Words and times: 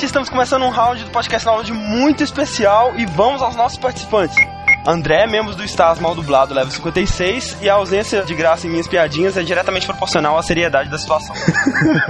Estamos 0.00 0.28
começando 0.28 0.62
um 0.62 0.70
round 0.70 1.04
do 1.04 1.10
podcast 1.10 1.44
Download 1.44 1.72
muito 1.72 2.22
especial 2.22 2.94
e 2.96 3.04
vamos 3.04 3.42
aos 3.42 3.56
nossos 3.56 3.78
participantes. 3.78 4.36
André, 4.86 5.26
membro 5.26 5.54
do 5.54 5.64
Stars 5.64 5.98
Mal 5.98 6.14
Dublado, 6.14 6.54
level 6.54 6.70
56, 6.70 7.58
e 7.60 7.68
a 7.68 7.74
ausência 7.74 8.22
de 8.22 8.34
graça 8.34 8.66
em 8.66 8.70
minhas 8.70 8.86
piadinhas 8.86 9.36
é 9.36 9.42
diretamente 9.42 9.86
proporcional 9.86 10.38
à 10.38 10.42
seriedade 10.42 10.88
da 10.88 10.98
situação. 10.98 11.34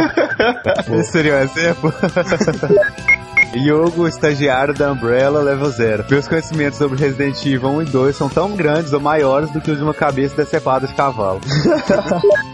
Esse 0.92 1.12
seria 1.12 1.36
um 1.36 1.38
exemplo? 1.38 1.92
Yogo, 3.56 4.06
estagiário 4.06 4.74
da 4.74 4.92
Umbrella, 4.92 5.40
level 5.40 5.70
0. 5.70 6.04
Meus 6.10 6.28
conhecimentos 6.28 6.78
sobre 6.78 6.98
Resident 6.98 7.44
Evil 7.46 7.70
1 7.70 7.82
e 7.82 7.84
2 7.86 8.16
são 8.16 8.28
tão 8.28 8.54
grandes 8.54 8.92
ou 8.92 9.00
maiores 9.00 9.50
do 9.50 9.60
que 9.60 9.70
os 9.70 9.78
de 9.78 9.82
uma 9.82 9.94
cabeça 9.94 10.36
decepada 10.36 10.86
de 10.86 10.94
cavalo. 10.94 11.40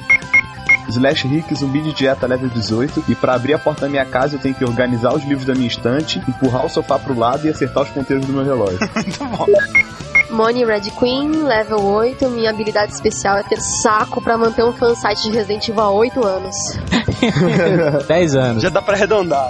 Slash 0.88 1.26
Rick, 1.26 1.54
zumbi 1.54 1.80
de 1.80 1.92
dieta 1.92 2.26
level 2.26 2.48
18, 2.48 3.04
e 3.08 3.14
para 3.14 3.34
abrir 3.34 3.54
a 3.54 3.58
porta 3.58 3.82
da 3.82 3.88
minha 3.88 4.04
casa 4.04 4.36
eu 4.36 4.40
tenho 4.40 4.54
que 4.54 4.64
organizar 4.64 5.14
os 5.14 5.24
livros 5.24 5.46
da 5.46 5.54
minha 5.54 5.68
estante, 5.68 6.22
empurrar 6.28 6.64
o 6.66 6.68
sofá 6.68 6.98
pro 6.98 7.18
lado 7.18 7.46
e 7.46 7.50
acertar 7.50 7.82
os 7.82 7.88
ponteiros 7.90 8.26
do 8.26 8.32
meu 8.32 8.44
relógio. 8.44 8.78
Muito 8.94 9.24
bom. 9.24 9.46
Moni 10.30 10.64
Red 10.64 10.90
Queen, 10.98 11.30
level 11.44 11.84
8. 11.84 12.28
Minha 12.30 12.50
habilidade 12.50 12.92
especial 12.92 13.36
é 13.38 13.42
ter 13.44 13.60
saco 13.60 14.20
pra 14.20 14.36
manter 14.36 14.64
um 14.64 14.72
fansite 14.72 15.22
de 15.22 15.30
Resident 15.30 15.68
Evil 15.68 15.80
há 15.80 15.90
8 15.90 16.26
anos. 16.26 16.56
10 18.08 18.34
anos. 18.34 18.62
Já 18.62 18.68
dá 18.68 18.82
pra 18.82 18.94
arredondar. 18.94 19.46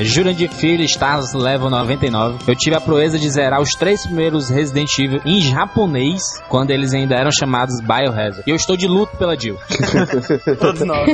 Jurandir 0.00 0.50
Filho, 0.50 0.84
Stars 0.84 1.32
Level 1.32 1.70
99. 1.70 2.44
Eu 2.46 2.54
tive 2.56 2.76
a 2.76 2.80
proeza 2.80 3.18
de 3.18 3.30
zerar 3.30 3.60
os 3.60 3.70
três 3.70 4.04
primeiros 4.04 4.48
Resident 4.48 4.90
Evil 4.98 5.20
em 5.24 5.40
japonês, 5.40 6.20
quando 6.48 6.70
eles 6.70 6.92
ainda 6.92 7.14
eram 7.14 7.30
chamados 7.30 7.80
Biohazard. 7.80 8.42
E 8.46 8.50
eu 8.50 8.56
estou 8.56 8.76
de 8.76 8.86
luto 8.86 9.16
pela 9.16 9.38
Jill. 9.38 9.58
Todos 10.60 10.80
nós. 10.82 11.08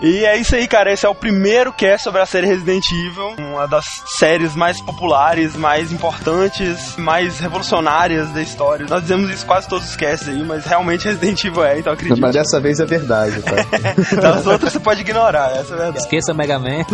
E 0.00 0.24
é 0.24 0.36
isso 0.36 0.54
aí, 0.54 0.68
cara. 0.68 0.92
Esse 0.92 1.06
é 1.06 1.08
o 1.08 1.14
primeiro 1.14 1.72
cast 1.72 2.04
sobre 2.04 2.20
a 2.20 2.26
série 2.26 2.46
Resident 2.46 2.84
Evil, 2.92 3.34
uma 3.38 3.66
das 3.66 3.84
séries 4.18 4.54
mais 4.54 4.80
populares, 4.80 5.56
mais 5.56 5.92
importantes, 5.92 6.96
mais 6.96 7.40
revolucionárias 7.40 8.30
da 8.30 8.42
história. 8.42 8.86
Nós 8.88 9.02
dizemos 9.02 9.30
isso 9.30 9.46
quase 9.46 9.68
todos 9.68 9.88
os 9.88 9.96
casts 9.96 10.28
aí, 10.28 10.42
mas 10.42 10.64
realmente 10.64 11.04
Resident 11.04 11.44
Evil 11.44 11.64
é, 11.64 11.78
então 11.78 11.92
acredito. 11.92 12.20
Mas 12.20 12.34
dessa 12.34 12.60
vez 12.60 12.80
é 12.80 12.86
verdade, 12.86 13.42
tá? 13.42 13.50
Das 14.20 14.46
outras 14.46 14.72
você 14.72 14.80
pode 14.80 15.00
ignorar, 15.00 15.50
essa 15.56 15.72
é 15.72 15.74
a 15.74 15.78
verdade. 15.78 15.98
Esqueça 15.98 16.34
Mega 16.34 16.58
Man. 16.58 16.84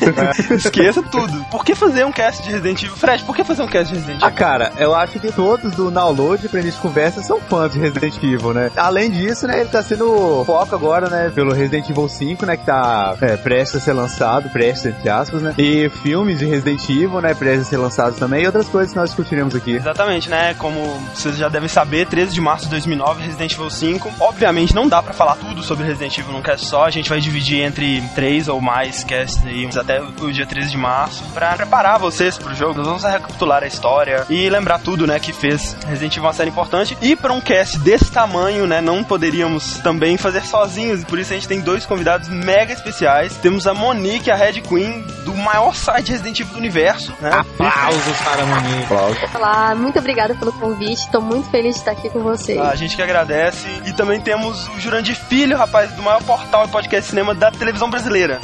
Esqueça 0.56 0.81
tudo. 0.90 1.44
Por 1.50 1.64
que 1.64 1.74
fazer 1.74 2.04
um 2.04 2.12
cast 2.12 2.42
de 2.42 2.50
Resident 2.50 2.82
Evil? 2.82 2.96
Fred, 2.96 3.22
por 3.24 3.36
que 3.36 3.44
fazer 3.44 3.62
um 3.62 3.66
cast 3.66 3.88
de 3.88 3.98
Resident 3.98 4.16
Evil? 4.16 4.26
Ah, 4.26 4.30
cara, 4.30 4.72
eu 4.78 4.94
acho 4.94 5.18
que 5.18 5.30
todos 5.32 5.72
do 5.74 5.90
download 5.90 6.48
pra 6.48 6.60
de 6.60 6.72
conversa 6.72 7.22
são 7.22 7.40
fãs 7.40 7.72
de 7.72 7.78
Resident 7.78 8.16
Evil, 8.22 8.54
né? 8.54 8.70
Além 8.76 9.10
disso, 9.10 9.46
né, 9.46 9.60
ele 9.60 9.68
tá 9.68 9.82
sendo 9.82 10.42
foco 10.44 10.74
agora, 10.74 11.08
né, 11.08 11.30
pelo 11.34 11.52
Resident 11.52 11.88
Evil 11.90 12.08
5, 12.08 12.46
né, 12.46 12.56
que 12.56 12.64
tá 12.64 13.16
é, 13.20 13.36
prestes 13.36 13.76
a 13.76 13.84
ser 13.84 13.92
lançado, 13.92 14.48
prestes, 14.50 14.86
entre 14.86 15.08
aspas, 15.08 15.42
né? 15.42 15.54
E 15.58 15.88
filmes 15.88 16.38
de 16.38 16.46
Resident 16.46 16.82
Evil, 16.88 17.20
né, 17.20 17.34
prestes 17.34 17.66
a 17.66 17.70
ser 17.70 17.76
lançados 17.76 18.18
também, 18.18 18.42
e 18.42 18.46
outras 18.46 18.68
coisas 18.68 18.92
que 18.92 18.98
nós 18.98 19.10
discutiremos 19.10 19.54
aqui. 19.54 19.76
Exatamente, 19.76 20.28
né? 20.28 20.54
Como 20.54 20.78
vocês 21.14 21.36
já 21.36 21.48
devem 21.48 21.68
saber, 21.68 22.06
13 22.06 22.32
de 22.32 22.40
março 22.40 22.64
de 22.64 22.70
2009, 22.70 23.22
Resident 23.22 23.52
Evil 23.52 23.70
5. 23.70 24.12
Obviamente 24.20 24.74
não 24.74 24.88
dá 24.88 25.02
pra 25.02 25.12
falar 25.12 25.36
tudo 25.36 25.62
sobre 25.62 25.84
Resident 25.84 26.16
Evil 26.18 26.32
num 26.32 26.42
cast 26.42 26.66
só, 26.66 26.84
a 26.84 26.90
gente 26.90 27.08
vai 27.08 27.20
dividir 27.20 27.60
entre 27.60 28.02
três 28.14 28.48
ou 28.48 28.60
mais 28.60 29.04
casts 29.04 29.44
aí, 29.44 29.68
até 29.76 30.00
o 30.00 30.32
dia 30.32 30.46
13 30.46 30.71
de 30.72 30.78
março, 30.78 31.22
pra 31.34 31.54
preparar 31.54 31.98
vocês 31.98 32.36
pro 32.36 32.54
jogo. 32.54 32.78
Nós 32.78 32.86
vamos 32.86 33.04
recapitular 33.04 33.62
a 33.62 33.66
história 33.66 34.26
e 34.28 34.48
lembrar 34.48 34.78
tudo, 34.78 35.06
né, 35.06 35.20
que 35.20 35.32
fez 35.32 35.76
Resident 35.86 36.16
Evil 36.16 36.26
uma 36.26 36.32
série 36.32 36.50
importante. 36.50 36.96
E 37.00 37.14
pra 37.14 37.32
um 37.32 37.40
cast 37.40 37.78
desse 37.78 38.10
tamanho, 38.10 38.66
né, 38.66 38.80
não 38.80 39.04
poderíamos 39.04 39.78
também 39.78 40.16
fazer 40.16 40.42
sozinhos, 40.44 41.02
e 41.02 41.04
por 41.04 41.18
isso 41.18 41.32
a 41.32 41.36
gente 41.36 41.46
tem 41.46 41.60
dois 41.60 41.84
convidados 41.86 42.28
mega 42.28 42.72
especiais. 42.72 43.36
Temos 43.36 43.66
a 43.66 43.74
Monique, 43.74 44.30
a 44.30 44.34
Red 44.34 44.62
Queen, 44.62 45.02
do 45.24 45.34
maior 45.34 45.74
site 45.74 46.10
Resident 46.10 46.40
Evil 46.40 46.52
do 46.54 46.58
universo, 46.58 47.12
né? 47.20 47.30
Aplausos 47.30 48.18
para 48.24 48.42
a 48.42 48.46
Monique. 48.46 48.92
Olá, 49.34 49.74
muito 49.74 49.98
obrigada 49.98 50.34
pelo 50.34 50.52
convite. 50.52 51.10
Tô 51.10 51.20
muito 51.20 51.50
feliz 51.50 51.74
de 51.74 51.80
estar 51.80 51.92
aqui 51.92 52.08
com 52.08 52.20
vocês. 52.20 52.58
A 52.58 52.74
gente 52.74 52.96
que 52.96 53.02
agradece. 53.02 53.66
E 53.84 53.92
também 53.92 54.20
temos 54.20 54.68
o 54.68 54.80
Jurandir 54.80 55.16
Filho, 55.16 55.56
rapaz, 55.56 55.92
do 55.92 56.02
maior 56.02 56.22
portal 56.22 56.66
de 56.66 56.72
podcast 56.72 57.02
de 57.02 57.10
cinema 57.10 57.34
da 57.34 57.50
televisão 57.50 57.90
brasileira. 57.90 58.40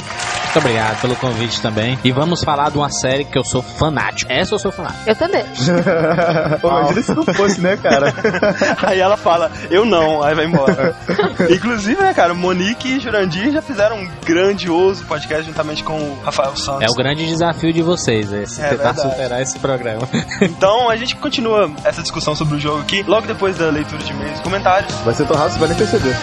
Muito 0.49 0.65
obrigado 0.65 0.99
pelo 1.01 1.15
convite 1.15 1.61
também. 1.61 1.99
E 2.03 2.11
vamos 2.11 2.43
falar 2.43 2.71
de 2.71 2.77
uma 2.79 2.89
série 2.89 3.23
que 3.23 3.37
eu 3.37 3.43
sou 3.43 3.61
fanático. 3.61 4.31
Essa 4.31 4.55
eu 4.55 4.59
sou 4.59 4.71
fanático. 4.71 5.03
Eu 5.07 5.15
também. 5.15 5.45
Pô, 6.59 6.69
imagina 6.69 7.01
se 7.03 7.13
não 7.13 7.23
fosse, 7.23 7.61
né, 7.61 7.77
cara? 7.77 8.11
Aí 8.81 8.99
ela 8.99 9.15
fala, 9.15 9.51
eu 9.69 9.85
não, 9.85 10.23
aí 10.23 10.33
vai 10.33 10.45
embora. 10.45 10.95
Inclusive, 11.51 12.01
né, 12.01 12.15
cara, 12.15 12.33
Monique 12.33 12.95
e 12.95 12.99
Jurandir 12.99 13.51
já 13.51 13.61
fizeram 13.61 13.97
um 13.97 14.09
grandioso 14.25 15.05
podcast 15.05 15.45
juntamente 15.45 15.83
com 15.83 15.93
o 15.93 16.19
Rafael 16.23 16.55
Santos. 16.57 16.81
É 16.81 16.87
o 16.89 16.95
grande 16.95 17.27
desafio 17.27 17.71
de 17.71 17.83
vocês, 17.83 18.33
esse, 18.33 18.59
É 18.59 18.69
tentar 18.69 18.93
verdade. 18.93 19.11
superar 19.11 19.41
esse 19.43 19.59
programa. 19.59 20.09
Então 20.41 20.89
a 20.89 20.95
gente 20.97 21.15
continua 21.15 21.69
essa 21.83 22.01
discussão 22.01 22.35
sobre 22.35 22.55
o 22.55 22.59
jogo 22.59 22.81
aqui, 22.81 23.03
logo 23.03 23.27
depois 23.27 23.55
da 23.55 23.69
leitura 23.69 24.01
de 24.01 24.11
e-mails 24.11 24.39
e 24.39 24.41
comentários. 24.41 24.91
Vai 25.05 25.13
ser 25.13 25.27
tão 25.27 25.37
rápido, 25.37 25.53
você 25.53 25.59
vai 25.59 25.67
nem 25.69 25.77
perceber. 25.77 26.15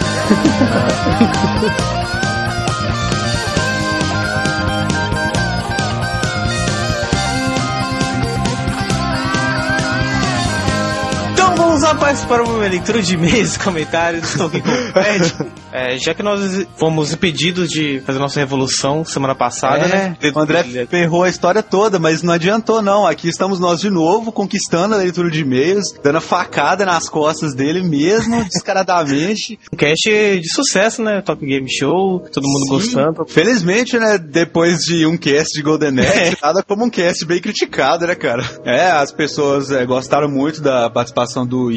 Lá 11.99 12.13
para 12.27 12.43
uma 12.43 12.67
leitura 12.67 13.01
de 13.01 13.15
e-mails 13.15 13.57
comentários. 13.61 14.29
Estou 14.29 14.47
aqui 14.47 14.61
com 14.61 14.69
o. 14.69 15.67
É, 15.73 15.97
já 15.97 16.13
que 16.13 16.23
nós 16.23 16.65
fomos 16.77 17.11
impedidos 17.11 17.69
de 17.69 18.01
fazer 18.05 18.17
nossa 18.17 18.39
revolução 18.39 19.03
semana 19.03 19.35
passada, 19.35 19.87
né? 19.87 20.17
É, 20.21 20.31
o 20.31 20.39
André 20.39 20.63
ferrou 20.89 21.23
a 21.23 21.29
história 21.29 21.61
toda, 21.61 21.99
mas 21.99 22.23
não 22.23 22.33
adiantou 22.33 22.81
não. 22.81 23.05
Aqui 23.05 23.27
estamos 23.27 23.59
nós 23.59 23.81
de 23.81 23.89
novo, 23.89 24.31
conquistando 24.31 24.95
a 24.95 24.97
leitura 24.97 25.29
de 25.29 25.41
e-mails, 25.41 25.93
dando 26.01 26.17
a 26.17 26.21
facada 26.21 26.85
nas 26.85 27.09
costas 27.09 27.53
dele 27.53 27.83
mesmo, 27.83 28.43
descaradamente. 28.51 29.59
Um 29.71 29.77
cast 29.77 30.09
de 30.39 30.53
sucesso, 30.53 31.03
né? 31.03 31.21
Top 31.21 31.45
Game 31.45 31.67
Show, 31.69 32.21
todo 32.31 32.47
mundo 32.47 32.69
gostando. 32.69 33.25
Felizmente, 33.27 33.99
né, 33.99 34.17
depois 34.17 34.79
de 34.79 35.05
um 35.05 35.17
cast 35.17 35.53
de 35.53 35.61
Golden 35.61 35.99
Axe, 35.99 36.37
nada 36.41 36.63
como 36.63 36.85
um 36.85 36.89
cast 36.89 37.25
bem 37.25 37.41
criticado, 37.41 38.07
né, 38.07 38.15
cara? 38.15 38.43
É, 38.63 38.89
as 38.89 39.11
pessoas 39.11 39.69
é, 39.71 39.85
gostaram 39.85 40.29
muito 40.29 40.61
da 40.61 40.89
participação 40.89 41.45
do 41.45 41.71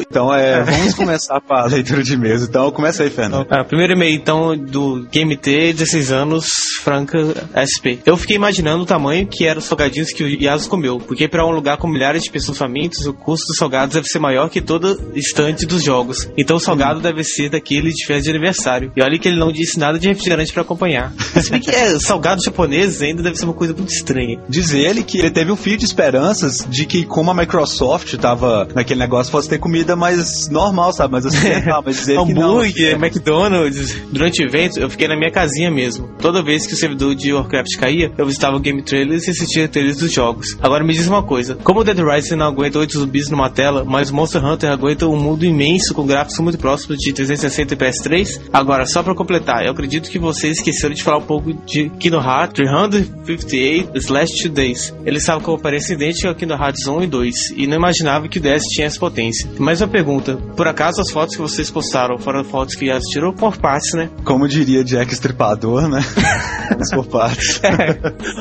Então 0.00 0.32
é, 0.32 0.62
vamos 0.62 0.94
começar 0.94 1.40
com 1.40 1.54
a 1.54 1.64
leitura 1.66 2.02
de 2.02 2.14
e-mails. 2.14 2.42
Então 2.42 2.70
começa 2.70 3.02
aí, 3.02 3.10
Fernando. 3.10 3.46
Ah, 3.50 3.64
primeiro 3.64 3.92
e-mail, 3.92 4.14
então, 4.14 4.56
do 4.56 5.06
Game 5.10 5.36
T, 5.36 5.72
16 5.72 6.12
anos, 6.12 6.46
Franca 6.82 7.18
SP. 7.54 7.98
Eu 8.06 8.16
fiquei 8.16 8.36
imaginando 8.36 8.82
o 8.82 8.86
tamanho 8.86 9.26
que 9.26 9.46
eram 9.46 9.58
os 9.58 9.64
salgadinhos 9.64 10.12
que 10.12 10.24
o 10.24 10.28
Yasu 10.28 10.68
comeu, 10.68 10.98
porque 10.98 11.28
para 11.28 11.46
um 11.46 11.50
lugar 11.50 11.76
com 11.76 11.88
milhares 11.88 12.22
de 12.22 12.30
pessoas 12.30 12.58
famintas, 12.58 13.06
o 13.06 13.12
custo 13.12 13.46
dos 13.48 13.56
salgados 13.56 13.94
deve 13.94 14.06
ser 14.06 14.18
maior 14.18 14.48
que 14.48 14.60
todo 14.60 15.10
estante 15.14 15.66
dos 15.66 15.82
jogos. 15.82 16.28
Então 16.36 16.56
o 16.56 16.60
salgado 16.60 17.00
deve 17.00 17.24
ser 17.24 17.50
daquele 17.50 17.90
de 17.90 18.06
festa 18.06 18.22
de 18.24 18.30
aniversário. 18.30 18.92
E 18.96 19.02
olha 19.02 19.18
que 19.18 19.28
ele 19.28 19.38
não 19.38 19.52
disse 19.52 19.78
nada 19.78 19.98
de 19.98 20.08
refrigerante 20.08 20.52
para 20.52 20.62
acompanhar. 20.62 21.12
Se 21.40 21.50
bem 21.50 21.60
que 21.60 21.70
é, 21.70 21.98
salgado 21.98 22.42
japonês 22.42 23.00
ainda 23.02 23.22
deve 23.22 23.36
ser 23.36 23.44
uma 23.44 23.54
coisa 23.54 23.74
muito 23.74 23.92
estranha. 23.92 24.40
Diz 24.48 24.72
ele 24.72 25.02
que 25.02 25.18
ele 25.18 25.30
teve 25.30 25.50
um 25.50 25.56
fio 25.56 25.76
de 25.76 25.84
esperanças 25.84 26.66
de 26.68 26.86
que, 26.86 27.04
como 27.04 27.30
a 27.30 27.34
Microsoft 27.34 28.14
tava 28.16 28.68
naquele 28.74 29.00
negócio, 29.00 29.30
fosse 29.30 29.47
ter 29.48 29.58
comida 29.58 29.96
mais 29.96 30.48
normal, 30.48 30.92
sabe? 30.92 31.12
Mais 31.12 31.24
ocidental, 31.26 31.82
mas 31.84 31.96
dizer 31.96 32.18
que 32.24 32.34
não. 32.34 32.58
Hambúrguer, 32.58 32.94
McDonald's. 32.94 33.96
Durante 34.10 34.42
o 34.42 34.46
evento, 34.46 34.78
eu 34.78 34.90
fiquei 34.90 35.08
na 35.08 35.16
minha 35.16 35.30
casinha 35.30 35.70
mesmo. 35.70 36.08
Toda 36.20 36.42
vez 36.42 36.66
que 36.66 36.74
o 36.74 36.76
servidor 36.76 37.14
de 37.14 37.32
Warcraft 37.32 37.76
caía, 37.78 38.12
eu 38.16 38.26
visitava 38.26 38.56
o 38.56 38.60
Game 38.60 38.82
Trailers 38.82 39.26
e 39.26 39.30
assistia 39.30 39.68
trailers 39.68 39.98
dos 39.98 40.12
jogos. 40.12 40.56
Agora 40.60 40.84
me 40.84 40.92
diz 40.92 41.06
uma 41.06 41.22
coisa: 41.22 41.56
como 41.62 41.80
o 41.80 41.84
Dead 41.84 41.98
Rising 41.98 42.36
não 42.36 42.46
aguenta 42.46 42.78
8 42.78 42.98
zumbis 42.98 43.28
numa 43.30 43.50
tela, 43.50 43.84
mas 43.84 44.10
Monster 44.10 44.44
Hunter 44.44 44.70
aguenta 44.70 45.06
um 45.06 45.16
mundo 45.16 45.44
imenso 45.44 45.94
com 45.94 46.06
gráficos 46.06 46.38
muito 46.40 46.58
próximos 46.58 46.98
de 46.98 47.12
360 47.12 47.74
e 47.74 47.76
PS3? 47.76 48.40
Agora, 48.52 48.86
só 48.86 49.02
pra 49.02 49.14
completar, 49.14 49.64
eu 49.64 49.72
acredito 49.72 50.10
que 50.10 50.18
vocês 50.18 50.58
esqueceram 50.58 50.94
de 50.94 51.02
falar 51.02 51.18
um 51.18 51.26
pouco 51.26 51.52
de 51.52 51.90
Kingdom 51.90 52.22
Hearts 52.22 52.54
358 52.54 53.90
Slash 53.94 54.48
2 54.48 54.52
Days. 54.52 54.94
Ele 55.04 55.18
estava 55.18 55.40
com 55.40 55.54
aparência 55.54 55.94
idêntica 55.94 56.28
ao 56.28 56.34
Kingdom 56.34 56.56
Hearts 56.56 56.86
1 56.86 57.02
e 57.02 57.06
2, 57.06 57.34
e 57.56 57.66
não 57.66 57.76
imaginava 57.76 58.28
que 58.28 58.38
o 58.38 58.40
DS 58.40 58.62
tinha 58.70 58.86
essa 58.86 58.98
potência. 58.98 59.37
Mais 59.58 59.80
uma 59.80 59.88
pergunta: 59.88 60.36
por 60.56 60.66
acaso 60.66 61.00
as 61.00 61.10
fotos 61.10 61.34
que 61.34 61.42
vocês 61.42 61.70
postaram 61.70 62.18
foram 62.18 62.44
fotos 62.44 62.74
que 62.74 62.86
Yas 62.86 63.04
tirou 63.04 63.32
por 63.32 63.56
partes, 63.56 63.92
né? 63.94 64.10
Como 64.24 64.48
diria 64.48 64.84
Jack 64.84 65.12
Stripador, 65.12 65.88
né? 65.88 66.00
Vamos 66.70 66.90
por 66.90 67.06
partes. 67.06 67.60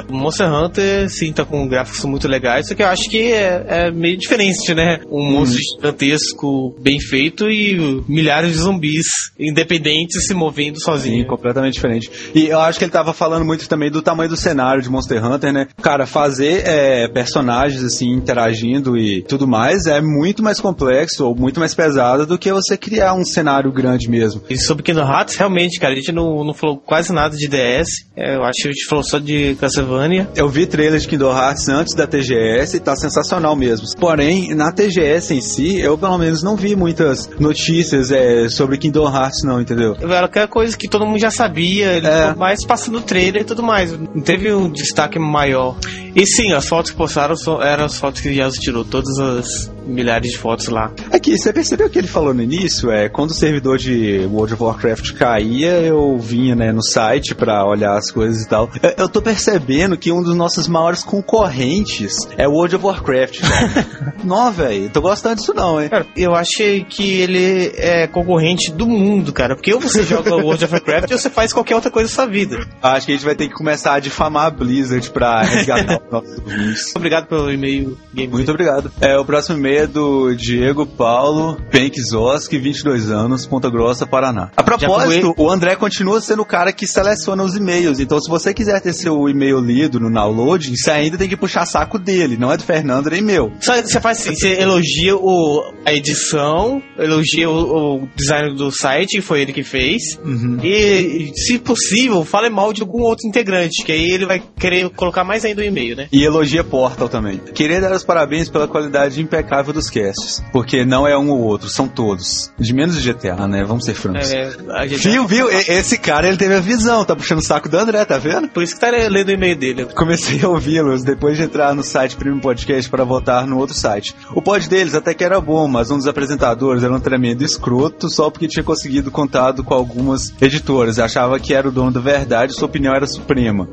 O 0.09 0.13
Monster 0.13 0.51
Hunter, 0.53 1.09
sim, 1.09 1.31
tá 1.31 1.45
com 1.45 1.67
gráficos 1.67 2.03
muito 2.05 2.27
legais, 2.27 2.67
só 2.67 2.75
que 2.75 2.83
eu 2.83 2.87
acho 2.87 3.09
que 3.09 3.31
é, 3.31 3.65
é 3.67 3.91
meio 3.91 4.17
diferente, 4.17 4.73
né? 4.73 4.99
Um 5.09 5.31
monstro 5.31 5.59
gigantesco, 5.75 6.75
bem 6.79 6.99
feito 6.99 7.49
e 7.49 8.03
milhares 8.07 8.51
de 8.51 8.57
zumbis 8.57 9.07
independentes 9.39 10.25
se 10.25 10.33
movendo 10.33 10.77
Sim, 10.77 10.85
sozinhos. 10.85 11.27
completamente 11.27 11.73
diferente. 11.73 12.09
E 12.33 12.47
eu 12.47 12.59
acho 12.59 12.77
que 12.77 12.85
ele 12.85 12.91
tava 12.91 13.13
falando 13.13 13.45
muito 13.45 13.67
também 13.67 13.89
do 13.89 14.01
tamanho 14.01 14.29
do 14.29 14.37
cenário 14.37 14.81
de 14.81 14.89
Monster 14.89 15.23
Hunter, 15.23 15.53
né? 15.53 15.67
Cara, 15.81 16.05
fazer 16.05 16.63
é, 16.65 17.07
personagens 17.07 17.83
assim 17.83 18.11
interagindo 18.11 18.97
e 18.97 19.21
tudo 19.21 19.47
mais 19.47 19.85
é 19.85 20.01
muito 20.01 20.43
mais 20.43 20.59
complexo 20.59 20.86
ou 21.19 21.35
muito 21.35 21.59
mais 21.59 21.73
pesado 21.73 22.25
do 22.25 22.37
que 22.37 22.51
você 22.51 22.77
criar 22.77 23.13
um 23.13 23.25
cenário 23.25 23.71
grande 23.71 24.09
mesmo. 24.09 24.41
E 24.49 24.57
sobre 24.57 24.83
Kingdom 24.83 25.01
Hearts, 25.07 25.35
realmente, 25.35 25.79
cara, 25.79 25.93
a 25.93 25.95
gente 25.95 26.11
não, 26.11 26.43
não 26.43 26.53
falou 26.53 26.77
quase 26.77 27.11
nada 27.13 27.35
de 27.35 27.47
DS. 27.47 27.87
É, 28.15 28.35
eu 28.35 28.43
acho 28.43 28.61
que 28.61 28.67
a 28.69 28.71
gente 28.71 28.85
falou 28.87 29.03
só 29.03 29.19
de 29.19 29.55
Castlevania. 29.59 30.29
Eu 30.35 30.49
vi 30.49 30.65
trailer 30.65 30.99
de 30.99 31.07
Kingdom 31.07 31.31
Hearts 31.31 31.67
antes 31.69 31.95
da 31.95 32.07
TGS 32.07 32.77
e 32.77 32.79
tá 32.79 32.95
sensacional 32.95 33.55
mesmo. 33.55 33.87
Porém, 33.99 34.53
na 34.55 34.71
TGS 34.71 35.33
em 35.33 35.41
si, 35.41 35.79
eu 35.79 35.97
pelo 35.97 36.17
menos 36.17 36.41
não 36.43 36.55
vi 36.55 36.75
muitas 36.75 37.29
notícias 37.39 38.11
é, 38.11 38.49
sobre 38.49 38.77
Kingdom 38.77 39.07
Hearts, 39.13 39.43
não, 39.43 39.61
entendeu? 39.61 39.95
Era 40.01 40.25
aquela 40.25 40.47
coisa 40.47 40.77
que 40.77 40.87
todo 40.87 41.05
mundo 41.05 41.19
já 41.19 41.31
sabia, 41.31 41.93
ele 41.93 42.07
É. 42.07 42.33
mais 42.35 42.65
passando 42.65 43.01
trailer 43.01 43.41
e 43.41 43.45
tudo 43.45 43.63
mais. 43.63 43.91
Não 43.91 44.21
teve 44.21 44.53
um 44.53 44.69
destaque 44.69 45.19
maior. 45.19 45.75
E 46.15 46.25
sim, 46.25 46.53
as 46.53 46.67
fotos 46.67 46.91
que 46.91 46.97
postaram 46.97 47.35
eram 47.61 47.85
as 47.85 47.97
fotos 47.97 48.21
que 48.21 48.29
Yasuo 48.29 48.59
tirou, 48.59 48.83
todas 48.85 49.17
as 49.19 49.71
milhares 49.87 50.31
de 50.31 50.37
fotos 50.37 50.67
lá. 50.67 50.91
Aqui, 51.11 51.37
você 51.37 51.51
percebeu 51.51 51.87
o 51.87 51.89
que 51.89 51.97
ele 51.97 52.07
falou 52.07 52.33
no 52.33 52.41
início? 52.41 52.91
É, 52.91 53.09
quando 53.09 53.31
o 53.31 53.33
servidor 53.33 53.77
de 53.77 54.27
World 54.31 54.53
of 54.53 54.63
Warcraft 54.63 55.13
caía, 55.13 55.81
eu 55.81 56.17
vinha 56.17 56.55
né, 56.55 56.71
no 56.71 56.83
site 56.83 57.33
pra 57.33 57.65
olhar 57.65 57.97
as 57.97 58.11
coisas 58.11 58.43
e 58.43 58.47
tal. 58.47 58.69
Eu, 58.81 58.93
eu 58.97 59.09
tô 59.09 59.21
percebendo 59.21 59.97
que 59.97 60.11
um 60.11 60.21
dos 60.21 60.35
nossos 60.35 60.67
maiores 60.67 61.03
concorrentes 61.03 62.17
é 62.37 62.47
o 62.47 62.51
World 62.51 62.75
of 62.75 62.85
Warcraft. 62.85 63.39
cara. 63.47 64.13
não, 64.23 64.51
velho, 64.51 64.89
tô 64.89 65.01
gostando 65.01 65.35
disso 65.35 65.53
não, 65.53 65.81
hein? 65.81 65.89
Cara, 65.89 66.05
eu 66.15 66.35
achei 66.35 66.83
que 66.83 67.21
ele 67.21 67.71
é 67.75 68.07
concorrente 68.07 68.71
do 68.71 68.87
mundo, 68.87 69.31
cara. 69.33 69.55
Porque 69.55 69.73
ou 69.73 69.79
você 69.79 70.03
joga 70.03 70.35
World 70.35 70.63
of 70.63 70.73
Warcraft 70.73 71.11
ou 71.11 71.17
você 71.17 71.29
faz 71.29 71.53
qualquer 71.53 71.75
outra 71.75 71.91
coisa 71.91 72.09
da 72.09 72.15
sua 72.15 72.25
vida. 72.25 72.65
Acho 72.81 73.05
que 73.05 73.11
a 73.11 73.15
gente 73.15 73.25
vai 73.25 73.35
ter 73.35 73.47
que 73.47 73.53
começar 73.53 73.93
a 73.93 73.99
difamar 73.99 74.45
a 74.45 74.49
Blizzard 74.49 75.09
pra 75.11 75.41
resgatar 75.41 76.01
os 76.03 76.11
nossos 76.11 76.37
ouvintes. 76.39 76.95
Obrigado 76.95 77.27
pelo 77.27 77.51
e-mail, 77.51 77.97
Game 78.13 78.31
Muito 78.31 78.51
obrigado. 78.51 78.91
É, 79.01 79.17
o 79.17 79.25
próximo 79.25 79.57
e-mail 79.57 79.76
é 79.77 79.87
do 79.87 80.33
Diego 80.33 80.85
Paulo 80.85 81.57
Penkzoski, 81.69 82.57
22 82.57 83.11
anos, 83.11 83.45
Ponta 83.45 83.69
Grossa, 83.69 84.07
Paraná. 84.07 84.49
A 84.57 84.63
propósito, 84.63 85.35
o 85.37 85.51
André 85.51 85.75
continua 85.75 86.19
sendo 86.19 86.41
o 86.41 86.45
cara 86.45 86.73
que 86.73 86.87
seleciona 86.87 87.43
os 87.43 87.55
e-mails. 87.55 87.99
Então, 87.99 88.19
se 88.19 88.29
você 88.29 88.53
quiser 88.53 88.81
ter 88.81 88.93
seu 88.93 89.29
e-mail 89.29 89.59
lido 89.59 89.99
no 89.99 90.11
download, 90.11 90.75
você 90.75 90.89
ainda 90.89 91.17
tem 91.17 91.29
que 91.29 91.37
puxar 91.37 91.65
saco 91.65 91.99
dele. 91.99 92.37
Não 92.37 92.51
é 92.51 92.57
do 92.57 92.63
Fernando 92.63 93.09
nem 93.09 93.21
meu. 93.21 93.51
Só 93.59 93.79
você 93.79 94.01
faz 94.01 94.19
assim, 94.19 94.35
você 94.35 94.59
elogia 94.59 95.15
o, 95.15 95.71
a 95.85 95.93
edição, 95.93 96.81
elogia 96.97 97.49
o, 97.49 98.03
o 98.03 98.09
design 98.15 98.55
do 98.55 98.71
site, 98.71 99.17
que 99.17 99.21
foi 99.21 99.41
ele 99.41 99.53
que 99.53 99.63
fez. 99.63 100.19
E, 100.63 101.31
se 101.35 101.59
possível, 101.59 102.25
fale 102.25 102.49
mal 102.49 102.73
de 102.73 102.81
algum 102.81 103.01
outro 103.01 103.27
integrante, 103.27 103.83
que 103.85 103.91
aí 103.91 104.09
ele 104.09 104.25
vai 104.25 104.41
querer 104.59 104.89
colocar 104.89 105.23
mais 105.23 105.45
ainda 105.45 105.61
o 105.61 105.65
e-mail, 105.65 105.95
né? 105.95 106.07
E 106.11 106.23
elogia 106.23 106.63
Portal 106.63 107.07
também. 107.07 107.37
Queria 107.53 107.79
dar 107.79 107.91
os 107.91 108.03
parabéns 108.03 108.49
pela 108.49 108.67
qualidade 108.67 109.21
impecável 109.21 109.66
dos 109.73 109.89
casts. 109.89 110.43
Porque 110.51 110.85
não 110.85 111.07
é 111.07 111.17
um 111.17 111.29
ou 111.29 111.39
outro, 111.39 111.69
são 111.69 111.87
todos. 111.87 112.51
De 112.57 112.73
menos 112.73 113.01
de 113.01 113.11
GTA, 113.13 113.47
né? 113.47 113.63
Vamos 113.63 113.85
ser 113.85 113.93
francos. 113.93 114.31
É, 114.31 114.51
Viu, 114.97 115.25
viu? 115.27 115.49
Esse 115.49 115.97
cara, 115.97 116.27
ele 116.27 116.37
teve 116.37 116.55
a 116.55 116.59
visão. 116.59 117.03
Tá 117.05 117.15
puxando 117.15 117.39
o 117.39 117.43
saco 117.45 117.69
do 117.69 117.77
André, 117.77 118.03
tá 118.05 118.17
vendo? 118.17 118.47
Por 118.49 118.63
isso 118.63 118.73
que 118.75 118.79
tá 118.81 118.89
lendo 118.89 119.29
o 119.29 119.31
e-mail 119.31 119.55
dele. 119.55 119.85
Comecei 119.85 120.41
a 120.43 120.49
ouvi-los 120.49 121.03
depois 121.03 121.37
de 121.37 121.43
entrar 121.43 121.73
no 121.73 121.83
site 121.83 122.15
Premium 122.15 122.39
Podcast 122.39 122.89
para 122.89 123.03
votar 123.03 123.45
no 123.47 123.57
outro 123.57 123.75
site. 123.75 124.15
O 124.33 124.41
pod 124.41 124.67
deles 124.69 124.93
até 124.95 125.13
que 125.13 125.23
era 125.23 125.39
bom, 125.39 125.67
mas 125.67 125.91
um 125.91 125.97
dos 125.97 126.07
apresentadores 126.07 126.83
era 126.83 126.93
um 126.93 126.99
tremendo 126.99 127.43
escroto 127.43 128.09
só 128.09 128.29
porque 128.29 128.47
tinha 128.47 128.63
conseguido 128.63 129.11
contato 129.11 129.63
com 129.63 129.73
algumas 129.73 130.33
editoras. 130.41 130.99
Achava 130.99 131.39
que 131.39 131.53
era 131.53 131.67
o 131.67 131.71
dono 131.71 131.91
da 131.91 131.99
verdade 131.99 132.53
sua 132.53 132.65
opinião 132.67 132.93
era 132.93 133.05
suprema. 133.07 133.67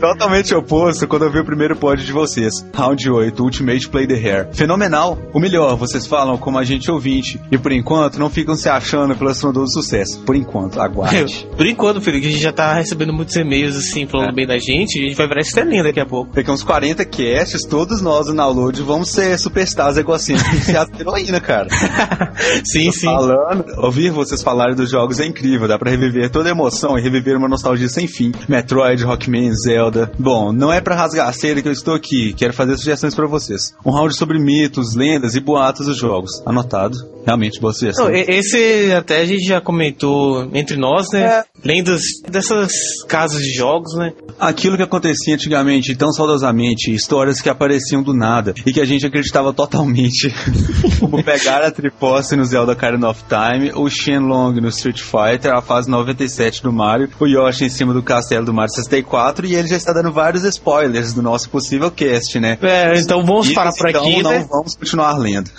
Totalmente 0.00 0.54
oposto 0.54 1.06
quando 1.06 1.24
eu 1.24 1.30
vi 1.32 1.40
o 1.40 1.44
primeiro 1.44 1.76
pod 1.76 2.04
de 2.04 2.12
vocês. 2.12 2.64
Round 2.74 3.10
8, 3.10 3.42
Ultimate 3.42 3.88
Play 3.88 4.06
the 4.06 4.14
Hair. 4.14 4.48
Fenomenal. 4.52 4.91
O 5.32 5.40
melhor, 5.40 5.76
vocês 5.76 6.06
falam 6.06 6.36
como 6.36 6.58
a 6.58 6.64
gente 6.64 6.90
ouvinte. 6.90 7.40
E 7.50 7.58
por 7.58 7.72
enquanto 7.72 8.18
não 8.18 8.28
ficam 8.30 8.54
se 8.54 8.68
achando 8.68 9.16
pelo 9.16 9.30
astronauta 9.30 9.60
do 9.60 9.70
sucesso. 9.72 10.20
Por 10.20 10.36
enquanto, 10.36 10.80
aguarde. 10.80 11.46
Por 11.56 11.66
enquanto, 11.66 12.00
filho, 12.00 12.20
que 12.20 12.26
a 12.26 12.30
gente 12.30 12.42
já 12.42 12.52
tá 12.52 12.74
recebendo 12.74 13.12
muitos 13.12 13.36
e-mails 13.36 13.76
assim, 13.76 14.06
falando 14.06 14.30
É. 14.30 14.34
bem 14.34 14.46
da 14.46 14.58
gente, 14.58 14.98
a 14.98 15.02
gente 15.02 15.14
vai 15.16 15.28
virar 15.28 15.40
estrelinha 15.40 15.82
daqui 15.82 16.00
a 16.00 16.06
pouco. 16.06 16.34
Daqui 16.34 16.50
uns 16.50 16.62
40 16.62 17.04
casts, 17.04 17.62
todos 17.64 18.00
nós 18.00 18.26
no 18.28 18.34
download 18.34 18.82
vamos 18.82 19.10
ser 19.10 19.38
superstars 19.38 19.96
egocêntricos 19.96 20.68
e 20.68 20.76
a 20.76 20.86
heroína, 20.98 21.40
cara. 21.40 21.68
sim, 22.64 22.90
sim. 22.90 23.06
Falando, 23.06 23.64
ouvir 23.78 24.10
vocês 24.10 24.42
falarem 24.42 24.74
dos 24.74 24.90
jogos 24.90 25.20
é 25.20 25.26
incrível, 25.26 25.68
dá 25.68 25.78
pra 25.78 25.90
reviver 25.90 26.30
toda 26.30 26.48
a 26.48 26.52
emoção 26.52 26.98
e 26.98 27.02
reviver 27.02 27.36
uma 27.36 27.48
nostalgia 27.48 27.88
sem 27.88 28.06
fim. 28.06 28.32
Metroid, 28.48 29.02
Rockman, 29.04 29.52
Zelda. 29.54 30.10
Bom, 30.18 30.52
não 30.52 30.72
é 30.72 30.80
pra 30.80 30.94
rasgar 30.94 31.28
a 31.28 31.32
que 31.32 31.68
eu 31.68 31.72
estou 31.72 31.94
aqui, 31.94 32.32
quero 32.32 32.52
fazer 32.52 32.76
sugestões 32.76 33.14
pra 33.14 33.26
vocês. 33.26 33.74
Um 33.84 33.90
round 33.90 34.16
sobre 34.16 34.38
mitos, 34.38 34.81
lendas 34.94 35.34
e 35.34 35.40
boatos 35.40 35.86
dos 35.86 35.96
jogos. 35.96 36.42
Anotado. 36.44 36.96
Realmente, 37.24 37.60
boa 37.60 37.72
sugestão. 37.72 38.06
Não, 38.06 38.14
esse 38.14 38.92
até 38.92 39.20
a 39.20 39.24
gente 39.24 39.44
já 39.44 39.60
comentou 39.60 40.50
entre 40.52 40.76
nós, 40.76 41.06
né? 41.12 41.22
É. 41.22 41.44
Lendas 41.64 42.02
dessas 42.28 42.72
casas 43.06 43.42
de 43.42 43.52
jogos, 43.52 43.94
né? 43.94 44.12
Aquilo 44.40 44.76
que 44.76 44.82
acontecia 44.82 45.34
antigamente, 45.34 45.94
tão 45.94 46.10
saudosamente, 46.10 46.92
histórias 46.92 47.40
que 47.40 47.48
apareciam 47.48 48.02
do 48.02 48.12
nada 48.12 48.54
e 48.66 48.72
que 48.72 48.80
a 48.80 48.84
gente 48.84 49.06
acreditava 49.06 49.52
totalmente. 49.52 50.34
Como 50.98 51.22
pegar 51.22 51.62
a 51.62 51.70
Triposse 51.70 52.34
no 52.34 52.44
Zelda 52.44 52.72
Ocarina 52.72 53.08
of 53.08 53.22
Time, 53.28 53.70
o 53.72 53.88
Shenlong 53.88 54.60
no 54.60 54.68
Street 54.68 55.00
Fighter, 55.00 55.54
a 55.54 55.62
fase 55.62 55.88
97 55.88 56.62
do 56.62 56.72
Mario, 56.72 57.08
o 57.20 57.26
Yoshi 57.26 57.66
em 57.66 57.68
cima 57.68 57.94
do 57.94 58.02
castelo 58.02 58.44
do 58.44 58.52
Mario 58.52 58.72
64 58.74 59.46
e 59.46 59.54
ele 59.54 59.68
já 59.68 59.76
está 59.76 59.92
dando 59.92 60.10
vários 60.10 60.42
spoilers 60.42 61.12
do 61.12 61.22
nosso 61.22 61.48
possível 61.48 61.90
cast, 61.90 62.40
né? 62.40 62.58
É, 62.62 62.98
então 62.98 63.24
vamos 63.24 63.48
E, 63.48 63.54
parar 63.54 63.70
por 63.72 63.88
então, 63.88 64.02
aqui, 64.02 64.22
não 64.22 64.30
né? 64.30 64.46
vamos 64.50 64.61
continuar 64.62 65.18
lendo. 65.18 65.50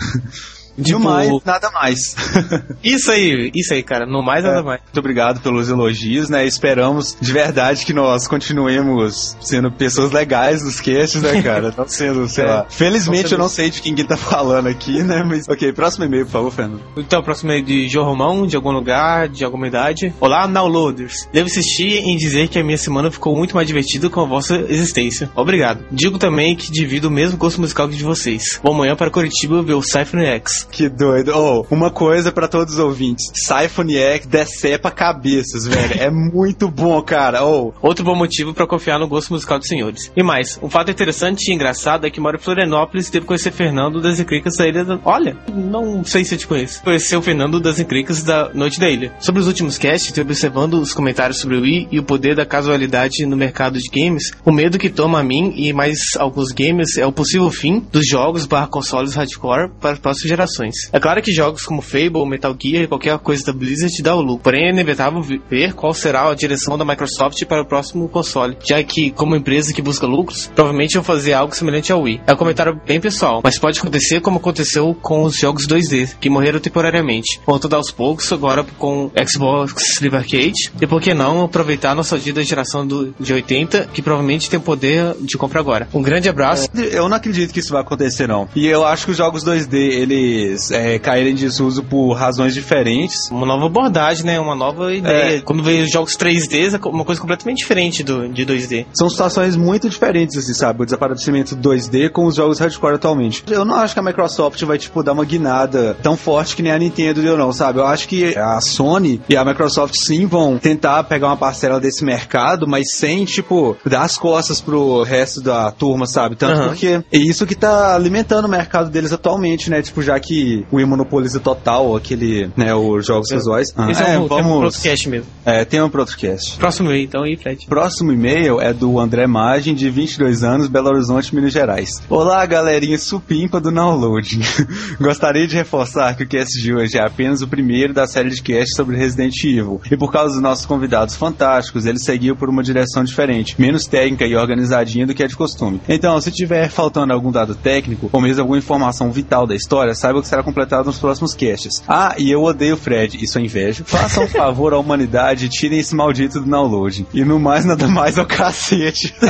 Tipo, 0.81 0.99
No 0.99 1.05
mais, 1.05 1.29
nada 1.45 1.69
mais. 1.71 2.15
Isso 2.83 3.11
aí, 3.11 3.51
isso 3.53 3.73
aí, 3.73 3.83
cara. 3.83 4.05
No 4.05 4.23
mais, 4.23 4.43
nada 4.43 4.59
É, 4.59 4.63
mais. 4.63 4.81
Muito 4.81 4.99
obrigado 4.99 5.39
pelos 5.41 5.69
elogios, 5.69 6.29
né? 6.29 6.45
Esperamos 6.45 7.15
de 7.19 7.31
verdade 7.31 7.85
que 7.85 7.93
nós 7.93 8.27
continuemos 8.27 9.37
sendo 9.41 9.71
pessoas 9.71 10.11
legais 10.11 10.63
nos 10.63 10.79
casts, 10.81 11.21
né, 11.21 11.41
cara? 11.41 11.73
Não 11.77 11.87
sendo, 11.87 12.27
sei 12.27 12.43
É. 12.43 12.47
lá. 12.47 12.65
Felizmente 12.69 13.25
Não 13.25 13.31
eu 13.31 13.37
não 13.37 13.49
sei 13.49 13.69
de 13.69 13.81
quem 13.81 13.93
que 13.95 14.03
tá 14.03 14.17
falando 14.17 14.67
aqui, 14.67 15.01
né? 15.03 15.23
Mas, 15.23 15.47
ok, 15.47 15.71
próximo 15.73 16.05
e-mail, 16.05 16.25
por 16.25 16.31
favor, 16.31 16.51
Fernando. 16.51 16.81
Então, 16.97 17.21
próximo 17.23 17.51
é 17.51 17.61
de 17.61 17.87
João 17.87 18.05
Romão, 18.07 18.45
de 18.47 18.55
algum 18.55 18.71
lugar, 18.71 19.27
de 19.29 19.43
alguma 19.43 19.67
idade. 19.67 20.13
Olá, 20.19 20.45
downloaders. 20.47 21.27
Devo 21.31 21.47
insistir 21.47 21.97
em 21.99 22.15
dizer 22.17 22.47
que 22.47 22.59
a 22.59 22.63
minha 22.63 22.77
semana 22.77 23.11
ficou 23.11 23.35
muito 23.35 23.55
mais 23.55 23.67
divertida 23.67 24.09
com 24.09 24.21
a 24.21 24.25
vossa 24.25 24.55
existência. 24.69 25.29
Obrigado. 25.35 25.85
Digo 25.91 26.17
também 26.17 26.55
que 26.55 26.71
divido 26.71 27.07
o 27.07 27.11
mesmo 27.11 27.37
gosto 27.37 27.59
musical 27.61 27.87
que 27.87 27.95
de 27.95 28.03
vocês. 28.03 28.59
Vou 28.63 28.73
amanhã 28.73 28.95
para 28.95 29.09
Curitiba 29.11 29.61
ver 29.61 29.73
o 29.73 29.81
Cypher 29.81 30.19
X. 30.25 30.62
Que 30.71 30.89
doido. 30.89 31.31
Oh, 31.35 31.65
uma 31.69 31.89
coisa 31.89 32.31
pra 32.31 32.47
todos 32.47 32.73
os 32.73 32.79
ouvintes. 32.79 33.31
Siphon 33.33 33.89
X 33.89 34.25
decepa 34.25 34.91
cabeças, 34.91 35.65
velho. 35.67 36.01
É 36.01 36.09
muito 36.09 36.67
bom, 36.69 37.01
cara. 37.01 37.45
Oh, 37.45 37.73
Outro 37.81 38.03
bom 38.03 38.15
motivo 38.15 38.53
para 38.53 38.65
confiar 38.67 38.99
no 38.99 39.07
gosto 39.07 39.33
musical 39.33 39.59
dos 39.59 39.67
senhores. 39.67 40.11
E 40.15 40.23
mais, 40.23 40.59
um 40.61 40.69
fato 40.69 40.89
interessante 40.91 41.49
e 41.49 41.53
engraçado 41.53 42.05
é 42.05 42.09
que 42.09 42.19
moro 42.19 42.37
em 42.37 42.39
Florianópolis 42.39 43.07
e 43.07 43.11
devo 43.11 43.25
conhecer 43.25 43.51
Fernando 43.51 44.01
das 44.01 44.19
Encrencas 44.19 44.55
da 44.57 44.67
Ilha 44.67 44.83
da... 44.83 44.99
Olha, 45.03 45.37
não 45.53 46.03
sei 46.03 46.23
se 46.25 46.35
eu 46.35 46.39
te 46.39 46.47
conheço. 46.47 46.81
Conhecer 46.83 47.15
o 47.15 47.21
Fernando 47.21 47.59
das 47.59 47.79
Encrencas 47.79 48.23
da 48.23 48.49
Noite 48.53 48.79
da 48.79 48.89
Ilha. 48.89 49.13
Sobre 49.19 49.41
os 49.41 49.47
últimos 49.47 49.77
casts, 49.77 50.09
estou 50.09 50.23
observando 50.23 50.75
os 50.75 50.93
comentários 50.93 51.39
sobre 51.39 51.57
o 51.57 51.61
Wii 51.61 51.87
e 51.91 51.99
o 51.99 52.03
poder 52.03 52.35
da 52.35 52.45
casualidade 52.45 53.25
no 53.25 53.35
mercado 53.35 53.77
de 53.77 53.89
games. 53.89 54.31
O 54.45 54.51
medo 54.51 54.77
que 54.77 54.89
toma 54.89 55.19
a 55.19 55.23
mim 55.23 55.53
e 55.55 55.73
mais 55.73 55.99
alguns 56.17 56.51
gamers 56.51 56.97
é 56.97 57.05
o 57.05 57.11
possível 57.11 57.49
fim 57.51 57.85
dos 57.91 58.07
jogos 58.07 58.45
barra 58.45 58.67
consoles 58.67 59.13
hardcore 59.13 59.71
para 59.79 59.91
as 59.91 59.99
próximas 59.99 60.29
gerações. 60.29 60.52
É 60.91 60.99
claro 60.99 61.21
que 61.21 61.31
jogos 61.31 61.63
como 61.63 61.81
Fable, 61.81 62.25
Metal 62.27 62.55
Gear 62.61 62.83
e 62.83 62.87
qualquer 62.87 63.17
coisa 63.19 63.45
da 63.45 63.53
Blizzard 63.53 63.93
dá 64.01 64.15
o 64.15 64.21
lucro. 64.21 64.43
Porém, 64.43 64.67
é 64.67 64.69
inevitável 64.71 65.21
vi- 65.21 65.41
ver 65.49 65.73
qual 65.73 65.93
será 65.93 66.29
a 66.29 66.35
direção 66.35 66.77
da 66.77 66.85
Microsoft 66.85 67.43
para 67.45 67.61
o 67.61 67.65
próximo 67.65 68.07
console, 68.09 68.57
já 68.67 68.81
que, 68.83 69.11
como 69.11 69.35
empresa 69.35 69.73
que 69.73 69.81
busca 69.81 70.05
lucros, 70.05 70.49
provavelmente 70.55 70.93
vão 70.95 71.03
fazer 71.03 71.33
algo 71.33 71.55
semelhante 71.55 71.91
ao 71.91 72.01
Wii. 72.01 72.21
É 72.27 72.33
um 72.33 72.37
comentário 72.37 72.79
bem 72.85 72.99
pessoal, 72.99 73.41
mas 73.43 73.57
pode 73.59 73.79
acontecer 73.79 74.19
como 74.21 74.37
aconteceu 74.37 74.95
com 75.01 75.23
os 75.23 75.35
jogos 75.37 75.67
2D, 75.67 76.15
que 76.19 76.29
morreram 76.29 76.59
temporariamente, 76.59 77.39
voltando 77.45 77.75
aos 77.75 77.91
poucos 77.91 78.31
agora 78.31 78.63
com 78.77 79.11
Xbox 79.27 79.99
Live 80.01 80.15
Arcade, 80.17 80.71
e 80.81 80.87
por 80.87 81.01
que 81.01 81.13
não 81.13 81.43
aproveitar 81.43 81.91
a 81.91 81.95
nostalgia 81.95 82.33
da 82.33 82.41
geração 82.43 82.85
do, 82.85 83.13
de 83.19 83.33
80, 83.33 83.89
que 83.93 84.01
provavelmente 84.01 84.49
tem 84.49 84.59
poder 84.59 85.15
de 85.21 85.37
compra 85.37 85.59
agora. 85.59 85.87
Um 85.93 86.01
grande 86.01 86.29
abraço. 86.29 86.69
eu 86.91 87.07
não 87.09 87.17
acredito 87.17 87.53
que 87.53 87.59
isso 87.59 87.71
vai 87.71 87.81
acontecer, 87.81 88.27
não. 88.27 88.47
E 88.55 88.65
eu 88.67 88.85
acho 88.85 89.05
que 89.05 89.11
os 89.11 89.17
jogos 89.17 89.43
2D, 89.43 89.73
ele 89.75 90.42
eles 90.43 90.71
é, 90.71 90.99
caírem 90.99 91.33
em 91.33 91.35
desuso 91.35 91.83
por 91.83 92.13
razões 92.13 92.53
diferentes. 92.53 93.29
Uma 93.31 93.45
nova 93.45 93.65
abordagem, 93.65 94.25
né? 94.25 94.39
Uma 94.39 94.55
nova 94.55 94.93
ideia. 94.93 95.37
É. 95.37 95.41
Quando 95.41 95.63
veio 95.63 95.89
jogos 95.89 96.15
3D, 96.15 96.73
é 96.73 96.87
uma 96.87 97.05
coisa 97.05 97.19
completamente 97.19 97.57
diferente 97.57 98.03
do, 98.03 98.27
de 98.29 98.45
2D. 98.45 98.85
São 98.93 99.09
situações 99.09 99.55
muito 99.55 99.89
diferentes, 99.89 100.37
assim, 100.37 100.53
sabe? 100.53 100.83
O 100.83 100.85
desaparecimento 100.85 101.55
2D 101.55 102.09
com 102.09 102.25
os 102.25 102.35
jogos 102.35 102.59
hardcore 102.59 102.95
atualmente. 102.95 103.43
Eu 103.49 103.65
não 103.65 103.75
acho 103.75 103.93
que 103.93 103.99
a 103.99 104.03
Microsoft 104.03 104.61
vai, 104.63 104.77
tipo, 104.77 105.03
dar 105.03 105.13
uma 105.13 105.25
guinada 105.25 105.97
tão 106.01 106.15
forte 106.15 106.55
que 106.55 106.61
nem 106.61 106.71
a 106.71 106.77
Nintendo 106.77 107.21
deu, 107.21 107.37
não, 107.37 107.51
sabe? 107.51 107.79
Eu 107.79 107.87
acho 107.87 108.07
que 108.07 108.37
a 108.37 108.59
Sony 108.61 109.21
e 109.29 109.35
a 109.35 109.45
Microsoft 109.45 109.95
sim 109.97 110.25
vão 110.25 110.57
tentar 110.57 111.03
pegar 111.03 111.27
uma 111.27 111.37
parcela 111.37 111.79
desse 111.79 112.03
mercado, 112.03 112.67
mas 112.67 112.85
sem, 112.93 113.25
tipo, 113.25 113.77
dar 113.85 114.03
as 114.03 114.17
costas 114.17 114.61
pro 114.61 115.03
resto 115.03 115.41
da 115.41 115.71
turma, 115.71 116.05
sabe? 116.05 116.35
Tanto 116.35 116.59
Aham. 116.59 116.67
porque 116.69 117.01
é 117.11 117.17
isso 117.17 117.45
que 117.45 117.55
tá 117.55 117.95
alimentando 117.95 118.45
o 118.45 118.49
mercado 118.49 118.89
deles 118.89 119.13
atualmente, 119.13 119.69
né? 119.69 119.81
Tipo, 119.81 120.01
já 120.01 120.19
que 120.19 120.32
o 120.71 120.87
monopoliza 120.87 121.39
total 121.39 121.95
aquele, 121.95 122.49
né, 122.55 122.73
os 122.73 123.05
jogos 123.05 123.29
casuais. 123.29 123.69
Ah, 123.75 123.91
Esse 123.91 124.03
é, 124.03 124.15
é, 124.15 124.19
um, 124.19 124.21
é 124.21 124.25
um 124.25 124.27
vamos... 124.27 124.59
podcast 124.59 125.09
mesmo. 125.09 125.27
É, 125.45 125.65
tem 125.65 125.81
um 125.81 125.89
pro 125.89 126.01
outro 126.01 126.17
cast. 126.17 126.57
Próximo 126.57 126.89
aí, 126.89 127.03
então, 127.03 127.23
aí, 127.23 127.35
Fred. 127.35 127.65
Próximo 127.67 128.11
e-mail 128.11 128.61
é 128.61 128.73
do 128.73 128.99
André 128.99 129.27
Magem, 129.27 129.75
de 129.75 129.89
22 129.89 130.43
anos, 130.43 130.67
Belo 130.67 130.89
Horizonte, 130.89 131.33
Minas 131.35 131.53
Gerais. 131.53 132.01
Olá, 132.09 132.45
galerinha 132.45 132.97
supimpa 132.97 133.59
do 133.59 133.71
Download. 133.71 134.39
Gostaria 134.99 135.47
de 135.47 135.55
reforçar 135.55 136.15
que 136.15 136.23
o 136.23 136.27
cast 136.27 136.61
de 136.61 136.73
hoje 136.73 136.97
é 136.97 137.05
apenas 137.05 137.41
o 137.41 137.47
primeiro 137.47 137.93
da 137.93 138.07
série 138.07 138.29
de 138.29 138.41
cast 138.41 138.75
sobre 138.75 138.97
Resident 138.97 139.35
Evil. 139.43 139.81
E 139.91 139.97
por 139.97 140.11
causa 140.11 140.33
dos 140.33 140.41
nossos 140.41 140.65
convidados 140.65 141.15
fantásticos, 141.15 141.85
ele 141.85 141.99
seguiu 141.99 142.35
por 142.35 142.49
uma 142.49 142.63
direção 142.63 143.03
diferente, 143.03 143.55
menos 143.59 143.85
técnica 143.85 144.25
e 144.25 144.35
organizadinha 144.35 145.05
do 145.05 145.13
que 145.13 145.23
é 145.23 145.27
de 145.27 145.35
costume. 145.35 145.81
Então, 145.87 146.19
se 146.21 146.31
tiver 146.31 146.69
faltando 146.69 147.13
algum 147.13 147.31
dado 147.31 147.55
técnico, 147.55 148.09
ou 148.11 148.21
mesmo 148.21 148.41
alguma 148.41 148.57
informação 148.57 149.11
vital 149.11 149.45
da 149.45 149.55
história, 149.55 149.93
saiba 149.93 150.22
que 150.23 150.29
será 150.29 150.41
completado 150.41 150.85
nos 150.85 150.97
próximos 150.97 151.33
casts. 151.33 151.83
Ah, 151.87 152.15
e 152.17 152.31
eu 152.31 152.41
odeio 152.43 152.73
o 152.75 152.77
Fred, 152.77 153.23
isso 153.23 153.37
é 153.37 153.41
inveja. 153.41 153.83
Façam 153.85 154.23
um 154.23 154.27
favor 154.27 154.73
à 154.73 154.79
humanidade 154.79 155.45
e 155.45 155.49
tirem 155.49 155.79
esse 155.79 155.95
maldito 155.95 156.39
do 156.39 156.49
download. 156.49 157.05
E 157.13 157.23
no 157.23 157.39
mais, 157.39 157.65
nada 157.65 157.87
mais 157.87 158.17
ao 158.17 158.25
cacete. 158.25 159.13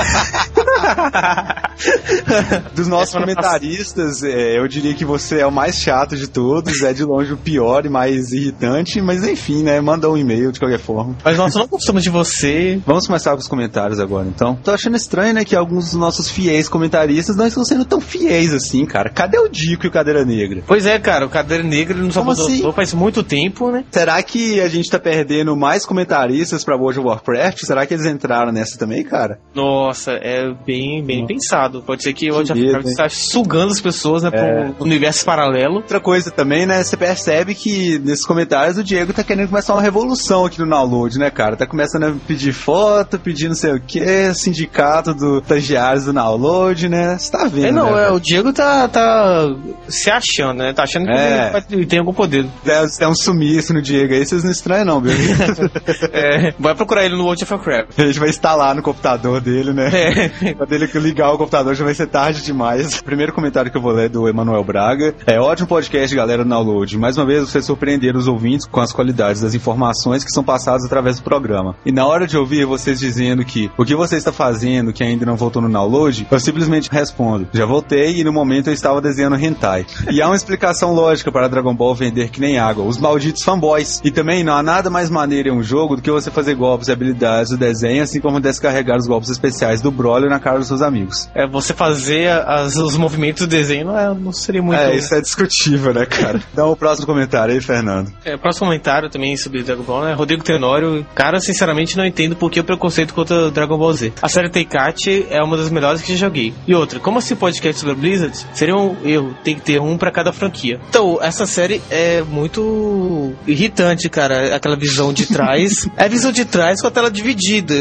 Dos 2.76 2.88
nossos 2.88 3.10
Semana 3.12 3.34
comentaristas, 3.34 4.24
é, 4.24 4.58
eu 4.58 4.68
diria 4.68 4.94
que 4.94 5.04
você 5.04 5.40
é 5.40 5.46
o 5.46 5.52
mais 5.52 5.76
chato 5.78 6.16
de 6.16 6.28
todos, 6.28 6.82
é 6.82 6.94
de 6.94 7.04
longe 7.04 7.34
o 7.34 7.38
pior 7.38 7.86
e 7.86 7.90
mais 7.90 8.32
irritante, 8.32 9.02
mas 9.02 9.28
enfim, 9.28 9.64
né? 9.64 9.82
Manda 9.82 10.10
um 10.10 10.18
e-mail 10.18 10.52
de 10.52 10.60
qualquer 10.60 10.80
forma. 10.80 11.16
Mas 11.24 11.38
nós 11.38 11.54
não 11.56 11.68
gostamos 11.68 12.04
de 12.04 12.10
você. 12.10 12.80
Vamos 12.86 13.08
começar 13.08 13.32
com 13.32 13.38
os 13.38 13.48
comentários 13.48 14.00
agora, 14.00 14.28
então. 14.28 14.56
Tô 14.64 14.72
achando 14.72 14.96
estranho, 14.96 15.34
né, 15.34 15.44
que 15.44 15.56
alguns 15.56 15.86
dos 15.86 16.00
nossos 16.00 16.30
fiéis 16.30 16.70
comentaristas 16.70 17.36
não 17.36 17.48
estão 17.48 17.66
sendo 17.66 17.86
tão 17.86 18.00
fiéis 18.00 18.54
assim, 18.54 18.86
cara. 18.86 19.10
Cadê 19.10 19.38
o 19.40 19.50
Dico 19.50 19.86
e 19.86 19.90
o 19.90 19.92
Cadeira 19.92 20.24
Negra? 20.24 20.64
Pois 20.66 20.83
é, 20.86 21.00
cara, 21.00 21.26
o 21.26 21.30
Cadeira 21.30 21.64
Negra 21.64 21.98
nos 21.98 22.16
Como 22.16 22.32
abandonou 22.32 22.54
assim? 22.70 22.72
faz 22.74 22.94
muito 22.94 23.24
tempo, 23.24 23.72
né? 23.72 23.84
Será 23.92 24.22
que 24.24 24.60
a 24.62 24.68
gente 24.68 24.90
tá 24.90 25.00
perdendo 25.00 25.56
mais 25.56 25.86
comentaristas 25.86 26.64
pra 26.64 26.76
World 26.76 27.00
of 27.00 27.08
Warcraft? 27.08 27.60
Será 27.66 27.86
que 27.86 27.94
eles 27.94 28.06
entraram 28.06 28.52
nessa 28.52 28.78
também, 28.78 29.04
cara? 29.04 29.40
Nossa, 29.54 30.12
é 30.14 30.52
bem, 30.66 31.04
bem 31.04 31.26
pensado. 31.26 31.82
Pode 31.82 32.04
ser 32.04 32.14
que 32.14 32.30
o 32.30 32.34
World 32.34 32.52
of 32.52 32.62
Warcraft 32.62 32.88
está 32.88 33.10
sugando 33.10 33.72
as 33.72 33.82
pessoas, 33.82 34.24
né, 34.24 34.30
É. 34.34 34.70
pro 34.72 34.84
universo 34.86 35.26
paralelo. 35.26 35.76
Outra 35.76 36.00
coisa 36.00 36.32
também, 36.32 36.66
né? 36.66 36.84
Você 36.84 36.98
percebe 36.98 37.56
que 37.56 38.00
nesses 38.00 38.26
comentários 38.26 38.78
o 38.78 38.84
Diego 38.84 39.14
tá 39.14 39.24
querendo 39.24 39.50
começar 39.50 39.74
uma 39.74 39.82
revolução 39.82 40.46
aqui 40.46 40.60
no 40.60 40.70
download, 40.70 41.18
né, 41.18 41.30
cara? 41.30 41.56
Tá 41.56 41.66
começando 41.66 42.04
a 42.04 42.14
pedir 42.28 42.54
foto, 42.54 43.20
pedir 43.20 43.48
não 43.48 43.56
sei 43.56 43.74
o 43.74 43.80
que, 43.80 44.34
sindicato 44.34 45.14
do 45.14 45.40
estagiários 45.40 46.06
do 46.06 46.14
download, 46.14 46.90
né? 46.90 47.18
Você 47.18 47.32
tá 47.32 47.46
vendo, 47.46 47.68
É, 47.68 47.72
não, 47.72 47.96
né, 47.96 48.08
é, 48.08 48.12
o 48.12 48.20
Diego 48.20 48.52
tá, 48.54 48.88
tá 48.88 49.56
se 49.88 50.10
achando, 50.10 50.60
né? 50.60 50.73
Tá 50.74 50.84
achando 50.84 51.06
que 51.06 51.12
É. 51.12 51.64
ele 51.72 51.86
tem 51.86 52.00
algum 52.00 52.14
poder. 52.14 52.46
cara? 52.66 52.88
Tem 52.90 53.08
um 53.08 53.16
sumiço 53.16 53.74
no 53.74 53.82
Diego 53.82 54.14
aí, 54.14 54.26
vocês 54.26 54.44
não 54.44 54.52
estranham 54.52 54.86
não, 54.86 55.02
viu? 55.02 55.14
É, 56.12 56.54
vai 56.60 56.76
procurar 56.76 57.06
ele 57.06 57.16
no 57.16 57.24
World 57.24 57.44
of 57.44 57.54
Warcraft. 57.54 58.00
A 58.00 58.06
gente 58.06 58.20
vai 58.20 58.30
instalar 58.30 58.76
no 58.76 58.82
computador 58.82 59.40
dele, 59.42 59.74
né? 59.74 59.90
É. 59.94 60.54
Quando 60.54 60.72
ele 60.74 60.88
ligar 60.96 61.32
o 61.32 61.38
computador 61.38 61.76
já 61.76 61.84
vai 61.84 61.94
ser 61.94 62.08
tarde 62.08 62.42
demais. 62.44 63.00
O 63.00 63.04
primeiro 63.04 63.34
comentário 63.34 63.72
que 63.72 63.78
eu 63.78 63.82
vou 63.82 63.92
ler 63.92 64.06
é 64.06 64.10
do 64.10 64.28
Emanuel 64.28 64.64
Braga. 64.64 65.14
É 65.26 65.40
ótimo 65.40 65.68
podcast, 65.68 66.16
galera, 66.16 66.44
no 66.44 66.50
download. 66.50 66.98
Mais 66.98 67.18
uma 67.18 67.26
vez, 67.26 67.50
vocês 67.50 67.66
surpreenderam 67.66 68.20
os 68.20 68.28
ouvintes 68.28 68.66
com 68.68 68.80
as 68.80 68.92
qualidades 68.92 69.42
das 69.42 69.54
informações 69.54 70.24
que 70.24 70.32
são 70.32 70.44
passadas 70.44 70.86
através 70.86 71.18
do 71.18 71.24
programa. 71.24 71.76
E 71.86 71.92
na 71.92 72.06
hora 72.06 72.28
de 72.28 72.38
ouvir 72.38 72.66
vocês 72.66 73.00
dizendo 73.00 73.44
que 73.44 73.72
o 73.78 73.84
que 73.86 73.96
você 73.96 74.16
está 74.18 74.32
fazendo 74.32 74.94
que 74.94 75.04
ainda 75.04 75.26
não 75.26 75.36
voltou 75.36 75.62
no 75.62 75.70
download, 75.70 76.28
eu 76.30 76.40
simplesmente 76.40 76.90
respondo. 76.92 77.48
Já 77.54 77.66
voltei 77.66 78.20
e 78.20 78.24
no 78.24 78.32
momento 78.34 78.68
eu 78.68 78.74
estava 78.74 79.02
desenhando 79.02 79.36
hentai. 79.38 79.86
E 80.12 80.22
há 80.22 80.28
uma 80.28 80.36
explicação 80.36 80.53
lógica 80.94 81.32
para 81.32 81.48
Dragon 81.48 81.74
Ball 81.76 81.96
vender 81.96 82.30
que 82.30 82.40
nem 82.40 82.58
água. 82.58 82.84
Os 82.86 82.98
malditos 82.98 83.44
fanboys. 83.44 84.02
E 84.04 84.12
também 84.12 84.44
não 84.44 84.54
há 84.54 84.64
nada 84.64 84.90
mais 84.90 85.10
maneiro 85.10 85.50
em 85.50 85.52
um 85.52 85.64
jogo 85.64 85.96
do 85.96 86.02
que 86.02 86.12
você 86.12 86.30
fazer 86.32 86.56
golpes 86.56 86.88
e 86.88 86.92
habilidades 86.92 87.52
do 87.52 87.58
desenho, 87.58 88.04
assim 88.04 88.20
como 88.20 88.40
descarregar 88.40 88.98
os 88.98 89.08
golpes 89.08 89.30
especiais 89.30 89.82
do 89.82 89.92
Brawler 89.92 90.30
na 90.30 90.40
cara 90.40 90.60
dos 90.60 90.68
seus 90.68 90.82
amigos. 90.82 91.30
É, 91.34 91.48
você 91.48 91.74
fazer 91.74 92.30
as- 92.32 92.76
os 92.76 92.96
movimentos 92.98 93.42
do 93.42 93.48
desenho 93.48 93.86
não, 93.88 93.98
é- 93.98 94.14
não 94.14 94.32
seria 94.32 94.62
muito. 94.62 94.80
É, 94.80 94.96
isso 94.96 95.14
é 95.14 95.22
discutível, 95.22 95.94
né, 95.94 96.06
cara? 96.06 96.42
Dá 96.54 96.66
o 96.66 96.76
próximo 96.76 97.06
comentário 97.08 97.54
aí, 97.54 97.62
Fernando. 97.62 98.12
É, 98.24 98.38
próximo 98.38 98.68
comentário 98.68 99.10
também 99.10 99.36
sobre 99.38 99.64
Dragon 99.64 99.84
Ball, 99.84 100.06
né? 100.06 100.14
Rodrigo 100.14 100.44
Tenório. 100.44 101.06
Cara, 101.16 101.40
sinceramente 101.40 101.98
não 101.98 102.06
entendo 102.06 102.36
por 102.36 102.50
que 102.52 102.60
o 102.60 102.64
preconceito 102.64 103.14
contra 103.14 103.50
Dragon 103.52 103.78
Ball 103.78 103.94
Z. 103.94 104.14
A 104.22 104.30
série 104.30 104.50
Tenkaichi 104.50 105.28
é 105.30 105.42
uma 105.42 105.58
das 105.58 105.70
melhores 105.70 106.02
que 106.02 106.16
já 106.16 106.28
joguei. 106.28 106.54
E 106.68 106.74
outra, 106.74 107.00
como 107.00 107.20
assim 107.20 107.36
podcast 107.36 107.80
sobre 107.80 107.96
Blizzard? 107.96 108.36
Seria 108.54 108.76
um 108.76 108.96
erro, 109.04 109.36
tem 109.44 109.56
que 109.56 109.62
ter 109.62 109.80
um 109.82 109.98
pra 109.98 110.12
cada 110.12 110.32
franquia. 110.44 110.80
Então, 110.90 111.20
essa 111.22 111.46
série 111.46 111.82
é 111.90 112.22
muito 112.22 113.34
irritante, 113.48 114.10
cara. 114.10 114.56
Aquela 114.56 114.76
visão 114.76 115.12
de 115.14 115.26
trás. 115.26 115.88
é 115.98 116.06
a 116.06 116.08
visão 116.08 116.32
de 116.32 116.46
trás 116.46 116.82
com 116.82 116.88
a 116.88 116.92
tela 116.92 117.10
dividida. 117.12 117.74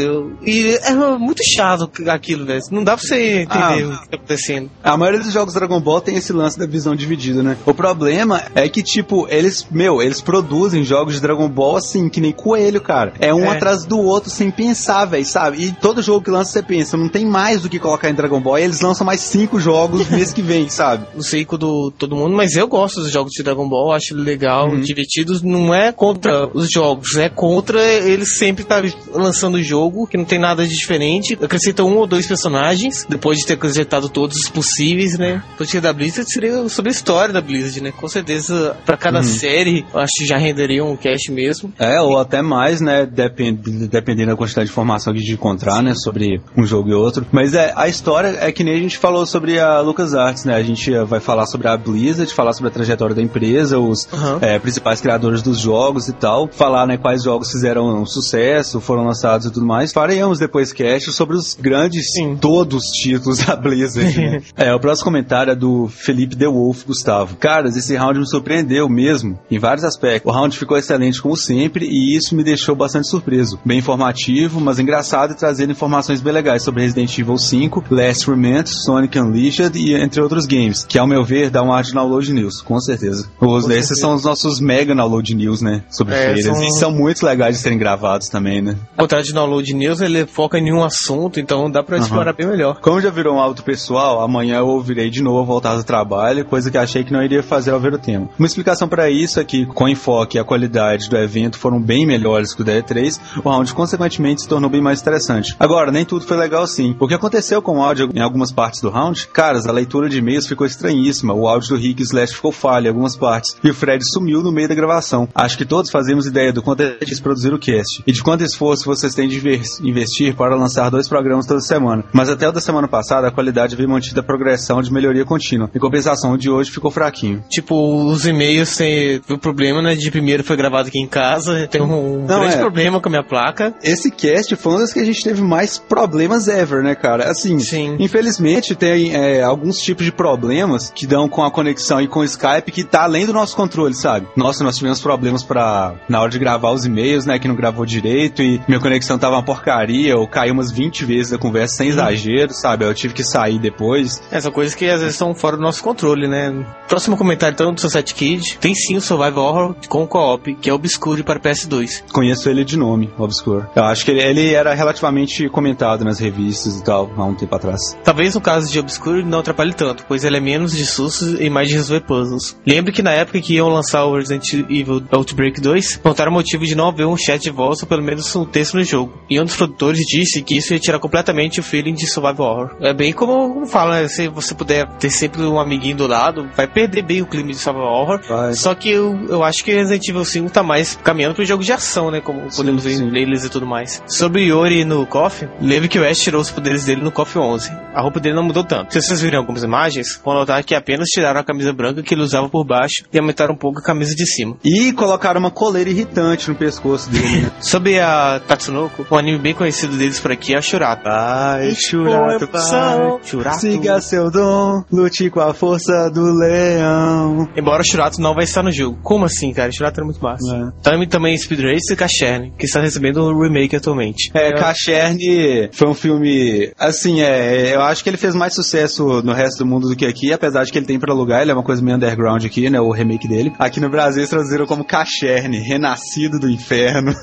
E 0.45 0.79
é 0.83 0.93
muito 1.17 1.41
chato 1.43 1.89
aquilo, 2.07 2.45
velho. 2.45 2.61
Não 2.71 2.83
dá 2.83 2.95
pra 2.97 3.05
você 3.05 3.41
entender 3.41 3.83
Ah. 3.83 3.87
o 3.87 4.01
que 4.01 4.09
tá 4.09 4.15
acontecendo. 4.17 4.69
A 4.83 4.97
maioria 4.97 5.19
dos 5.21 5.31
jogos 5.33 5.53
Dragon 5.53 5.79
Ball 5.79 6.01
tem 6.01 6.15
esse 6.15 6.33
lance 6.33 6.57
da 6.57 6.65
visão 6.65 6.95
dividida, 6.95 7.41
né? 7.43 7.57
O 7.65 7.73
problema 7.73 8.43
é 8.55 8.67
que, 8.69 8.81
tipo, 8.83 9.27
eles, 9.29 9.65
meu, 9.71 10.01
eles 10.01 10.21
produzem 10.21 10.83
jogos 10.83 11.15
de 11.15 11.21
Dragon 11.21 11.47
Ball 11.49 11.77
assim, 11.77 12.09
que 12.09 12.19
nem 12.21 12.31
coelho, 12.31 12.81
cara. 12.81 13.13
É 13.19 13.33
um 13.33 13.45
É. 13.45 13.49
atrás 13.49 13.85
do 13.85 13.99
outro 13.99 14.29
sem 14.29 14.51
pensar, 14.51 15.05
velho, 15.05 15.25
sabe? 15.25 15.63
E 15.63 15.71
todo 15.71 16.01
jogo 16.01 16.23
que 16.23 16.31
lança 16.31 16.51
você 16.51 16.63
pensa, 16.63 16.97
não 16.97 17.09
tem 17.09 17.25
mais 17.25 17.61
do 17.61 17.69
que 17.69 17.79
colocar 17.79 18.09
em 18.09 18.13
Dragon 18.13 18.39
Ball. 18.41 18.59
E 18.59 18.63
eles 18.63 18.81
lançam 18.81 19.05
mais 19.05 19.21
cinco 19.21 19.59
jogos 19.59 20.07
mês 20.09 20.33
que 20.33 20.41
vem, 20.41 20.69
sabe? 20.69 21.05
não 21.13 21.21
sei 21.21 21.45
do 21.53 21.91
todo 21.91 22.15
mundo, 22.15 22.35
mas 22.35 22.52
eu 22.55 22.67
gosto 22.67 23.01
dos 23.01 23.11
jogos 23.11 23.31
de 23.33 23.43
Dragon 23.43 23.67
Ball, 23.67 23.91
acho 23.93 24.15
legal, 24.15 24.69
Uhum. 24.69 24.81
divertidos. 24.81 25.41
Não 25.41 25.73
é 25.73 25.91
contra 25.91 26.47
os 26.53 26.69
jogos, 26.69 27.15
é 27.17 27.29
contra 27.29 27.81
eles 27.81 28.37
sempre 28.37 28.63
estar 28.63 28.83
lançando 29.13 29.55
o 29.55 29.63
jogo, 29.63 30.07
que 30.07 30.17
não 30.17 30.25
tem 30.25 30.39
nada 30.39 30.65
de 30.67 30.75
diferente. 30.75 31.37
Acrescenta 31.41 31.83
um 31.83 31.97
ou 31.97 32.07
dois 32.07 32.25
personagens, 32.27 33.05
depois 33.09 33.39
de 33.39 33.45
ter 33.45 33.53
acrescentado 33.53 34.09
todos 34.09 34.37
os 34.37 34.49
possíveis, 34.49 35.17
né? 35.17 35.43
O 35.53 35.57
podcast 35.57 35.79
da 35.81 35.93
Blizzard 35.93 36.31
seria 36.31 36.69
sobre 36.69 36.89
a 36.89 36.93
história 36.93 37.33
da 37.33 37.41
Blizzard, 37.41 37.81
né? 37.81 37.91
Com 37.91 38.07
certeza, 38.07 38.75
pra 38.85 38.97
cada 38.97 39.19
Uhum. 39.19 39.23
série, 39.23 39.85
eu 39.93 39.99
acho 39.99 40.13
que 40.17 40.25
já 40.25 40.37
renderia 40.37 40.83
um 40.83 40.95
cast 40.95 41.31
mesmo. 41.31 41.73
É, 41.79 42.01
ou 42.01 42.17
até 42.17 42.41
mais, 42.41 42.81
né? 42.81 43.05
Depend, 43.05 43.87
dependendo 43.87 44.31
da 44.31 44.37
quantidade 44.37 44.65
de 44.67 44.71
informação 44.71 45.13
que 45.13 45.19
a 45.19 45.21
gente 45.21 45.33
encontrar, 45.33 45.81
né? 45.81 45.93
Sobre 45.95 46.41
um 46.57 46.65
jogo 46.65 46.89
e 46.89 46.93
outro. 46.93 47.25
Mas 47.31 47.53
é, 47.53 47.73
a 47.75 47.87
história 47.87 48.37
é 48.39 48.51
que 48.51 48.63
nem 48.63 48.75
a 48.75 48.79
gente 48.79 48.97
falou 48.97 49.25
sobre 49.25 49.59
a 49.59 49.79
LucasArts, 49.81 50.45
né? 50.45 50.55
A 50.55 50.63
gente 50.63 50.91
vai 51.05 51.19
falar 51.19 51.45
sobre 51.45 51.67
a 51.67 51.77
Blizzard, 51.77 52.33
falar 52.43 52.53
sobre 52.53 52.67
a 52.69 52.71
trajetória 52.71 53.15
da 53.15 53.21
empresa, 53.21 53.79
os 53.79 54.05
Aham. 54.11 54.39
eh, 54.41 54.59
principais 54.59 54.99
criadores 54.99 55.41
dos 55.41 55.59
jogos 55.59 56.09
e 56.09 56.13
tal. 56.13 56.49
Falar, 56.51 56.85
né? 56.85 56.97
Quais 56.97 57.23
jogos 57.23 57.49
fizeram 57.49 58.01
um 58.01 58.05
sucesso, 58.05 58.81
foram 58.81 59.05
lançados 59.05 59.47
e 59.47 59.51
tudo 59.51 59.65
mais. 59.65 59.93
Faremos 59.93 60.39
depois 60.39 60.73
cast 60.73 61.11
sobre 61.13 61.37
os 61.37 61.55
grandes, 61.55 62.05
Sim. 62.13 62.35
todos 62.35 62.83
os 62.83 62.91
títulos 62.91 63.39
da 63.39 63.55
Blizzard, 63.55 64.19
né? 64.19 64.41
é, 64.57 64.73
o 64.73 64.79
próximo 64.79 65.05
comentário 65.05 65.51
é 65.51 65.55
do 65.55 65.87
Felipe 65.87 66.35
The 66.35 66.47
Wolf 66.47 66.85
Gustavo. 66.85 67.37
Caras, 67.37 67.77
esse 67.77 67.95
round 67.95 68.19
me 68.19 68.27
surpreendeu 68.27 68.89
mesmo, 68.89 69.39
em 69.49 69.57
vários 69.57 69.85
aspectos. 69.85 70.29
O 70.29 70.35
round 70.35 70.57
ficou 70.57 70.77
excelente 70.77 71.21
como 71.21 71.37
sempre 71.37 71.85
e 71.85 72.17
isso 72.17 72.35
me 72.35 72.43
deixou 72.43 72.75
bastante 72.75 73.07
surpreso. 73.07 73.57
Bem 73.63 73.79
informativo, 73.79 74.59
mas 74.59 74.79
engraçado 74.79 75.31
e 75.31 75.35
trazendo 75.35 75.71
informações 75.71 76.19
bem 76.19 76.33
legais 76.33 76.63
sobre 76.63 76.81
Resident 76.81 77.17
Evil 77.17 77.37
5, 77.37 77.85
Last 77.89 78.29
Remnant, 78.29 78.67
Sonic 78.67 79.17
Unleashed 79.17 79.77
e 79.77 79.93
entre 79.93 80.21
outros 80.21 80.45
games, 80.45 80.83
que 80.83 80.99
ao 80.99 81.07
meu 81.07 81.23
ver 81.23 81.49
dá 81.49 81.63
um 81.63 81.71
ar 81.71 81.83
de 81.83 81.93
download 81.93 82.32
news, 82.33 82.61
com 82.61 82.79
certeza. 82.79 83.27
Os, 83.39 83.63
Com 83.65 83.71
esses 83.71 83.87
certeza. 83.87 84.01
são 84.01 84.13
os 84.15 84.23
nossos 84.23 84.59
mega 84.59 84.93
download 84.95 85.33
news, 85.35 85.61
né? 85.61 85.83
Sobre 85.89 86.13
É, 86.15 86.33
feiras. 86.33 86.43
são- 86.45 86.63
E 86.63 86.71
são 86.79 86.91
muito 86.91 87.25
legais 87.25 87.55
de 87.57 87.61
serem 87.61 87.77
gravados 87.77 88.27
também, 88.29 88.61
né? 88.61 88.75
Ao 88.97 89.03
contrário 89.05 89.25
de 89.25 89.33
Download 89.33 89.73
News, 89.73 90.01
ele 90.01 90.25
foca 90.25 90.57
em 90.57 90.71
um 90.73 90.83
assunto, 90.83 91.39
então 91.39 91.69
dá 91.69 91.83
pra 91.83 91.97
explorar 91.97 92.33
bem 92.33 92.47
melhor. 92.47 92.79
Como 92.81 92.99
já 93.01 93.09
virou 93.09 93.35
um 93.35 93.41
hábito 93.41 93.63
pessoal, 93.63 94.21
amanhã 94.21 94.57
eu 94.57 94.67
ouvirei 94.67 95.09
de 95.09 95.21
novo 95.21 95.45
voltar 95.45 95.75
do 95.75 95.83
trabalho, 95.83 96.45
coisa 96.45 96.69
que 96.71 96.77
achei 96.77 97.03
que 97.03 97.11
não 97.13 97.21
iria 97.23 97.43
fazer 97.43 97.71
ao 97.71 97.79
ver 97.79 97.93
o 97.93 97.97
tema. 97.99 98.29
Uma 98.37 98.45
explicação 98.47 98.87
para 98.87 99.09
isso 99.09 99.39
é 99.39 99.43
que, 99.43 99.65
com 99.65 99.87
enfoque 99.87 100.37
e 100.37 100.39
a 100.39 100.43
qualidade 100.43 101.09
do 101.09 101.17
evento 101.17 101.57
foram 101.59 101.81
bem 101.81 102.05
melhores 102.05 102.53
que 102.53 102.61
o 102.61 102.65
da 102.65 102.73
E3, 102.73 103.19
o 103.43 103.49
round 103.49 103.73
consequentemente 103.73 104.41
se 104.41 104.47
tornou 104.47 104.69
bem 104.69 104.81
mais 104.81 105.01
interessante. 105.01 105.55
Agora, 105.59 105.91
nem 105.91 106.05
tudo 106.05 106.25
foi 106.25 106.37
legal 106.37 106.65
sim. 106.67 106.95
O 106.99 107.07
que 107.07 107.13
aconteceu 107.13 107.61
com 107.61 107.77
o 107.79 107.81
áudio 107.83 108.09
em 108.13 108.21
algumas 108.21 108.51
partes 108.51 108.81
do 108.81 108.89
round? 108.89 109.27
Caras, 109.33 109.65
a 109.67 109.71
leitura 109.71 110.09
de 110.09 110.17
e-mails 110.19 110.47
ficou 110.47 110.65
estranhíssima, 110.65 111.33
o 111.33 111.47
áudio 111.47 111.69
do 111.69 111.75
Rick 111.75 112.01
Ficou 112.31 112.51
falho 112.51 112.85
em 112.85 112.89
algumas 112.89 113.15
partes, 113.15 113.55
e 113.63 113.69
o 113.69 113.73
Fred 113.73 114.03
sumiu 114.11 114.41
no 114.41 114.51
meio 114.51 114.67
da 114.67 114.75
gravação. 114.75 115.27
Acho 115.33 115.57
que 115.57 115.65
todos 115.65 115.91
fazemos 115.91 116.25
ideia 116.25 116.53
do 116.53 116.61
quanto 116.61 116.81
é 116.83 116.97
difícil 116.99 117.23
produzir 117.23 117.53
o 117.53 117.59
cast, 117.59 118.03
e 118.05 118.11
de 118.11 118.23
quanto 118.23 118.43
esforço 118.43 118.85
vocês 118.85 119.13
têm 119.13 119.27
de 119.27 119.41
investir 119.81 120.35
para 120.35 120.55
lançar 120.55 120.89
dois 120.89 121.07
programas 121.07 121.45
toda 121.45 121.61
semana. 121.61 122.03
Mas 122.13 122.29
até 122.29 122.47
o 122.47 122.51
da 122.51 122.61
semana 122.61 122.87
passada, 122.87 123.27
a 123.27 123.31
qualidade 123.31 123.75
veio 123.75 123.89
mantida 123.89 124.21
a 124.21 124.23
progressão 124.23 124.81
de 124.81 124.91
melhoria 124.91 125.25
contínua. 125.25 125.69
Em 125.73 125.79
compensação, 125.79 126.33
o 126.33 126.37
de 126.37 126.49
hoje 126.49 126.71
ficou 126.71 126.91
fraquinho. 126.91 127.43
Tipo, 127.49 128.05
os 128.05 128.25
e-mails 128.25 128.75
tem 128.75 129.21
o 129.29 129.37
problema, 129.37 129.81
né? 129.81 129.95
De 129.95 130.11
primeiro 130.11 130.43
foi 130.43 130.55
gravado 130.55 130.87
aqui 130.87 130.99
em 130.99 131.07
casa, 131.07 131.67
tem 131.71 131.81
um 131.81 132.25
Não, 132.25 132.39
grande 132.39 132.55
é. 132.55 132.59
problema 132.59 132.99
com 132.99 133.09
a 133.09 133.11
minha 133.11 133.23
placa. 133.23 133.73
Esse 133.83 134.11
cast 134.11 134.55
foi 134.55 134.73
um 134.73 134.77
das 134.79 134.93
que 134.93 134.99
a 134.99 135.05
gente 135.05 135.23
teve 135.23 135.41
mais 135.41 135.77
problemas 135.77 136.47
ever, 136.47 136.83
né, 136.83 136.95
cara? 136.95 137.29
Assim, 137.29 137.59
Sim. 137.59 137.95
infelizmente 137.99 138.75
tem 138.75 139.15
é, 139.15 139.41
alguns 139.41 139.77
tipos 139.77 140.05
de 140.05 140.11
problemas 140.11 140.91
que 140.93 141.07
dão 141.07 141.27
com 141.27 141.43
a 141.43 141.51
conexão 141.51 142.01
e 142.01 142.07
com 142.13 142.19
o 142.19 142.23
Skype 142.23 142.71
que 142.71 142.83
tá 142.83 143.03
além 143.03 143.25
do 143.25 143.33
nosso 143.33 143.55
controle, 143.55 143.95
sabe? 143.95 144.27
Nossa, 144.35 144.63
nós 144.63 144.77
tivemos 144.77 145.01
problemas 145.01 145.43
para 145.43 145.95
na 146.07 146.21
hora 146.21 146.29
de 146.29 146.37
gravar 146.37 146.71
os 146.71 146.85
e-mails, 146.85 147.25
né, 147.25 147.39
que 147.39 147.47
não 147.47 147.55
gravou 147.55 147.87
direito 147.87 148.43
e 148.43 148.61
minha 148.67 148.79
conexão 148.79 149.17
tava 149.17 149.35
uma 149.35 149.43
porcaria, 149.43 150.15
ou 150.15 150.27
caiu 150.27 150.53
umas 150.53 150.71
20 150.71 151.05
vezes 151.05 151.33
a 151.33 151.39
conversa 151.39 151.77
sem 151.77 151.89
exagero, 151.89 152.53
sabe? 152.53 152.85
Eu 152.85 152.93
tive 152.93 153.15
que 153.15 153.23
sair 153.23 153.57
depois. 153.57 154.21
É, 154.31 154.39
são 154.39 154.51
coisas 154.51 154.75
que 154.75 154.85
às 154.85 154.99
vezes 154.99 155.15
estão 155.15 155.33
fora 155.33 155.57
do 155.57 155.63
nosso 155.63 155.83
controle, 155.83 156.27
né? 156.27 156.53
Próximo 156.87 157.17
comentário 157.17 157.55
então 157.55 157.73
do 157.73 157.81
Sunset 157.81 158.13
Kid. 158.13 158.59
Tem 158.59 158.75
sim 158.75 158.95
o 158.95 159.01
Survival 159.01 159.45
Horror 159.45 159.75
com 159.89 160.05
co-op, 160.05 160.53
que 160.55 160.69
é 160.69 160.73
Obscure 160.73 161.23
para 161.23 161.39
PS2. 161.39 162.03
Conheço 162.11 162.47
ele 162.47 162.63
de 162.63 162.77
nome, 162.77 163.09
Obscure. 163.17 163.65
Eu 163.75 163.85
acho 163.85 164.05
que 164.05 164.11
ele, 164.11 164.21
ele 164.21 164.53
era 164.53 164.75
relativamente 164.75 165.49
comentado 165.49 166.05
nas 166.05 166.19
revistas 166.19 166.79
e 166.79 166.83
tal, 166.83 167.11
há 167.17 167.25
um 167.25 167.33
tempo 167.33 167.55
atrás. 167.55 167.81
Talvez 168.03 168.35
no 168.35 168.41
caso 168.41 168.71
de 168.71 168.79
Obscure 168.79 169.23
não 169.23 169.39
atrapalhe 169.39 169.73
tanto, 169.73 170.05
pois 170.07 170.23
ele 170.23 170.37
é 170.37 170.39
menos 170.39 170.73
de 170.73 170.85
sustos 170.85 171.39
e 171.39 171.49
mais 171.49 171.67
de 171.67 171.73
resolver 171.73 172.02
puzzles. 172.03 172.57
Lembre 172.65 172.91
que 172.91 173.01
na 173.01 173.11
época 173.11 173.41
que 173.41 173.55
iam 173.55 173.69
lançar 173.69 174.05
o 174.05 174.15
Resident 174.15 174.53
Evil 174.53 175.03
Outbreak 175.11 175.59
2, 175.59 175.97
contaram 175.97 176.31
o 176.31 176.35
motivo 176.35 176.65
de 176.65 176.75
não 176.75 176.89
haver 176.89 177.05
um 177.05 177.17
chat 177.17 177.41
de 177.41 177.49
voz 177.49 177.81
ou 177.81 177.87
pelo 177.87 178.03
menos 178.03 178.35
um 178.35 178.45
texto 178.45 178.75
no 178.75 178.83
jogo. 178.83 179.13
E 179.29 179.39
um 179.39 179.45
dos 179.45 179.55
produtores 179.55 180.05
disse 180.05 180.41
que 180.41 180.57
isso 180.57 180.73
ia 180.73 180.79
tirar 180.79 180.99
completamente 180.99 181.59
o 181.59 181.63
feeling 181.63 181.93
de 181.93 182.07
Survival 182.07 182.47
Horror. 182.47 182.75
É 182.81 182.93
bem 182.93 183.13
como, 183.13 183.53
como 183.53 183.67
fala, 183.67 184.01
né? 184.01 184.07
Se 184.07 184.27
você 184.27 184.53
puder 184.53 184.87
ter 184.97 185.09
sempre 185.09 185.41
um 185.41 185.59
amiguinho 185.59 185.97
do 185.97 186.07
lado, 186.07 186.49
vai 186.55 186.67
perder 186.67 187.03
bem 187.03 187.21
o 187.21 187.25
clima 187.25 187.49
de 187.49 187.57
Survival 187.57 187.93
Horror. 187.93 188.21
Vai. 188.27 188.53
Só 188.53 188.73
que 188.75 188.89
eu, 188.89 189.17
eu 189.29 189.43
acho 189.43 189.63
que 189.63 189.73
Resident 189.73 190.07
Evil 190.07 190.25
5 190.25 190.49
tá 190.49 190.63
mais 190.63 190.95
caminhando 191.03 191.35
pro 191.35 191.45
jogo 191.45 191.63
de 191.63 191.71
ação, 191.71 192.11
né? 192.11 192.21
Como 192.21 192.49
sim, 192.49 192.57
podemos 192.57 192.83
ver 192.83 192.95
sim. 192.95 193.05
em 193.05 193.09
trailers 193.09 193.45
e 193.45 193.49
tudo 193.49 193.65
mais. 193.65 194.01
Sobre 194.07 194.43
Yori 194.43 194.85
no 194.85 195.05
KOF, 195.05 195.47
lembre 195.61 195.87
que 195.87 195.99
o 195.99 196.07
Ash 196.07 196.19
tirou 196.19 196.41
os 196.41 196.49
poderes 196.49 196.85
dele 196.85 197.01
no 197.01 197.11
KOF 197.11 197.37
11. 197.37 197.71
A 197.93 198.01
roupa 198.01 198.19
dele 198.19 198.35
não 198.35 198.43
mudou 198.43 198.63
tanto. 198.63 198.93
Se 198.93 199.01
vocês 199.01 199.21
virem 199.21 199.37
algumas 199.37 199.63
imagens, 199.63 200.19
vão 200.23 200.33
notar 200.33 200.63
que 200.63 200.73
apenas 200.73 201.07
tiraram 201.09 201.39
a 201.39 201.43
camisa 201.43 201.71
branca 201.71 201.82
que 202.03 202.13
ele 202.13 202.21
usava 202.21 202.47
por 202.47 202.63
baixo 202.63 203.03
e 203.11 203.17
aumentaram 203.17 203.53
um 203.53 203.57
pouco 203.57 203.79
a 203.79 203.83
camisa 203.83 204.15
de 204.15 204.25
cima. 204.25 204.55
E 204.63 204.93
colocaram 204.93 205.39
uma 205.39 205.51
coleira 205.51 205.89
irritante 205.89 206.49
no 206.49 206.55
pescoço 206.55 207.09
dele. 207.09 207.41
Né? 207.41 207.51
Sobre 207.59 207.99
a 207.99 208.39
Tatsunoko, 208.47 209.05
um 209.09 209.17
anime 209.17 209.39
bem 209.39 209.53
conhecido 209.53 209.97
deles 209.97 210.19
por 210.19 210.31
aqui 210.31 210.53
é 210.53 210.57
a 210.57 210.61
Shurato. 210.61 211.03
Vai, 211.03 211.75
Shurato, 211.75 212.47
vai. 212.51 213.19
Shurato. 213.23 213.59
Siga 213.59 213.99
seu 214.01 214.31
dom, 214.31 214.83
lute 214.91 215.29
com 215.29 215.39
a 215.39 215.53
força 215.53 216.09
do 216.09 216.23
leão. 216.33 217.49
Embora 217.55 217.81
o 217.81 217.85
Shurato 217.85 218.21
não 218.21 218.33
vai 218.33 218.43
estar 218.43 218.63
no 218.63 218.71
jogo. 218.71 218.99
Como 219.01 219.25
assim, 219.25 219.51
cara? 219.53 219.71
Shurato 219.71 219.99
era 219.99 220.05
muito 220.05 220.21
massa. 220.21 220.55
É. 220.55 220.81
Também, 220.81 221.07
também 221.07 221.37
Speed 221.37 221.59
Racer 221.59 221.93
e 221.93 221.95
Kachern, 221.95 222.51
que 222.57 222.65
está 222.65 222.79
recebendo 222.79 223.23
um 223.23 223.41
remake 223.41 223.75
atualmente. 223.75 224.31
É, 224.33 224.49
é. 224.49 224.53
Kachern 224.53 225.69
foi 225.71 225.87
um 225.87 225.93
filme, 225.93 226.71
assim, 226.77 227.21
é, 227.21 227.75
eu 227.75 227.81
acho 227.81 228.03
que 228.03 228.09
ele 228.09 228.17
fez 228.17 228.35
mais 228.35 228.53
sucesso 228.53 229.21
no 229.23 229.33
resto 229.33 229.59
do 229.59 229.65
mundo 229.65 229.87
do 229.87 229.95
que 229.95 230.05
aqui, 230.05 230.31
apesar 230.31 230.63
de 230.63 230.71
que 230.71 230.77
ele 230.77 230.85
tem 230.85 230.99
pra 230.99 231.13
alugar, 231.13 231.41
ele 231.41 231.51
é 231.51 231.53
uma 231.53 231.63
coisa 231.63 231.72
meio 231.81 231.97
underground 231.97 232.45
aqui, 232.45 232.69
né, 232.69 232.79
o 232.79 232.91
remake 232.91 233.27
dele. 233.27 233.53
Aqui 233.59 233.79
no 233.79 233.89
Brasil 233.89 234.21
eles 234.21 234.29
traduziram 234.29 234.65
como 234.65 234.83
Cacherne, 234.83 235.59
renascido 235.59 236.39
do 236.39 236.49
inferno. 236.49 237.13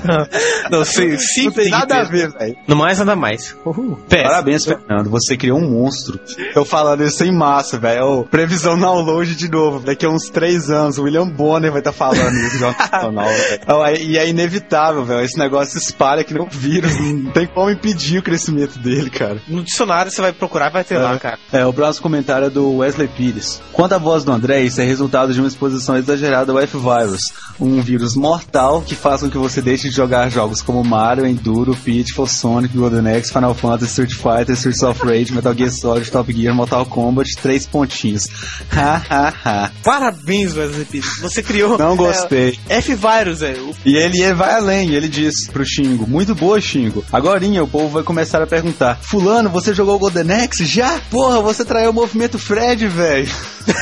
não 0.70 0.84
sei, 0.84 1.18
sim, 1.18 1.44
não 1.44 1.52
tem 1.52 1.70
nada 1.70 2.00
a 2.00 2.04
ver, 2.04 2.30
velho. 2.30 2.56
No 2.66 2.76
mais, 2.76 2.98
nada 2.98 3.16
mais. 3.16 3.56
Uhul. 3.64 3.98
Parabéns, 4.08 4.64
Fernando, 4.64 5.10
você 5.10 5.36
criou 5.36 5.58
um 5.58 5.70
monstro. 5.70 6.18
Eu 6.54 6.64
falando 6.64 7.04
isso 7.04 7.24
em 7.24 7.32
massa, 7.32 7.78
velho. 7.78 8.24
Previsão 8.30 8.78
download 8.78 9.34
de 9.34 9.48
novo, 9.50 9.80
daqui 9.80 10.06
a 10.06 10.08
uns 10.08 10.28
três 10.28 10.70
anos, 10.70 10.98
o 10.98 11.04
William 11.04 11.28
Bonner 11.28 11.70
vai 11.70 11.80
estar 11.80 11.92
tá 11.92 11.96
falando 11.96 12.36
isso 12.36 12.58
já 12.58 12.74
E 14.00 14.18
é 14.18 14.28
inevitável, 14.28 15.04
velho. 15.04 15.22
Esse 15.22 15.38
negócio 15.38 15.78
espalha 15.78 16.24
que 16.24 16.34
nem 16.34 16.42
um 16.42 16.48
vírus, 16.48 16.98
não 16.98 17.32
tem 17.32 17.46
como 17.46 17.70
impedir 17.70 18.18
o 18.18 18.22
crescimento 18.22 18.78
dele, 18.78 19.10
cara. 19.10 19.40
No 19.48 19.62
dicionário 19.62 20.10
você 20.10 20.20
vai 20.20 20.32
procurar 20.32 20.70
vai 20.70 20.84
ter 20.84 20.94
é. 20.94 20.98
lá, 20.98 21.18
cara. 21.18 21.38
É, 21.52 21.64
o 21.64 21.72
próximo 21.72 22.02
comentário 22.02 22.46
é 22.46 22.50
do 22.50 22.78
Wesley 22.78 23.08
Pires. 23.08 23.60
Quanto 23.72 23.94
à 23.94 23.98
voz 23.98 24.22
do 24.22 24.32
André, 24.32 24.62
isso 24.62 24.80
é 24.80 24.84
resultado 24.84 25.32
de 25.32 25.40
uma 25.40 25.48
exposição 25.48 25.96
exagerada 25.96 26.52
ao 26.52 26.58
F-Virus, 26.58 27.20
um 27.58 27.80
vírus 27.80 28.14
mortal 28.14 28.82
que 28.82 28.94
faz 28.94 29.22
com 29.22 29.30
que 29.30 29.38
você 29.38 29.62
deixe 29.62 29.88
de 29.88 29.94
jogar 29.96 30.30
jogos 30.30 30.60
como 30.60 30.84
Mario, 30.84 31.26
Enduro, 31.26 31.74
Pitfall, 31.74 32.26
Sonic, 32.26 32.76
Golden 32.76 33.16
Axe, 33.16 33.32
Final 33.32 33.54
Fantasy, 33.54 33.90
Street 33.90 34.12
Fighter, 34.12 34.54
Streets 34.54 34.82
of 34.82 35.04
Rage, 35.04 35.32
Metal 35.32 35.54
Gear 35.54 35.70
Solid, 35.70 36.10
Top 36.10 36.32
Gear, 36.32 36.54
Mortal 36.54 36.84
Kombat, 36.86 37.30
três 37.40 37.66
pontinhos. 37.66 38.26
Ha, 38.74 39.02
ha, 39.10 39.34
ha. 39.44 39.70
Parabéns, 39.84 40.56
Wesley. 40.56 41.02
Você 41.20 41.42
criou... 41.42 41.76
Não 41.78 41.94
gostei. 41.94 42.58
É, 42.68 42.78
F-Virus, 42.78 43.42
é. 43.42 43.54
E 43.84 43.96
ele 43.96 44.32
vai 44.34 44.54
além, 44.54 44.90
ele 44.94 45.08
diz 45.08 45.46
pro 45.48 45.64
Xingo, 45.64 46.06
muito 46.08 46.34
boa, 46.34 46.60
Xingo. 46.60 47.04
Agorinha 47.12 47.62
o 47.62 47.68
povo 47.68 47.88
vai 47.88 48.02
começar 48.02 48.42
a 48.42 48.46
perguntar, 48.46 48.98
fulano, 49.02 49.50
você 49.50 49.74
jogou 49.74 49.98
Golden 49.98 50.44
Axe? 50.44 50.64
Já? 50.64 50.98
Porra, 51.10 51.40
você 51.42 51.64
traiu 51.64 51.90
o 51.90 51.94
movimento 51.94 52.38
Fred, 52.38 52.88
velho. 52.88 53.30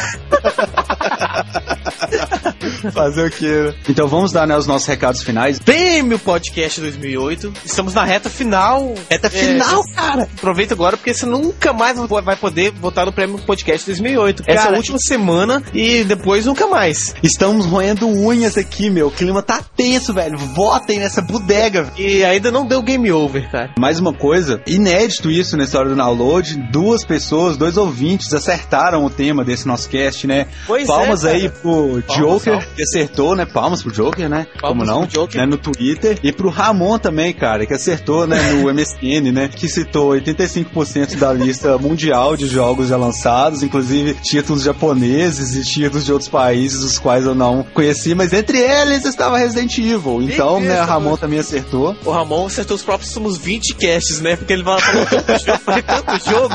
Fazer 2.93 3.27
o 3.27 3.31
quê? 3.31 3.47
Né? 3.47 3.75
Então 3.89 4.09
vamos 4.09 4.33
dar 4.33 4.47
né, 4.47 4.57
os 4.57 4.67
nossos 4.67 4.87
recados 4.87 5.23
finais. 5.23 5.59
Prêmio 5.59 6.19
Podcast 6.19 6.81
2008. 6.81 7.53
Estamos 7.65 7.95
na 7.95 8.05
reta 8.05 8.31
final. 8.31 8.95
Reta 9.11 9.27
é, 9.27 9.31
final, 9.31 9.83
cara. 9.95 10.23
Aproveita 10.23 10.75
agora 10.75 10.97
porque 10.97 11.13
você 11.13 11.27
nunca 11.27 11.73
mais 11.73 11.99
vai 11.99 12.37
poder 12.37 12.73
votar 12.73 13.07
no 13.07 13.13
Prêmio 13.13 13.39
Podcast 13.39 13.87
2008. 13.87 14.43
Cara, 14.43 14.59
Essa 14.59 14.69
é 14.69 14.73
a 14.73 14.77
última 14.77 14.99
semana 14.99 15.63
e 15.75 16.05
depois 16.05 16.47
nunca 16.47 16.67
mais. 16.67 17.15
Estamos 17.23 17.67
roendo 17.67 18.09
unhas 18.09 18.57
aqui, 18.57 18.91
meu. 18.91 19.09
O 19.09 19.11
clima 19.11 19.43
tá 19.43 19.63
tenso, 19.77 20.13
velho. 20.13 20.39
Votem 20.39 20.99
nessa 20.99 21.21
bodega. 21.21 21.93
E 21.99 22.25
ainda 22.25 22.51
não 22.51 22.67
deu 22.67 22.83
game 22.83 23.11
over, 23.13 23.51
cara. 23.51 23.75
Mais 23.79 23.99
uma 23.99 24.13
coisa, 24.13 24.63
inédito 24.67 25.31
isso 25.31 25.57
na 25.57 25.65
história 25.65 25.91
do 25.91 25.97
download. 25.97 26.57
Duas 26.71 27.05
pessoas, 27.05 27.57
dois 27.57 27.77
ouvintes 27.77 28.33
acertaram 28.33 29.05
o 29.05 29.11
tema 29.11 29.45
desse 29.45 29.67
nosso 29.71 29.89
cast, 29.89 30.27
né? 30.27 30.47
Pois 30.67 30.87
Palmas 30.87 31.25
é, 31.25 31.33
aí 31.33 31.49
pro 31.49 32.03
Palmas, 32.03 32.17
Joker, 32.17 32.69
que 32.75 32.83
acertou, 32.83 33.35
né? 33.35 33.47
Palmas 33.47 33.83
pro 33.83 33.93
Joker, 33.93 34.29
né? 34.29 34.47
Palmas 34.61 34.89
Como 34.89 35.09
não? 35.09 35.27
Né? 35.35 35.47
No 35.47 35.57
Twitter. 35.57 36.19
E 36.23 36.33
pro 36.33 36.49
Ramon 36.49 36.99
também, 36.99 37.33
cara, 37.33 37.67
que 37.67 37.75
acertou, 37.75 38.27
né? 38.27 38.53
No 38.53 38.69
MSN, 38.73 39.33
né? 39.33 39.49
Que 39.49 39.69
citou 39.69 40.11
85% 40.13 41.17
da 41.17 41.33
lista 41.33 41.79
mundial 41.79 42.37
de 42.37 42.47
jogos 42.47 42.89
já 42.89 42.97
lançados, 42.97 43.63
inclusive 43.63 44.15
títulos 44.23 44.63
japoneses 44.63 45.55
e 45.55 45.65
títulos 45.65 46.05
de 46.05 46.13
outros 46.13 46.29
países, 46.29 46.83
os 46.83 46.99
quais 46.99 47.25
eu 47.25 47.35
não 47.35 47.65
conheci, 47.75 48.15
mas 48.15 48.33
entre 48.33 48.59
eles 48.59 49.05
estava 49.05 49.39
Resident 49.39 49.77
Evil. 49.79 50.23
Então, 50.23 50.61
né, 50.61 50.83
o 50.83 50.87
Ramon 50.87 51.17
também 51.17 51.39
acertou. 51.39 51.97
O 52.05 52.11
Ramon 52.11 52.47
acertou 52.47 52.77
os 52.77 52.83
próprios 52.83 53.13
somos 53.13 53.37
20 53.39 53.75
casts, 53.75 54.21
né? 54.21 54.37
Porque 54.37 54.53
ele 54.53 54.65
falou 54.65 54.81
tanto 55.07 55.45
jogo, 55.45 55.83
tanto 55.87 56.31
jogo. 56.31 56.55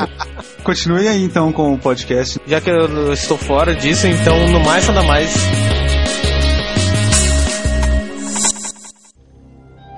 Continue 0.64 1.08
aí 1.08 1.24
então 1.24 1.52
com 1.52 1.74
o 1.74 1.78
podcast. 1.78 2.40
Já 2.48 2.60
que 2.60 2.70
eu 2.70 3.05
estou 3.14 3.38
fora 3.38 3.76
disso, 3.76 4.08
então 4.08 4.48
no 4.50 4.60
mais 4.62 4.88
nada 4.88 5.04
mais. 5.04 5.34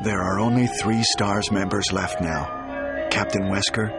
There 0.04 0.22
are 0.22 0.40
only 0.40 0.68
three 0.82 1.04
STARS 1.04 1.52
members 1.52 1.92
left 1.92 2.22
now 2.22 2.48
Captain 3.10 3.50
Wesker, 3.50 3.92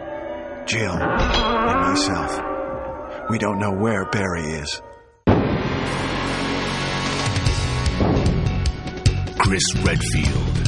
Jill, 0.65 0.93
and 0.93 1.81
myself. 1.81 2.39
We 3.29 3.37
don't 3.37 3.59
know 3.59 3.71
where 3.71 4.05
Barry 4.05 4.45
is. 4.45 4.81
Chris 9.37 9.63
Redfield. 9.83 10.59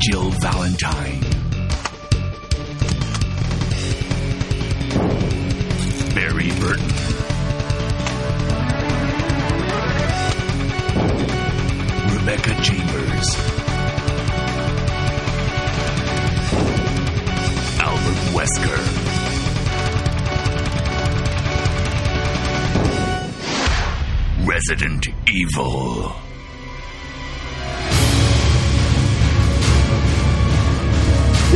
Jill 0.00 0.30
Valentine. 0.40 1.37
Gary 6.38 6.60
Burton. 6.60 6.86
Rebecca 12.14 12.54
Chambers. 12.62 13.36
Albert 17.80 18.20
Wesker. 18.34 18.78
Resident 24.46 25.08
Evil. 25.28 26.27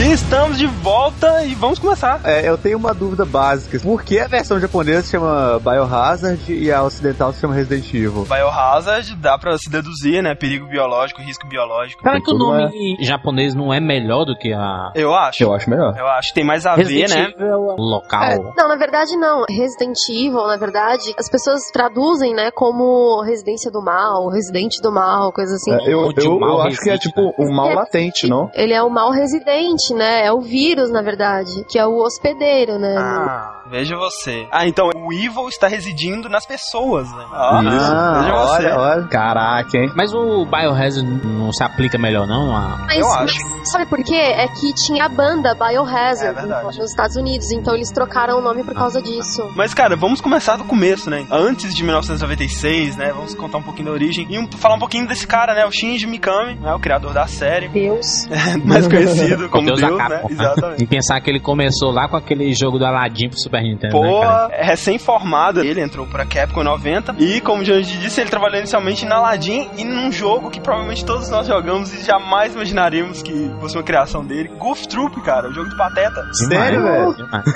E 0.03 0.11
estamos 0.13 0.59
de 0.59 0.67
volta 0.67 1.45
e 1.45 1.55
vamos 1.55 1.79
começar. 1.79 2.21
É, 2.25 2.49
eu 2.49 2.59
tenho 2.59 2.77
uma 2.77 2.93
dúvida 2.93 3.25
básica. 3.25 3.79
Por 3.79 4.03
que 4.03 4.19
a 4.19 4.27
versão 4.27 4.59
japonesa 4.59 5.03
se 5.03 5.13
chama 5.13 5.61
Biohazard 5.61 6.53
e 6.53 6.73
a 6.73 6.83
ocidental 6.83 7.33
se 7.33 7.41
chama 7.41 7.55
Resident 7.55 7.87
Evil? 7.95 8.25
Biohazard 8.25 9.15
dá 9.15 9.39
pra 9.39 9.57
se 9.57 9.71
deduzir, 9.71 10.21
né? 10.21 10.35
Perigo 10.35 10.67
biológico, 10.67 11.23
risco 11.23 11.47
biológico. 11.47 12.03
Será 12.03 12.21
que 12.21 12.33
o 12.33 12.37
nome 12.37 12.97
em 12.99 13.05
japonês 13.05 13.55
não 13.55 13.73
é 13.73 13.79
melhor 13.79 14.25
do 14.25 14.37
que 14.37 14.53
a 14.53 14.91
Eu 14.97 15.15
acho. 15.15 15.41
Eu 15.45 15.55
acho 15.55 15.71
melhor. 15.71 15.95
Eu 15.97 16.09
acho 16.09 16.31
que 16.31 16.35
tem 16.35 16.45
mais 16.45 16.67
a 16.67 16.75
Resident 16.75 17.09
ver, 17.09 17.17
né? 17.17 17.33
Evil 17.37 17.47
é 17.47 17.57
o 17.57 17.77
local? 17.77 18.23
É, 18.25 18.37
não, 18.57 18.67
na 18.67 18.77
verdade 18.77 19.17
não. 19.17 19.45
Resident 19.49 19.97
Evil, 20.11 20.49
na 20.49 20.57
verdade, 20.57 21.15
as 21.17 21.31
pessoas 21.31 21.61
traduzem, 21.73 22.35
né, 22.35 22.51
como 22.51 23.23
residência 23.23 23.71
do 23.71 23.81
mal, 23.81 24.29
residente 24.31 24.83
do 24.83 24.91
mal, 24.91 25.33
coisa 25.33 25.55
assim. 25.55 25.73
É, 25.73 25.93
eu, 25.95 26.13
eu, 26.17 26.33
o 26.33 26.41
mal 26.41 26.59
eu 26.59 26.63
acho 26.63 26.81
que 26.81 26.91
é 26.91 26.99
tipo 26.99 27.33
um 27.39 27.55
mal 27.55 27.71
É, 27.71 27.75
latente, 27.75 28.27
não? 28.27 28.51
Ele 28.53 28.73
é 28.75 28.83
o 28.83 28.91
mal 28.91 29.13
residente, 29.13 29.92
né? 29.95 30.27
É 30.27 30.33
o 30.33 30.41
vírus, 30.41 30.91
na 30.91 31.03
verdade, 31.03 31.65
que 31.69 31.79
é 31.79 31.87
o 31.87 31.97
hospedeiro, 32.03 32.79
né? 32.79 32.95
Ah, 32.99 33.63
veja 33.71 33.97
você. 33.97 34.47
Ah, 34.51 34.67
então 34.67 34.89
o 34.95 35.13
Evil 35.13 35.49
está 35.49 35.67
residindo 35.69 36.29
nas 36.29 36.45
pessoas, 36.47 37.11
né? 37.13 37.25
Ah, 37.33 37.59
Ah, 37.59 38.21
veja 38.21 38.33
você. 38.33 38.67
olha, 38.67 38.79
olha. 38.79 39.09
Caraca, 39.09 39.77
hein? 39.79 39.91
Mas 39.97 40.13
o 40.15 40.45
Biohazard 40.47 41.03
não 41.27 41.53
se 41.53 41.63
aplica 41.63 41.99
melhor, 41.99 42.27
não? 42.27 42.55
A... 42.57 42.79
Mas, 42.87 42.99
eu 42.99 43.09
mas 43.09 43.17
acho. 43.31 43.39
sabe 43.71 43.87
por 43.87 44.03
quê? 44.03 44.15
É 44.15 44.47
que 44.49 44.73
tinha 44.75 45.05
a 45.05 45.09
banda 45.09 45.55
Biohazard 45.55 46.27
É 46.27 46.33
verdade. 46.33 46.65
nos 46.79 46.91
Estados 46.91 47.17
Unidos, 47.17 47.51
então 47.53 47.75
eles 47.75 47.91
trocaram 47.91 48.39
o 48.39 48.43
nome 48.43 48.65
por 48.65 48.75
causa 48.75 49.01
disso. 49.03 49.49
Mas, 49.55 49.73
cara, 49.75 49.97
vamos 49.97 50.21
começar 50.21 50.57
do 50.57 50.65
começo, 50.65 51.09
né? 51.11 51.27
Antes 51.31 51.75
de 51.75 51.83
1996, 51.83 52.97
né? 52.97 53.13
Vamos 53.13 53.35
contar 53.35 53.59
um 53.59 53.63
pouquinho 53.63 53.87
da 53.87 53.93
origem 53.93 54.27
e 54.29 54.39
um- 54.39 54.49
falar 54.59 54.75
um 54.75 54.79
pouquinho 54.79 55.07
desse 55.07 55.27
cara, 55.27 55.55
né? 55.55 55.65
O 55.67 55.71
Shinji 55.71 56.07
Mikami, 56.07 56.55
né? 56.57 56.73
O 56.75 56.79
criador 56.81 57.13
da 57.13 57.27
série, 57.27 57.69
Deus. 57.69 58.27
mais 58.65 58.87
conhecido 58.89 59.49
como 59.49 59.72
Deus 59.77 59.81
Deus, 59.89 59.99
da 59.99 60.09
né? 60.09 60.23
Exatamente. 60.31 60.83
Em 60.83 60.87
pensar 60.87 61.21
que 61.21 61.31
ele 61.31 61.41
começou 61.41 61.91
lá 61.91 62.09
com 62.09 62.17
aquele 62.17 62.53
jogo 62.55 62.79
do 62.79 62.85
Aladdin 62.87 63.29
pro 63.29 63.39
Super 63.39 63.63
Nintendo, 63.63 64.01
né, 64.01 64.09
Pô, 64.09 64.21
cara? 64.21 64.55
é 64.55 64.65
recém-formado, 64.65 65.61
ele 65.61 65.81
entrou 65.81 66.07
pra 66.07 66.25
Capcom 66.25 66.61
em 66.61 66.65
90 66.65 67.15
e, 67.19 67.41
como 67.41 67.63
o 67.63 67.65
Janji 67.65 67.99
disse, 67.99 68.21
ele 68.21 68.31
trabalhou 68.31 68.59
inicialmente 68.59 69.05
na 69.05 69.17
Aladdin 69.17 69.69
e 69.77 69.85
num 69.85 70.11
jogo 70.13 70.51
que 70.51 70.61
provavelmente 70.61 71.05
todos 71.05 71.29
nós 71.31 71.47
jogamos 71.47 71.93
e 71.93 72.05
jamais 72.05 72.55
imaginaríamos 72.55 73.23
que 73.23 73.51
fosse 73.61 73.77
uma 73.77 73.83
criação 73.83 74.25
dele. 74.25 74.51
Goof 74.59 74.87
Troop, 74.89 75.21
cara, 75.23 75.49
o 75.49 75.53
jogo 75.53 75.69
do 75.71 75.77
Pateta. 75.77 76.23
Sério, 76.49 76.83
velho? 76.83 77.15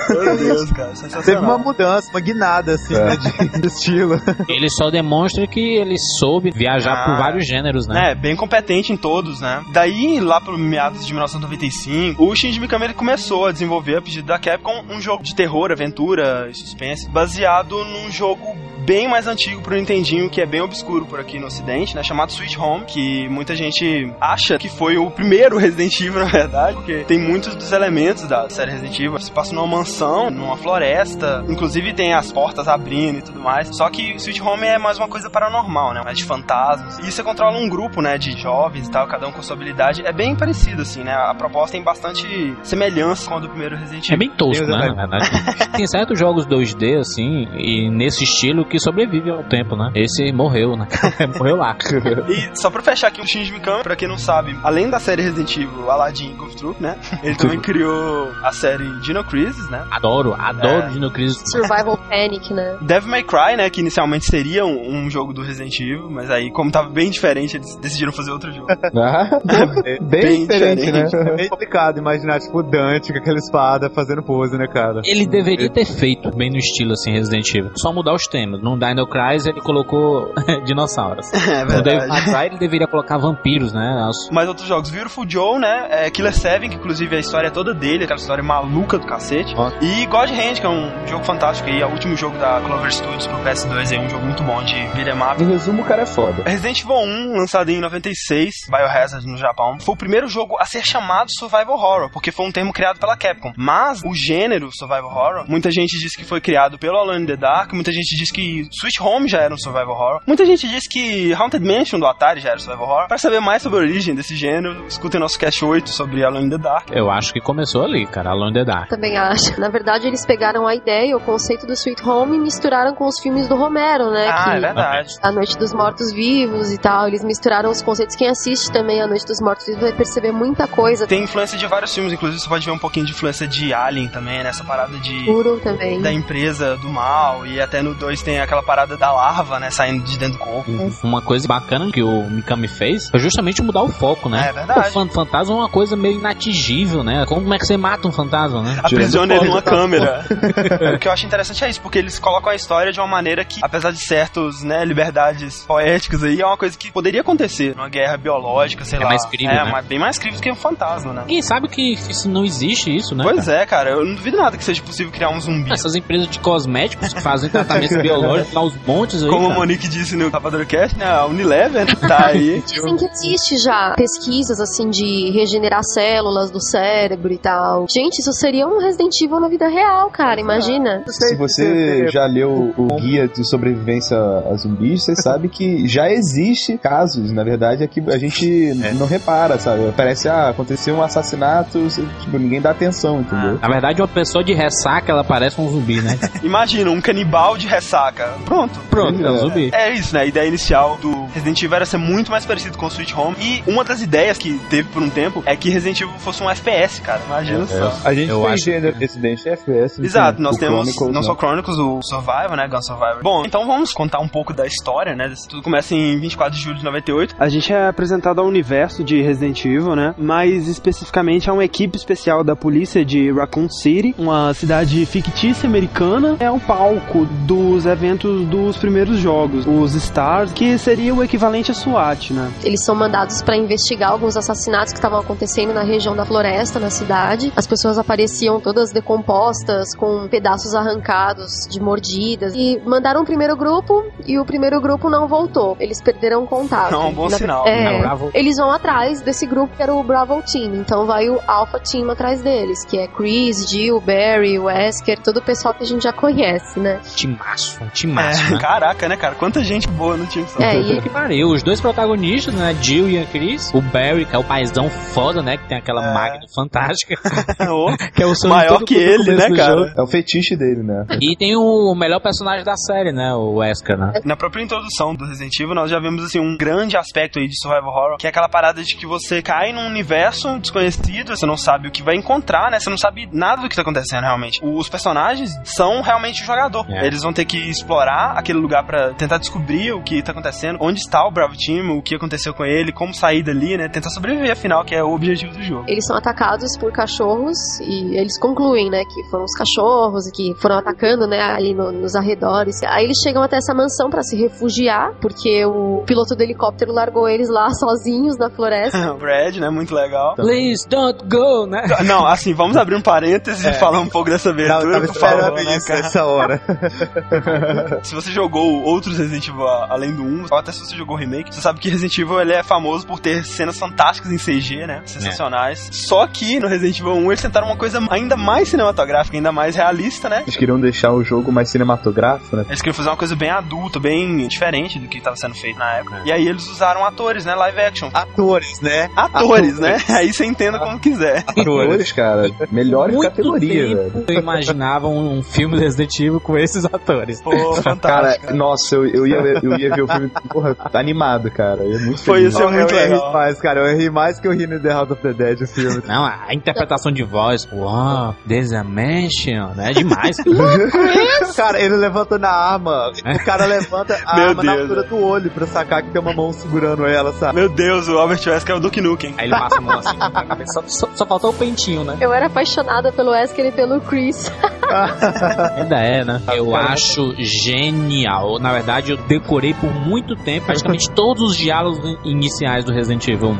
Meu 0.09 0.37
Deus, 0.37 0.71
cara, 0.71 0.91
Teve 1.23 1.37
uma 1.37 1.57
mudança, 1.57 2.09
uma 2.11 2.19
guinada, 2.19 2.73
assim, 2.73 2.95
É. 2.95 3.03
né, 3.05 3.15
de, 3.17 3.61
de 3.61 3.67
estilo. 3.67 4.19
Ele 4.47 4.69
só 4.69 4.89
demonstra 4.89 5.45
que 5.47 5.59
ele 5.77 5.95
soube 6.19 6.51
viajar 6.51 6.93
Ah. 6.93 7.05
por 7.05 7.17
vários 7.17 7.45
gêneros, 7.47 7.87
né? 7.87 8.11
É, 8.11 8.15
bem 8.15 8.35
competente 8.35 8.91
em 8.91 8.97
todos, 8.97 9.41
né? 9.41 9.61
Daí, 9.71 10.19
lá 10.19 10.39
pro 10.41 10.57
meados 10.57 11.05
de 11.05 11.13
1995, 11.13 12.06
o 12.17 12.35
Shinji 12.35 12.59
Mikami 12.59 12.93
começou 12.93 13.45
a 13.45 13.51
desenvolver, 13.51 13.97
a 13.97 14.01
pedido 14.01 14.27
da 14.27 14.39
Capcom, 14.39 14.85
um 14.89 15.01
jogo 15.01 15.23
de 15.23 15.35
terror, 15.35 15.71
aventura 15.71 16.47
e 16.49 16.53
suspense, 16.53 17.09
baseado 17.09 17.83
num 17.85 18.11
jogo 18.11 18.55
bem 18.87 19.05
mais 19.05 19.27
antigo 19.27 19.61
pro 19.61 19.75
Nintendinho, 19.75 20.29
que 20.29 20.39
é 20.39 20.45
bem 20.45 20.61
obscuro 20.61 21.05
por 21.05 21.19
aqui 21.19 21.37
no 21.37 21.47
ocidente, 21.47 21.93
né? 21.93 22.01
Chamado 22.03 22.29
Sweet 22.31 22.57
Home, 22.57 22.85
que 22.85 23.27
muita 23.27 23.53
gente 23.53 24.09
acha 24.19 24.57
que 24.57 24.69
foi 24.69 24.97
o 24.97 25.11
primeiro 25.11 25.57
Resident 25.59 25.99
Evil, 25.99 26.19
na 26.19 26.25
verdade, 26.31 26.77
porque 26.77 26.99
tem 27.03 27.19
muitos 27.19 27.53
dos 27.53 27.73
elementos 27.73 28.23
da 28.29 28.49
série 28.49 28.71
Resident 28.71 28.97
Evil. 28.97 29.19
Se 29.19 29.29
passa 29.29 29.53
numa 29.53 29.67
mansão, 29.67 30.29
numa 30.31 30.55
floresta, 30.55 31.43
inclusive 31.49 31.91
tem 31.93 32.13
as 32.13 32.31
portas 32.31 32.69
abrindo 32.69 33.19
e 33.19 33.21
tudo 33.23 33.41
mais. 33.41 33.75
Só 33.75 33.89
que 33.89 34.15
Sweet 34.15 34.41
Home 34.41 34.65
é 34.65 34.77
mais 34.77 34.97
uma 34.97 35.09
coisa 35.09 35.29
paranormal, 35.29 35.93
né? 35.93 36.01
Mais 36.05 36.17
de 36.17 36.23
fantasmas. 36.23 36.97
E 36.99 37.11
você 37.11 37.21
controla 37.21 37.57
um 37.57 37.67
grupo, 37.67 38.01
né, 38.01 38.17
de 38.17 38.39
jovens 38.39 38.87
e 38.87 38.91
tal, 38.91 39.05
cada 39.05 39.27
um 39.27 39.33
com 39.33 39.41
sua 39.41 39.57
habilidade. 39.57 40.01
É 40.05 40.13
bem 40.13 40.33
parecido, 40.33 40.83
assim, 40.83 41.03
né? 41.03 41.11
A 41.13 41.35
proposta 41.35 41.73
tem 41.73 41.83
bastante 41.83 42.25
semelhança 42.63 43.27
com 43.29 43.35
a 43.35 43.39
do 43.41 43.49
primeiro 43.49 43.75
Resident 43.75 44.09
É 44.09 44.13
Evil. 44.13 44.17
bem 44.19 44.37
tosco, 44.37 44.65
Deus, 44.65 44.79
né? 44.79 44.87
né? 44.87 44.93
Na 44.95 45.07
verdade. 45.07 45.71
Tem 45.75 45.85
certos 45.85 46.17
jogos 46.17 46.47
2D, 46.47 46.99
assim, 46.99 47.49
e 47.57 47.89
nesse 47.89 48.23
estilo 48.23 48.63
que 48.65 48.76
sobrevive 48.79 49.29
ao 49.29 49.43
tempo, 49.43 49.75
né? 49.75 49.91
Esse 49.95 50.31
morreu, 50.31 50.75
né? 50.75 50.87
morreu 51.37 51.55
lá. 51.57 51.75
E 52.27 52.57
só 52.57 52.69
pra 52.69 52.81
fechar 52.81 53.07
aqui 53.07 53.21
o 53.21 53.27
Shinji 53.27 53.51
Mikami, 53.51 53.83
pra 53.83 53.95
quem 53.95 54.07
não 54.07 54.17
sabe, 54.17 54.55
além 54.63 54.89
da 54.89 54.99
série 54.99 55.21
Resident 55.21 55.55
Evil, 55.57 55.89
Aladdin 55.89 56.31
e 56.51 56.55
Troop, 56.55 56.81
né? 56.81 56.97
Ele 57.23 57.35
também 57.35 57.59
criou 57.59 58.31
a 58.43 58.51
série 58.51 58.87
Dino 59.01 59.23
Crisis, 59.23 59.69
né? 59.69 59.83
Adoro, 59.91 60.33
adoro 60.37 60.87
É. 60.87 60.89
Dino 60.89 61.11
Crisis. 61.11 61.43
Survival 61.51 61.97
Panic, 62.09 62.53
né? 62.53 62.77
Devil 62.81 63.09
May 63.09 63.23
Cry, 63.23 63.55
né? 63.57 63.69
Que 63.69 63.81
inicialmente 63.81 64.25
seria 64.25 64.65
um, 64.65 65.05
um 65.05 65.09
jogo 65.09 65.33
do 65.33 65.41
Resident 65.41 65.79
Evil, 65.79 66.09
mas 66.09 66.29
aí, 66.31 66.51
como 66.51 66.71
tava 66.71 66.89
bem 66.89 67.09
diferente, 67.09 67.55
eles 67.57 67.75
decidiram 67.77 68.11
fazer 68.11 68.31
outro 68.31 68.51
jogo. 68.51 68.67
Ah, 68.97 69.39
É, 69.85 69.99
bem, 69.99 70.21
Bem 70.21 70.47
diferente, 70.47 70.79
diferente. 70.85 71.15
né? 71.15 71.31
É 71.31 71.35
meio 71.35 71.49
complicado 71.49 71.97
imaginar, 71.99 72.39
tipo, 72.39 72.57
o 72.59 72.63
Dante 72.63 73.11
com 73.13 73.19
aquela 73.19 73.37
espada 73.37 73.89
fazendo 73.89 74.23
pose, 74.23 74.57
né, 74.57 74.67
cara? 74.67 75.01
Ele 75.05 75.25
deveria 75.27 75.69
ter 75.69 75.85
feito 75.85 76.29
bem 76.35 76.49
no 76.49 76.57
estilo 76.57 76.93
assim 76.93 77.11
Resident 77.11 77.47
Evil. 77.53 77.71
Só 77.75 77.93
mudar 77.93 78.13
os 78.13 78.25
temas. 78.27 78.61
No 78.75 78.77
Dino 78.77 79.07
Crisis 79.07 79.47
ele 79.47 79.61
colocou 79.61 80.33
dinossauros. 80.65 81.31
É 81.33 81.63
No 81.63 81.81
Devil 81.81 81.99
verdade. 81.99 82.07
May 82.09 82.21
Cry 82.23 82.45
ele 82.47 82.57
deveria 82.59 82.87
colocar 82.87 83.17
vampiros, 83.17 83.73
né? 83.73 84.05
Os- 84.09 84.29
Mas 84.31 84.47
outros 84.47 84.67
jogos, 84.67 84.89
Beautiful 84.89 85.25
Joe, 85.27 85.59
né? 85.59 85.87
É 85.89 86.09
Killer 86.11 86.33
7, 86.33 86.69
que 86.69 86.75
inclusive 86.75 87.15
a 87.15 87.19
história 87.19 87.47
é 87.47 87.51
toda 87.51 87.73
dele, 87.73 88.03
aquela 88.03 88.19
história 88.19 88.43
maluca 88.43 88.97
do 88.97 89.05
cacete. 89.05 89.53
Ó. 89.57 89.71
E 89.81 90.05
God 90.07 90.29
Hand, 90.29 90.59
que 90.59 90.65
é 90.65 90.69
um 90.69 91.07
jogo 91.07 91.23
fantástico 91.23 91.69
aí, 91.69 91.81
é 91.81 91.85
o 91.85 91.91
último 91.91 92.15
jogo 92.15 92.37
da 92.37 92.59
Clover 92.61 92.91
Studios 92.91 93.27
pro 93.27 93.37
PS2, 93.39 93.95
é 93.95 93.99
um 93.99 94.09
jogo 94.09 94.25
muito 94.25 94.43
bom 94.43 94.63
de 94.63 94.75
beat'em 94.95 95.13
up. 95.21 95.41
Em 95.43 95.47
resumo, 95.49 95.81
o 95.81 95.85
cara 95.85 96.03
é 96.03 96.05
foda. 96.05 96.43
Resident 96.45 96.81
Evil 96.81 96.95
1, 96.97 97.37
lançado 97.37 97.69
em 97.69 97.79
96, 97.79 98.53
Biohazard 98.69 99.25
no 99.27 99.37
Japão, 99.37 99.79
foi 99.79 99.93
o 99.93 99.97
primeiro 99.97 100.27
jogo 100.27 100.55
a 100.59 100.65
ser 100.65 100.85
chamado 100.85 101.27
Survival 101.31 101.77
Horror, 101.77 102.09
porque 102.11 102.31
foi 102.31 102.45
um 102.45 102.51
termo 102.51 102.73
criado 102.73 102.99
pela 102.99 103.15
Capcom. 103.17 103.53
Mas 103.57 104.01
o 104.03 104.13
gênero 104.13 104.69
Survival 104.73 105.11
Horror, 105.11 105.45
muita 105.49 105.71
gente 105.71 105.97
diz 105.99 106.15
que 106.15 106.23
foi 106.25 106.41
criado 106.41 106.77
pelo 106.77 106.97
Alone 106.97 107.23
in 107.23 107.25
the 107.25 107.37
Dark, 107.37 107.73
muita 107.73 107.91
gente 107.91 108.15
diz 108.17 108.31
que 108.31 108.41
Sweet 108.71 109.01
Home 109.01 109.27
já 109.27 109.39
era 109.39 109.53
um 109.53 109.57
Survival 109.57 109.95
Horror, 109.95 110.21
muita 110.25 110.45
gente 110.45 110.67
diz 110.67 110.87
que 110.87 111.33
Haunted 111.33 111.63
Mansion 111.65 111.99
do 111.99 112.05
Atari 112.05 112.39
já 112.39 112.49
era 112.49 112.59
Survival 112.59 112.87
Horror. 112.87 113.07
Para 113.07 113.17
saber 113.17 113.39
mais 113.39 113.61
sobre 113.61 113.79
a 113.79 113.81
origem 113.81 114.15
desse 114.15 114.35
gênero, 114.35 114.85
escutem 114.87 115.19
nosso 115.19 115.37
Cast 115.39 115.63
8 115.63 115.89
sobre 115.89 116.23
Alone 116.23 116.47
in 116.47 116.49
the 116.49 116.57
Dark. 116.57 116.89
Eu 116.91 117.09
acho 117.09 117.33
que 117.33 117.39
começou 117.39 117.83
ali, 117.83 118.05
cara. 118.05 118.31
Alone 118.31 118.51
in 118.51 118.53
the 118.53 118.65
Dark. 118.65 118.89
Também 118.89 119.17
acho. 119.17 119.59
Na 119.59 119.69
verdade, 119.69 120.07
eles 120.07 120.25
pegaram 120.25 120.67
a 120.67 120.75
ideia, 120.75 121.15
o 121.15 121.19
conceito 121.19 121.65
do 121.65 121.73
Sweet 121.73 122.03
Home 122.07 122.37
e 122.37 122.39
misturaram 122.39 122.93
com 122.95 123.05
os 123.05 123.19
filmes 123.19 123.47
do 123.47 123.55
Romero, 123.55 124.11
né? 124.11 124.27
Ah, 124.29 124.43
que 124.43 124.49
é 124.57 124.59
verdade. 124.59 125.09
A 125.21 125.31
Noite 125.31 125.57
dos 125.57 125.73
Mortos 125.73 126.13
Vivos 126.13 126.71
e 126.71 126.77
tal. 126.77 127.07
Eles 127.07 127.23
misturaram 127.23 127.69
os 127.69 127.81
conceitos. 127.81 128.15
Quem 128.15 128.29
assiste 128.29 128.71
também 128.71 129.01
A 129.01 129.07
Noite 129.07 129.25
dos 129.25 129.39
Mortos 129.41 129.65
Vivos 129.65 129.81
vai 129.81 129.93
perceber 129.93 130.31
muita 130.31 130.67
coisa. 130.67 131.07
Tem 131.07 131.23
influência 131.23 131.57
de 131.57 131.65
vários 131.67 131.93
filmes, 131.93 132.13
inclusive 132.13 132.41
você 132.41 132.49
pode 132.49 132.65
ver 132.65 132.71
um 132.71 132.77
pouquinho 132.79 133.05
de 133.05 133.11
influência 133.11 133.47
de 133.47 133.73
Alien 133.73 134.07
também, 134.09 134.43
nessa 134.43 134.63
parada 134.63 134.97
de 134.97 135.25
Puro 135.25 135.59
também. 135.59 136.01
da 136.01 136.11
empresa 136.11 136.77
do 136.77 136.89
mal 136.89 137.45
e 137.45 137.59
até 137.61 137.81
no 137.81 137.93
2 137.95 138.21
tem 138.21 138.36
aquela 138.43 138.63
parada 138.63 138.95
da 138.97 139.11
larva, 139.11 139.59
né, 139.59 139.69
saindo 139.69 140.03
de 140.03 140.17
dentro 140.17 140.37
do 140.39 140.43
corpo. 140.43 140.71
Uma 141.03 141.21
coisa 141.21 141.47
bacana 141.47 141.91
que 141.91 142.01
o 142.03 142.23
Mikami 142.29 142.67
fez 142.67 143.09
foi 143.09 143.19
justamente 143.19 143.61
mudar 143.61 143.81
o 143.83 143.89
foco, 143.89 144.29
né? 144.29 144.47
É 144.49 144.53
verdade. 144.53 144.89
O 144.89 144.91
fan- 144.91 145.07
fantasma 145.09 145.53
é 145.55 145.57
uma 145.57 145.69
coisa 145.69 145.95
meio 145.95 146.19
inatingível, 146.19 147.03
né? 147.03 147.25
Como 147.27 147.53
é 147.53 147.57
que 147.57 147.65
você 147.65 147.77
mata 147.77 148.07
um 148.07 148.11
fantasma, 148.11 148.61
né? 148.61 148.79
aprisiona 148.83 149.35
ele 149.35 149.45
numa 149.45 149.61
câmera. 149.61 150.25
o 150.95 150.99
que 150.99 151.07
eu 151.07 151.11
acho 151.11 151.25
interessante 151.25 151.63
é 151.63 151.69
isso, 151.69 151.81
porque 151.81 151.97
eles 151.97 152.19
colocam 152.19 152.51
a 152.51 152.55
história 152.55 152.91
de 152.91 152.99
uma 152.99 153.07
maneira 153.07 153.43
que, 153.45 153.59
apesar 153.61 153.91
de 153.91 153.99
certos, 153.99 154.63
né, 154.63 154.83
liberdades 154.85 155.63
poéticas 155.67 156.23
aí, 156.23 156.41
é 156.41 156.45
uma 156.45 156.57
coisa 156.57 156.77
que 156.77 156.91
poderia 156.91 157.21
acontecer 157.21 157.75
numa 157.75 157.89
guerra 157.89 158.17
biológica, 158.17 158.83
sei 158.85 158.99
É 158.99 159.03
lá. 159.03 159.09
mais 159.09 159.25
crível, 159.25 159.51
é, 159.55 159.63
né? 159.65 159.69
mas 159.71 159.85
bem 159.85 159.99
mais 159.99 160.17
crível 160.17 160.39
que 160.39 160.51
um 160.51 160.55
fantasma, 160.55 161.13
né? 161.13 161.23
Quem 161.27 161.41
sabe 161.41 161.67
que 161.67 161.93
isso 161.93 162.29
não 162.29 162.45
existe 162.45 162.95
isso, 162.95 163.13
né? 163.15 163.23
Pois 163.23 163.45
cara? 163.45 163.61
é, 163.61 163.65
cara, 163.65 163.89
eu 163.91 164.05
não 164.05 164.15
duvido 164.15 164.37
nada 164.37 164.57
que 164.57 164.63
seja 164.63 164.81
possível 164.81 165.11
criar 165.11 165.29
um 165.29 165.39
zumbi. 165.39 165.71
Essas 165.71 165.95
empresas 165.95 166.27
de 166.29 166.39
cosméticos 166.39 167.13
que 167.13 167.21
fazem 167.21 167.49
tratamentos 167.49 167.97
biológicos 168.01 168.26
lá, 168.27 168.63
os 168.63 168.73
montes 168.85 169.23
aí. 169.23 169.29
Como 169.29 169.45
a 169.45 169.49
cara. 169.49 169.59
Monique 169.59 169.87
disse 169.87 170.15
no 170.15 170.29
Rapadura 170.29 170.65
Cast, 170.65 170.97
né, 170.97 171.05
a 171.05 171.25
Unilever 171.25 171.85
tá 171.99 172.27
aí. 172.27 172.61
Dizem 172.67 172.95
que 172.95 173.05
existe 173.05 173.57
já 173.57 173.93
pesquisas 173.95 174.59
assim 174.59 174.89
de 174.89 175.31
regenerar 175.31 175.83
células 175.83 176.51
do 176.51 176.61
cérebro 176.61 177.31
e 177.33 177.37
tal. 177.37 177.85
Gente, 177.89 178.19
isso 178.19 178.33
seria 178.33 178.67
um 178.67 178.79
Resident 178.79 179.13
Evil 179.21 179.39
na 179.39 179.47
vida 179.47 179.67
real, 179.67 180.09
cara. 180.09 180.39
Imagina. 180.39 181.03
Se 181.07 181.35
você 181.35 182.07
já 182.09 182.25
leu 182.25 182.73
o 182.77 182.87
guia 182.99 183.27
de 183.27 183.47
sobrevivência 183.47 184.17
a 184.17 184.55
zumbis, 184.55 185.03
você 185.03 185.15
sabe 185.15 185.49
que 185.49 185.87
já 185.87 186.09
existe 186.09 186.77
casos, 186.77 187.31
na 187.31 187.43
verdade, 187.43 187.83
é 187.83 187.87
que 187.87 188.01
a 188.09 188.17
gente 188.17 188.73
não 188.97 189.07
repara, 189.07 189.57
sabe? 189.59 189.91
Parece, 189.95 190.27
ah, 190.29 190.49
aconteceu 190.49 190.95
um 190.95 191.01
assassinato, 191.01 191.79
tipo, 192.21 192.37
ninguém 192.37 192.61
dá 192.61 192.71
atenção, 192.71 193.21
entendeu? 193.21 193.59
Na 193.61 193.67
verdade, 193.67 194.01
uma 194.01 194.07
pessoa 194.07 194.43
de 194.43 194.53
ressaca, 194.53 195.11
ela 195.11 195.23
parece 195.23 195.59
um 195.59 195.69
zumbi, 195.69 196.01
né? 196.01 196.17
Imagina, 196.43 196.91
um 196.91 197.01
canibal 197.01 197.57
de 197.57 197.67
ressaca. 197.67 198.16
Pronto. 198.45 198.79
Pronto, 198.89 199.25
é 199.25 199.31
um 199.31 199.37
zumbi. 199.37 199.69
É 199.73 199.91
isso, 199.93 200.13
né? 200.13 200.21
A 200.21 200.25
ideia 200.25 200.47
inicial 200.47 200.97
do 201.01 201.16
Resident 201.37 201.61
Evil 201.61 201.75
era 201.75 201.85
ser 201.85 201.97
muito 201.97 202.31
mais 202.31 202.45
parecido 202.45 202.77
com 202.77 202.85
o 202.85 202.89
Sweet 202.89 203.13
Home. 203.15 203.35
E 203.39 203.63
uma 203.67 203.83
das 203.83 204.01
ideias 204.01 204.37
que 204.37 204.57
teve 204.69 204.89
por 204.89 205.03
um 205.03 205.09
tempo 205.09 205.43
é 205.45 205.55
que 205.55 205.69
Resident 205.69 206.01
Evil 206.01 206.17
fosse 206.17 206.41
um 206.41 206.49
FPS, 206.49 206.99
cara. 207.01 207.21
Imagina 207.25 207.67
só. 207.67 207.93
A 208.03 208.13
gente 208.13 208.29
Eu 208.29 208.41
tem 208.41 208.51
acho 208.51 208.63
gênero 208.63 208.97
Resident 208.97 209.45
FPS. 209.45 210.01
Exato, 210.03 210.37
tem 210.37 210.43
nós 210.43 210.55
o 210.55 210.59
temos 210.59 210.79
Chronicles, 210.79 211.13
não 211.13 211.21
né? 211.21 211.27
só 211.27 211.35
Chronicles, 211.35 211.77
o 211.77 211.99
Survivor, 212.01 212.57
né? 212.57 212.67
Gun 212.67 212.81
Survivor. 212.81 213.21
Bom, 213.21 213.43
então 213.45 213.67
vamos 213.67 213.93
contar 213.93 214.19
um 214.19 214.27
pouco 214.27 214.51
da 214.51 214.65
história, 214.65 215.15
né? 215.15 215.31
Tudo 215.47 215.61
começa 215.61 215.93
em 215.93 216.19
24 216.19 216.57
de 216.57 216.63
julho 216.63 216.77
de 216.77 216.83
98. 216.83 217.35
A 217.37 217.49
gente 217.49 217.71
é 217.71 217.87
apresentado 217.87 218.41
ao 218.41 218.47
universo 218.47 219.03
de 219.03 219.21
Resident 219.21 219.63
Evil, 219.63 219.95
né? 219.95 220.15
Mais 220.17 220.67
especificamente 220.67 221.49
a 221.49 221.53
uma 221.53 221.63
equipe 221.63 221.95
especial 221.97 222.43
da 222.43 222.55
polícia 222.55 223.05
de 223.05 223.31
Raccoon 223.31 223.69
City, 223.69 224.15
uma 224.17 224.53
cidade 224.55 225.05
fictícia 225.05 225.67
americana. 225.67 226.35
É 226.39 226.49
o 226.49 226.59
palco 226.59 227.25
dos 227.45 227.85
eventos 227.85 228.47
dos 228.47 228.75
primeiros 228.77 229.19
jogos, 229.19 229.67
os 229.67 229.93
Stars, 229.93 230.51
que 230.51 230.77
seria 230.77 231.13
o 231.13 231.26
equivalente 231.27 231.71
a 231.71 231.73
SWAT, 231.73 232.31
né? 232.33 232.51
Eles 232.63 232.83
são 232.83 232.95
mandados 232.95 233.41
pra 233.41 233.55
investigar 233.55 234.11
alguns 234.11 234.35
assassinatos 234.35 234.91
que 234.93 234.97
estavam 234.99 235.19
acontecendo 235.19 235.73
na 235.73 235.83
região 235.83 236.15
da 236.15 236.25
floresta, 236.25 236.79
na 236.79 236.89
cidade. 236.89 237.51
As 237.55 237.67
pessoas 237.67 237.97
apareciam 237.97 238.59
todas 238.59 238.91
decompostas, 238.91 239.95
com 239.95 240.27
pedaços 240.27 240.73
arrancados 240.73 241.67
de 241.69 241.79
mordidas. 241.81 242.53
E 242.55 242.81
mandaram 242.85 243.21
o 243.21 243.25
primeiro 243.25 243.55
grupo 243.55 244.03
e 244.25 244.39
o 244.39 244.45
primeiro 244.45 244.79
grupo 244.81 245.09
não 245.09 245.27
voltou. 245.27 245.75
Eles 245.79 246.01
perderam 246.01 246.45
contato. 246.45 246.91
Não, 246.91 247.09
um 247.09 247.13
bom 247.13 247.29
Na- 247.29 247.37
sinal. 247.37 247.67
É, 247.67 247.95
É, 247.97 247.99
Bravo. 247.99 248.31
eles 248.33 248.57
vão 248.57 248.71
atrás 248.71 249.21
desse 249.21 249.45
grupo 249.45 249.75
que 249.75 249.83
era 249.83 249.93
o 249.93 250.01
Bravo 250.03 250.41
Team. 250.51 250.75
Então 250.75 251.05
vai 251.05 251.29
o 251.29 251.39
Alpha 251.47 251.79
Team 251.79 252.09
atrás 252.09 252.41
deles, 252.41 252.83
que 252.85 252.97
é 252.97 253.07
Chris, 253.07 253.69
Jill, 253.69 253.99
Barry, 254.01 254.57
Wesker, 254.57 255.19
todo 255.21 255.37
o 255.37 255.41
pessoal 255.41 255.73
que 255.73 255.83
a 255.83 255.87
gente 255.87 256.03
já 256.03 256.13
conhece, 256.13 256.79
né? 256.79 256.99
Timaço, 257.15 257.83
um 257.83 257.87
timaço, 257.89 258.41
É, 258.47 258.51
né? 258.51 258.59
caraca, 258.59 259.07
né, 259.09 259.17
cara? 259.17 259.35
Quanta 259.35 259.63
gente 259.63 259.87
boa 259.87 260.15
no 260.17 260.25
time. 260.25 260.45
É, 260.59 260.75
e 260.79 261.01
Que 261.01 261.09
pariu, 261.17 261.47
os 261.49 261.63
dois 261.63 261.81
protagonistas, 261.81 262.53
né? 262.53 262.75
Jill 262.79 263.09
e 263.09 263.17
a 263.17 263.25
Chris. 263.25 263.71
O 263.73 263.81
Barry, 263.81 264.23
que 264.25 264.35
é 264.35 264.39
o 264.39 264.43
paizão 264.43 264.87
foda, 264.89 265.41
né? 265.41 265.57
Que 265.57 265.67
tem 265.67 265.77
aquela 265.79 266.11
É. 266.11 266.13
máquina 266.13 266.45
fantástica. 266.55 267.15
Que 268.13 268.23
é 268.23 268.25
o 268.25 268.35
sonho 268.35 268.53
Maior 268.53 268.83
que 268.83 268.95
ele, 268.95 269.35
né, 269.35 269.49
cara? 269.55 269.77
jogo. 269.77 269.91
É 269.97 270.01
o 270.01 270.07
fetiche 270.07 270.55
dele, 270.55 270.83
né? 270.83 271.05
E 271.21 271.35
tem 271.35 271.55
o 271.55 271.93
melhor 271.95 272.19
personagem 272.19 272.63
da 272.63 272.75
série, 272.75 273.11
né? 273.11 273.33
O 273.33 273.55
Wesker, 273.55 273.97
né? 273.97 274.13
Na 274.25 274.35
própria 274.35 274.63
introdução 274.63 275.15
do 275.15 275.25
Resident 275.25 275.53
Evil, 275.59 275.73
nós 275.75 275.89
já 275.89 275.99
vimos 275.99 276.23
assim 276.23 276.39
um 276.39 276.55
grande 276.57 276.95
aspecto 276.97 277.39
aí 277.39 277.47
de 277.47 277.59
survival 277.59 277.89
horror, 277.89 278.17
que 278.17 278.27
é 278.27 278.29
aquela 278.29 278.47
parada 278.49 278.83
de 278.83 278.95
que 278.95 279.05
você 279.05 279.41
cai 279.41 279.71
num 279.73 279.87
universo 279.87 280.59
desconhecido, 280.59 281.35
você 281.35 281.45
não 281.45 281.57
sabe 281.57 281.87
o 281.87 281.91
que 281.91 282.03
vai 282.03 282.15
encontrar, 282.15 282.69
né? 282.71 282.79
Você 282.79 282.89
não 282.89 282.97
sabe 282.97 283.27
nada 283.31 283.61
do 283.63 283.69
que 283.69 283.75
tá 283.75 283.81
acontecendo 283.81 284.23
realmente. 284.23 284.59
Os 284.63 284.87
personagens 284.89 285.51
são 285.63 286.01
realmente 286.01 286.43
o 286.43 286.45
jogador. 286.45 286.85
É. 286.89 287.05
Eles 287.05 287.23
vão 287.23 287.33
ter 287.33 287.45
que 287.45 287.57
explorar 287.57 288.33
aquele 288.37 288.59
lugar 288.59 288.85
pra 288.85 289.13
tentar 289.13 289.37
descobrir 289.37 289.91
o 289.93 290.01
que 290.03 290.21
tá 290.21 290.31
acontecendo, 290.31 290.77
onde 290.81 290.96
está 290.97 291.25
o 291.27 291.31
Bravo 291.31 291.55
Team, 291.57 291.97
o 291.97 292.01
que 292.01 292.15
aconteceu 292.15 292.53
com 292.53 292.65
ele, 292.65 292.91
como 292.91 293.13
sair 293.13 293.43
dali, 293.43 293.77
né? 293.77 293.87
Tentar 293.87 294.09
sobreviver, 294.09 294.51
afinal, 294.51 294.83
que 294.83 294.95
é 294.95 295.03
o 295.03 295.13
objetivo 295.13 295.53
do 295.53 295.63
jogo. 295.63 295.85
Eles 295.87 296.05
são 296.05 296.15
atacados 296.15 296.77
por 296.79 296.91
cachorros 296.91 297.57
e 297.81 298.17
eles 298.17 298.37
concluem, 298.39 298.89
né, 298.89 299.03
que 299.05 299.29
foram 299.29 299.43
os 299.45 299.53
cachorros 299.57 300.29
que 300.33 300.53
foram 300.61 300.77
atacando, 300.77 301.27
né, 301.27 301.39
ali 301.41 301.73
no- 301.73 301.91
nos 301.91 302.15
arredores. 302.15 302.81
Aí 302.83 303.05
eles 303.05 303.17
chegam 303.23 303.41
até 303.43 303.57
essa 303.57 303.73
mansão 303.73 304.09
pra 304.09 304.21
se 304.23 304.35
refugiar, 304.35 305.13
porque 305.21 305.65
o 305.65 306.03
piloto 306.05 306.35
do 306.35 306.41
helicóptero 306.43 306.91
largou 306.93 307.27
eles 307.27 307.49
lá 307.49 307.69
sozinhos 307.71 308.37
na 308.37 308.49
floresta. 308.49 308.97
o 309.13 309.17
Brad, 309.17 309.55
né? 309.57 309.69
Muito 309.69 309.93
legal. 309.93 310.35
Please 310.35 310.87
don't 310.87 311.23
go, 311.27 311.65
né? 311.65 311.83
Não, 312.05 312.25
assim, 312.25 312.53
vamos 312.53 312.77
abrir 312.77 312.95
um 312.95 313.01
parênteses 313.01 313.63
e 313.65 313.73
falar 313.73 313.99
um 313.99 314.07
pouco 314.09 314.29
dessa 314.29 314.51
Não, 314.53 314.59
eu 314.59 314.95
abertura, 314.95 314.99
tava 314.99 315.35
esperando 315.35 315.55
né, 315.65 315.77
isso 315.77 315.87
cara? 315.87 316.01
nessa 316.01 316.25
hora. 316.25 316.61
Se 318.03 318.15
você 318.15 318.31
jogou 318.31 318.83
outros 318.83 319.17
Resident 319.17 319.47
Evil 319.47 319.67
além 319.67 320.13
do 320.13 320.23
1, 320.23 320.45
ou 320.51 320.57
até 320.57 320.71
se 320.71 320.79
você 320.87 320.95
jogou 320.97 321.15
o 321.15 321.19
remake, 321.19 321.53
você 321.53 321.61
sabe 321.61 321.79
que 321.79 321.89
Resident 321.89 322.17
Evil 322.17 322.39
ele 322.41 322.53
é 322.53 322.63
famoso 322.63 323.05
por 323.05 323.19
ter 323.19 323.43
cenas 323.45 323.77
fantásticas 323.77 324.31
em 324.31 324.37
CG, 324.37 324.85
né? 324.87 325.01
Sensacionais. 325.05 325.89
Só 325.91 326.25
que 326.27 326.59
no 326.59 326.67
Resident 326.67 326.99
Evil 326.99 327.13
1 327.13 327.31
eles 327.31 327.41
tentaram 327.41 327.67
uma 327.67 327.75
coisa 327.77 327.99
ainda 328.09 328.35
mais 328.37 328.69
cinematográfica, 328.69 329.37
ainda 329.37 329.51
mais 329.51 329.75
realista, 329.75 330.29
né? 330.29 330.41
Eles 330.43 330.55
queriam 330.57 330.79
deixar 330.79 331.11
o 331.11 331.23
jogo 331.23 331.51
mais 331.51 331.69
cinematográfico, 331.69 332.55
né? 332.55 332.65
Eles 332.67 332.79
queriam 332.81 332.95
fazer 332.95 333.09
uma 333.09 333.17
coisa 333.17 333.35
bem 333.35 333.49
adulta, 333.49 333.99
bem 333.99 334.47
diferente 334.47 334.99
do 334.99 335.07
que 335.07 335.17
estava 335.17 335.35
sendo 335.35 335.55
feito 335.55 335.77
na 335.77 335.93
época. 335.97 336.21
E 336.25 336.31
aí 336.31 336.47
eles 336.47 336.67
usaram 336.67 337.05
atores, 337.05 337.45
né? 337.45 337.53
Live 337.55 337.79
action. 337.79 338.09
Atores, 338.13 338.79
né? 338.81 339.09
Atores, 339.15 339.79
né? 339.79 339.97
Aí 340.09 340.31
você 340.33 340.45
entenda 340.45 340.79
como 340.79 340.99
quiser. 340.99 341.43
Atores, 341.47 342.11
cara. 342.11 342.49
Melhor 342.71 343.09
Muito 343.11 343.21
categoria, 343.29 343.95
velho. 343.95 344.25
eu 344.27 344.39
imaginava 344.39 345.07
um, 345.07 345.41
filme 345.43 345.77
Resident 345.77 346.19
Evil 346.19 346.39
com 346.39 346.57
esses 346.57 346.85
atores. 346.85 347.41
Pô, 347.41 347.51
Cara, 347.51 347.81
fantástico. 347.83 348.53
nossa, 348.53 348.95
eu, 348.95 349.05
eu, 349.05 349.27
ia, 349.27 349.41
ver- 349.41 349.63
eu 349.63 349.77
ia 349.77 349.89
ver 349.95 350.01
o 350.03 350.07
filme, 350.07 350.29
porra, 350.49 350.75
animado, 350.93 351.49
cara. 351.51 351.83
Ia 351.83 351.99
muito 351.99 352.21
Foi 352.23 352.43
isso, 352.43 352.61
é 352.61 352.65
muito 352.67 352.93
eu 352.93 352.99
ri 353.05 353.13
legal. 353.13 353.33
mais, 353.33 353.59
cara. 353.59 353.79
Eu 353.91 353.97
ri 353.97 354.09
mais 354.09 354.39
que 354.39 354.47
eu 354.47 354.51
ri 354.53 354.67
no 354.67 354.79
The 354.79 354.89
House 354.89 355.11
of 355.11 355.21
the 355.21 355.33
Dead, 355.33 355.61
o 355.61 355.67
filme. 355.67 356.01
Não, 356.07 356.25
a 356.25 356.53
interpretação 356.53 357.11
de 357.11 357.23
voz, 357.23 357.67
uau, 357.71 358.35
there's 358.47 358.71
a 358.73 358.83
mansion, 358.83 359.73
né? 359.75 359.91
É 359.91 359.93
demais. 359.93 360.37
cara, 361.55 361.79
ele 361.79 361.95
levanta 361.95 362.37
na 362.37 362.49
arma. 362.49 363.11
O 363.11 363.45
cara 363.45 363.65
levanta 363.65 364.17
a 364.25 364.35
Meu 364.35 364.49
arma 364.49 364.63
na 364.63 364.71
Deus, 364.75 364.81
altura 364.89 365.03
do 365.03 365.23
olho 365.23 365.51
pra 365.51 365.65
sacar 365.67 366.01
que 366.03 366.09
tem 366.11 366.21
uma 366.21 366.33
mão 366.33 366.51
segurando 366.53 367.05
ela, 367.05 367.31
sabe? 367.33 367.59
Meu 367.59 367.69
Deus, 367.69 368.07
o 368.07 368.17
Albert 368.17 368.41
Wesker 368.45 368.75
é 368.75 368.77
o 368.77 368.81
Duke 368.81 369.01
Nukem. 369.01 369.33
Aí 369.37 369.45
ele 369.47 369.57
passa 369.57 369.77
a 369.77 369.81
mão 369.81 369.99
assim 369.99 370.17
na 370.17 370.29
cabeça. 370.45 370.73
Só, 370.73 370.83
só, 370.87 371.09
só 371.15 371.25
faltou 371.25 371.49
o 371.51 371.53
pentinho, 371.53 372.03
né? 372.03 372.17
Eu 372.19 372.33
era 372.33 372.47
apaixonada 372.47 373.11
pelo 373.11 373.31
Wesker 373.31 373.65
e 373.65 373.71
pelo 373.71 373.99
Chris. 374.01 374.51
Ainda 375.77 375.97
é, 375.97 376.23
né? 376.23 376.41
Eu 376.55 376.75
acho 376.75 377.33
genial. 377.37 378.59
Na 378.59 378.71
verdade, 378.73 379.11
eu 379.11 379.17
decorei 379.17 379.73
por 379.73 379.93
muito 379.93 380.35
tempo 380.35 380.67
praticamente 380.67 381.09
todos 381.11 381.43
os 381.51 381.57
diálogos 381.57 382.17
iniciais 382.23 382.85
do 382.85 382.91
Resident 382.91 383.27
Evil 383.27 383.49
1. 383.49 383.57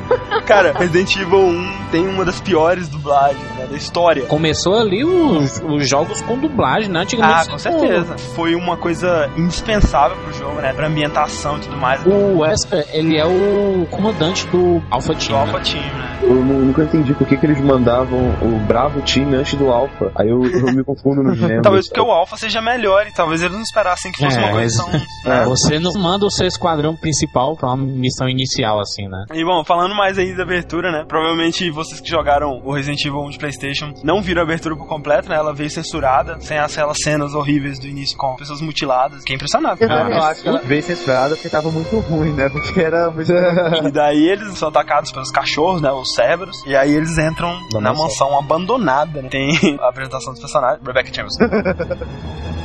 Cara, 0.48 0.72
Resident 0.78 1.16
Evil 1.16 1.40
1 1.40 1.78
tem 1.92 2.08
uma 2.08 2.24
das 2.26 2.40
piores 2.42 2.88
dublagens 2.88 3.42
né, 3.56 3.68
da 3.70 3.76
história. 3.78 4.26
Começou 4.26 4.76
ali 4.78 5.04
os, 5.04 5.62
os 5.66 5.88
jogos 5.90 6.22
com 6.22 6.38
dublagem, 6.38 6.90
né? 6.90 7.02
Antigamente. 7.02 7.48
Ah, 7.50 7.52
com 7.52 7.58
certeza. 7.58 8.18
Foi 8.36 8.56
uma 8.56 8.78
coisa 8.78 9.30
indispensável 9.38 10.18
pro 10.18 10.34
jogo, 10.34 10.62
né? 10.62 10.74
Pra 10.74 10.88
ambientação 10.88 11.58
e 11.58 11.62
tudo 11.62 11.78
mais. 11.78 12.04
Do 12.04 12.12
O 12.12 12.40
Wesker, 12.40 12.86
ele 12.94 13.18
é 13.18 13.26
o 13.26 13.86
comandante 13.92 14.48
do 14.48 14.82
Alpha 14.90 15.14
Team. 15.16 15.40
Alpha 15.40 15.58
né? 15.60 15.64
Team, 15.64 15.84
né? 15.84 16.18
Eu 16.24 16.36
nu- 16.36 16.66
nunca 16.66 16.84
entendi 16.84 17.14
por 17.14 17.28
que, 17.28 17.38
que 17.38 17.46
eles 17.46 17.62
mandavam 17.62 18.18
o 18.42 18.60
Bravo 18.68 19.02
time 19.02 19.36
antes 19.36 19.54
do 19.56 19.70
Alpha. 19.70 20.12
Aí 20.16 20.30
eu, 20.30 20.44
eu 20.46 20.74
me 20.74 20.84
confundo 20.84 21.24
nos 21.24 21.40
membros. 21.40 21.62
Talvez 21.64 21.88
porque 21.88 22.02
o 22.02 22.12
Alpha 22.12 22.36
seja 22.38 22.62
melhor 22.62 23.06
e 23.08 23.12
talvez 23.14 23.42
eles 23.42 23.54
não 23.56 23.62
esperassem 23.64 24.12
que 24.12 24.24
fosse 24.24 24.38
É, 24.38 24.42
uma 24.44 24.52
coisa 24.52 24.84
tão. 24.84 24.92
né? 24.92 25.44
Você 25.46 25.80
não 25.80 25.94
manda 25.94 26.26
o 26.26 26.32
seu 26.32 26.48
esquadrão 26.48 26.96
principal 26.96 27.56
pra 27.56 27.70
uma 27.70 27.78
missão 27.78 28.28
inicial, 28.28 28.80
assim, 28.80 29.08
né? 29.08 29.26
E 29.34 29.44
bom, 29.44 29.64
falando 29.64 29.96
mais 29.96 30.18
aí 30.18 30.37
da 30.38 30.44
abertura, 30.44 30.92
né? 30.92 31.06
Provavelmente 31.08 31.70
vocês 31.72 32.00
que 32.00 32.10
jogaram 32.10 32.62
o 32.64 32.74
Resident 32.74 33.04
Evil 33.06 33.20
1 33.22 33.30
de 33.32 33.38
PlayStation 33.40 33.94
não 34.04 34.22
viram 34.22 34.42
a 34.42 34.46
abertura 34.46 34.76
por 34.76 34.88
completo, 34.88 35.30
né? 35.30 35.36
Ela 35.36 35.54
veio 35.54 35.70
censurada, 35.70 36.40
sem 36.40 36.58
aquelas 36.58 36.98
cenas 37.02 37.34
horríveis 37.34 37.80
do 37.80 37.88
início 37.88 38.18
com 38.18 38.36
pessoas 38.36 38.62
mutiladas. 38.62 39.20
Fiquei 39.20 39.36
impressionado. 39.36 39.78
Eu 39.82 39.88
cara. 39.88 40.02
também. 40.04 40.18
Eu 40.18 40.24
acho 40.24 40.42
que 40.42 40.48
ela 40.50 40.60
veio 40.64 40.84
censurada 40.84 41.36
porque 41.36 41.50
tava 41.50 41.72
muito 41.72 42.00
ruim, 42.00 42.34
né? 42.34 42.50
Porque 42.50 42.80
era 42.82 43.10
muito. 43.12 43.32
E 43.88 43.92
daí 43.92 44.28
eles 44.30 44.58
são 44.58 44.70
atacados 44.70 45.12
pelos 45.12 45.32
cachorros, 45.32 45.82
né? 45.82 45.92
Os 45.92 46.14
cérebros. 46.14 46.64
E 46.66 46.76
aí 46.76 46.94
eles 46.94 47.18
entram 47.18 47.50
Na 47.74 47.80
na 47.82 47.90
mansão. 47.90 48.06
mansão 48.06 48.40
abandonada, 48.40 49.22
né? 49.22 49.30
Tem 49.30 49.50
a 49.82 49.90
apresentação 49.90 50.34
dos 50.34 50.40
personagens. 50.42 50.82
Rebecca 50.86 51.14
Chambers. 51.14 51.36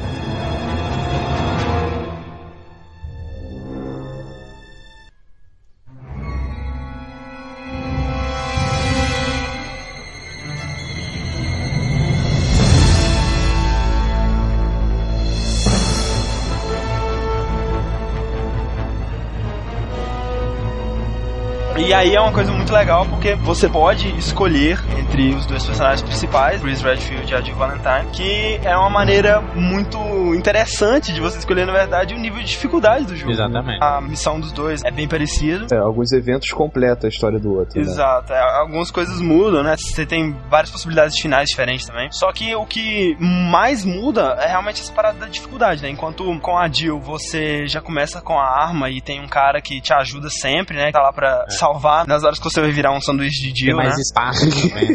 E 21.84 21.92
aí 21.92 22.14
é 22.14 22.20
uma 22.20 22.32
coisa 22.32 22.52
muito 22.52 22.72
legal 22.72 23.04
porque 23.06 23.34
você 23.34 23.68
pode 23.68 24.08
escolher 24.16 24.78
entre 24.98 25.34
os 25.34 25.44
dois 25.46 25.66
personagens 25.66 26.00
principais, 26.00 26.60
Chris 26.62 26.80
Redfield 26.80 27.30
e 27.30 27.34
a 27.34 27.40
Jill 27.40 27.56
Valentine, 27.56 28.10
que 28.12 28.60
é 28.64 28.76
uma 28.76 28.88
maneira 28.88 29.40
muito 29.54 29.98
interessante 30.34 31.12
de 31.12 31.20
você 31.20 31.38
escolher, 31.38 31.66
na 31.66 31.72
verdade, 31.72 32.14
o 32.14 32.18
nível 32.18 32.40
de 32.40 32.46
dificuldade 32.48 33.04
do 33.04 33.16
jogo. 33.16 33.32
Exatamente. 33.32 33.82
A 33.82 34.00
missão 34.00 34.38
dos 34.38 34.52
dois 34.52 34.82
é 34.84 34.90
bem 34.90 35.08
parecida. 35.08 35.66
É, 35.74 35.78
alguns 35.78 36.12
eventos 36.12 36.50
completam 36.50 37.08
a 37.08 37.10
história 37.10 37.38
do 37.38 37.52
outro. 37.52 37.74
né? 37.76 37.82
Exato, 37.82 38.32
é, 38.32 38.40
algumas 38.60 38.90
coisas 38.90 39.20
mudam, 39.20 39.62
né? 39.62 39.76
Você 39.76 40.06
tem 40.06 40.34
várias 40.48 40.70
possibilidades 40.70 41.16
de 41.16 41.20
finais 41.22 41.48
diferentes 41.50 41.86
também. 41.86 42.10
Só 42.12 42.32
que 42.32 42.54
o 42.54 42.64
que 42.64 43.16
mais 43.20 43.84
muda 43.84 44.36
é 44.40 44.46
realmente 44.48 44.80
essa 44.80 44.92
parada 44.92 45.18
da 45.18 45.26
dificuldade, 45.26 45.82
né? 45.82 45.90
Enquanto 45.90 46.24
com 46.40 46.56
a 46.56 46.68
Jill 46.68 47.00
você 47.00 47.66
já 47.66 47.80
começa 47.80 48.20
com 48.20 48.38
a 48.38 48.44
arma 48.44 48.88
e 48.88 49.00
tem 49.00 49.20
um 49.20 49.28
cara 49.28 49.60
que 49.60 49.80
te 49.80 49.92
ajuda 49.92 50.30
sempre, 50.30 50.76
né? 50.76 50.86
Que 50.86 50.92
tá 50.92 51.02
lá 51.02 51.12
pra 51.12 51.44
salvar 51.48 51.71
salvar 51.72 52.06
nas 52.06 52.22
horas 52.24 52.38
que 52.38 52.44
você 52.44 52.60
vai 52.60 52.70
virar 52.70 52.92
um 52.92 53.00
sanduíche 53.00 53.42
de 53.52 53.52
Tem 53.52 53.66
Jill, 53.66 53.76
mais 53.76 53.94
né? 53.94 54.00
espaço 54.00 54.46
também. 54.68 54.88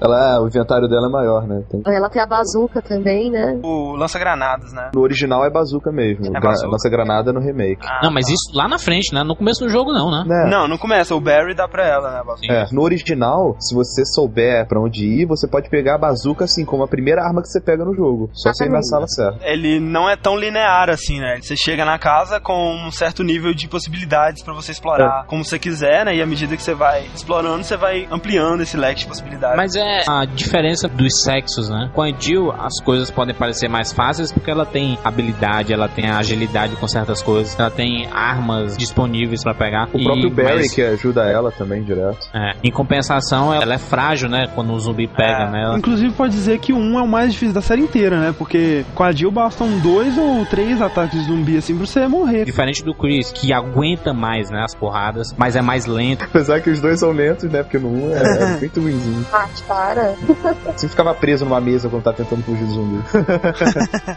Ela, 0.00 0.40
o 0.42 0.46
inventário 0.46 0.88
dela 0.88 1.06
é 1.08 1.10
maior, 1.10 1.46
né? 1.46 1.62
Tem- 1.70 1.82
Ela 1.86 2.08
tem 2.08 2.20
a 2.22 2.26
bazuca 2.26 2.82
também, 2.82 3.30
né? 3.30 3.58
O 3.62 3.96
lança-granadas, 3.96 4.72
né? 4.72 4.90
No 4.94 5.00
original 5.00 5.44
é 5.44 5.50
bazuca 5.50 5.90
mesmo. 5.90 6.26
É 6.26 6.30
Gra- 6.30 6.40
bazuca? 6.50 6.68
Nossa 6.68 6.88
granada 6.88 7.30
é 7.30 7.32
no 7.32 7.40
remake. 7.40 7.86
Ah, 7.86 8.00
Não, 8.02 8.10
mas 8.12 8.26
tá. 8.26 8.32
isso 8.32 8.56
lá 8.56 8.68
na 8.68 8.78
frente, 8.78 9.14
né? 9.14 9.22
No 9.22 9.36
começo 9.36 9.64
do 9.64 9.68
jogo 9.70 9.92
não, 9.92 10.10
né? 10.10 10.24
Né? 10.26 10.50
Não, 10.50 10.68
não 10.68 10.78
começa. 10.78 11.14
O 11.14 11.20
Barry 11.20 11.54
dá 11.54 11.66
pra 11.68 11.86
ela, 11.86 12.10
né? 12.10 12.18
a 12.20 12.24
bazuca. 12.24 12.52
É, 12.52 12.66
no 12.72 12.82
original, 12.82 13.56
se 13.60 13.74
você 13.74 14.04
souber 14.04 14.66
pra 14.66 14.80
onde 14.80 15.04
ir, 15.06 15.26
você 15.26 15.48
pode 15.48 15.68
pegar 15.70 15.94
a 15.94 15.98
bazuca 15.98 16.44
assim, 16.44 16.64
como 16.64 16.82
a 16.82 16.88
primeira 16.88 17.22
arma 17.22 17.40
que 17.42 17.48
você 17.48 17.60
pega 17.60 17.84
no 17.84 17.94
jogo. 17.94 18.30
Só 18.34 18.50
você 18.52 18.66
ir 18.66 18.70
na 18.70 18.82
sala 18.82 19.06
certa. 19.08 19.38
Ele 19.46 19.80
não 19.80 20.08
é 20.08 20.16
tão 20.16 20.36
linear 20.36 20.90
assim, 20.90 21.18
né? 21.20 21.38
Você 21.40 21.56
chega 21.56 21.84
na 21.84 21.98
casa 21.98 22.40
com 22.40 22.74
um 22.86 22.90
certo 22.90 23.22
nível 23.22 23.54
de 23.54 23.68
possibilidades 23.68 24.42
pra 24.42 24.54
você 24.54 24.72
explorar 24.72 25.24
como 25.26 25.44
você 25.44 25.58
quiser, 25.58 26.04
né? 26.04 26.14
E 26.18 26.22
à 26.22 26.26
medida 26.26 26.56
que 26.56 26.62
você 26.62 26.74
vai 26.74 27.06
explorando, 27.14 27.62
você 27.62 27.76
vai 27.76 28.08
ampliando 28.10 28.60
esse 28.60 28.76
leque 28.76 29.00
de 29.02 29.06
possibilidades. 29.06 29.56
Mas 29.56 29.76
é 29.76 30.02
a 30.08 30.24
diferença 30.24 30.88
dos 30.88 31.22
sexos, 31.22 31.68
né? 31.68 31.90
Com 31.94 32.02
a 32.02 32.10
Jill, 32.10 32.50
as 32.50 32.80
coisas 32.82 33.08
podem 33.08 33.32
parecer 33.36 33.68
mais 33.68 33.92
fáceis 33.92 34.32
porque 34.32 34.50
ela 34.50 34.66
tem 34.66 34.98
habilidade, 35.04 35.72
ela 35.72 35.86
tem 35.88 36.08
agilidade 36.10 36.74
com 36.74 36.88
certas 36.88 37.22
coisas, 37.22 37.56
ela 37.56 37.70
tem 37.70 38.08
armas 38.12 38.76
disponíveis 38.76 39.44
pra 39.44 39.54
pegar. 39.54 39.88
O 39.94 39.98
E- 40.00 40.02
próprio 40.04 40.28
Barry, 40.30 40.56
mas, 40.56 40.74
que 40.74 40.82
ajuda 40.82 41.22
ela 41.24 41.52
também 41.52 41.84
direto. 41.84 42.28
é, 42.34 42.54
em 42.64 42.70
compensação, 42.72 43.54
ela 43.54 43.74
é 43.74 43.78
frágil, 43.78 44.28
né? 44.28 44.48
Quando 44.56 44.72
o 44.72 44.80
zumbi 44.80 45.06
pega 45.06 45.44
É. 45.44 45.50
nela. 45.52 45.78
Inclusive 45.78 46.12
pode 46.14 46.32
dizer 46.32 46.58
que 46.58 46.72
1 46.72 46.98
é 46.98 47.02
o 47.02 47.06
mais 47.06 47.32
difícil 47.32 47.54
da 47.54 47.62
série 47.62 47.82
inteira, 47.82 48.18
né? 48.18 48.34
Porque 48.36 48.84
com 48.92 49.04
a 49.04 49.12
Jill 49.12 49.30
bastam 49.30 49.78
dois 49.78 50.18
ou 50.18 50.44
três 50.46 50.82
ataques 50.82 51.16
de 51.20 51.26
zumbi 51.26 51.56
assim 51.56 51.76
pra 51.76 51.86
você 51.86 52.08
morrer. 52.08 52.44
Diferente 52.44 52.82
do 52.84 52.92
Chris, 52.92 53.30
que 53.30 53.52
aguenta 53.52 54.12
mais, 54.12 54.50
né? 54.50 54.62
As 54.64 54.74
porradas, 54.74 55.32
mas 55.38 55.54
é 55.54 55.62
mais 55.62 55.86
lento. 55.86 56.07
Apesar 56.20 56.60
que 56.60 56.70
os 56.70 56.80
dois 56.80 57.00
são 57.00 57.10
lentos, 57.12 57.50
né? 57.50 57.62
Porque 57.62 57.78
no 57.78 57.88
1 57.88 58.16
é, 58.16 58.22
é 58.22 58.46
muito 58.58 58.80
ruimzinho. 58.80 59.26
Ah, 59.32 59.46
para. 59.66 60.14
Você 60.76 60.88
ficava 60.88 61.14
preso 61.14 61.44
numa 61.44 61.60
mesa 61.60 61.88
quando 61.88 62.02
tá 62.02 62.12
tentando 62.12 62.42
fugir 62.42 62.64
do 62.64 62.72
zumbi. 62.72 63.02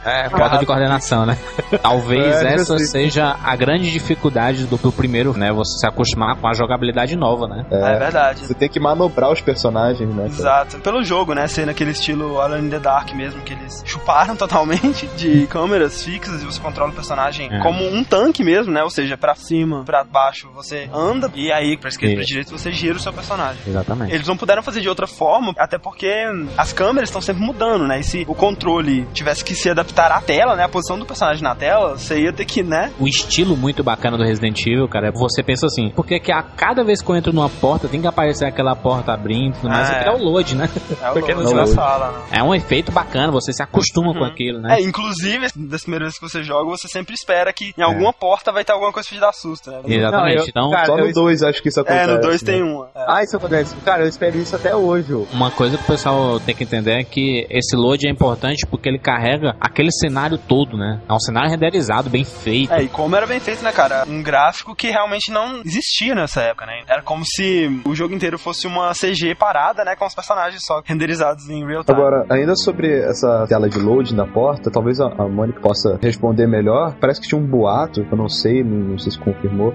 É, 0.05 0.29
falta 0.29 0.57
de 0.57 0.65
coordenação, 0.65 1.25
né? 1.25 1.37
Talvez 1.81 2.35
É, 2.41 2.53
essa 2.55 2.77
seja 2.79 3.35
a 3.43 3.55
grande 3.55 3.91
dificuldade 3.91 4.65
do, 4.65 4.77
do 4.77 4.91
primeiro, 4.91 5.33
né? 5.37 5.51
Você 5.51 5.79
se 5.79 5.87
acostumar 5.87 6.35
com 6.35 6.47
a 6.47 6.53
jogabilidade 6.53 7.15
nova, 7.15 7.47
né? 7.47 7.65
É 7.71 7.97
verdade. 7.97 8.45
Você 8.45 8.53
tem 8.53 8.69
que 8.69 8.79
manobrar 8.79 9.31
os 9.31 9.41
personagens, 9.41 10.07
né? 10.09 10.23
cara? 10.23 10.27
Exato. 10.27 10.77
Pelo 10.79 11.03
jogo, 11.03 11.33
né? 11.33 11.47
Ser 11.47 11.65
naquele 11.65 11.91
estilo 11.91 12.39
Alone 12.39 12.67
in 12.67 12.69
the 12.69 12.79
Dark 12.79 13.13
mesmo, 13.13 13.41
que 13.41 13.53
eles 13.53 13.81
chuparam 13.85 14.35
totalmente 14.35 15.07
de 15.17 15.47
câmeras 15.47 16.03
fixas 16.03 16.41
e 16.41 16.45
você 16.45 16.59
controla 16.59 16.91
o 16.91 16.95
personagem 16.95 17.49
É. 17.51 17.59
como 17.59 17.83
um 17.87 18.03
tanque 18.03 18.43
mesmo, 18.43 18.71
né? 18.71 18.83
Ou 18.83 18.89
seja, 18.89 19.17
pra 19.17 19.35
Cima. 19.35 19.83
pra 19.83 20.03
baixo 20.03 20.49
você 20.53 20.89
anda 20.93 21.29
e 21.35 21.51
aí 21.51 21.77
pra 21.81 21.89
esquerda 21.89 22.13
e 22.13 22.17
pra 22.17 22.25
direita 22.25 22.51
você 22.51 22.71
gira 22.71 22.95
o 22.95 22.99
seu 22.99 23.11
personagem. 23.11 23.61
Exatamente. 23.67 24.13
Eles 24.13 24.27
não 24.27 24.37
puderam 24.37 24.63
fazer 24.63 24.81
de 24.81 24.87
outra 24.89 25.07
forma, 25.07 25.53
até 25.57 25.77
porque 25.77 26.11
as 26.57 26.71
câmeras 26.71 27.09
estão 27.09 27.21
sempre 27.21 27.43
mudando, 27.43 27.85
né? 27.87 27.99
E 27.99 28.03
se 28.03 28.25
o 28.27 28.33
controle 28.35 29.05
tivesse 29.13 29.43
que 29.43 29.53
se 29.55 29.69
adaptar 29.69 30.11
à 30.11 30.21
tela, 30.21 30.55
né? 30.55 30.63
A 30.63 30.69
posição 30.69 30.97
do 30.97 31.05
personagem 31.05 31.43
na 31.43 31.55
tela, 31.55 31.97
você 31.97 32.21
ia 32.21 32.31
ter 32.33 32.45
que, 32.45 32.63
né? 32.63 32.91
O 32.99 33.07
estilo 33.07 33.57
muito 33.57 33.83
bacana 33.83 34.17
do 34.17 34.23
Resident 34.23 34.59
Evil, 34.65 34.87
cara, 34.87 35.07
é 35.09 35.11
você 35.11 35.43
pensa 35.43 35.65
assim, 35.65 35.89
por 35.89 36.05
que 36.05 36.19
que 36.19 36.31
a 36.31 36.41
cada 36.43 36.83
vez 36.83 37.01
que 37.01 37.09
eu 37.09 37.15
entro 37.15 37.33
numa 37.33 37.49
porta 37.49 37.87
tem 37.87 37.99
que 38.01 38.07
aparecer 38.07 38.45
aquela 38.45 38.75
porta 38.75 39.11
abrindo, 39.13 39.55
tudo 39.55 39.69
mais, 39.69 39.89
Ah, 39.89 40.03
é. 40.03 40.07
é 40.07 40.11
o 40.11 40.17
load, 40.17 40.55
né? 40.55 40.69
É 41.01 41.09
o 41.09 41.13
Porque 41.13 41.33
load 41.33 41.49
da 41.49 41.55
load. 41.61 41.69
sala, 41.71 42.11
né? 42.11 42.23
É 42.39 42.43
um 42.43 42.53
efeito 42.53 42.91
bacana, 42.91 43.31
você 43.31 43.51
se 43.51 43.61
acostuma 43.63 44.09
Uhum. 44.11 44.19
com 44.19 44.25
aquilo, 44.25 44.59
né? 44.61 44.77
É, 44.77 44.81
inclusive, 44.81 45.47
das 45.55 45.81
primeiras 45.81 46.07
vezes 46.07 46.19
que 46.19 46.29
você 46.29 46.43
joga, 46.43 46.69
você 46.69 46.87
sempre 46.87 47.13
espera 47.13 47.51
que 47.53 47.73
em 47.77 47.81
alguma 47.81 48.11
porta 48.13 48.51
vai 48.51 48.63
ter 48.63 48.71
alguma 48.73 48.91
coisa 48.91 49.07
pra 49.09 49.17
te 49.17 49.21
dar 49.21 49.33
susto, 49.33 49.71
né? 49.71 49.79
Exatamente. 49.85 50.35
Não, 50.35 50.43
eu- 50.43 50.47
então, 50.47 50.71
cara, 50.71 50.85
Só 50.85 50.97
no 50.97 51.11
2 51.13 51.41
acho 51.43 51.61
que 51.61 51.70
isso 51.71 51.79
É, 51.79 51.83
acontece. 51.83 52.11
no 52.13 52.21
2 52.21 52.41
né? 52.43 52.53
tem 52.53 52.63
um. 52.63 52.83
É. 52.83 52.87
Ah, 53.07 53.23
isso 53.23 53.37
acontece. 53.37 53.75
Cara, 53.83 54.03
eu 54.03 54.07
espero 54.07 54.37
isso 54.37 54.55
até 54.55 54.75
hoje. 54.75 55.13
uma 55.33 55.49
coisa 55.51 55.77
que 55.77 55.83
o 55.83 55.87
pessoal 55.87 56.39
tem 56.39 56.53
que 56.55 56.63
entender 56.63 56.91
é 56.99 57.03
que 57.03 57.47
esse 57.49 57.75
load 57.75 58.07
é 58.07 58.11
importante 58.11 58.65
porque 58.67 58.89
ele 58.89 58.99
carrega 58.99 59.55
aquele 59.59 59.91
cenário 59.91 60.37
todo, 60.37 60.77
né? 60.77 60.99
É 61.09 61.13
um 61.13 61.19
cenário 61.19 61.49
renderizado, 61.49 62.09
bem 62.09 62.23
feito. 62.23 62.73
É, 62.73 62.83
e 62.83 62.87
como 62.87 63.15
era 63.15 63.25
bem 63.25 63.39
feito, 63.39 63.63
né, 63.63 63.71
cara? 63.71 64.03
Um 64.07 64.21
gráfico 64.21 64.75
que 64.75 64.89
realmente 64.89 65.31
não 65.31 65.61
existia 65.65 66.13
nessa 66.15 66.41
época, 66.41 66.65
né? 66.65 66.83
Era 66.87 67.01
como 67.01 67.23
se 67.25 67.81
o 67.85 67.95
jogo 67.95 68.13
inteiro 68.13 68.37
fosse 68.37 68.67
uma 68.67 68.91
CG 68.93 69.35
parada, 69.35 69.83
né? 69.83 69.95
Com 69.95 70.05
os 70.05 70.13
personagens 70.15 70.63
só 70.65 70.81
renderizados 70.85 71.49
em 71.49 71.65
real 71.65 71.83
time. 71.83 71.97
Agora, 71.97 72.25
ainda 72.29 72.55
sobre 72.55 72.99
essa 73.01 73.45
tela 73.47 73.69
de 73.69 73.79
load 73.79 74.13
na 74.15 74.25
porta, 74.27 74.69
talvez 74.71 74.99
a, 74.99 75.05
a 75.07 75.27
Mônica 75.27 75.59
possa 75.61 75.97
responder 76.01 76.47
melhor. 76.47 76.95
Parece 76.99 77.21
que 77.21 77.27
tinha 77.27 77.39
um 77.39 77.45
boato, 77.45 78.05
eu 78.09 78.17
não 78.17 78.27
sei, 78.29 78.63
não, 78.63 78.91
não 78.91 78.97
sei 78.97 79.11
se 79.11 79.19
confirmou, 79.19 79.73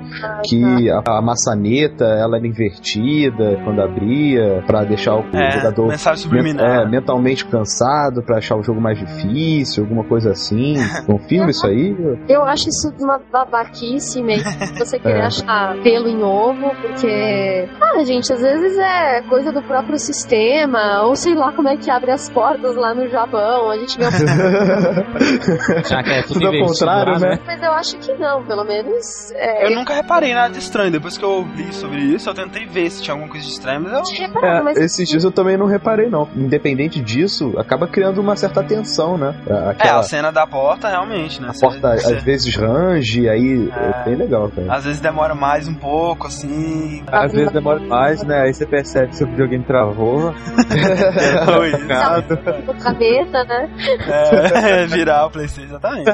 que 0.48 0.90
a, 0.90 1.02
a 1.18 1.22
maçaneta 1.22 1.86
ela 2.05 2.37
era 2.38 2.46
invertida 2.46 3.61
quando 3.64 3.81
abria, 3.81 4.62
pra 4.66 4.85
deixar 4.85 5.16
o, 5.16 5.25
É, 5.35 5.51
jogador 5.53 5.92
men- 6.31 6.57
é, 6.59 6.87
mentalmente 6.88 7.44
cansado, 7.46 8.22
pra 8.22 8.38
achar 8.38 8.57
o 8.57 8.62
jogo 8.62 8.81
mais 8.81 8.99
difícil, 8.99 9.85
alguma 9.85 10.05
coisa 10.05 10.31
assim. 10.31 10.75
Confirma 11.07 11.51
isso 11.51 11.66
aí? 11.66 11.94
Eu 12.29 12.42
acho 12.44 12.68
isso 12.68 12.92
uma 13.01 13.20
babaquice 13.33 14.22
mesmo. 14.22 14.51
Você 14.79 14.99
querer 14.99 15.18
É. 15.20 15.27
achar 15.27 15.77
pelo 15.83 16.09
em 16.09 16.22
ovo, 16.22 16.70
porque. 16.83 17.68
Ah, 17.81 18.03
gente, 18.05 18.33
às 18.33 18.40
vezes 18.40 18.77
é 18.79 19.22
coisa 19.22 19.53
do 19.53 19.62
próprio 19.62 19.99
sistema, 19.99 21.03
ou 21.05 21.14
sei 21.16 21.35
lá 21.35 21.53
como 21.53 21.68
é 21.68 21.77
que 21.77 21.90
abre 21.90 22.11
as 22.11 22.29
portas 22.31 22.77
lá 22.77 22.94
no 22.94 23.09
Japão. 23.09 23.70
A 23.70 23.77
gente 23.79 23.99
vê. 23.99 24.05
Já 25.88 26.03
que 26.03 26.11
é 26.11 26.22
tudo, 26.22 26.40
Tudo 26.40 26.46
ao 26.49 26.66
contrário, 26.66 27.12
lá, 27.14 27.18
né? 27.18 27.38
Mas 27.46 27.62
eu 27.62 27.72
acho 27.72 27.99
que 27.99 28.12
não, 28.14 28.44
pelo 28.44 28.64
menos. 28.64 29.31
É, 29.35 29.66
Eu 29.66 29.75
nunca 29.77 29.94
reparei 29.94 30.35
nada 30.35 30.53
de 30.53 30.59
estranho. 30.59 30.90
Depois 30.90 31.16
que 31.16 31.25
eu 31.25 31.46
li 31.55 31.72
sobre 31.76 31.98
isso, 32.00 32.28
eu 32.28 32.34
tentei 32.34 32.66
ver 32.66 32.90
se 32.90 33.02
tinha 33.02 33.14
alguma 33.14 33.30
coisa 33.30 33.46
de 33.46 33.52
estranho, 33.52 33.80
mas 33.82 33.92
eu. 33.92 34.02
tinha 34.02 34.28
reparado, 34.28 34.56
É, 34.58 34.62
mas 34.62 34.78
esses 34.78 35.08
dias 35.08 35.24
eu 35.24 35.30
também 35.30 35.56
não 35.56 35.66
reparei, 35.66 36.08
não. 36.08 36.28
Independente 36.34 37.00
disso, 37.00 37.54
acaba 37.58 37.86
criando 37.86 38.20
uma 38.20 38.36
certa 38.36 38.62
tensão, 38.62 39.16
né? 39.18 39.34
É, 39.46 39.70
Aquela 39.70 40.00
a 40.00 40.02
cena 40.02 40.30
da 40.32 40.46
porta, 40.46 40.88
realmente, 40.88 41.40
né? 41.40 41.50
a 41.54 41.58
porta 41.60 41.92
às 41.92 42.22
vezes 42.22 42.54
range, 42.56 43.28
aí 43.28 43.68
é, 43.72 44.00
É. 44.00 44.04
bem 44.04 44.14
legal, 44.16 44.50
cara. 44.50 44.74
Às 44.74 44.84
vezes 44.84 45.00
demora 45.00 45.34
mais 45.34 45.68
um 45.68 45.74
pouco, 45.74 46.26
assim. 46.26 47.02
Às 47.06 47.32
vezes 47.32 47.52
demora 47.52 47.80
mais, 47.80 48.22
né? 48.24 48.42
Aí 48.42 48.54
você 48.54 48.66
percebe 48.66 49.08
que 49.08 49.16
seu 49.16 49.26
videogame 49.26 49.64
travou. 49.64 50.32
Foi 51.44 51.68
isso. 51.70 52.82
cabeça, 52.82 53.44
né? 53.44 53.70
É, 54.06 54.86
virar 54.88 55.26
o 55.26 55.30
Playstation, 55.30 55.68
exatamente. 55.68 56.10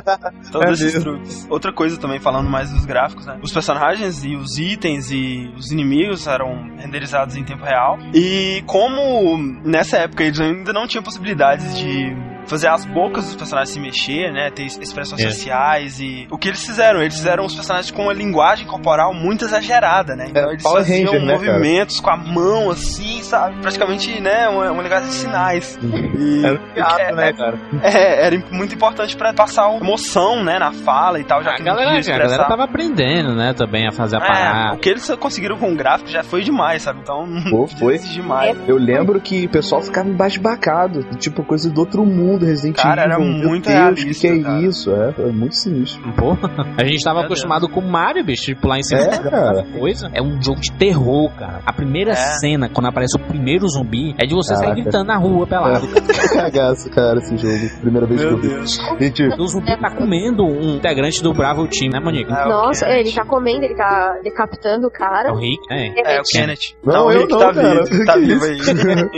Todos 0.51 0.81
É 0.83 0.87
esses 0.87 1.03
truques. 1.03 1.47
Outra 1.51 1.73
coisa 1.73 1.99
também, 1.99 2.19
falando 2.19 2.49
mais 2.49 2.71
dos 2.71 2.85
gráficos, 2.85 3.27
né? 3.27 3.39
Os 3.43 3.53
personagens 3.53 4.25
e 4.25 4.35
os 4.37 4.59
itens 4.59 5.11
e 5.11 5.42
os 5.57 5.71
inimigos 5.71 6.27
eram 6.27 6.77
renderizados 6.77 7.37
em 7.37 7.45
tempo 7.45 7.65
real. 7.65 7.99
E 8.15 8.63
como 8.67 9.37
nessa 9.65 9.99
época 9.99 10.25
eles 10.25 10.41
ainda 10.41 10.73
não 10.73 10.87
tinham 10.87 11.03
possibilidades 11.03 11.79
de 11.79 12.32
fazer 12.47 12.69
as 12.69 12.85
bocas 12.85 13.25
dos 13.27 13.37
personagens 13.37 13.71
se 13.71 13.81
mexer, 13.81 14.33
né? 14.33 14.51
Ter 14.51 14.65
expressões 14.65 15.21
É. 15.21 15.27
faciais 15.29 16.01
e... 16.01 16.27
O 16.31 16.39
que 16.39 16.49
eles 16.49 16.65
fizeram? 16.65 17.01
Eles 17.01 17.15
fizeram 17.17 17.45
os 17.45 17.55
personagens 17.55 17.91
com 17.91 18.03
uma 18.05 18.13
linguagem 18.13 18.67
corporal 18.67 19.15
muito 19.15 19.45
exagerada, 19.45 20.15
né? 20.17 20.27
Então 20.31 20.49
É, 20.49 20.53
eles 20.53 20.63
Power 20.63 20.79
faziam 20.79 21.13
Ranger, 21.13 21.21
né, 21.27 21.37
cara? 21.39 21.53
movimentos 21.53 22.01
com 22.01 22.11
a 22.11 22.17
mão, 22.17 22.71
assim, 22.71 23.23
sabe? 23.23 23.61
Praticamente, 23.61 24.21
né? 24.21 24.49
Uma, 24.49 24.71
uma 24.71 24.83
linguagem 24.83 25.09
de 25.09 25.15
sinais. 25.15 25.79
E... 25.83 26.45
Era 26.45 26.55
um 26.61 26.75
teatro, 26.75 27.01
é- 27.03 27.13
né, 27.15 27.33
cara? 27.33 27.59
É, 27.83 28.27
era 28.27 28.43
muito 28.51 28.75
importante 28.75 29.17
pra 29.17 29.33
passar 29.33 29.73
emoção, 29.77 30.43
né, 30.45 30.59
na 30.59 30.73
fala 30.73 31.19
e 31.21 31.25
tal, 31.25 31.43
já 31.43 31.53
A 31.53 31.55
que 31.55 31.63
não 31.63 31.75
galera, 31.77 31.99
a 31.99 32.19
galera 32.19 32.45
tava 32.45 32.65
aprendendo, 32.65 33.35
né, 33.35 33.53
também 33.55 33.87
a 33.87 33.93
fazer 33.93 34.17
a 34.17 34.19
É, 34.19 34.27
parada. 34.27 34.75
o 34.75 34.79
que 34.79 34.89
eles 34.89 35.09
conseguiram 35.19 35.57
com 35.57 35.73
o 35.73 35.75
gráfico 35.77 36.11
já 36.11 36.23
foi 36.23 36.43
demais, 36.43 36.83
sabe? 36.83 37.01
Então 37.03 37.27
Pô, 37.51 37.67
foi. 37.79 37.95
exigir 37.95 38.23
mais. 38.25 38.57
Eu 38.67 38.77
lembro 38.77 39.21
que 39.21 39.47
o 39.47 39.49
pessoal 39.49 39.81
ficava 39.83 40.09
embasbacado, 40.09 41.05
tipo 41.19 41.43
coisa 41.45 41.71
do 41.71 41.81
outro 41.81 42.05
mundo, 42.05 42.32
Resident 42.39 42.77
Cara, 42.77 43.03
Evil. 43.05 43.15
era 43.15 43.19
Meu 43.25 43.49
muito 43.49 43.65
Deus, 43.67 43.77
realista, 43.79 44.29
que, 44.29 44.35
que 44.35 44.41
é 44.41 44.43
cara. 44.43 44.61
isso? 44.63 44.91
É, 44.93 45.15
é 45.19 45.27
muito 45.33 45.55
sinistro. 45.57 46.13
Pô, 46.15 46.33
a 46.79 46.85
gente 46.85 47.03
tava 47.03 47.19
Meu 47.21 47.27
acostumado 47.27 47.69
com 47.69 47.81
Mario, 47.81 48.25
bicho, 48.25 48.47
de 48.47 48.55
pular 48.55 48.79
em 48.79 48.83
cima 48.83 49.01
É, 49.03 49.19
cara. 49.19 49.65
coisa. 49.79 50.11
É 50.15 50.23
um 50.23 50.41
jogo 50.43 50.61
de 50.61 50.73
terror, 50.73 51.31
cara. 51.37 51.61
A 51.67 51.73
primeira 51.73 52.13
É. 52.13 52.15
cena, 52.15 52.69
quando 52.69 52.87
aparece 52.87 53.17
o 53.17 53.21
primeiro 53.21 53.67
zumbi, 53.69 54.15
é 54.23 54.27
de 54.27 54.35
você 54.35 54.55
sair 54.55 54.69
Caraca. 54.69 54.83
gritando 54.83 55.07
na 55.07 55.17
rua 55.17 55.47
pelado. 55.47 55.87
É 55.87 56.29
cagaço, 56.35 56.91
cara, 56.91 57.19
esse 57.19 57.37
jogo. 57.37 57.81
Primeira 57.81 58.07
vez 58.07 58.21
Meu 58.21 58.29
que 58.31 58.35
eu 58.35 58.41
vi. 58.41 58.49
Deus. 58.57 58.79
Gente, 59.01 59.23
O 59.41 59.47
zumbi 59.47 59.77
tá 59.79 59.91
comendo 59.91 60.45
um 60.45 60.77
integrante 60.77 61.23
do 61.23 61.33
Bravo 61.33 61.67
Team, 61.69 61.91
né, 61.93 62.01
Monique? 62.01 62.31
É, 62.33 62.45
o 62.47 62.49
Nossa, 62.49 62.87
Kenneth. 62.87 63.01
ele 63.01 63.13
tá 63.13 63.25
comendo, 63.25 63.65
ele 63.65 63.75
tá 63.75 64.19
decapitando 64.23 64.87
o 64.87 64.91
É 64.91 64.99
cara. 64.99 65.33
o 65.33 65.37
Rick, 65.39 65.61
né? 65.71 65.93
É, 66.05 66.21
o 66.21 66.23
Kenneth. 66.25 66.75
Não, 66.85 66.93
Não, 66.95 67.07
o 67.07 67.13
eu 67.13 67.21
Rick 67.21 67.33
não, 67.33 67.39
tá 67.39 67.55
cara. 67.55 67.85
vivo, 67.85 68.05
tá 68.07 68.17
vivo 68.19 68.45
aí. 68.45 68.59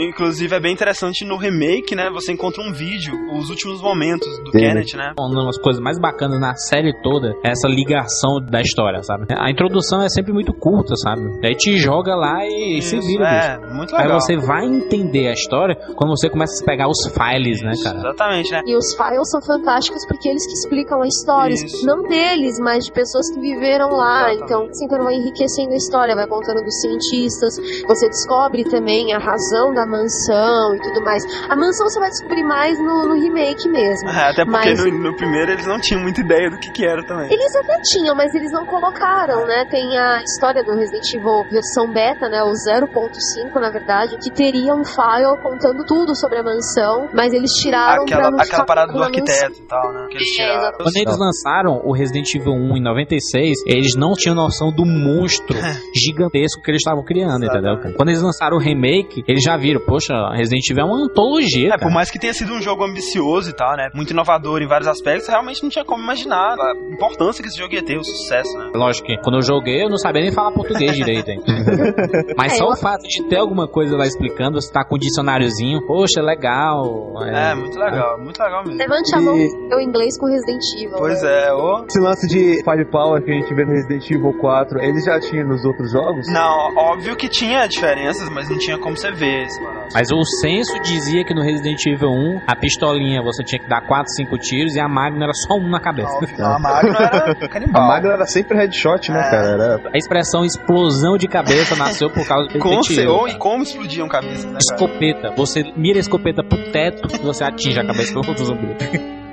Inclusive 0.09 0.55
é 0.55 0.59
bem 0.59 0.73
interessante 0.73 1.25
no 1.25 1.37
remake, 1.37 1.95
né? 1.95 2.09
Você 2.13 2.31
encontra 2.31 2.61
um 2.63 2.71
vídeo 2.71 3.04
episódio 3.05 3.35
os 3.35 3.49
últimos 3.49 3.81
momentos 3.81 4.27
do 4.39 4.51
Sim. 4.51 4.59
Kenneth, 4.59 4.95
né? 4.95 5.13
Uma 5.19 5.45
das 5.45 5.57
coisas 5.57 5.81
mais 5.81 5.99
bacanas 5.99 6.39
na 6.39 6.55
série 6.55 6.93
toda 7.01 7.33
é 7.43 7.51
essa 7.51 7.67
ligação 7.67 8.39
da 8.41 8.61
história, 8.61 9.01
sabe? 9.03 9.25
A 9.37 9.49
introdução 9.51 10.01
é 10.01 10.09
sempre 10.09 10.33
muito 10.33 10.53
curta, 10.53 10.95
sabe? 10.95 11.21
Aí 11.45 11.55
te 11.55 11.77
joga 11.77 12.15
lá 12.15 12.45
e 12.45 12.81
se 12.81 12.97
Isso, 12.97 13.07
vira, 13.07 13.27
é, 13.27 13.57
bicho. 13.57 13.73
muito 13.73 13.95
Aí 13.95 14.03
legal. 14.03 14.19
você 14.19 14.37
vai 14.37 14.65
entender 14.65 15.27
a 15.27 15.33
história 15.33 15.75
quando 15.95 16.11
você 16.11 16.29
começa 16.29 16.63
a 16.63 16.65
pegar 16.65 16.87
os 16.87 16.97
files, 17.13 17.61
né, 17.61 17.73
cara? 17.83 17.97
Exatamente, 17.97 18.51
né? 18.51 18.61
E 18.65 18.75
os 18.75 18.95
files 18.95 19.29
são 19.29 19.41
fantásticos 19.41 20.05
porque 20.07 20.29
eles 20.29 20.45
que 20.45 20.53
explicam 20.53 21.01
a 21.01 21.07
história. 21.07 21.53
Isso. 21.53 21.85
Não 21.85 22.03
deles, 22.03 22.57
mas 22.59 22.85
de 22.85 22.91
pessoas 22.91 23.29
que 23.33 23.39
viveram 23.39 23.89
lá. 23.89 24.31
Exatamente. 24.31 24.43
Então, 24.45 24.61
assim, 24.65 24.85
então 24.85 25.03
vai 25.03 25.15
enriquecendo 25.15 25.71
a 25.71 25.75
história, 25.75 26.15
vai 26.15 26.27
contando 26.27 26.63
dos 26.63 26.81
cientistas. 26.81 27.55
Você 27.87 28.07
descobre 28.07 28.63
também 28.63 29.13
a 29.13 29.19
razão 29.19 29.73
da 29.73 29.85
mansão 29.85 30.75
e 30.75 30.81
tudo 30.81 31.03
mais. 31.03 31.23
A 31.49 31.55
mansão 31.55 31.87
você 31.89 31.99
vai 31.99 32.09
descobrir 32.09 32.43
mais 32.43 32.77
no, 32.79 32.94
no 33.07 33.13
remake 33.15 33.67
mesmo. 33.69 34.09
É, 34.09 34.29
até 34.31 34.45
porque 34.45 34.69
Mas- 34.69 34.83
no, 34.83 34.91
no 34.99 35.15
primeiro 35.15 35.51
eles 35.51 35.65
não 35.65 35.79
tinham 35.79 36.01
muita 36.01 36.21
ideia 36.21 36.49
do 36.49 36.57
que 36.57 36.71
que 36.71 36.85
era 36.85 37.03
também. 37.05 37.31
Eles 37.31 37.55
até 37.55 37.79
tinham, 37.81 38.15
mas 38.15 38.33
eles 38.33 38.51
não 38.51 38.65
colocaram, 38.65 39.45
né? 39.45 39.65
Tem 39.69 39.97
a 39.97 40.21
história 40.23 40.63
do 40.63 40.73
Resident 40.75 41.13
Evil 41.13 41.43
versão 41.51 41.91
beta, 41.91 42.27
né? 42.29 42.41
O 42.43 42.51
0.5, 42.51 43.59
na 43.59 43.69
verdade, 43.69 44.17
que 44.17 44.31
teria 44.31 44.73
um 44.73 44.83
file 44.83 45.35
contando 45.41 45.83
tudo 45.85 46.15
sobre 46.15 46.39
a 46.39 46.43
mansão, 46.43 47.09
mas 47.13 47.33
eles 47.33 47.51
tiraram 47.61 48.03
Aquela, 48.03 48.21
pra 48.21 48.31
não 48.31 48.39
aquela 48.39 48.45
ficar 48.53 48.65
parada 48.65 48.93
do 48.93 49.03
arquiteto 49.03 49.59
e 49.59 49.67
tal, 49.67 49.93
né? 49.93 50.07
Que 50.09 50.17
eles 50.17 50.29
É, 50.39 50.43
tiraram. 50.43 50.77
Quando 50.77 50.97
eles 50.97 51.17
lançaram 51.17 51.81
o 51.83 51.91
Resident 51.93 52.33
Evil 52.35 52.53
1 52.53 52.77
em 52.77 52.81
96, 52.81 53.57
eles 53.65 53.95
não 53.95 54.13
tinham 54.13 54.35
noção 54.35 54.71
do 54.71 54.85
monstro 54.85 55.57
gigantesco 55.93 56.61
que 56.61 56.71
eles 56.71 56.81
estavam 56.81 57.03
criando, 57.03 57.45
entendeu? 57.45 57.71
Exatamente. 57.73 57.97
Quando 57.97 58.09
eles 58.09 58.21
lançaram 58.21 58.57
o 58.57 58.59
remake, 58.59 59.23
eles 59.27 59.43
já 59.43 59.57
viram, 59.57 59.81
poxa, 59.85 60.13
Resident 60.33 60.63
Evil 60.69 60.83
é 60.83 60.85
uma 60.87 61.03
antologia, 61.05 61.67
É, 61.67 61.69
cara. 61.71 61.81
por 61.81 61.91
mais 61.91 62.09
que 62.11 62.19
tenha 62.19 62.33
sido 62.33 62.53
um 62.53 62.61
jogo 62.61 62.83
ambicioso 62.85 63.49
e 63.49 63.53
tal, 63.53 63.75
né? 63.75 63.89
Muito 63.93 64.11
inovador 64.11 64.61
em 64.61 64.67
vários 64.67 64.87
aspectos, 64.87 65.27
realmente 65.27 65.61
não 65.63 65.69
tinha 65.69 65.83
como 65.85 66.03
imaginar 66.03 66.55
a 66.59 66.73
importância 66.93 67.41
que 67.43 67.49
esse 67.49 67.57
jogo 67.57 67.73
ia 67.73 67.83
ter, 67.83 67.97
o 67.97 68.03
sucesso, 68.03 68.57
né? 68.57 68.71
Lógico 68.75 69.07
que 69.07 69.17
quando 69.17 69.35
eu 69.35 69.41
joguei 69.41 69.83
eu 69.83 69.89
não 69.89 69.97
sabia 69.97 70.21
nem 70.21 70.31
falar 70.31 70.51
português 70.51 70.93
direito, 70.95 71.29
hein? 71.29 71.41
Mas 72.37 72.53
É, 72.53 72.55
só 72.57 72.65
eu- 72.65 72.71
o 72.71 72.75
fato 72.75 73.01
de 73.07 73.23
ter 73.27 73.37
alguma 73.37 73.67
coisa 73.67 73.95
lá 73.97 74.05
explicando, 74.05 74.61
você 74.61 74.71
tá 74.71 74.83
com 74.83 74.95
um 74.95 74.99
dicionáriozinho, 74.99 75.85
poxa, 75.85 76.21
legal. 76.21 77.13
É, 77.27 77.55
muito 77.55 77.77
legal, 77.77 78.19
muito 78.19 78.39
legal 78.41 78.63
mesmo. 78.63 78.77
Levante 78.79 79.15
a 79.15 79.21
mão 79.21 79.35
o 79.35 79.79
inglês 79.81 80.17
com 80.17 80.27
Resident 80.27 80.61
Evil. 80.77 80.97
Pois 80.97 81.21
né? 81.21 81.47
é, 81.47 81.53
ô. 81.53 81.85
Esse 81.87 81.99
lance 81.99 82.27
de 82.27 82.63
Firepower 82.63 83.23
que 83.23 83.31
a 83.31 83.33
gente 83.35 83.53
vê 83.53 83.65
no 83.65 83.71
Resident 83.71 84.09
Evil 84.09 84.33
4, 84.39 84.81
ele 84.81 84.99
já 85.01 85.19
tinha 85.19 85.43
nos 85.43 85.63
outros 85.65 85.91
jogos? 85.91 86.27
Não, 86.31 86.75
óbvio 86.77 87.15
que 87.15 87.27
tinha 87.27 87.67
diferenças, 87.67 88.29
mas 88.29 88.49
não 88.49 88.57
tinha 88.57 88.77
como 88.77 88.95
você 88.97 89.11
ver 89.11 89.43
esse 89.45 89.61
barato. 89.61 89.89
Mas 89.93 90.11
o 90.11 90.23
senso 90.41 90.79
dizia 90.81 91.23
que 91.25 91.33
no 91.33 91.41
Resident 91.41 91.85
Evil 91.85 92.09
1, 92.09 92.41
a 92.47 92.55
pistolinha 92.75 93.21
você 93.21 93.43
tinha 93.43 93.59
que 93.59 93.67
dar 93.67 93.81
4, 93.81 94.05
5 94.15 94.37
tiros 94.37 94.75
e 94.75 94.79
a 94.79 94.87
máquina 94.87 95.25
era 95.25 95.33
só 95.33 95.55
um 95.55 95.69
na 95.69 95.79
cabeça. 95.79 96.11
A 96.39 96.59
Magno 96.59 96.95
era 96.95 97.35
A. 97.73 97.81
Magna 97.81 98.13
era 98.13 98.25
sempre 98.25 98.57
headshot, 98.57 99.11
né, 99.11 99.19
É. 99.19 99.29
cara? 99.31 99.47
Era... 99.47 99.81
A 99.93 99.97
expressão 99.97 100.43
explosão 100.45 101.17
de 101.17 101.27
cabeça 101.27 101.75
nasceu 101.75 102.09
por 102.09 102.27
causa 102.27 102.47
do 102.49 102.59
Com 102.59 102.79
ou 103.09 103.27
e 103.27 103.35
como 103.37 103.63
explodiam 103.63 104.07
cabeças, 104.07 104.45
né, 104.45 104.59
cara? 104.59 104.87
Escopeta. 104.89 105.33
Você 105.35 105.63
mira 105.75 105.97
a 105.99 106.01
escopeta 106.01 106.43
pro 106.43 106.71
teto 106.71 107.07
e 107.15 107.17
você 107.19 107.43
atinge 107.43 107.79
a 107.79 107.85
cabeça 107.85 108.13
do 108.13 108.17
outro 108.27 108.45
zumbi. 108.45 109.24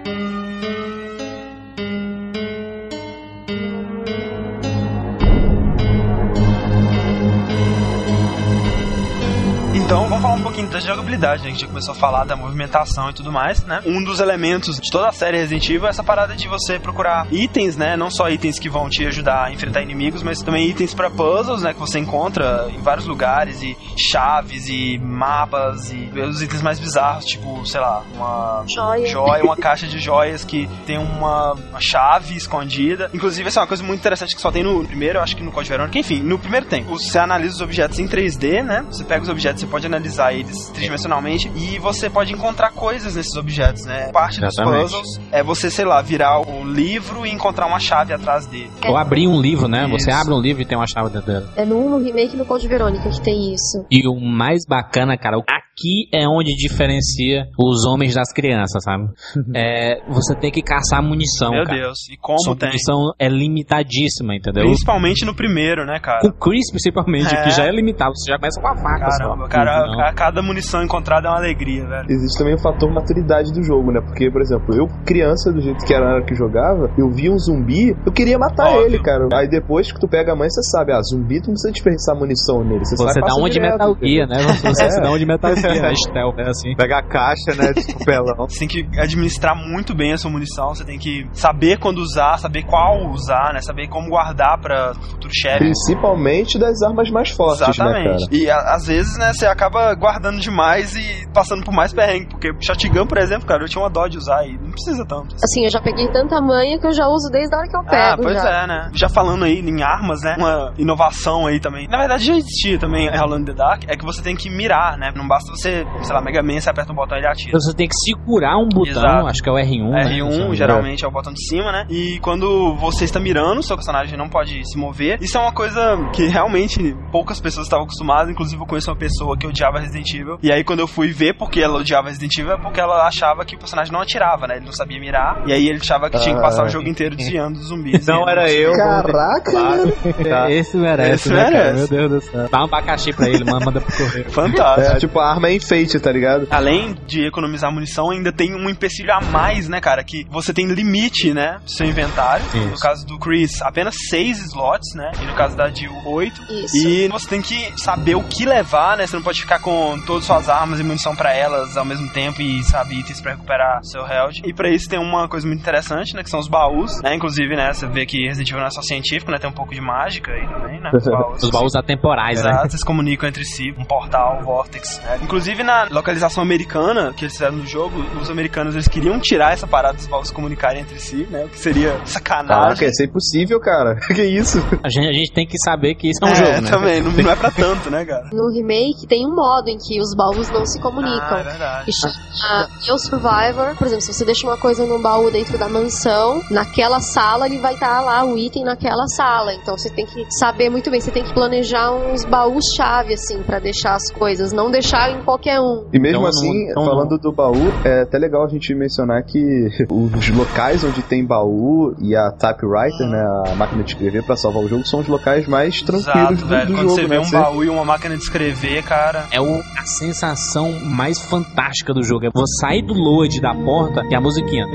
Então, 9.93 10.09
vamos 10.09 10.23
falar 10.23 10.35
um 10.37 10.43
pouquinho 10.43 10.69
da 10.69 10.81
jogabilidade, 10.81 11.43
né? 11.43 11.49
A 11.49 11.51
gente 11.51 11.61
já 11.61 11.67
começou 11.67 11.93
a 11.93 11.95
falar 11.95 12.25
da 12.25 12.35
movimentação 12.35 13.11
e 13.11 13.13
tudo 13.13 13.31
mais, 13.31 13.63
né? 13.63 13.83
Um 13.85 14.03
dos 14.03 14.21
elementos 14.21 14.81
de 14.81 14.91
toda 14.91 15.09
a 15.09 15.13
série 15.13 15.37
Resident 15.37 15.69
Evil 15.69 15.87
é 15.87 15.91
essa 15.91 16.03
parada 16.03 16.35
de 16.35 16.49
você 16.49 16.79
procurar 16.79 17.27
itens, 17.31 17.77
né? 17.77 17.95
Não 17.95 18.11
só 18.11 18.31
itens 18.31 18.59
que 18.59 18.71
vão 18.71 18.89
te 18.89 19.05
ajudar 19.07 19.45
a 19.45 19.53
enfrentar 19.53 19.83
inimigos, 19.83 20.23
mas 20.23 20.41
também 20.41 20.67
itens 20.67 20.95
pra 20.95 21.11
puzzles, 21.11 21.61
né? 21.61 21.75
Que 21.75 21.79
você 21.79 21.99
encontra 21.99 22.71
em 22.75 22.81
vários 22.81 23.07
lugares, 23.07 23.63
e 23.63 23.77
chaves, 23.99 24.67
e 24.67 24.97
mapas, 24.97 25.93
e 25.93 26.11
os 26.21 26.41
itens 26.41 26.63
mais 26.63 26.81
bizarros, 26.81 27.27
tipo, 27.27 27.67
sei 27.67 27.83
lá, 27.83 28.03
uma 28.15 28.65
Joia. 28.67 29.07
joia, 29.07 29.45
uma 29.45 29.59
caixa 29.59 29.87
de 29.87 29.99
joias 29.99 30.43
que 30.43 30.71
tem 30.87 30.97
uma, 30.97 31.53
uma 31.53 31.81
chave 31.83 32.35
escondida. 32.35 33.11
Inclusive, 33.13 33.47
essa 33.47 33.61
é 33.61 33.63
uma 33.63 33.67
coisa 33.67 33.83
muito 33.83 34.01
interessante 34.01 34.35
que 34.35 34.41
só 34.41 34.51
tem 34.51 34.63
no 34.63 34.87
primeiro, 34.87 35.19
eu 35.19 35.23
acho 35.23 35.37
que 35.37 35.43
no 35.43 35.53
Código 35.53 35.75
Verônica. 35.75 35.99
Enfim, 35.99 36.23
no 36.23 36.39
primeiro 36.39 36.65
tem. 36.65 36.83
Você 36.85 37.19
analisa 37.19 37.57
os 37.57 37.61
objetos 37.61 37.99
em 37.99 38.09
3D, 38.09 38.63
né? 38.65 38.87
Você 38.91 39.05
pega 39.05 39.23
os 39.23 39.29
objetos, 39.29 39.61
você 39.61 39.67
pode 39.67 39.82
analisar 39.87 40.33
eles 40.33 40.69
tridimensionalmente 40.71 41.51
e 41.57 41.79
você 41.79 42.09
pode 42.09 42.33
encontrar 42.33 42.71
coisas 42.71 43.17
nesses 43.17 43.37
objetos, 43.37 43.85
né? 43.85 44.11
Parte 44.13 44.41
dos 44.41 44.53
Exatamente. 44.53 44.83
puzzles 44.83 45.21
é 45.31 45.43
você, 45.43 45.71
sei 45.71 45.85
lá, 45.85 46.01
virar 46.03 46.41
o 46.41 46.65
livro 46.65 47.27
e 47.27 47.31
encontrar 47.31 47.67
uma 47.67 47.81
chave 47.81 48.13
atrás 48.13 48.47
dele. 48.47 48.71
Ou 48.87 48.97
abrir 48.97 49.27
um 49.27 49.41
livro, 49.41 49.69
né? 49.69 49.87
Você 49.89 50.11
Isso. 50.11 50.21
abre 50.21 50.35
um 50.35 50.41
livro 50.41 50.63
e 50.63 50.65
tem 50.65 50.77
uma 50.77 50.87
chave 50.87 51.11
dentro 51.11 51.33
dele. 51.33 51.47
É 51.57 51.65
no 51.65 51.79
1, 51.87 51.91
no 51.91 51.99
remake 51.99 52.35
e 52.35 52.37
no 52.37 52.45
Code 52.45 52.67
Verônica 52.69 53.09
que 53.09 53.21
tem 53.21 53.53
isso. 53.53 53.85
E 53.91 54.07
o 54.07 54.19
mais 54.21 54.65
bacana, 54.67 55.17
cara, 55.17 55.39
aqui 55.73 56.09
é 56.13 56.27
onde 56.29 56.55
diferencia 56.57 57.47
os 57.59 57.85
homens 57.87 58.15
das 58.15 58.33
crianças, 58.33 58.83
sabe? 58.85 59.05
É, 59.55 60.01
você 60.09 60.35
tem 60.37 60.51
que 60.51 60.63
caçar 60.63 61.03
munição, 61.03 61.51
Meu 61.51 61.65
cara. 61.65 61.79
Deus, 61.79 61.99
e 62.11 62.17
como 62.17 62.39
Sua 62.41 62.57
tem. 62.57 62.69
munição 62.69 63.13
é 63.19 63.29
limitadíssima, 63.29 64.35
entendeu? 64.35 64.65
Principalmente 64.65 65.25
no 65.25 65.35
primeiro, 65.35 65.85
né, 65.85 65.99
cara? 66.01 66.21
Com 66.21 66.29
o 66.29 66.33
Chris, 66.33 66.71
principalmente, 66.71 67.35
É. 67.35 67.43
que 67.45 67.51
já 67.51 67.65
é 67.65 67.71
limitado. 67.71 68.13
Você 68.17 68.31
já 68.31 68.39
começa 68.39 68.61
com 68.61 68.69
a 68.69 68.77
faca 68.77 69.09
Caramba, 69.19 69.45
só. 69.45 69.49
cara, 69.49 69.87
Não. 69.87 70.01
a, 70.01 70.09
a 70.09 70.13
cada 70.15 70.43
munição 70.43 70.83
encontrada 70.83 71.29
é 71.29 71.31
uma 71.31 71.39
alegria, 71.39 71.87
velho. 71.87 72.07
Existe 72.09 72.39
também 72.39 72.55
o 72.55 72.59
fator 72.59 72.91
maturidade 72.93 73.53
do 73.53 73.63
jogo, 73.63 73.93
né? 73.93 74.01
Porque, 74.01 74.31
por 74.31 74.41
exemplo, 74.41 74.75
eu, 74.75 74.87
criança, 75.05 75.53
do 75.53 75.61
jeito 75.61 75.85
que 75.85 75.93
era 75.95 76.07
na 76.07 76.15
hora 76.17 76.25
que 76.25 76.35
jogava, 76.35 76.91
eu 76.99 77.11
via 77.11 77.31
um 77.33 77.39
zumbi, 77.39 77.95
eu 78.07 78.13
queria 78.13 78.39
matar 78.39 78.69
Óbvio. 78.69 78.87
ele, 78.87 79.03
cara. 79.03 79.29
Aí 79.35 79.49
depois 79.49 79.91
que 79.93 79.99
tu 80.01 80.09
pega 80.09 80.33
a 80.33 80.37
mãe, 80.37 80.49
você 80.49 80.63
sabe, 80.71 80.93
ah, 80.93 81.01
zumbi, 81.03 81.41
tu 81.41 81.47
não 81.49 81.55
precisa 81.55 81.73
desperdiçar 81.73 82.17
munição 82.17 82.65
nele. 82.65 82.85
Você, 82.85 82.97
Você 82.97 83.05
sai, 83.05 83.15
dá 83.15 83.21
passa 83.29 83.39
uma 83.39 83.49
de 83.49 83.55
direto, 83.55 83.73
Metal 83.73 83.97
Gear, 84.01 84.27
entendeu? 84.27 84.47
né? 84.47 84.53
Você 84.55 84.83
É. 84.85 84.91
se 84.91 85.01
dá 85.01 85.09
uma 85.09 85.19
de 85.19 85.27
Metal 85.27 85.57
Gear, 85.73 85.83
né? 85.83 86.45
É 86.45 86.49
assim. 86.49 86.75
Pega 86.77 86.99
a 86.99 87.03
caixa, 87.03 87.55
né? 87.57 87.73
Tipo 87.75 88.05
pelão. 88.05 88.47
Você 88.49 88.59
tem 88.61 88.69
que 88.69 88.87
administrar 88.99 89.55
muito 89.57 89.95
bem 89.95 90.13
a 90.13 90.19
sua 90.19 90.31
munição, 90.31 90.69
você 90.75 90.85
tem 90.85 90.99
que 90.99 91.27
saber 91.33 91.79
quando 91.79 91.99
usar, 91.99 92.39
saber 92.39 92.65
qual 92.65 93.11
usar, 93.11 93.53
né? 93.53 93.61
Saber 93.61 93.89
como 93.89 94.09
guardar 94.09 94.59
pra 94.61 94.95
futuro 94.95 95.33
chefe. 95.35 95.59
Principalmente 95.59 96.59
das 96.59 96.83
armas 96.83 97.11
mais 97.11 97.31
fortes, 97.31 97.61
né, 97.61 97.75
cara? 97.77 98.01
Exatamente. 98.15 98.35
E 98.37 98.51
a- 98.51 98.75
às 98.75 98.87
vezes, 98.87 99.17
né, 99.19 99.33
você 99.33 99.47
acaba 99.47 99.95
guardando 99.95 100.41
demais 100.41 100.97
e 100.97 101.27
passando 101.33 101.65
por 101.65 101.73
mais 101.75 101.93
perrengue. 101.93 102.27
Porque 102.31 102.51
Shotgun, 102.61 103.07
por 103.07 103.19
exemplo, 103.19 103.47
cara, 103.47 103.63
eu 103.63 103.69
tinha 103.69 103.83
uma 103.83 103.91
dó 103.91 104.07
de 104.07 104.19
usar 104.19 104.47
e 104.47 104.53
não 104.59 104.71
precisa 104.71 105.05
tanto. 105.07 105.35
Assim, 105.43 105.65
eu 105.65 105.71
já 105.71 105.81
peguei 105.81 106.09
tanta 106.11 106.41
manha 106.41 106.79
que 106.79 106.87
eu 106.87 106.93
já 106.93 107.07
uso 107.07 107.29
desde 107.31 107.55
a 107.55 107.59
hora 107.59 107.69
que 107.69 107.77
eu 107.77 107.85
pego. 107.85 108.03
Ah, 108.03 108.17
pois 108.21 108.43
já. 108.43 108.63
é, 108.63 108.67
né? 108.67 108.91
Já 108.95 109.09
falando 109.09 109.45
aí 109.45 109.59
em 109.61 109.83
armas, 109.83 110.21
né? 110.23 110.37
Uma 110.39 110.73
inovação 110.79 111.47
aí 111.47 111.61
também. 111.61 111.87
Na 111.89 111.99
verdade, 111.99 112.25
já 112.25 112.35
existia 112.37 112.79
também 112.79 113.09
Alone 113.09 113.43
in 113.43 113.47
the 113.47 113.55
Dark. 113.55 113.85
É 113.89 113.97
que 113.97 114.05
você 114.05 114.23
tem 114.23 114.35
que 114.37 114.49
mirar, 114.51 114.97
né? 114.99 115.13
Não 115.15 115.27
basta 115.27 115.52
você, 115.57 115.87
sei 116.03 116.15
lá, 116.15 116.21
Mega 116.23 116.43
Man, 116.43 116.61
você 116.61 116.71
aperta 116.71 116.93
um 116.93 116.97
botão 116.97 117.17
e 117.17 117.21
ele 117.21 117.29
atira. 117.29 117.53
Você 117.53 117.75
tem 117.75 117.89
que 117.89 117.95
segurar 117.95 118.57
um 118.59 118.69
botão, 118.69 118.91
Exato. 118.93 119.27
acho 119.29 119.43
que 119.43 119.49
é 119.49 119.53
o 119.53 119.57
R1, 119.57 119.91
né? 119.91 120.05
Se 120.05 120.19
não 120.19 120.27
me 120.29 120.33
R1 120.33 120.35
engano. 120.37 120.55
geralmente 120.55 121.05
é 121.05 121.09
o 121.09 121.11
botão 121.11 121.33
de 121.33 121.45
cima, 121.47 121.71
né? 121.73 121.87
E 121.91 122.19
quando 122.21 122.75
você 122.77 123.05
está 123.05 123.21
mirando, 123.21 123.63
seu 123.63 123.77
personagem 123.77 124.17
não 124.19 124.29
pode 124.29 124.63
se 124.69 124.79
mover. 124.79 125.19
Isso 125.21 125.37
é 125.37 125.41
uma 125.41 125.53
coisa 125.53 125.81
que 126.15 126.27
realmente 126.27 126.95
poucas 127.11 127.41
pessoas 127.41 127.67
estavam 127.67 127.85
acostumadas. 127.85 128.31
Inclusive, 128.31 128.61
eu 128.61 128.67
conheço 128.67 128.91
uma 128.91 128.97
pessoa 128.97 129.37
que 129.37 129.47
odiava 129.47 129.79
Resident 129.79 130.09
Evil. 130.15 130.39
E 130.43 130.51
aí, 130.53 130.65
quando 130.65 130.81
eu 130.81 130.87
fui 130.87 131.09
ver 131.13 131.35
porque 131.35 131.61
ela 131.61 131.79
odiava 131.79 132.09
Resident 132.09 132.37
Evil, 132.39 132.53
é 132.53 132.59
porque 132.59 132.81
ela 132.81 133.07
achava 133.07 133.45
que 133.45 133.55
o 133.57 133.59
personagem 133.59 133.93
não 133.93 134.01
atirava, 134.01 134.47
né? 134.47 134.57
Ele 134.57 134.67
não 134.67 134.73
sabia 134.73 134.99
mirar. 135.01 135.43
E 135.47 135.53
aí 135.53 135.69
ele 135.69 135.79
achava 135.79 136.09
que 136.11 136.19
tinha 136.19 136.35
que 136.35 136.41
passar 136.41 136.63
Ah. 136.63 136.67
o 136.67 136.69
jogo 136.69 136.89
inteiro 136.89 137.15
desviando 137.17 137.59
dos 137.59 137.69
zumbis. 137.69 138.07
Não 138.13 138.29
era 138.29 138.51
eu. 138.53 138.73
Caraca, 138.73 139.51
Claro. 139.51 139.93
Tá. 140.29 140.51
Esse 140.51 140.77
merece, 140.77 141.13
Esse 141.15 141.33
né, 141.33 141.45
cara? 141.45 141.51
merece. 141.73 141.79
Meu 141.79 141.89
Deus 142.09 142.11
do 142.11 142.21
céu. 142.31 142.49
Dá 142.51 142.61
um 142.61 142.65
abacaxi 142.65 143.13
pra 143.13 143.29
ele, 143.29 143.45
manda, 143.45 143.65
manda 143.65 143.81
pro 143.81 143.97
correio. 143.97 144.31
Fantástico. 144.31 144.97
É, 144.97 144.99
tipo, 145.01 145.19
a 145.19 145.31
arma 145.31 145.42
é 145.47 145.55
enfeite, 145.55 145.99
tá 146.01 146.11
ligado? 146.13 146.47
Além 146.51 146.95
de 147.07 147.25
economizar 147.27 147.73
munição, 147.73 148.11
ainda 148.11 148.33
tem 148.33 148.55
um 148.55 148.69
empecilho 148.69 149.13
a 149.13 149.21
mais, 149.21 149.69
né, 149.69 149.81
cara? 149.81 150.03
Que 150.05 150.27
você 150.31 150.53
tem 150.53 150.67
limite, 150.67 151.33
né? 151.33 151.59
Do 151.65 151.71
seu 151.71 151.87
inventário. 151.87 152.45
Isso. 152.47 152.59
No 152.71 152.79
caso 152.79 153.07
do 153.07 153.19
Chris, 153.19 153.61
apenas 153.63 153.95
6 154.11 154.39
slots, 154.47 154.95
né? 154.95 155.11
E 155.21 155.25
no 155.27 155.35
caso 155.35 155.57
da 155.57 155.69
Jill, 155.69 155.93
8. 156.07 156.43
Isso. 156.53 156.77
E 156.77 157.09
você 157.09 157.29
tem 157.29 157.43
que 157.43 157.73
saber 157.81 158.15
o 158.15 158.23
que 158.23 158.45
levar, 158.45 158.97
né? 158.97 159.07
Você 159.07 159.17
não 159.17 159.23
pode 159.23 159.41
ficar 159.41 159.59
com 159.61 159.99
todas 160.07 160.23
as 160.23 160.27
suas 160.27 160.49
armas 160.49 160.81
e 160.81 160.83
munição 160.83 161.15
pra 161.17 161.35
elas 161.35 161.77
ao 161.77 161.85
mesmo 161.85 162.09
tempo 162.11 162.41
e, 162.43 162.63
sabe, 162.65 162.99
itens 163.01 163.21
pra 163.21 163.33
recuperar 163.33 163.81
seu 163.85 164.07
health. 164.07 164.41
E 164.45 164.53
pra 164.53 164.69
isso 164.71 164.89
tem 164.89 164.99
uma 164.99 165.29
coisa 165.29 165.47
muito 165.47 165.61
interessante, 165.61 166.15
né? 166.15 166.23
Que 166.23 166.31
são 166.31 166.41
os 166.41 166.49
baús, 166.49 167.01
né? 167.03 167.15
Inclusive, 167.15 167.55
né? 167.57 167.73
Você 167.73 167.87
vê 167.87 168.07
que 168.07 168.27
Resident 168.27 168.49
Evil 168.49 168.61
não 168.61 168.67
é 168.67 168.71
só 168.71 168.83
científico, 168.83 169.31
né? 169.31 169.39
Tem 169.39 169.49
um 169.51 169.53
pouco 169.55 169.75
de 169.75 169.81
mágica 169.81 170.33
aí 170.33 170.47
também, 170.49 170.81
né? 170.81 170.91
Os 170.95 171.05
baús. 171.09 171.43
Os 171.43 171.51
baús 171.51 171.75
atemporais, 171.75 172.43
né? 172.43 172.51
Eles 172.65 172.83
comunicam 172.85 173.29
entre 173.29 173.45
si, 173.45 173.75
um 173.79 173.85
portal, 173.85 174.39
um 174.41 174.45
vortex. 174.45 175.01
né? 175.05 175.19
Inclusive 175.33 175.63
na 175.63 175.89
localização 175.91 176.43
americana 176.43 177.11
que 177.15 177.25
eles 177.25 177.33
fizeram 177.33 177.57
no 177.57 177.67
jogo, 177.67 178.05
os 178.21 178.29
americanos 178.29 178.75
eles 178.75 178.87
queriam 178.87 179.19
tirar 179.19 179.55
essa 179.55 179.67
parada 179.67 179.97
dos 179.97 180.07
baús 180.07 180.29
se 180.29 180.35
comunicarem 180.35 180.83
entre 180.83 180.99
si, 181.01 181.27
né? 181.31 181.47
O 181.47 181.49
que 181.49 181.59
seria 181.59 181.99
sacanagem. 182.05 182.63
Caraca, 182.63 182.85
isso 182.85 183.03
é 183.03 183.07
impossível, 183.07 183.59
cara. 183.59 183.97
que 184.15 184.23
isso? 184.23 184.59
A 184.85 184.91
gente, 184.91 185.09
a 185.09 185.13
gente 185.15 185.33
tem 185.33 185.47
que 185.47 185.59
saber 185.65 185.95
que 185.95 186.11
isso 186.11 186.23
é 186.23 186.27
um 186.27 186.33
é, 186.33 186.35
jogo, 186.35 186.61
né? 186.61 186.69
também, 186.71 187.01
não, 187.01 187.13
não 187.13 187.31
é 187.31 187.35
pra 187.35 187.51
tanto, 187.51 187.91
né, 187.91 188.05
cara? 188.05 188.29
No 188.31 188.53
remake 188.53 189.07
tem 189.07 189.27
um 189.27 189.35
modo 189.35 189.69
em 189.69 189.79
que 189.79 189.99
os 190.03 190.15
baús 190.15 190.51
não 190.51 190.67
se 190.67 190.79
comunicam. 190.83 191.35
Ah, 191.35 191.41
é 191.41 191.43
verdade. 191.43 191.85
que 191.87 191.93
chama 191.93 192.99
Survivor. 192.99 193.75
Por 193.79 193.87
exemplo, 193.87 194.03
se 194.03 194.13
você 194.13 194.27
deixa 194.27 194.47
uma 194.47 194.59
coisa 194.59 194.85
num 194.85 195.01
baú 195.01 195.31
dentro 195.31 195.57
da 195.57 195.67
mansão, 195.67 196.43
naquela 196.51 197.01
sala 197.01 197.47
ele 197.47 197.59
vai 197.59 197.73
estar 197.73 198.03
lá, 198.03 198.23
o 198.23 198.37
item 198.37 198.65
naquela 198.65 199.07
sala. 199.07 199.55
Então 199.55 199.79
você 199.79 199.89
tem 199.89 200.05
que 200.05 200.27
saber 200.31 200.69
muito 200.69 200.91
bem, 200.91 201.01
você 201.01 201.11
tem 201.11 201.25
que 201.25 201.33
planejar 201.33 201.91
uns 201.91 202.23
baús-chave, 202.27 203.15
assim, 203.15 203.43
pra 203.43 203.59
deixar 203.59 203.95
as 203.95 204.13
coisas, 204.13 204.53
não 204.53 204.71
deixar 204.71 205.11
em 205.11 205.22
qualquer 205.23 205.61
um. 205.61 205.87
E 205.93 205.99
mesmo 205.99 206.19
Então, 206.19 206.27
assim, 206.27 206.65
não- 206.65 206.71
então 206.71 206.85
falando 206.85 207.19
do 207.19 207.33
baú, 207.33 207.73
é 207.85 208.03
até 208.03 208.19
legal 208.19 208.45
a 208.45 208.49
gente 208.49 208.75
mencionar 208.75 209.23
que 209.25 209.39
os 209.91 210.29
locais 210.31 210.85
onde 210.85 211.03
tem 211.03 211.25
baú 211.25 211.95
e 212.01 212.15
a 212.15 212.31
typewriter, 212.33 213.07
né, 213.09 213.23
a 213.49 213.55
máquina 213.55 213.83
de 213.83 213.91
escrever 213.93 214.23
pra 214.25 214.37
salvar 214.37 214.63
o 214.65 214.69
jogo, 214.69 214.85
são 214.87 215.01
os 215.01 215.09
locais 215.09 215.47
mais 215.47 215.81
tranquilos 215.83 216.07
Exato, 216.09 216.35
do, 216.37 216.47
velho. 216.47 216.67
do 216.67 216.73
Quando 216.75 216.83
jogo, 216.89 216.95
você 216.95 217.03
vê 217.07 217.15
né? 217.15 217.21
um 217.21 217.25
Você- 217.25 217.37
baú 217.39 217.65
e 217.65 217.69
uma 217.69 217.85
máquina 217.85 218.17
de 218.17 218.23
escrever, 218.23 218.83
cara. 218.85 219.27
É 219.31 219.41
o- 219.41 219.61
a 219.79 219.85
sensação 219.85 220.71
mais 220.85 221.19
fantástica 221.21 221.93
do 221.95 222.03
jogo. 222.03 222.27
É 222.27 222.31
você 222.35 222.61
sair 222.61 222.83
do 222.83 222.95
load 222.95 223.41
da 223.41 223.55
porta 223.55 224.03
e 224.11 224.15
a 224.15 224.21
musiquinha. 224.21 224.67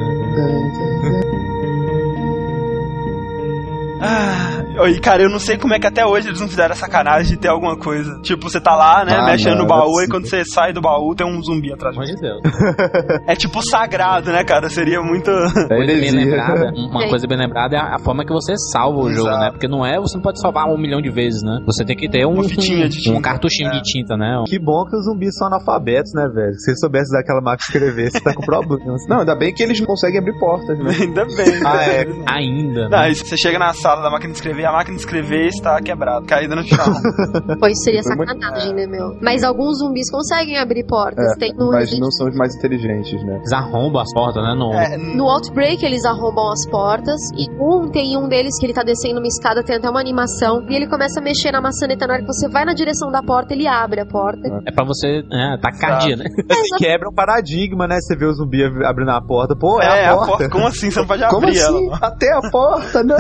E 4.90 5.00
cara, 5.00 5.24
eu 5.24 5.30
não 5.30 5.40
sei 5.40 5.58
como 5.58 5.74
é 5.74 5.80
que 5.80 5.88
até 5.88 6.06
hoje 6.06 6.30
eles 6.30 6.40
não 6.40 6.48
fizeram 6.48 6.74
a 6.74 6.76
sacanagem 6.76 7.32
de 7.36 7.38
ter 7.38 7.48
alguma 7.50 7.78
coisa. 7.78 8.20
Tipo, 8.22 8.50
você 8.50 8.60
tá 8.60 8.76
lá, 8.76 9.04
né, 9.06 9.16
Ah, 9.18 9.26
mexendo 9.26 9.56
não, 9.56 9.64
no 9.64 9.68
baú 9.68 9.94
não 9.98 10.04
e 10.04 10.08
quando 10.08 10.28
você 10.28 10.44
sai 10.46 10.74
do 10.74 10.82
baú 10.82 11.14
tem 11.16 11.26
um 11.28 11.42
zumbi 11.42 11.72
atrás 11.74 11.96
de 11.96 12.02
Pelo 12.02 12.18
você. 12.18 12.28
amor 12.28 12.42
de 12.42 13.02
Deus. 13.02 13.22
É 13.28 13.36
tipo 13.36 13.62
sagrado, 13.64 14.32
né, 14.32 14.44
cara? 14.44 14.70
Seria 14.70 15.02
muito. 15.02 15.30
É 15.30 15.68
Coisa 15.78 15.94
bem 15.94 16.12
lembrada, 16.12 16.72
uma 16.76 17.08
coisa 17.10 17.28
bem 17.28 17.38
lembrada 17.38 17.76
é 17.76 17.80
a 17.80 18.00
forma 18.00 18.26
que 18.26 18.32
você 18.34 18.54
salva 18.72 19.00
o 19.00 19.10
jogo, 19.12 19.28
Exato. 19.30 19.40
né? 19.44 19.52
Porque 19.52 19.68
não 19.68 19.86
é, 19.86 20.00
você 20.00 20.16
não 20.18 20.24
pode 20.24 20.40
salvar 20.42 20.66
um 20.68 20.78
milhão 20.78 21.02
de 21.02 21.10
vezes, 21.10 21.42
né? 21.44 21.60
Você 21.66 21.84
tem 21.86 21.96
que 21.96 22.10
ter 22.10 22.26
um, 22.26 22.34
Uma 22.34 22.44
fitinha 22.44 22.88
de 22.90 22.98
um, 23.00 23.02
tinta. 23.02 23.18
um 23.18 23.22
cartuchinho 23.22 23.70
É. 23.70 23.72
de 23.74 23.82
tinta, 23.84 24.16
né? 24.18 24.44
Que 24.48 24.60
bom 24.60 24.84
que 24.86 24.96
os 24.96 25.06
zumbis 25.06 25.36
são 25.36 25.48
analfabetos, 25.48 26.12
né, 26.14 26.28
velho? 26.34 26.54
Se 26.54 26.72
você 26.72 26.76
soubesse 26.78 27.10
usar 27.12 27.20
aquela 27.20 27.42
máquina 27.42 27.58
de 27.58 27.64
escrever, 27.64 28.12
você 28.12 28.20
tá 28.22 28.34
com 28.34 28.42
problemas. 28.42 29.02
Não, 29.10 29.20
ainda 29.20 29.36
bem 29.36 29.54
que 29.54 29.64
eles 29.64 29.80
conseguem 29.86 30.20
abrir 30.20 30.38
portas, 30.40 30.78
né? 30.80 30.92
Ainda 31.00 31.26
bem. 31.26 31.62
Ah, 31.66 31.84
é. 31.84 32.06
Ainda. 32.28 32.90
Não, 32.90 33.00
né? 33.00 33.14
você 33.14 33.38
chega 33.38 33.58
na 33.60 33.74
sala 33.74 34.02
da 34.02 34.10
máquina 34.10 34.32
de 34.32 34.38
escrever, 34.38 34.66
a 34.66 34.72
máquina 34.78 34.96
de 34.98 35.02
escrever 35.04 35.48
está 35.48 35.82
quebrada, 35.82 36.26
caída 36.26 36.56
no 36.56 36.64
chão. 36.64 36.78
Pois 37.60 37.74
seria 37.84 38.02
Foi 38.04 38.16
muito- 38.16 38.34
sacanagem, 38.34 38.74
né, 38.74 38.86
meu? 38.88 39.18
Mas 39.22 39.44
alguns 39.44 39.80
zumbis 39.80 40.10
conseguem 40.12 40.58
abrir 40.58 40.86
portas. 40.86 41.26
É, 41.36 41.40
Tem 41.40 41.54
no, 41.56 41.68
mas 41.72 41.80
Resident- 41.90 42.02
não 42.04 42.12
são 42.12 42.28
os 42.28 42.36
mais 42.36 42.56
inteligentes, 42.56 43.24
né? 43.24 43.36
Eles 43.38 43.52
arrombam 43.54 44.02
as 44.02 44.14
portas, 44.14 44.44
né? 44.44 44.54
No, 44.56 44.74
É, 44.74 44.98
no 44.98 45.26
Outbreak 45.30 45.84
eles 45.86 46.04
arrombam 46.06 46.52
as 46.52 46.70
portas. 46.70 47.20
E 47.38 47.50
um 47.60 47.90
tem 47.90 48.18
um 48.18 48.28
deles 48.28 48.58
que 48.60 48.66
ele 48.66 48.74
tá 48.74 48.84
descendo 48.84 49.20
uma 49.20 49.28
escada, 49.28 49.64
tem 49.64 49.78
até 49.78 49.90
uma 49.90 50.00
animação. 50.00 50.62
E 50.70 50.76
ele 50.76 50.88
começa 50.88 51.20
a 51.20 51.24
mexer 51.24 51.52
na 51.52 51.62
maçaneta. 51.62 52.06
Na 52.08 52.14
hora 52.14 52.22
que 52.22 52.28
você 52.28 52.48
vai 52.50 52.66
na 52.66 52.74
direção 52.74 53.12
da 53.12 53.22
porta, 53.24 53.54
ele 53.54 53.68
abre 53.68 54.02
a 54.02 54.06
porta. 54.06 54.48
é 54.66 54.72
pra 54.72 54.86
você 54.86 55.24
é, 55.32 55.58
tacardia, 55.58 56.16
né? 56.16 56.26
Quebra 56.78 57.10
um 57.10 57.14
paradigma, 57.14 57.88
né? 57.88 57.98
Você 58.00 58.16
vê 58.16 58.26
o 58.26 58.34
zumbi 58.34 58.64
ab- 58.64 58.84
abrindo 58.86 59.12
a 59.12 59.22
porta. 59.22 59.56
Pô, 59.56 59.82
é, 59.82 60.04
é, 60.04 60.08
a 60.08 60.16
porta. 60.18 60.50
Como 60.50 60.68
assim? 60.68 60.92
Você 60.92 61.00
não 61.00 61.08
pode 61.08 61.24
Como 61.28 61.48
abrir 61.48 61.60
assim? 61.60 61.88
ela. 61.88 61.98
Até 62.02 62.32
a 62.34 62.42
porta, 62.52 63.04
não! 63.04 63.18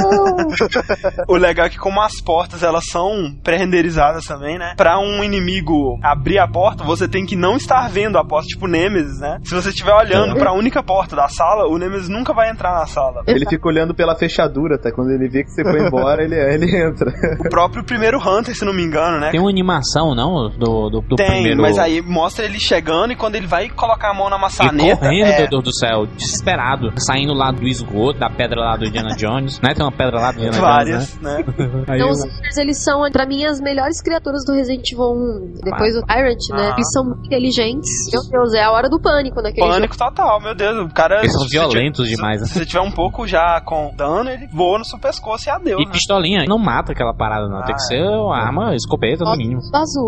O 1.27 1.36
legal 1.39 1.65
é 1.65 1.69
que 1.69 1.77
como 1.77 2.01
as 2.01 2.21
portas 2.21 2.63
elas 2.63 2.85
são 2.89 3.33
pré-renderizadas 3.43 4.25
também, 4.25 4.57
né? 4.57 4.73
Pra 4.77 4.99
um 4.99 5.23
inimigo 5.23 5.99
abrir 6.03 6.39
a 6.39 6.47
porta, 6.47 6.83
você 6.83 7.07
tem 7.07 7.25
que 7.25 7.35
não 7.35 7.57
estar 7.57 7.89
vendo 7.89 8.17
a 8.17 8.23
porta, 8.25 8.47
tipo 8.47 8.67
Nemesis, 8.67 9.19
né? 9.19 9.37
Se 9.43 9.53
você 9.53 9.69
estiver 9.69 9.93
olhando 9.93 10.35
pra 10.35 10.53
única 10.53 10.81
porta 10.83 11.15
da 11.15 11.27
sala, 11.27 11.67
o 11.67 11.77
Nemesis 11.77 12.09
nunca 12.09 12.33
vai 12.33 12.49
entrar 12.49 12.73
na 12.73 12.85
sala. 12.85 13.23
Ele 13.27 13.45
fica 13.47 13.67
olhando 13.67 13.93
pela 13.93 14.15
fechadura, 14.15 14.75
até 14.75 14.91
quando 14.91 15.11
ele 15.11 15.27
vê 15.29 15.43
que 15.43 15.49
você 15.51 15.63
foi 15.63 15.85
embora, 15.87 16.23
ele, 16.23 16.35
ele 16.35 16.75
entra. 16.75 17.11
O 17.39 17.49
próprio 17.49 17.83
primeiro 17.83 18.17
Hunter, 18.19 18.55
se 18.55 18.65
não 18.65 18.73
me 18.73 18.83
engano, 18.83 19.19
né? 19.19 19.29
Tem 19.31 19.39
uma 19.39 19.49
animação, 19.49 20.13
não? 20.15 20.49
Do, 20.49 20.89
do, 20.89 21.01
do 21.01 21.15
Tem, 21.15 21.27
primeiro. 21.27 21.61
mas 21.61 21.77
aí 21.77 22.01
mostra 22.01 22.45
ele 22.45 22.59
chegando 22.59 23.11
e 23.13 23.15
quando 23.15 23.35
ele 23.35 23.47
vai 23.47 23.69
colocar 23.69 24.09
a 24.11 24.13
mão 24.13 24.29
na 24.29 24.37
E 24.37 24.41
maçaneta. 24.41 24.97
correndo, 24.97 25.27
é, 25.27 25.39
meu 25.39 25.49
Deus 25.49 25.63
do 25.63 25.73
céu, 25.75 26.05
desesperado, 26.15 26.91
saindo 26.97 27.33
lá 27.33 27.51
do 27.51 27.67
esgoto, 27.67 28.19
da 28.19 28.29
pedra 28.29 28.59
lá 28.61 28.75
do 28.77 28.85
Indiana 28.85 29.15
Jones, 29.15 29.59
né? 29.61 29.73
Tem 29.73 29.83
uma 29.85 29.91
pedra 29.91 30.19
lá 30.19 30.31
do 30.31 30.37
Indiana 30.39 30.59
várias, 30.59 30.89
né? 30.89 30.97
Jones, 30.97 31.21
né? 31.21 31.26
Aí 31.87 31.97
Então, 31.97 32.09
os 32.09 32.23
Hunters, 32.23 32.57
eles 32.57 32.83
são, 32.83 33.09
pra 33.11 33.25
mim, 33.25 33.45
as 33.45 33.59
melhores 33.59 34.01
criaturas 34.01 34.43
do 34.45 34.53
Resident 34.53 34.89
Evil 34.91 35.11
1. 35.13 35.53
Depois 35.63 35.95
o 35.95 36.01
Tyrant, 36.05 36.37
né? 36.51 36.69
Ah. 36.71 36.73
Eles 36.73 36.91
são 36.91 37.03
muito 37.05 37.25
inteligentes. 37.25 37.89
Meu 38.11 38.21
Deus, 38.29 38.53
é 38.53 38.63
a 38.63 38.71
hora 38.71 38.89
do 38.89 38.99
pânico 38.99 39.41
naquele 39.41 39.61
jogo. 39.65 39.73
Pânico 39.73 39.97
total, 39.97 40.41
meu 40.41 40.55
Deus. 40.55 40.85
O 40.85 40.93
cara. 40.93 41.19
Eles 41.19 41.31
são 41.33 41.41
se 41.41 41.49
tiver- 41.49 41.67
violentos 41.67 42.07
demais, 42.07 42.41
né? 42.41 42.47
Se 42.47 42.53
você 42.53 42.65
tiver 42.65 42.81
um 42.81 42.91
pouco 42.91 43.27
já 43.27 43.61
com 43.61 43.93
dano, 43.95 44.29
ele 44.29 44.47
voa 44.47 44.79
no 44.79 44.85
seu 44.85 44.99
pescoço 44.99 45.47
e 45.47 45.51
adeus. 45.51 45.81
E 45.81 45.85
né? 45.85 45.91
pistolinha, 45.91 46.45
não 46.47 46.57
mata 46.57 46.91
aquela 46.91 47.13
parada, 47.13 47.47
não. 47.47 47.57
Tem 47.63 47.75
que 47.75 47.81
Ah, 47.81 47.85
ser 47.87 48.01
uma 48.03 48.37
arma, 48.37 48.75
escopeta, 48.75 49.23
no 49.23 49.35
mínimo. 49.35 49.61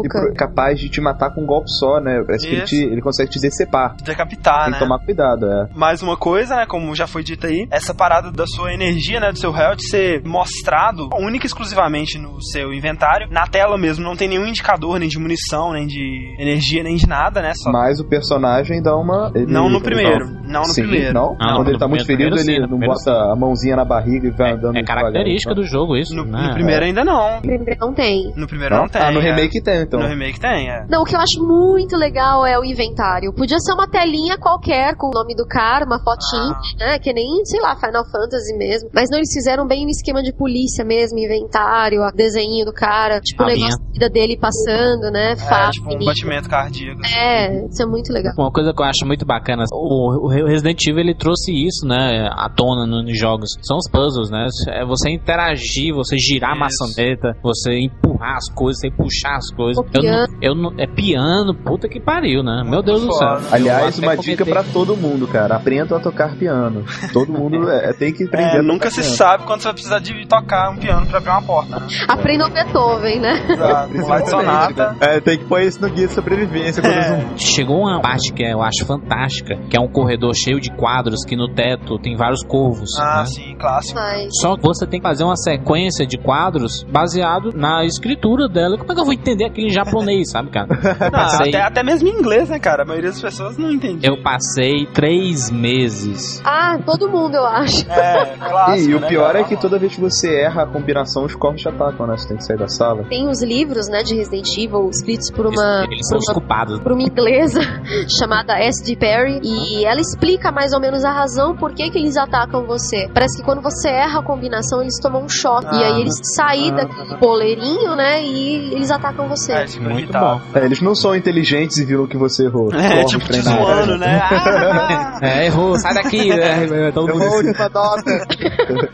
E 0.03 0.07
pro- 0.07 0.33
capaz 0.35 0.79
de 0.79 0.89
te 0.89 1.01
matar 1.01 1.33
com 1.33 1.41
um 1.41 1.45
golpe 1.45 1.69
só, 1.71 1.99
né? 1.99 2.21
Parece 2.25 2.47
que 2.47 2.53
ele, 2.53 2.63
Isso. 2.63 2.75
te- 2.75 2.83
ele 2.83 3.01
consegue 3.01 3.29
te 3.29 3.39
decepar. 3.39 3.95
Decapitar, 4.03 4.61
Tem 4.63 4.71
né? 4.71 4.77
que 4.77 4.83
tomar 4.83 4.99
cuidado, 4.99 5.45
é. 5.45 5.67
Mais 5.75 6.01
uma 6.01 6.17
coisa, 6.17 6.55
né? 6.55 6.65
Como 6.65 6.95
já 6.95 7.07
foi 7.07 7.23
dito 7.23 7.47
aí, 7.47 7.67
essa 7.71 7.93
parada 7.93 8.31
da 8.31 8.45
sua 8.47 8.73
energia, 8.73 9.19
né? 9.19 9.31
Do 9.31 9.37
seu 9.39 9.55
health 9.55 9.79
ser 9.81 10.21
mostrado 10.25 11.08
única 11.17 11.45
e 11.45 11.47
exclusivamente 11.47 12.17
no 12.17 12.41
seu 12.41 12.73
inventário. 12.73 13.27
Na 13.31 13.47
tela 13.47 13.77
mesmo, 13.77 14.03
não 14.03 14.15
tem 14.15 14.27
nenhum 14.27 14.45
indicador, 14.45 14.99
nem 14.99 15.09
de 15.09 15.17
munição, 15.19 15.71
nem 15.73 15.87
de 15.87 16.35
energia, 16.39 16.83
nem 16.83 16.95
de 16.95 17.07
nada, 17.07 17.41
né? 17.41 17.51
Só... 17.55 17.71
Mas 17.71 17.99
o 17.99 18.07
personagem 18.07 18.81
dá 18.81 18.95
uma. 18.95 19.31
ele- 19.35 19.51
Não 19.51 19.69
no 19.69 19.77
ele 19.77 19.83
primeiro. 19.83 20.27
Não 20.43 20.61
no 20.61 20.65
Sim, 20.73 20.81
primeiro. 20.83 21.13
Não? 21.13 21.35
Ah, 21.39 21.47
não, 21.51 21.55
Quando 21.57 21.67
ele 21.67 21.73
no 21.73 21.79
tá 21.79 21.87
muito 21.87 22.05
ferido, 22.05 22.37
sim, 22.37 22.51
ele 22.51 22.67
no 22.67 22.77
não 22.77 22.87
bota 22.87 23.11
a 23.11 23.35
mãozinha 23.35 23.75
na 23.75 23.85
barriga 23.85 24.27
e 24.27 24.31
vai 24.31 24.51
andando 24.53 24.77
É 24.77 24.83
característica 24.83 25.51
então. 25.51 25.63
do 25.63 25.67
jogo 25.67 25.95
isso, 25.95 26.15
No, 26.15 26.25
né? 26.25 26.47
no 26.47 26.53
primeiro 26.53 26.85
ainda 26.85 27.03
não. 27.05 27.39
Primeiro 27.41 27.79
não 27.79 27.93
tem. 27.93 28.33
No 28.35 28.47
primeiro 28.47 28.75
Não? 28.75 28.81
não, 28.83 28.89
tem. 28.89 29.01
Ah, 29.01 29.11
no 29.11 29.19
é. 29.19 29.23
remake 29.23 29.61
tem, 29.61 29.81
então. 29.81 29.99
No 29.99 30.07
remake 30.07 30.39
tem, 30.39 30.69
é. 30.69 30.85
Não, 30.89 31.01
o 31.01 31.05
que 31.05 31.15
eu 31.15 31.19
acho 31.19 31.39
muito 31.45 31.95
legal 31.95 32.45
é 32.45 32.57
o 32.59 32.63
inventário. 32.63 33.33
Podia 33.33 33.57
ser 33.59 33.73
uma 33.73 33.87
telinha 33.87 34.37
qualquer 34.37 34.95
com 34.95 35.07
o 35.07 35.11
nome 35.11 35.35
do 35.35 35.45
cara, 35.47 35.85
uma 35.85 35.99
fotinha, 36.03 36.55
né? 36.79 36.99
Que 36.99 37.13
nem, 37.13 37.27
sei 37.45 37.59
lá, 37.61 37.75
Final 37.75 38.03
Fantasy 38.11 38.57
mesmo. 38.57 38.89
Mas 38.93 39.09
não, 39.09 39.17
eles 39.17 39.31
fizeram 39.33 39.67
bem 39.67 39.85
um 39.85 39.89
esquema 39.89 40.21
de 40.21 40.33
polícia 40.33 40.83
mesmo, 40.83 40.98
inventário, 41.17 42.01
a 42.03 42.11
desenho 42.11 42.65
do 42.65 42.73
cara, 42.73 43.19
tipo 43.21 43.43
o 43.43 43.45
A 43.45 43.49
linha. 43.49 43.59
negócio 43.67 43.79
da 43.85 43.91
vida 43.93 44.09
dele 44.09 44.37
passando, 44.37 45.11
né? 45.11 45.31
É, 45.33 45.35
Fácil. 45.35 45.83
tipo 45.83 45.93
um 45.95 46.05
batimento 46.05 46.49
cardíaco. 46.49 47.01
assim. 47.03 47.15
É, 47.15 47.65
isso 47.67 47.81
é 47.83 47.85
muito 47.85 48.11
legal. 48.11 48.33
Uma 48.37 48.51
coisa 48.51 48.73
que 48.73 48.81
eu 48.81 48.85
acho 48.85 49.05
muito 49.05 49.25
bacana, 49.25 49.63
o, 49.71 50.25
o 50.27 50.27
Resident 50.29 50.79
Evil 50.87 50.99
ele 51.01 51.15
trouxe 51.15 51.51
isso, 51.51 51.85
né, 51.87 52.27
à 52.31 52.49
tona 52.49 52.85
no- 52.85 53.03
nos 53.03 53.17
jogos. 53.17 53.49
São 53.61 53.77
os 53.77 53.89
puzzles, 53.91 54.29
né? 54.29 54.47
É 54.69 54.85
você 54.85 55.09
interagir, 55.09 55.93
você 55.93 56.17
girar 56.17 56.51
a 56.51 56.53
Isso. 56.53 56.59
maçaneta, 56.83 57.35
você 57.41 57.79
empurrar 57.79 58.35
as 58.35 58.49
coisas, 58.53 58.79
você 58.81 58.89
puxar 58.91 59.35
as 59.35 59.49
coisas. 59.53 59.83
O 59.83 59.87
Eu 59.93 60.03
não, 60.03 60.25
eu 60.41 60.55
não, 60.55 60.73
é 60.79 60.87
piano, 60.87 61.53
puta 61.55 61.87
que 61.87 61.99
pariu, 61.99 62.43
né? 62.43 62.63
Meu 62.65 62.81
Deus 62.81 63.01
do 63.05 63.13
céu. 63.13 63.37
Aliás, 63.51 63.97
uma 63.99 64.15
dica 64.15 64.45
pra 64.45 64.63
todo 64.63 64.95
mundo, 64.95 65.27
cara. 65.27 65.55
Aprenda 65.55 65.95
a 65.97 65.99
tocar 65.99 66.35
piano. 66.37 66.83
Todo 67.13 67.31
mundo 67.31 67.67
é, 67.69 67.93
tem 67.93 68.13
que 68.13 68.23
aprender 68.25 68.57
É, 68.57 68.59
a 68.59 68.63
nunca 68.63 68.89
se 68.89 69.01
piano. 69.01 69.15
sabe 69.15 69.43
quando 69.45 69.61
você 69.61 69.65
vai 69.67 69.73
precisar 69.73 69.99
de 69.99 70.27
tocar 70.27 70.69
um 70.71 70.77
piano 70.77 70.88
pra 71.07 71.17
abrir 71.17 71.29
uma 71.29 71.41
porta, 71.41 71.79
né? 71.79 71.87
Aprenda 72.07 72.47
o 72.47 72.49
Beethoven, 72.49 73.19
né? 73.19 73.45
Exato. 73.49 74.29
Sonata. 74.29 74.95
É, 74.99 75.19
tem 75.19 75.37
que 75.37 75.45
pôr 75.45 75.61
isso 75.61 75.81
no 75.81 75.89
guia 75.89 76.07
de 76.07 76.13
sobrevivência 76.13 76.81
quando 76.81 76.93
É. 76.93 77.25
Chegou 77.37 77.77
uma 77.81 78.01
parte 78.01 78.33
que 78.33 78.43
eu 78.43 78.61
acho 78.61 78.85
fantástica, 78.85 79.55
que 79.69 79.77
é 79.77 79.79
um 79.79 79.87
corredor 79.87 80.33
cheio 80.35 80.59
de 80.59 80.71
quadros 80.71 81.23
que 81.25 81.35
no 81.35 81.47
teto 81.53 81.97
tem 81.99 82.15
vários 82.15 82.43
corvos. 82.43 82.89
Ah, 82.99 83.19
né? 83.19 83.25
sim, 83.25 83.55
clássico. 83.57 83.99
Mas 83.99 84.29
Só 84.41 84.55
que 84.55 84.63
você 84.63 84.85
tem 84.85 84.99
que 84.99 85.07
fazer 85.07 85.23
uma 85.23 85.35
sequência 85.35 86.05
de 86.05 86.17
quadros 86.17 86.83
baseado 86.83 87.51
na 87.53 87.85
escritura 87.85 88.47
dela. 88.47 88.77
Como 88.77 88.91
é 88.91 88.95
que 88.95 89.01
eu 89.01 89.05
vou 89.05 89.13
entender 89.13 89.45
aquilo 89.45 89.67
em 89.67 89.71
japonês, 89.71 90.29
sabe, 90.31 90.49
cara? 90.49 90.67
Não, 90.67 91.11
passei, 91.11 91.49
até, 91.49 91.61
até 91.61 91.83
mesmo 91.83 92.07
em 92.09 92.11
inglês, 92.11 92.49
né, 92.49 92.59
cara? 92.59 92.83
A 92.83 92.85
maioria 92.85 93.09
das 93.09 93.21
pessoas 93.21 93.57
não 93.57 93.71
entende. 93.71 94.07
eu 94.07 94.21
passei 94.21 94.85
três 94.93 95.49
meses. 95.51 96.41
Ah, 96.45 96.77
todo 96.85 97.09
mundo, 97.09 97.35
eu 97.35 97.45
acho. 97.45 97.89
É, 97.89 98.35
clássico. 98.37 98.89
E, 98.89 98.95
o 98.95 98.99
né, 98.99 99.07
pior 99.07 99.27
cara? 99.27 99.39
é 99.39 99.43
que 99.43 99.55
toda 99.55 99.77
vez 99.77 99.95
que 99.95 100.01
você 100.01 100.41
erra 100.41 100.63
a 100.63 100.65
combinação, 100.79 101.25
os 101.25 101.35
corvos 101.35 101.61
te 101.61 101.69
atacam, 101.69 102.07
né? 102.07 102.17
Você 102.17 102.27
tem 102.29 102.37
que 102.37 102.43
sair 102.45 102.57
da 102.57 102.67
sala. 102.67 103.03
Tem 103.09 103.27
os 103.29 103.41
livros, 103.43 103.87
né, 103.89 104.03
de 104.03 104.15
Resident 104.15 104.47
Evil, 104.57 104.89
escritos 104.89 105.29
por 105.31 105.45
uma, 105.45 105.83
Eles 105.85 106.07
por 106.09 106.19
são 106.21 106.33
uma 106.33 106.33
culpados. 106.33 106.79
por 106.79 106.91
uma 106.93 107.01
inglesa 107.01 107.59
chamada 108.19 108.53
S.D. 108.59 108.95
Perry 108.95 109.39
e 109.43 109.85
ela 109.85 109.99
explica 109.99 110.51
mais 110.51 110.73
ou 110.73 110.79
menos 110.79 111.03
a 111.03 111.11
razão 111.11 111.55
por 111.55 111.73
que, 111.73 111.89
que 111.89 111.97
eles 111.97 112.17
atacam 112.17 112.65
você. 112.65 113.09
Parece 113.13 113.37
que 113.39 113.43
quando 113.43 113.61
você 113.61 113.89
erra 113.89 114.19
a 114.19 114.23
combinação, 114.23 114.81
eles 114.81 114.99
tomam 115.01 115.23
um 115.23 115.29
choque. 115.29 115.75
e 115.75 115.83
Ah. 115.83 115.87
aí 115.95 116.01
eles 116.01 116.15
saem 116.35 116.73
daquele 116.73 117.17
poleirinho, 117.17 117.95
né? 117.95 118.23
E 118.23 118.73
eles 118.73 118.91
atacam 118.91 119.27
você. 119.27 119.51
É, 119.51 119.65
tipo, 119.65 119.83
Muito 119.83 119.99
irritável. 119.99 120.41
É, 120.53 120.65
eles 120.65 120.81
não 120.81 120.95
são 120.95 121.15
inteligentes 121.15 121.77
e 121.77 121.85
viram 121.85 122.07
que 122.07 122.17
você 122.17 122.45
errou. 122.45 122.73
É, 122.73 122.89
Corre 123.03 123.05
tipo, 123.05 123.25
te 123.31 123.41
zoando, 123.41 123.97
né? 123.97 124.19
Ah! 124.31 125.19
É, 125.21 125.45
errou, 125.47 125.77
sai 125.77 125.93
daqui. 125.93 126.29
né? 126.29 126.91
Todo 126.93 127.07
mundo 127.09 127.23
Errou, 127.23 127.37
última 127.37 127.69
nota. 127.69 128.27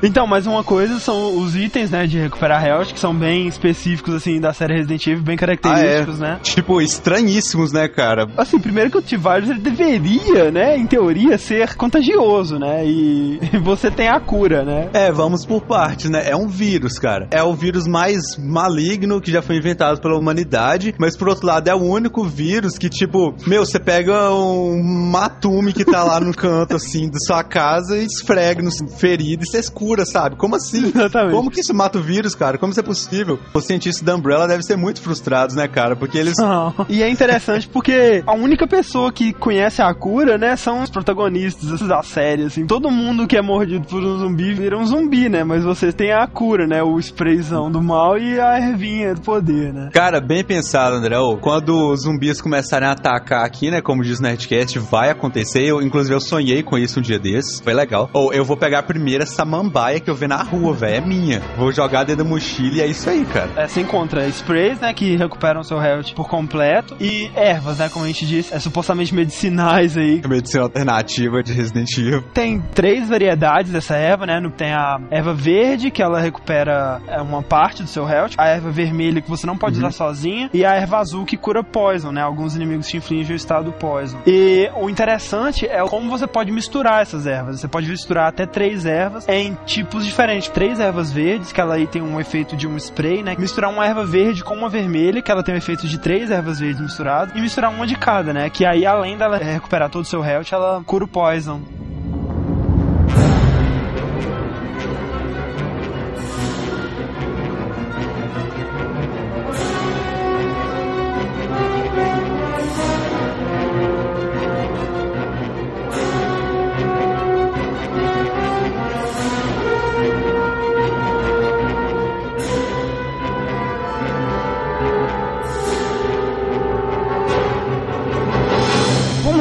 Então, 0.03 0.25
mais 0.27 0.45
uma 0.47 0.63
coisa 0.63 0.99
são 0.99 1.37
os 1.37 1.55
itens, 1.55 1.74
né, 1.83 2.07
de 2.07 2.19
recuperar 2.19 2.63
health, 2.65 2.93
que 2.93 2.99
são 2.99 3.13
bem 3.13 3.47
específicos, 3.47 4.13
assim, 4.15 4.39
da 4.39 4.53
série 4.53 4.75
Resident 4.75 5.07
Evil, 5.07 5.23
bem 5.23 5.37
característicos, 5.37 6.19
né? 6.19 6.39
Tipo, 6.41 6.81
estranhíssimos, 6.81 7.71
né, 7.71 7.87
cara? 7.87 8.27
Assim, 8.37 8.59
primeiro 8.59 8.89
que 8.89 8.97
o 8.97 9.01
T-Virus 9.01 9.49
ele 9.49 9.59
deveria, 9.59 10.51
né, 10.51 10.77
em 10.77 10.85
teoria, 10.85 11.37
ser 11.37 11.75
contagioso, 11.75 12.57
né? 12.57 12.85
E 12.85 13.39
você 13.63 13.91
tem 13.91 14.07
a 14.07 14.19
cura, 14.19 14.63
né? 14.63 14.89
É, 14.93 15.11
vamos 15.11 15.45
por 15.45 15.61
partes, 15.61 16.09
né? 16.09 16.29
É 16.29 16.35
um 16.35 16.47
vírus, 16.47 16.97
cara. 16.97 17.27
É 17.31 17.43
o 17.43 17.53
vírus 17.53 17.87
mais 17.87 18.37
maligno 18.37 19.19
que 19.19 19.31
já 19.31 19.41
foi 19.41 19.57
inventado 19.57 19.99
pela 19.99 20.17
humanidade, 20.17 20.95
mas 20.97 21.17
por 21.17 21.27
outro 21.27 21.47
lado 21.47 21.67
é 21.67 21.75
o 21.75 21.81
único 21.81 22.23
vírus 22.23 22.77
que, 22.77 22.89
tipo, 22.89 23.35
meu, 23.45 23.65
você 23.65 23.79
pega 23.79 24.31
um 24.31 24.81
matume 25.11 25.73
que 25.73 25.83
tá 25.83 26.03
lá 26.03 26.19
no 26.19 26.33
canto, 26.33 26.75
assim, 26.75 27.09
da 27.09 27.19
sua 27.19 27.43
casa 27.43 27.97
e 27.97 28.05
esfrega 28.05 28.61
no 28.61 28.71
ferido 28.97 29.43
e 29.43 29.47
você 29.47 29.65
cura, 29.71 30.05
sabe? 30.05 30.35
Como 30.35 30.55
assim? 30.55 30.91
Exatamente. 30.95 31.35
Como 31.35 31.51
que 31.51 31.63
isso 31.65 31.73
mata 31.73 31.99
o 31.99 32.01
vírus, 32.01 32.35
cara? 32.35 32.57
Como 32.57 32.71
isso 32.71 32.79
é 32.79 32.83
possível? 32.83 33.39
Os 33.53 33.65
cientistas 33.65 34.03
da 34.03 34.15
Umbrella 34.15 34.47
devem 34.47 34.63
ser 34.63 34.75
muito 34.75 35.01
frustrados, 35.01 35.55
né, 35.55 35.67
cara? 35.67 35.95
Porque 35.95 36.17
eles 36.17 36.35
Não. 36.37 36.73
E 36.87 37.01
é 37.01 37.09
interessante 37.09 37.67
porque 37.67 38.23
a 38.25 38.33
única 38.33 38.67
pessoa 38.67 39.11
que 39.11 39.33
conhece 39.33 39.81
a 39.81 39.93
cura, 39.93 40.37
né, 40.37 40.55
são 40.55 40.83
os 40.83 40.89
protagonistas 40.89 41.81
da 41.81 42.01
série, 42.03 42.43
assim. 42.43 42.65
Todo 42.65 42.91
mundo 42.91 43.27
que 43.27 43.35
é 43.35 43.41
mordido 43.41 43.87
por 43.87 44.03
um 44.03 44.17
zumbi 44.19 44.53
vira 44.53 44.77
um 44.77 44.85
zumbi, 44.85 45.27
né? 45.27 45.43
Mas 45.43 45.63
você 45.63 45.91
tem 45.91 46.13
a 46.13 46.25
cura, 46.27 46.67
né? 46.67 46.83
O 46.83 46.99
sprayzão 46.99 47.71
do 47.71 47.81
mal 47.81 48.17
e 48.17 48.39
a 48.39 48.59
ervinha 48.59 49.15
do 49.15 49.21
poder, 49.21 49.73
né? 49.73 49.89
Cara, 49.91 50.21
bem 50.21 50.43
pensado, 50.43 50.95
André. 50.95 51.15
Quando 51.41 51.91
os 51.91 52.03
zumbis 52.03 52.41
começarem 52.41 52.87
a 52.87 52.91
atacar 52.91 53.45
aqui, 53.45 53.71
né? 53.71 53.81
Como 53.81 54.03
diz 54.03 54.19
o 54.19 54.21
Nerdcast, 54.21 54.77
vai 54.79 55.09
acontecer. 55.09 55.63
Eu, 55.63 55.81
inclusive, 55.81 56.13
eu 56.13 56.19
sonhei 56.19 56.61
com 56.61 56.77
isso 56.77 56.99
um 56.99 57.01
dia 57.01 57.17
desses. 57.17 57.59
Foi 57.59 57.73
legal. 57.73 58.09
Ou 58.13 58.33
eu 58.33 58.43
vou 58.45 58.57
pegar 58.57 58.79
a 58.79 58.83
primeira 58.83 59.25
samambaia 59.25 59.99
que 59.99 60.09
eu 60.09 60.15
ver 60.15 60.27
na 60.27 60.41
rua, 60.43 60.73
velho. 60.73 60.95
É 60.95 61.01
minha. 61.01 61.41
Vou 61.57 61.71
jogar 61.71 62.03
dentro 62.03 62.23
da 62.23 62.29
mochila 62.29 62.77
e 62.77 62.81
é 62.81 62.87
isso 62.87 63.09
aí, 63.09 63.25
cara. 63.25 63.49
É, 63.55 63.67
você 63.67 63.81
encontra 63.81 64.27
sprays, 64.27 64.79
né, 64.79 64.93
que 64.93 65.15
recuperam 65.15 65.63
seu 65.63 65.81
health 65.81 66.13
por 66.15 66.27
completo, 66.27 66.95
e 66.99 67.29
ervas, 67.35 67.79
né, 67.79 67.89
como 67.89 68.05
a 68.05 68.07
gente 68.07 68.25
disse, 68.25 68.53
é 68.53 68.59
supostamente 68.59 69.13
medicinais 69.13 69.97
aí. 69.97 70.21
Medicina 70.27 70.63
alternativa 70.63 71.41
de 71.43 71.53
Resident 71.53 71.89
Evil. 71.97 72.21
Tem 72.33 72.61
três 72.73 73.07
variedades 73.07 73.71
dessa 73.71 73.95
erva, 73.95 74.25
né, 74.25 74.41
tem 74.57 74.73
a 74.73 74.99
erva 75.09 75.33
verde, 75.33 75.91
que 75.91 76.01
ela 76.01 76.19
recupera 76.19 77.01
é, 77.07 77.21
uma 77.21 77.41
parte 77.41 77.83
do 77.83 77.89
seu 77.89 78.07
health, 78.07 78.31
a 78.37 78.47
erva 78.47 78.69
vermelha, 78.71 79.21
que 79.21 79.29
você 79.29 79.47
não 79.47 79.57
pode 79.57 79.77
usar 79.77 79.91
sozinha, 79.91 80.49
e 80.53 80.65
a 80.65 80.75
erva 80.75 80.97
azul, 80.97 81.25
que 81.25 81.37
cura 81.37 81.63
poison, 81.63 82.11
né, 82.11 82.21
alguns 82.21 82.55
inimigos 82.55 82.87
te 82.87 82.97
infligem 82.97 83.33
o 83.33 83.37
estado 83.37 83.71
poison. 83.71 84.17
E 84.25 84.69
o 84.75 84.89
interessante 84.89 85.65
é 85.65 85.81
como 85.87 86.09
você 86.09 86.27
pode 86.27 86.51
misturar 86.51 87.01
essas 87.01 87.25
ervas, 87.25 87.59
você 87.59 87.67
pode 87.67 87.87
misturar 87.89 88.29
até 88.29 88.45
três 88.45 88.85
ervas 88.85 89.27
em 89.27 89.57
tipos 89.65 90.05
diferentes. 90.05 90.49
Três 90.49 90.79
ervas 90.79 91.11
verdes, 91.11 91.34
que 91.39 91.59
ela 91.59 91.75
aí 91.75 91.87
tem 91.87 92.01
um 92.01 92.19
efeito 92.19 92.55
de 92.55 92.67
um 92.67 92.77
spray, 92.77 93.23
né, 93.23 93.35
misturar 93.37 93.71
uma 93.71 93.85
erva 93.85 94.05
verde 94.05 94.43
com 94.43 94.53
uma 94.53 94.69
vermelha, 94.69 95.21
que 95.21 95.31
ela 95.31 95.43
tem 95.43 95.55
o 95.55 95.57
efeito 95.57 95.87
de 95.87 95.97
três 95.97 96.31
ervas 96.31 96.59
verdes 96.59 96.81
misturadas, 96.81 97.35
e 97.35 97.41
misturar 97.41 97.71
uma 97.71 97.85
de 97.85 97.95
cada, 97.95 98.33
né, 98.33 98.49
que 98.49 98.65
aí 98.65 98.85
além 98.85 99.17
dela 99.17 99.37
recuperar 99.37 99.89
todo 99.89 100.03
o 100.03 100.07
seu 100.07 100.23
health, 100.23 100.47
ela 100.51 100.83
cura 100.85 101.05
o 101.05 101.07
poison. 101.07 101.61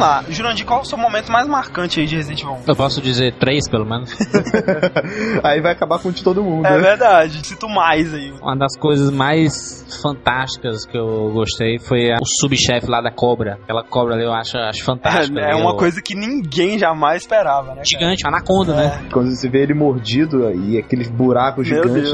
Lá, 0.04 0.24
Jurandir, 0.28 0.64
qual 0.66 0.80
é 0.80 0.82
o 0.82 0.84
seu 0.84 0.98
momento 0.98 1.30
mais 1.30 1.46
marcante 1.46 2.00
aí 2.00 2.06
de 2.06 2.16
Resident 2.16 2.40
Evil 2.42 2.54
1? 2.54 2.58
Eu 2.68 2.76
posso 2.76 3.00
dizer 3.00 3.34
três, 3.38 3.68
pelo 3.68 3.84
menos. 3.84 4.14
Aí 5.42 5.60
vai 5.60 5.72
acabar 5.72 5.98
com 5.98 6.10
de 6.10 6.22
todo 6.22 6.42
mundo. 6.42 6.66
É 6.66 6.70
né? 6.72 6.78
verdade, 6.78 7.46
cito 7.46 7.68
mais 7.68 8.12
aí. 8.14 8.32
Uma 8.42 8.56
das 8.56 8.76
coisas 8.76 9.10
mais 9.10 9.84
fantásticas 10.02 10.84
que 10.86 10.96
eu 10.96 11.30
gostei 11.32 11.78
foi 11.78 12.10
a- 12.12 12.16
o 12.20 12.26
subchefe 12.40 12.86
lá 12.88 13.00
da 13.00 13.10
cobra. 13.10 13.58
Aquela 13.62 13.82
cobra 13.84 14.14
ali 14.14 14.24
eu 14.24 14.32
acho, 14.32 14.56
acho 14.58 14.84
fantástica. 14.84 15.40
É, 15.40 15.52
é 15.52 15.54
uma 15.54 15.70
Eu- 15.70 15.76
coisa 15.76 16.00
que 16.02 16.14
ninguém 16.14 16.78
jamais 16.78 17.22
esperava, 17.22 17.68
né? 17.68 17.74
cara? 17.76 17.84
Gigante, 17.86 18.26
anaconda, 18.26 18.74
né? 18.74 19.02
Quando 19.12 19.30
você 19.30 19.48
vê 19.48 19.62
ele 19.62 19.74
mordido 19.74 20.50
e 20.52 20.78
aqueles 20.78 21.08
buracos 21.08 21.66
gigantes 21.66 22.12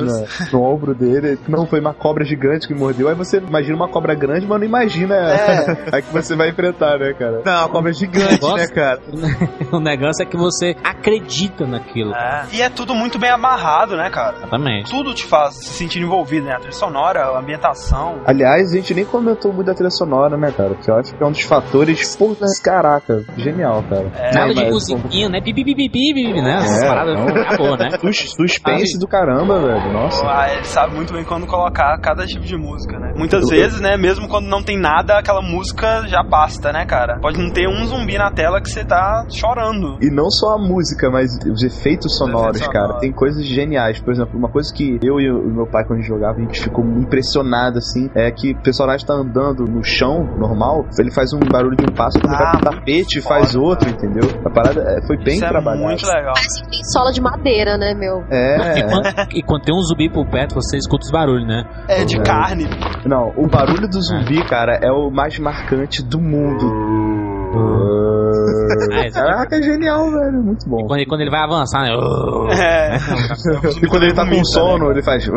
no 0.52 0.62
ombro 0.62 0.94
dele, 0.94 1.38
não 1.48 1.66
foi 1.66 1.80
uma 1.80 1.94
cobra 1.94 2.24
gigante 2.24 2.66
que 2.66 2.74
mordeu. 2.74 3.08
Aí 3.08 3.14
você 3.14 3.38
imagina 3.38 3.76
uma 3.76 3.88
cobra 3.88 4.14
grande, 4.14 4.46
mas 4.46 4.58
não 4.58 4.66
imagina 4.66 5.14
É. 5.14 5.70
a 5.96 6.02
que 6.02 6.12
você 6.12 6.34
vai 6.36 6.50
enfrentar, 6.50 6.98
né, 6.98 7.12
cara? 7.14 7.42
Não, 7.44 7.64
a 7.64 7.68
cobra 7.68 7.79
é 7.88 7.92
gigante, 7.92 8.32
Negócio- 8.34 8.56
né, 8.56 8.66
cara? 8.68 9.00
o 9.72 9.80
negócio 9.80 10.22
é 10.22 10.26
que 10.26 10.36
você 10.36 10.76
acredita 10.84 11.66
naquilo. 11.66 12.14
É. 12.14 12.44
E 12.52 12.62
é 12.62 12.68
tudo 12.68 12.94
muito 12.94 13.18
bem 13.18 13.30
amarrado, 13.30 13.96
né, 13.96 14.10
cara? 14.10 14.36
Exatamente. 14.38 14.90
Tudo 14.90 15.14
te 15.14 15.24
faz 15.24 15.54
se 15.54 15.64
sentir 15.74 16.00
envolvido, 16.00 16.46
né? 16.46 16.52
A 16.54 16.58
trilha 16.58 16.72
sonora, 16.72 17.24
a 17.24 17.38
ambientação. 17.38 18.20
Aliás, 18.26 18.72
a 18.72 18.76
gente 18.76 18.94
nem 18.94 19.04
comentou 19.04 19.52
muito 19.52 19.66
da 19.66 19.74
trilha 19.74 19.90
sonora, 19.90 20.36
né, 20.36 20.52
cara? 20.56 20.74
Que 20.74 20.90
eu 20.90 20.96
acho 20.96 21.14
que 21.14 21.22
é 21.22 21.26
um 21.26 21.30
dos 21.32 21.42
fatores. 21.42 22.16
Pô, 22.16 22.36
caraca, 22.62 23.24
genial, 23.36 23.82
cara. 23.88 24.10
É, 24.16 24.34
Nada 24.34 24.54
de 24.54 24.60
mas- 24.62 24.70
musiquinha, 24.70 25.28
né? 25.28 25.40
Pipi, 25.40 25.64
pipi, 25.64 25.88
pipi, 25.88 26.14
pipi, 26.14 26.42
né? 26.42 26.58
Essas 26.58 26.82
É, 26.82 26.88
paradas 26.88 27.18
não. 27.18 27.28
acabou, 27.42 27.76
né? 27.76 27.88
Sus- 28.00 28.32
Suspense 28.34 28.98
do 28.98 29.06
caramba, 29.06 29.60
velho. 29.60 29.92
Nossa. 29.92 30.24
Ah, 30.26 30.52
ele 30.52 30.64
sabe 30.64 30.94
muito 30.94 31.12
bem 31.12 31.24
quando 31.24 31.46
colocar 31.46 31.98
cada 32.00 32.26
tipo 32.26 32.44
de 32.44 32.56
música, 32.56 32.98
né? 32.98 33.12
Muitas 33.16 33.48
vezes, 33.48 33.80
né, 33.80 33.96
mesmo 33.96 34.28
quando 34.28 34.46
não 34.46 34.62
tem 34.62 34.78
nada, 34.78 35.18
aquela 35.18 35.42
música 35.42 36.06
já 36.06 36.22
basta, 36.22 36.72
né, 36.72 36.84
cara? 36.86 37.18
Pode 37.20 37.38
não 37.38 37.50
ter 37.50 37.66
um 37.70 37.84
zumbi 37.86 38.16
na 38.18 38.30
tela 38.30 38.60
que 38.60 38.70
você 38.70 38.84
tá 38.84 39.24
chorando. 39.28 39.98
E 40.00 40.10
não 40.10 40.30
só 40.30 40.54
a 40.54 40.58
música, 40.58 41.10
mas 41.10 41.30
os 41.50 41.62
efeitos 41.62 42.16
sonoros, 42.18 42.56
efeitos 42.56 42.68
cara. 42.68 42.84
sonoros. 42.86 43.00
Tem 43.00 43.12
coisas 43.12 43.44
geniais. 43.46 44.00
Por 44.00 44.12
exemplo, 44.12 44.38
uma 44.38 44.48
coisa 44.50 44.72
que 44.74 44.98
eu 45.02 45.20
e 45.20 45.30
o 45.30 45.50
meu 45.50 45.66
pai, 45.66 45.84
quando 45.84 45.98
a 45.98 46.02
gente 46.02 46.08
jogava, 46.08 46.38
a 46.38 46.40
gente 46.40 46.60
ficou 46.60 46.84
impressionado, 46.84 47.78
assim, 47.78 48.10
é 48.14 48.30
que 48.30 48.52
o 48.52 48.62
personagem 48.62 49.06
tá 49.06 49.14
andando 49.14 49.64
no 49.66 49.82
chão, 49.84 50.24
normal, 50.38 50.86
ele 50.98 51.10
faz 51.12 51.32
um 51.32 51.40
barulho 51.40 51.76
de 51.76 51.84
um 51.90 51.94
passo, 51.94 52.18
quando 52.20 52.34
Ah, 52.34 52.38
vai 52.38 52.50
pro 52.52 52.70
tapete, 52.70 53.20
foda, 53.20 53.34
faz 53.34 53.54
outro, 53.56 53.88
entendeu? 53.88 54.28
A 54.44 54.50
parada 54.50 54.80
é, 54.82 55.06
foi 55.06 55.16
bem 55.18 55.36
Isso 55.36 55.44
é 55.44 55.48
trabalhada. 55.48 55.82
muito 55.84 56.06
legal. 56.06 56.32
Parece 56.34 56.62
que 56.64 56.70
tem 56.70 56.84
sola 56.84 57.12
de 57.12 57.20
madeira, 57.20 57.76
né, 57.76 57.94
meu? 57.94 58.22
É, 58.30 58.78
E 58.78 58.82
quando, 58.82 59.06
e 59.36 59.42
quando 59.42 59.62
tem 59.64 59.74
um 59.74 59.82
zumbi 59.82 60.08
por 60.10 60.26
perto, 60.28 60.54
você 60.54 60.76
escuta 60.76 61.04
os 61.04 61.10
barulhos, 61.10 61.46
né? 61.46 61.64
É 61.88 62.04
de 62.04 62.18
É. 62.18 62.22
carne. 62.22 62.66
não, 63.06 63.32
o 63.36 63.46
barulho 63.48 63.88
do 63.88 64.00
zumbi, 64.02 64.42
cara, 64.46 64.78
é 64.82 64.90
o 64.90 65.10
mais 65.10 65.38
marcante 65.38 66.02
do 66.02 66.20
mundo. 66.20 66.66
Ah, 67.52 67.99
esse- 69.06 69.14
Caraca, 69.14 69.56
é 69.56 69.62
genial, 69.62 70.10
velho. 70.10 70.42
Muito 70.42 70.68
bom. 70.68 70.86
Quando, 70.86 71.06
quando 71.06 71.20
ele 71.22 71.30
vai 71.30 71.40
avançar, 71.42 71.82
né? 71.82 71.90
É. 72.60 72.96
E 73.82 73.86
quando 73.88 74.02
ele 74.04 74.14
tá 74.14 74.22
com 74.22 74.28
Vomita, 74.30 74.44
sono, 74.50 74.86
né? 74.86 74.92
ele 74.92 75.02
faz. 75.02 75.28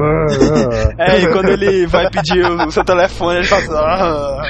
É, 0.97 1.19
e 1.21 1.27
quando 1.31 1.49
ele 1.49 1.85
vai 1.87 2.09
pedir 2.09 2.43
o 2.45 2.71
seu 2.71 2.83
telefone, 2.83 3.39
ele 3.39 3.47
faz. 3.47 3.69
"Ah". 3.71 4.41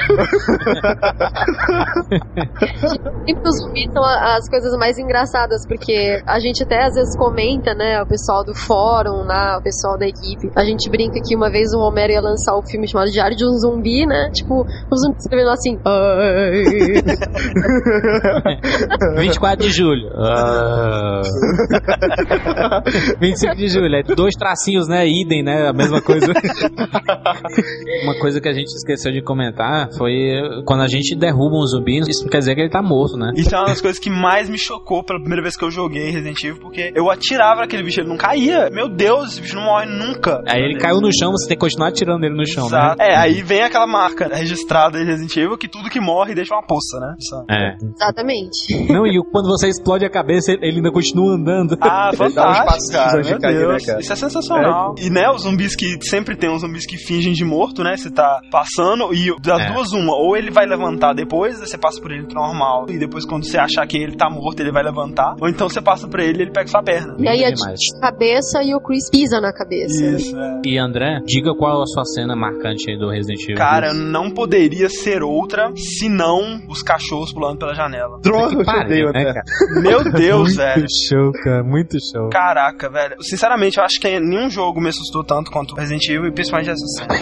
E 3.26 3.34
os 3.34 3.58
zumbis 3.60 3.90
são 3.92 4.02
as 4.04 4.48
coisas 4.48 4.76
mais 4.78 4.98
engraçadas, 4.98 5.66
porque 5.66 6.22
a 6.26 6.38
gente 6.40 6.62
até 6.62 6.84
às 6.86 6.94
vezes 6.94 7.16
comenta, 7.16 7.74
né, 7.74 8.00
o 8.02 8.06
pessoal 8.06 8.44
do 8.44 8.54
fórum, 8.54 9.24
lá, 9.24 9.58
o 9.58 9.62
pessoal 9.62 9.98
da 9.98 10.06
equipe. 10.06 10.50
A 10.56 10.64
gente 10.64 10.88
brinca 10.90 11.20
que 11.24 11.34
uma 11.36 11.50
vez 11.50 11.72
o 11.74 11.78
Romero 11.78 12.12
ia 12.12 12.20
lançar 12.20 12.54
o 12.56 12.62
filme 12.62 12.88
chamado 12.88 13.10
Diário 13.10 13.36
de 13.36 13.44
um 13.44 13.52
Zumbi, 13.58 14.06
né? 14.06 14.30
Tipo, 14.32 14.64
o 14.90 14.96
zumbi 14.96 15.16
escrevendo 15.18 15.50
assim. 15.50 15.78
Ai. 19.16 19.22
24 19.26 19.66
de 19.66 19.72
julho. 19.72 20.10
Ah. 20.16 21.22
25 23.20 23.56
de 23.56 23.68
julho. 23.68 23.94
É 23.94 24.02
dois 24.02 24.34
tracinhos, 24.34 24.88
né? 24.88 25.06
Idem, 25.06 25.42
né? 25.42 25.68
A 25.68 25.72
mesma 25.72 26.00
coisa. 26.00 26.26
Uma 28.04 28.18
coisa 28.18 28.40
que 28.40 28.48
a 28.48 28.52
gente 28.52 28.68
esqueceu 28.68 29.12
de 29.12 29.22
comentar 29.22 29.88
foi 29.96 30.62
quando 30.64 30.82
a 30.82 30.88
gente 30.88 31.14
derruba 31.16 31.56
um 31.56 31.66
zumbi, 31.66 32.00
isso 32.08 32.22
não 32.22 32.30
quer 32.30 32.38
dizer 32.38 32.54
que 32.54 32.60
ele 32.62 32.70
tá 32.70 32.82
morto, 32.82 33.16
né? 33.16 33.32
Isso 33.36 33.54
é 33.54 33.58
uma 33.58 33.68
das 33.68 33.80
coisas 33.80 33.98
que 33.98 34.10
mais 34.10 34.48
me 34.48 34.58
chocou 34.58 35.02
pela 35.02 35.18
primeira 35.18 35.42
vez 35.42 35.56
que 35.56 35.64
eu 35.64 35.70
joguei 35.70 36.10
Resident 36.10 36.42
Evil, 36.42 36.60
porque 36.60 36.92
eu 36.94 37.10
atirava 37.10 37.60
naquele 37.60 37.82
bicho, 37.82 38.00
ele 38.00 38.08
não 38.08 38.16
caía. 38.16 38.68
Meu 38.70 38.88
Deus, 38.88 39.32
esse 39.32 39.40
bicho 39.40 39.56
não 39.56 39.64
morre 39.64 39.86
nunca. 39.86 40.42
Aí 40.46 40.62
ele 40.62 40.78
caiu 40.78 41.00
no 41.00 41.10
chão, 41.12 41.30
você 41.32 41.48
tem 41.48 41.56
que 41.56 41.60
continuar 41.60 41.88
atirando 41.88 42.24
ele 42.24 42.34
no 42.34 42.46
chão, 42.46 42.68
né? 42.68 42.78
Exato. 42.78 43.02
É, 43.02 43.16
aí 43.16 43.42
vem 43.42 43.62
aquela 43.62 43.86
marca 43.86 44.28
registrada 44.34 45.00
em 45.00 45.04
Resident 45.04 45.36
Evil 45.36 45.56
que 45.56 45.68
tudo 45.68 45.90
que 45.90 46.00
morre 46.00 46.34
deixa 46.34 46.54
uma 46.54 46.62
poça, 46.66 46.98
né? 47.00 47.14
É. 47.50 47.76
Exatamente. 47.82 48.43
Exatamente. 48.44 48.92
Não, 48.92 49.06
e 49.06 49.20
quando 49.30 49.46
você 49.48 49.68
explode 49.68 50.04
a 50.04 50.10
cabeça, 50.10 50.52
ele 50.52 50.76
ainda 50.76 50.90
continua 50.90 51.34
andando. 51.34 51.76
Ah, 51.80 52.10
fantástico, 52.14 52.92
cara. 52.92 53.22
Meu 53.22 53.38
né, 53.38 53.52
Deus. 53.52 53.84
cara? 53.86 54.00
Isso 54.00 54.12
é 54.12 54.16
sensacional. 54.16 54.94
E, 54.98 55.10
né, 55.10 55.30
os 55.30 55.42
zumbis 55.42 55.74
que 55.76 55.98
sempre 56.02 56.36
tem 56.36 56.50
uns 56.50 56.60
zumbis 56.62 56.86
que 56.86 56.96
fingem 56.96 57.32
de 57.32 57.44
morto, 57.44 57.82
né? 57.82 57.96
Você 57.96 58.10
tá 58.10 58.40
passando 58.50 59.12
e 59.14 59.34
das 59.42 59.60
É. 59.60 59.72
duas, 59.72 59.92
uma. 59.92 60.14
Ou 60.16 60.36
ele 60.36 60.50
vai 60.50 60.66
levantar 60.66 61.14
depois, 61.14 61.58
você 61.58 61.76
passa 61.78 62.00
por 62.00 62.10
ele 62.12 62.26
normal. 62.32 62.86
E 62.88 62.98
depois, 62.98 63.24
quando 63.24 63.44
você 63.44 63.58
achar 63.58 63.86
que 63.86 63.96
ele 63.96 64.16
tá 64.16 64.28
morto, 64.30 64.60
ele 64.60 64.72
vai 64.72 64.82
levantar. 64.82 65.34
Ou 65.40 65.48
então 65.48 65.68
você 65.68 65.80
passa 65.80 66.06
por 66.08 66.20
ele 66.20 66.38
e 66.38 66.42
ele 66.42 66.50
pega 66.52 66.66
sua 66.68 66.82
perna. 66.82 67.16
E 67.18 67.28
aí 67.28 67.44
a 67.44 67.50
demais. 67.50 67.78
cabeça 68.00 68.62
e 68.62 68.74
o 68.74 68.80
Chris 68.80 69.10
pisa 69.10 69.40
na 69.40 69.52
cabeça. 69.52 70.04
Isso, 70.04 70.36
é. 70.38 70.60
E 70.64 70.78
André, 70.78 71.20
diga 71.26 71.54
qual 71.54 71.82
a 71.82 71.86
sua 71.86 72.04
cena 72.04 72.34
marcante 72.36 72.90
aí 72.90 72.98
do 72.98 73.08
Resident 73.10 73.42
Evil. 73.44 73.56
Cara, 73.56 73.92
não 73.94 74.30
poderia 74.30 74.88
ser 74.88 75.22
outra 75.22 75.70
senão 75.76 76.60
os 76.68 76.82
cachorros 76.82 77.32
pulando 77.32 77.58
pela 77.58 77.74
janela. 77.74 78.18
Eu 78.40 78.80
odeio, 78.80 79.12
né, 79.12 79.24
cara? 79.24 79.42
Meu 79.80 80.04
Deus, 80.12 80.54
velho. 80.56 80.78
Muito 80.80 81.08
show, 81.08 81.32
cara, 81.42 81.62
muito 81.64 81.96
show. 82.00 82.28
Caraca, 82.30 82.90
velho. 82.90 83.16
Sinceramente, 83.22 83.78
eu 83.78 83.84
acho 83.84 84.00
que 84.00 84.20
nenhum 84.20 84.50
jogo 84.50 84.80
me 84.80 84.88
assustou 84.88 85.24
tanto 85.24 85.50
quanto 85.50 85.74
Resident 85.74 86.04
Evil 86.08 86.26
e 86.26 86.32
principalmente 86.32 86.70
essa 86.70 86.86
cena. 86.98 87.14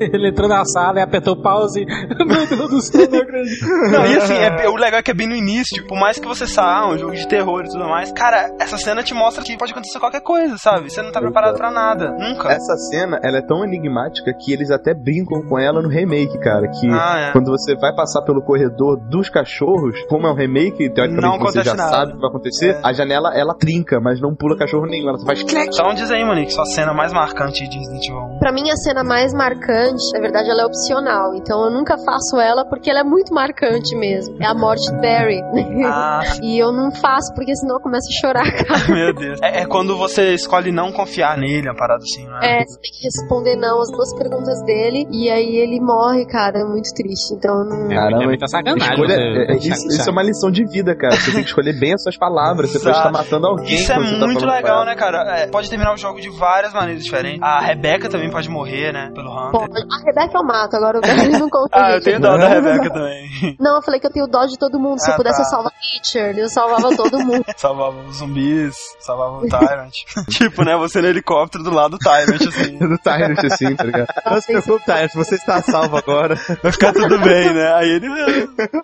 ele 0.00 0.28
entrou 0.28 0.48
na 0.48 0.64
sala 0.64 0.98
e 1.00 1.02
apertou 1.02 1.40
pause. 1.40 1.84
Meu 1.86 2.46
Deus 2.46 2.70
do 2.70 2.80
céu, 2.80 3.08
não 3.10 3.18
acredito. 3.20 3.66
Não, 3.90 4.06
e 4.06 4.16
assim, 4.16 4.34
é- 4.34 4.68
o 4.68 4.76
legal 4.76 5.00
é 5.00 5.02
que 5.02 5.10
é 5.10 5.14
bem 5.14 5.26
no 5.26 5.34
início, 5.34 5.84
por 5.86 5.98
mais 5.98 6.18
que 6.18 6.26
você 6.26 6.46
saiba, 6.46 6.94
um 6.94 6.98
jogo 6.98 7.12
de 7.14 7.26
terror 7.28 7.62
e 7.64 7.68
tudo 7.68 7.86
mais, 7.88 8.12
cara, 8.12 8.50
essa 8.60 8.78
cena 8.78 9.02
te 9.02 9.14
mostra 9.14 9.42
que 9.44 9.56
pode 9.56 9.72
acontecer 9.72 9.98
qualquer 9.98 10.20
coisa, 10.22 10.56
sabe? 10.58 10.90
Você 10.90 11.02
não 11.02 11.12
tá 11.12 11.20
preparado 11.20 11.56
pra 11.56 11.70
nada, 11.70 12.10
nunca. 12.12 12.50
Essa 12.50 12.76
cena, 12.90 13.18
ela 13.22 13.38
é 13.38 13.42
tão 13.42 13.64
enigmática 13.64 14.32
que 14.38 14.52
eles 14.52 14.70
até 14.70 14.94
brincam 14.94 15.42
com 15.48 15.58
ela 15.58 15.82
no 15.82 15.88
remake, 15.88 16.38
cara. 16.40 16.68
Que 16.68 16.88
Ah, 16.90 17.28
é. 17.28 17.32
quando 17.32 17.50
você 17.50 17.74
vai 17.76 17.94
passar 17.94 18.22
pelo 18.22 18.42
corredor 18.42 18.96
dos 19.08 19.28
cachorros, 19.28 19.94
como 20.08 20.26
é 20.26 20.30
um 20.32 20.34
remake, 20.34 20.88
Não 20.88 20.94
teoricamente 20.94 21.38
você 21.38 21.58
acontece 21.60 21.64
já 21.70 21.74
nada. 21.74 21.90
sabe 21.96 22.12
o 22.12 22.14
que 22.14 22.20
vai 22.20 22.30
acontecer, 22.30 22.70
É. 22.70 22.80
a 22.82 22.92
janela 22.92 23.32
ela 23.34 23.54
trinca, 23.54 24.00
mas 24.00 24.20
não 24.20 24.34
pula 24.34 24.56
cachorro 24.56 24.86
nenhum. 24.86 25.08
Ela 25.08 25.18
só 25.18 25.26
faz 25.26 25.42
clac. 25.42 25.68
Então 25.72 25.94
diz 25.94 26.10
aí, 26.10 26.24
Monique, 26.24 26.52
sua 26.52 26.64
cena 26.66 26.92
mais 26.92 27.12
marcante 27.12 27.68
de 27.68 27.76
Resident 27.78 28.04
Evil 28.08 28.31
1. 28.42 28.44
Pra 28.44 28.52
mim, 28.52 28.70
a 28.70 28.76
cena 28.76 29.04
mais 29.04 29.32
marcante, 29.32 30.02
na 30.14 30.20
verdade, 30.20 30.50
ela 30.50 30.62
é 30.62 30.66
opcional. 30.66 31.34
Então 31.34 31.64
eu 31.64 31.70
nunca 31.70 31.96
faço 31.98 32.40
ela 32.40 32.64
porque 32.64 32.90
ela 32.90 33.00
é 33.00 33.04
muito 33.04 33.32
marcante 33.32 33.94
mesmo. 33.96 34.36
É 34.40 34.46
a 34.46 34.54
morte 34.54 34.84
de 34.90 35.00
Barry. 35.00 35.40
Ah, 35.86 36.22
e 36.42 36.58
eu 36.58 36.72
não 36.72 36.90
faço 36.90 37.32
porque 37.34 37.54
senão 37.56 37.76
eu 37.76 37.80
começo 37.80 38.08
a 38.08 38.20
chorar, 38.20 38.50
cara. 38.66 38.88
meu 38.92 39.14
Deus. 39.14 39.38
É, 39.42 39.62
é 39.62 39.66
quando 39.66 39.96
você 39.96 40.34
escolhe 40.34 40.72
não 40.72 40.90
confiar 40.92 41.38
nele, 41.38 41.68
uma 41.68 41.76
parada 41.76 42.02
assim, 42.02 42.26
não 42.26 42.38
é? 42.40 42.60
É, 42.62 42.64
você 42.66 42.80
tem 42.80 42.90
que 42.92 43.04
responder 43.04 43.56
não 43.56 43.80
às 43.80 43.90
duas 43.92 44.12
perguntas 44.18 44.60
dele. 44.64 45.06
E 45.10 45.30
aí 45.30 45.56
ele 45.56 45.80
morre, 45.80 46.26
cara. 46.26 46.58
É 46.60 46.64
muito 46.64 46.92
triste. 46.94 47.34
Então 47.34 47.58
eu 47.60 47.64
não. 47.64 47.92
É 47.92 48.26
muita 48.26 48.46
sacanagem. 48.48 48.90
Escolha- 48.92 49.14
você- 49.14 49.22
é- 49.22 49.52
é- 49.52 49.56
isso, 49.56 49.86
isso 49.88 50.08
é 50.08 50.12
uma 50.12 50.22
lição 50.22 50.50
de 50.50 50.64
vida, 50.64 50.96
cara. 50.96 51.14
Você 51.14 51.30
tem 51.32 51.42
que 51.42 51.48
escolher 51.48 51.78
bem 51.78 51.94
as 51.94 52.02
suas 52.02 52.16
palavras. 52.16 52.70
Você 52.72 52.80
pode 52.80 52.96
estar 52.96 53.12
matando 53.12 53.46
alguém. 53.46 53.74
Isso 53.74 53.92
é 53.92 53.94
tá 53.94 54.00
muito 54.26 54.40
com 54.40 54.46
legal, 54.50 54.84
né, 54.84 54.94
cara? 54.96 55.38
É, 55.38 55.46
pode 55.46 55.70
terminar 55.70 55.94
o 55.94 55.96
jogo 55.96 56.20
de 56.20 56.28
várias 56.28 56.72
maneiras 56.72 57.04
diferentes. 57.04 57.40
A 57.42 57.60
Rebeca 57.60 58.08
também 58.08 58.31
pode 58.32 58.48
morrer, 58.48 58.92
né? 58.92 59.10
Pelo 59.14 59.30
Hunter. 59.30 59.50
Pode. 59.52 59.72
A 59.92 59.98
Rebeca 60.04 60.38
eu 60.38 60.44
mato, 60.44 60.74
agora 60.76 60.98
o 60.98 61.00
Barry 61.00 61.28
não 61.28 61.48
conta. 61.48 61.68
Ah, 61.82 61.92
eu 61.92 62.00
tenho 62.02 62.20
dó 62.20 62.36
da 62.36 62.48
Rebeca 62.48 62.90
também. 62.90 63.56
Não, 63.58 63.76
eu 63.76 63.82
falei 63.82 63.98
que 64.00 64.06
eu 64.06 64.10
tenho 64.12 64.26
dó 64.26 64.44
de 64.46 64.58
todo 64.58 64.78
mundo. 64.78 64.98
Se 65.00 65.10
Ah, 65.10 65.14
eu 65.14 65.16
pudesse, 65.16 65.38
tá. 65.38 65.42
eu 65.42 65.46
salvava 65.50 65.74
Richard. 65.94 66.40
Eu 66.40 66.48
salvava 66.48 66.96
todo 66.96 67.18
mundo. 67.18 67.44
salvava 67.56 67.96
os 68.02 68.16
zumbis, 68.16 68.76
salvava 69.00 69.38
o 69.38 69.48
Tyrant. 69.48 69.92
tipo, 70.30 70.64
né? 70.64 70.76
Você 70.76 71.00
no 71.00 71.08
helicóptero 71.08 71.64
do 71.64 71.70
lado 71.70 71.92
do 71.92 71.98
Tyrant, 71.98 72.40
assim. 72.46 72.78
Do 72.78 72.98
Tyrant, 72.98 73.44
assim, 73.44 73.74
tá 73.74 73.84
ligado? 73.84 74.08
Não 74.26 74.40
se 74.40 74.46
preocupe, 74.46 74.84
Tyrant, 74.84 75.12
você 75.14 75.34
está 75.34 75.60
salvo 75.62 75.96
agora. 75.96 76.34
Vai 76.62 76.72
ficar 76.72 76.92
tudo 76.92 77.18
bem, 77.20 77.52
né? 77.52 77.72
Aí 77.74 77.88
ele. 77.90 78.08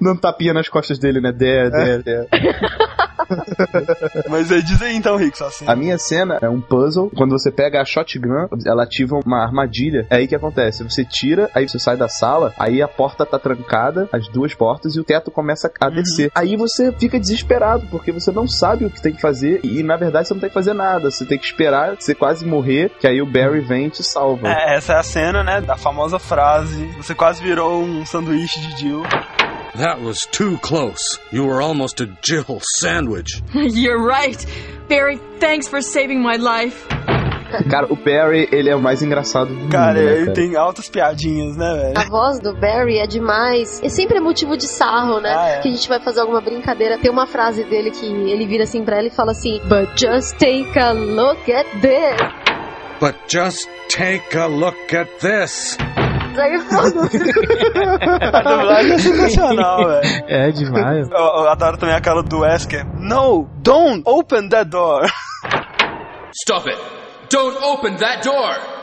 Não 0.00 0.16
tapinha 0.16 0.52
nas 0.54 0.68
costas 0.68 0.98
dele, 0.98 1.20
né? 1.20 1.32
There, 1.32 1.70
there, 1.70 2.02
there. 2.02 2.28
Mas 4.28 4.50
aí 4.50 4.62
diz 4.62 4.80
aí 4.82 4.96
então, 4.96 5.16
Rick, 5.16 5.36
só 5.36 5.46
assim. 5.46 5.64
A 5.68 5.76
minha 5.76 5.98
cena 5.98 6.38
é 6.40 6.48
um 6.48 6.60
puzzle. 6.60 7.10
Quando 7.16 7.32
você 7.32 7.50
pega 7.50 7.80
a 7.80 7.84
shotgun, 7.84 8.48
ela 8.66 8.84
ativa 8.84 9.16
uma 9.24 9.37
armadilha. 9.42 10.06
É 10.10 10.16
aí 10.16 10.28
que 10.28 10.34
acontece. 10.34 10.82
Você 10.82 11.04
tira, 11.04 11.50
aí 11.54 11.68
você 11.68 11.78
sai 11.78 11.96
da 11.96 12.08
sala, 12.08 12.54
aí 12.58 12.82
a 12.82 12.88
porta 12.88 13.24
tá 13.24 13.38
trancada, 13.38 14.08
as 14.12 14.28
duas 14.28 14.54
portas, 14.54 14.96
e 14.96 15.00
o 15.00 15.04
teto 15.04 15.30
começa 15.30 15.70
a 15.80 15.90
descer. 15.90 16.30
Aí 16.34 16.56
você 16.56 16.92
fica 16.92 17.18
desesperado, 17.18 17.86
porque 17.90 18.12
você 18.12 18.30
não 18.30 18.46
sabe 18.46 18.84
o 18.84 18.90
que 18.90 19.02
tem 19.02 19.12
que 19.12 19.20
fazer. 19.20 19.60
E 19.62 19.82
na 19.82 19.96
verdade 19.96 20.28
você 20.28 20.34
não 20.34 20.40
tem 20.40 20.50
que 20.50 20.54
fazer 20.54 20.74
nada. 20.74 21.10
Você 21.10 21.24
tem 21.24 21.38
que 21.38 21.46
esperar 21.46 21.96
você 21.98 22.14
quase 22.14 22.46
morrer, 22.46 22.90
que 23.00 23.06
aí 23.06 23.20
o 23.20 23.26
Barry 23.26 23.60
vem 23.60 23.86
e 23.86 23.90
te 23.90 24.02
salva. 24.02 24.48
É, 24.48 24.76
essa 24.76 24.94
é 24.94 24.96
a 24.96 25.02
cena, 25.02 25.42
né? 25.42 25.60
Da 25.60 25.76
famosa 25.76 26.18
frase: 26.18 26.86
Você 26.96 27.14
quase 27.14 27.42
virou 27.42 27.82
um 27.82 28.04
sanduíche 28.04 28.60
de 28.60 28.78
Jill. 28.78 29.02
That 29.76 30.00
was 30.00 30.26
too 30.32 30.58
close. 30.58 31.20
You 31.30 31.46
were 31.46 31.62
almost 31.62 32.00
a 32.00 32.06
Jill 32.22 32.60
sandwich. 32.78 33.42
You're 33.54 34.02
right. 34.02 34.44
Barry, 34.88 35.18
thanks 35.38 35.68
for 35.68 35.80
saving 35.82 36.20
my 36.20 36.36
life. 36.36 36.86
Cara, 37.70 37.86
o 37.90 37.96
Barry, 37.96 38.48
ele 38.52 38.68
é 38.68 38.76
o 38.76 38.80
mais 38.80 39.02
engraçado 39.02 39.54
do 39.54 39.68
Cara, 39.68 39.94
mundo, 39.94 40.04
né, 40.04 40.12
ele 40.12 40.24
cara? 40.26 40.34
tem 40.34 40.56
altas 40.56 40.88
piadinhas, 40.88 41.56
né, 41.56 41.74
velho? 41.74 41.94
A 41.98 42.04
voz 42.08 42.38
do 42.40 42.54
Barry 42.54 42.98
é 42.98 43.06
demais. 43.06 43.80
É 43.82 43.88
sempre 43.88 44.20
motivo 44.20 44.56
de 44.56 44.66
sarro, 44.66 45.20
né? 45.20 45.34
Ah, 45.34 45.48
é. 45.48 45.58
Que 45.60 45.68
a 45.68 45.72
gente 45.72 45.88
vai 45.88 46.00
fazer 46.00 46.20
alguma 46.20 46.40
brincadeira. 46.40 46.98
Tem 46.98 47.10
uma 47.10 47.26
frase 47.26 47.64
dele 47.64 47.90
que 47.90 48.06
ele 48.06 48.46
vira 48.46 48.64
assim 48.64 48.84
pra 48.84 48.98
ela 48.98 49.06
e 49.08 49.10
fala 49.10 49.32
assim: 49.32 49.60
But 49.64 49.88
just 49.98 50.36
take 50.38 50.78
a 50.78 50.92
look 50.92 51.50
at 51.52 51.66
this. 51.80 52.16
But 53.00 53.14
just 53.28 53.68
take 53.88 54.36
a 54.36 54.46
look 54.46 54.94
at 54.94 55.08
this. 55.20 55.78
Aí 56.36 56.58
pronto. 56.68 56.98
A 58.36 58.42
dublagem 58.42 58.92
é 58.92 58.98
sensacional, 58.98 59.78
velho. 59.88 60.24
É 60.28 60.50
demais. 60.50 61.08
Eu, 61.10 61.16
eu 61.16 61.48
adoro 61.48 61.76
também 61.78 61.94
aquela 61.96 62.22
do 62.22 62.40
Wesker. 62.40 62.84
No, 63.00 63.48
don't 63.62 64.02
open 64.04 64.48
that 64.50 64.68
door. 64.70 65.02
Stop 66.32 66.68
it! 66.68 66.78
Don't 67.28 67.62
open 67.62 67.96
that 67.98 68.22
door! 68.22 68.77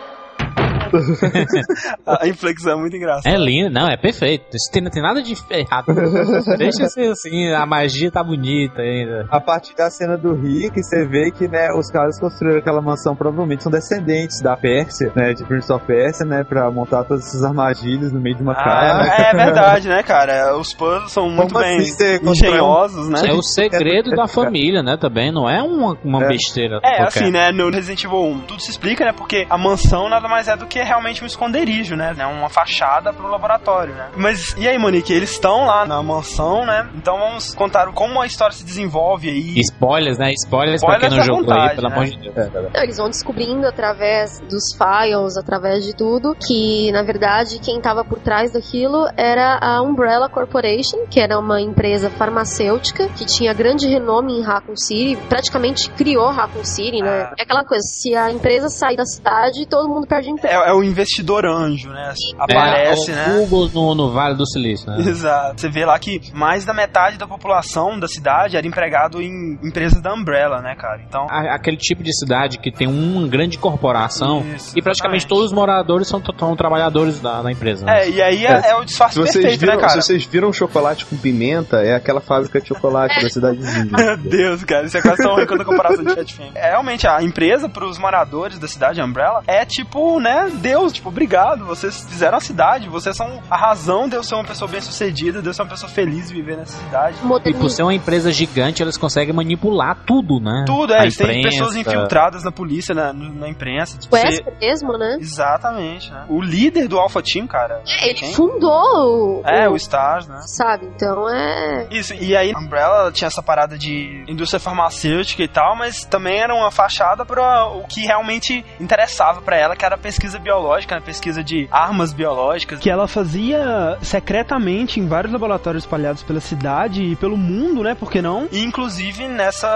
A 2.05 2.27
inflexão 2.27 2.73
é 2.73 2.75
muito 2.75 2.95
engraçada. 2.95 3.29
É 3.35 3.37
lindo, 3.37 3.69
não, 3.69 3.87
é 3.87 3.97
perfeito. 3.97 4.45
Isso 4.55 4.71
tem, 4.71 4.81
não 4.81 4.91
tem 4.91 5.01
nada 5.01 5.21
de 5.21 5.33
errado. 5.49 5.85
Deixa 6.57 6.87
ser 6.87 7.11
assim, 7.11 7.51
a 7.51 7.65
magia 7.65 8.11
tá 8.11 8.23
bonita 8.23 8.81
ainda. 8.81 9.27
A 9.29 9.39
partir 9.39 9.75
da 9.75 9.89
cena 9.89 10.17
do 10.17 10.33
Rick, 10.33 10.81
você 10.81 11.05
vê 11.05 11.31
que, 11.31 11.47
né, 11.47 11.69
os 11.73 11.89
caras 11.91 12.19
construíram 12.19 12.59
aquela 12.59 12.81
mansão, 12.81 13.15
provavelmente 13.15 13.63
são 13.63 13.71
descendentes 13.71 14.41
da 14.41 14.55
Pérsia, 14.55 15.11
né, 15.15 15.33
de 15.33 15.43
Prince 15.43 15.71
of 15.71 15.85
Persia, 15.85 16.25
né, 16.25 16.43
pra 16.43 16.69
montar 16.71 17.03
todas 17.03 17.25
essas 17.27 17.43
armadilhas 17.43 18.11
no 18.11 18.19
meio 18.19 18.35
de 18.35 18.43
uma 18.43 18.55
casa. 18.55 19.01
Ah, 19.11 19.21
é 19.29 19.33
verdade, 19.33 19.87
né, 19.87 20.03
cara? 20.03 20.57
Os 20.57 20.73
puzzles 20.73 21.11
são 21.11 21.29
muito 21.29 21.53
Como 21.53 21.63
bem 21.65 21.79
assim 21.79 22.19
um- 22.23 22.31
engenhosos, 22.31 23.09
né? 23.09 23.21
É 23.29 23.33
o 23.33 23.41
segredo 23.41 24.11
da 24.11 24.27
família, 24.27 24.81
né, 24.83 24.97
também. 24.99 25.31
Não 25.31 25.49
é 25.49 25.61
uma, 25.61 25.97
uma 26.03 26.27
besteira. 26.27 26.77
É, 26.83 26.97
qualquer. 26.97 27.05
assim, 27.05 27.31
né, 27.31 27.51
no 27.51 27.69
Resident 27.69 28.03
Evil 28.03 28.23
1 28.23 28.39
tudo 28.41 28.61
se 28.61 28.71
explica, 28.71 29.05
né, 29.05 29.11
porque 29.13 29.45
a 29.49 29.57
mansão 29.57 30.09
nada 30.09 30.27
mais 30.27 30.47
é 30.47 30.55
do 30.55 30.65
que 30.65 30.79
realmente 30.85 31.23
um 31.23 31.27
esconderijo, 31.27 31.95
né, 31.95 32.13
né, 32.13 32.25
uma 32.25 32.49
fachada 32.49 33.11
pro 33.11 33.27
laboratório, 33.27 33.93
né. 33.93 34.09
Mas, 34.15 34.55
e 34.57 34.67
aí, 34.67 34.77
Monique, 34.77 35.11
eles 35.11 35.31
estão 35.31 35.65
lá 35.65 35.85
na 35.85 36.01
mansão, 36.01 36.65
né, 36.65 36.87
então 36.95 37.17
vamos 37.17 37.53
contar 37.55 37.87
como 37.91 38.21
a 38.21 38.25
história 38.25 38.55
se 38.55 38.63
desenvolve 38.63 39.29
aí. 39.29 39.59
Spoilers, 39.59 40.17
né? 40.17 40.31
Spoilers, 40.33 40.81
pra 40.81 40.99
quem 40.99 41.09
não 41.09 41.17
Spoilers 41.17 41.25
jogou 41.25 41.53
aí, 41.53 41.59
vontade, 41.59 41.75
pelo 41.75 41.89
né? 41.89 41.95
amor 41.95 42.05
de 42.05 42.17
Deus. 42.17 42.73
Não, 42.73 42.83
eles 42.83 42.97
vão 42.97 43.09
descobrindo 43.09 43.67
através 43.67 44.39
dos 44.41 44.63
files, 44.77 45.37
através 45.37 45.83
de 45.83 45.95
tudo, 45.95 46.35
que 46.35 46.91
na 46.91 47.03
verdade 47.03 47.59
quem 47.59 47.77
estava 47.77 48.03
por 48.03 48.19
trás 48.19 48.53
daquilo 48.53 49.07
era 49.17 49.57
a 49.61 49.81
Umbrella 49.81 50.29
Corporation, 50.29 51.05
que 51.09 51.19
era 51.19 51.39
uma 51.39 51.61
empresa 51.61 52.09
farmacêutica 52.09 53.07
que 53.09 53.25
tinha 53.25 53.53
grande 53.53 53.87
renome 53.87 54.33
em 54.39 54.41
Raccoon 54.41 54.75
City, 54.75 55.17
praticamente 55.27 55.89
criou 55.91 56.29
Raccoon 56.31 56.63
City, 56.63 57.01
né? 57.01 57.31
É 57.37 57.43
aquela 57.43 57.63
coisa, 57.63 57.81
se 57.83 58.15
a 58.15 58.31
empresa 58.31 58.69
sair 58.69 58.97
da 58.97 59.05
cidade, 59.05 59.65
todo 59.67 59.87
mundo 59.87 60.07
perde 60.07 60.29
emprego. 60.29 60.53
É, 60.53 60.64
é 60.65 60.73
o 60.73 60.83
investidor 60.83 61.45
anjo, 61.45 61.89
né, 61.89 62.13
aparece, 62.37 63.11
é, 63.11 63.15
né. 63.15 63.25
o 63.39 63.47
Google 63.47 63.69
no, 63.73 63.95
no 63.95 64.11
Vale 64.11 64.35
do 64.35 64.45
Silício, 64.47 64.89
né? 64.89 64.97
Exato. 64.99 65.61
Você 65.61 65.69
vê 65.69 65.85
lá 65.85 65.97
que 65.99 66.19
mais 66.33 66.65
da 66.65 66.73
metade 66.73 67.17
da 67.17 67.27
população 67.27 67.99
da 67.99 68.07
cidade 68.07 68.57
era 68.57 68.65
empregado 68.67 69.21
em 69.21 69.57
empresas 69.63 70.01
da 70.01 70.13
Umbrella, 70.13 70.61
né, 70.61 70.75
cara? 70.75 71.01
Então, 71.07 71.27
A- 71.29 71.55
Aquele 71.55 71.77
tipo 71.77 72.03
de 72.03 72.15
cidade 72.17 72.57
que 72.59 72.71
tem 72.71 72.87
uma 72.87 73.27
grande 73.27 73.57
corporação 73.57 74.39
Isso, 74.55 74.77
e 74.77 74.81
praticamente 74.81 75.23
exatamente. 75.23 75.27
todos 75.27 75.45
os 75.45 75.53
moradores 75.53 76.07
são, 76.07 76.21
são 76.37 76.55
trabalhadores 76.55 77.19
da, 77.19 77.41
da 77.41 77.51
empresa. 77.51 77.85
né? 77.85 78.03
é, 78.05 78.09
e 78.09 78.21
aí 78.21 78.45
é, 78.45 78.69
é 78.71 78.75
o 78.75 78.83
disfarce 78.83 79.13
Se 79.15 79.19
vocês, 79.19 79.33
perfeito, 79.35 79.59
viram, 79.59 79.75
né, 79.75 79.79
cara? 79.81 79.93
se 79.93 80.01
vocês 80.01 80.25
viram 80.25 80.51
chocolate 80.53 81.05
com 81.05 81.15
pimenta, 81.17 81.77
é 81.77 81.95
aquela 81.95 82.19
fábrica 82.21 82.59
de 82.59 82.67
chocolate 82.67 83.21
da 83.21 83.29
cidadezinha. 83.29 83.85
Meu 83.97 84.17
Deus, 84.17 84.63
cara, 84.63 84.85
isso 84.85 84.97
é 84.97 85.01
quase 85.01 85.21
tão 85.23 85.35
ruim 85.35 85.45
quanto 85.45 85.61
a 85.61 85.65
comparação 85.65 86.03
de 86.03 86.13
Chat. 86.13 86.41
É, 86.55 86.69
realmente, 86.69 87.07
a 87.07 87.21
empresa 87.23 87.69
pros 87.69 87.97
moradores 87.97 88.59
da 88.59 88.67
cidade, 88.67 89.01
Umbrella, 89.01 89.43
é 89.47 89.65
tipo, 89.65 90.19
né, 90.19 90.49
Deus, 90.55 90.93
tipo, 90.93 91.09
obrigado, 91.09 91.65
vocês 91.65 92.05
fizeram 92.07 92.37
a 92.37 92.41
cidade, 92.41 92.89
vocês 92.89 93.15
são 93.15 93.41
a 93.49 93.57
razão 93.57 94.07
de 94.09 94.15
eu 94.15 94.23
ser 94.23 94.35
uma 94.35 94.43
pessoa 94.43 94.69
bem 94.69 94.81
sucedida, 94.81 95.41
de 95.41 95.47
eu 95.49 95.53
ser 95.53 95.61
uma 95.61 95.69
pessoa 95.69 95.89
feliz 95.91 96.29
viver 96.31 96.57
nessa 96.57 96.77
cidade. 96.77 97.17
E 97.45 97.53
por 97.53 97.69
ser 97.69 97.83
uma 97.83 97.93
empresa 97.93 98.31
gigante, 98.31 98.81
eles 98.81 98.97
conseguem 98.97 99.33
manipular 99.33 100.03
tudo, 100.05 100.39
né? 100.39 100.63
Tudo, 100.65 100.93
é, 100.93 100.99
A 100.99 101.01
eles 101.03 101.17
têm 101.17 101.41
pessoas 101.41 101.75
infiltradas 101.75 102.43
na 102.43 102.51
polícia, 102.51 102.93
na, 102.95 103.11
na 103.13 103.47
imprensa. 103.49 103.97
tipo, 103.97 104.15
O 104.15 104.19
você- 104.19 104.43
mesmo, 104.61 104.97
né? 104.97 105.17
Exatamente, 105.19 106.11
né? 106.11 106.25
O 106.29 106.41
líder 106.41 106.87
do 106.87 106.97
Alpha 106.99 107.21
Team, 107.21 107.47
cara. 107.47 107.81
É, 107.87 108.05
ele 108.09 108.13
quem? 108.15 108.33
fundou 108.33 109.41
o, 109.41 109.43
É, 109.45 109.69
o 109.69 109.75
Stars, 109.75 110.27
né? 110.27 110.39
Sabe? 110.47 110.85
Então 110.95 111.29
é. 111.29 111.87
Isso, 111.91 112.13
e 112.13 112.35
aí 112.35 112.51
a 112.53 112.59
Umbrella 112.59 113.11
tinha 113.11 113.27
essa 113.27 113.41
parada 113.43 113.77
de 113.77 114.23
indústria 114.27 114.59
farmacêutica 114.59 115.43
e 115.43 115.47
tal, 115.47 115.75
mas 115.75 116.03
também 116.05 116.39
era 116.39 116.53
uma 116.53 116.71
fachada 116.71 117.25
para 117.25 117.67
o 117.67 117.83
que 117.87 118.01
realmente 118.01 118.65
interessava 118.79 119.41
pra 119.41 119.57
ela, 119.57 119.75
que 119.75 119.85
era 119.85 119.95
a 119.95 119.97
pesquisa 119.97 120.39
biológica, 120.45 120.95
né? 120.95 121.01
pesquisa 121.01 121.43
de 121.43 121.67
armas 121.71 122.13
biológicas. 122.13 122.79
Que 122.79 122.89
ela 122.89 123.07
fazia 123.07 123.97
secretamente 124.01 124.99
em 124.99 125.07
vários 125.07 125.33
laboratórios 125.33 125.83
espalhados 125.83 126.21
pela 126.21 126.39
cidade 126.39 127.01
e 127.01 127.15
pelo 127.15 127.35
mundo, 127.35 127.81
né? 127.81 127.95
Por 127.95 128.11
que 128.11 128.21
não? 128.21 128.47
E 128.51 128.63
inclusive 128.63 129.27
nessa 129.27 129.67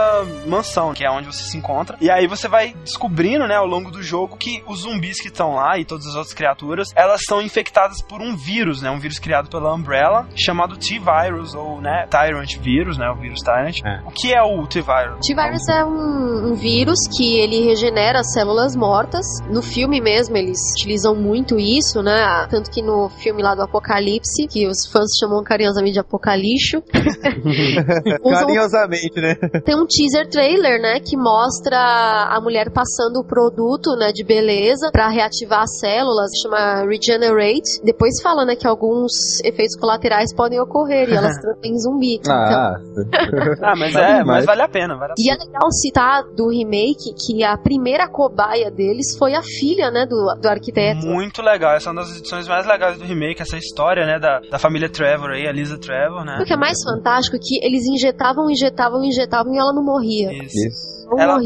mansão, 0.46 0.94
que 0.94 1.04
é 1.04 1.10
onde 1.10 1.26
você 1.26 1.44
se 1.44 1.58
encontra. 1.58 1.98
E 2.00 2.10
aí 2.12 2.28
você 2.28 2.48
vai 2.48 2.76
descobrindo, 2.84 3.48
né, 3.48 3.56
ao 3.56 3.66
longo 3.66 3.90
do 3.90 4.04
jogo, 4.04 4.38
que 4.38 4.64
os 4.68 4.82
zumbis 4.82 5.20
que 5.20 5.28
estão 5.28 5.56
lá 5.56 5.80
e 5.80 5.86
todas 5.86 6.06
as 6.06 6.16
outras 6.16 6.34
criaturas, 6.34 6.90
elas 6.96 7.22
são 7.28 7.42
infectadas 7.42 8.02
por 8.02 8.22
um 8.22 8.36
vírus, 8.36 8.82
né? 8.82 8.92
Um 8.92 9.00
vírus 9.00 9.18
criado 9.18 9.50
pela 9.50 9.74
Umbrella, 9.74 10.28
chamado 10.36 10.78
T-Virus, 10.78 11.56
ou, 11.56 11.82
né, 11.82 12.08
Tyrant 12.10 12.58
Virus, 12.58 12.98
né? 12.98 13.10
O 13.10 13.16
vírus 13.16 13.40
Tyrant. 13.40 13.80
O 14.06 14.12
que 14.12 14.34
é 14.34 14.42
o 14.44 14.68
T-Virus? 14.68 15.26
T-Virus 15.26 15.68
é 15.70 15.84
um, 15.84 16.52
um 16.52 16.54
vírus 16.54 17.00
que 17.18 17.40
ele 17.40 17.66
regenera 17.66 18.24
células 18.24 18.76
mortas. 18.76 19.26
No 19.50 19.62
filme 19.62 20.00
mesmo, 20.00 20.38
eles 20.38 20.59
utilizam 20.76 21.16
muito 21.16 21.58
isso, 21.60 22.02
né? 22.02 22.48
Tanto 22.50 22.70
que 22.70 22.82
no 22.82 23.10
filme 23.10 23.42
lá 23.42 23.56
do 23.56 23.64
Apocalipse, 23.64 24.48
que 24.50 24.68
os 24.68 24.86
fãs 24.86 25.10
chamam 25.20 25.44
carinhosamente 25.44 25.94
de 25.94 26.00
Apocalixo, 26.00 26.84
usam 28.24 28.40
Carinhosamente, 28.40 29.20
né? 29.20 29.36
Tem 29.64 29.76
um 29.76 29.86
teaser 29.86 30.30
trailer, 30.30 30.82
né, 30.82 31.00
que 31.00 31.16
mostra 31.18 31.78
a 31.78 32.40
mulher 32.42 32.72
passando 32.72 33.18
o 33.18 33.26
produto, 33.26 33.96
né, 33.96 34.12
de 34.12 34.24
beleza 34.24 34.90
pra 34.92 35.08
reativar 35.10 35.62
as 35.62 35.78
células, 35.80 36.30
chama 36.42 36.86
Regenerate. 36.86 37.82
Depois 37.84 38.22
fala, 38.22 38.46
né, 38.46 38.56
que 38.56 38.68
alguns 38.68 39.40
efeitos 39.44 39.76
colaterais 39.80 40.34
podem 40.34 40.60
ocorrer 40.60 41.10
e 41.10 41.14
elas 41.14 41.38
transformam 41.40 41.60
em 41.64 41.80
zumbi. 41.80 42.16
Então, 42.16 42.36
Ah, 42.36 42.76
Ah, 43.62 43.76
mas 43.76 43.94
Vale 43.94 44.20
é, 44.20 44.24
mas 44.24 44.46
vale 44.46 44.62
a 44.62 44.68
pena, 44.68 44.96
vale 44.98 45.12
a 45.12 45.16
e 45.18 45.30
é 45.30 45.34
legal 45.36 45.72
citar 45.72 46.24
do 46.36 46.50
remake 46.50 47.14
que 47.16 47.44
a 47.44 47.58
primeira 47.58 48.08
cobaia 48.08 48.72
deles 48.72 49.18
foi 49.18 49.34
a 49.34 49.42
filha, 49.42 49.92
né, 49.92 50.06
do, 50.06 50.36
do 50.42 50.49
arquiteto. 50.50 51.06
Muito 51.06 51.42
legal, 51.42 51.74
essa 51.76 51.90
é 51.90 51.92
uma 51.92 52.02
das 52.02 52.18
edições 52.18 52.48
mais 52.48 52.66
legais 52.66 52.98
do 52.98 53.06
remake, 53.06 53.42
essa 53.42 53.58
história, 53.58 54.06
né, 54.06 54.20
da, 54.20 54.40
da 54.40 54.60
família 54.60 54.90
Trevor 54.90 55.32
aí, 55.32 55.48
a 55.48 55.52
Lisa 55.52 55.78
Trevor, 55.78 56.26
né? 56.26 56.40
O 56.42 56.46
que 56.46 56.54
é 56.54 56.58
mais 56.58 56.78
fantástico 56.84 57.36
é 57.36 57.40
que 57.40 57.66
eles 57.66 57.86
injetavam, 57.86 58.50
injetavam, 58.50 59.04
injetavam 59.04 59.54
e 59.54 59.58
ela 59.58 59.74
não 59.74 59.84
morria. 59.84 60.32
Isso. 60.32 60.58
Não 60.58 60.99
Ela-. 61.18 61.40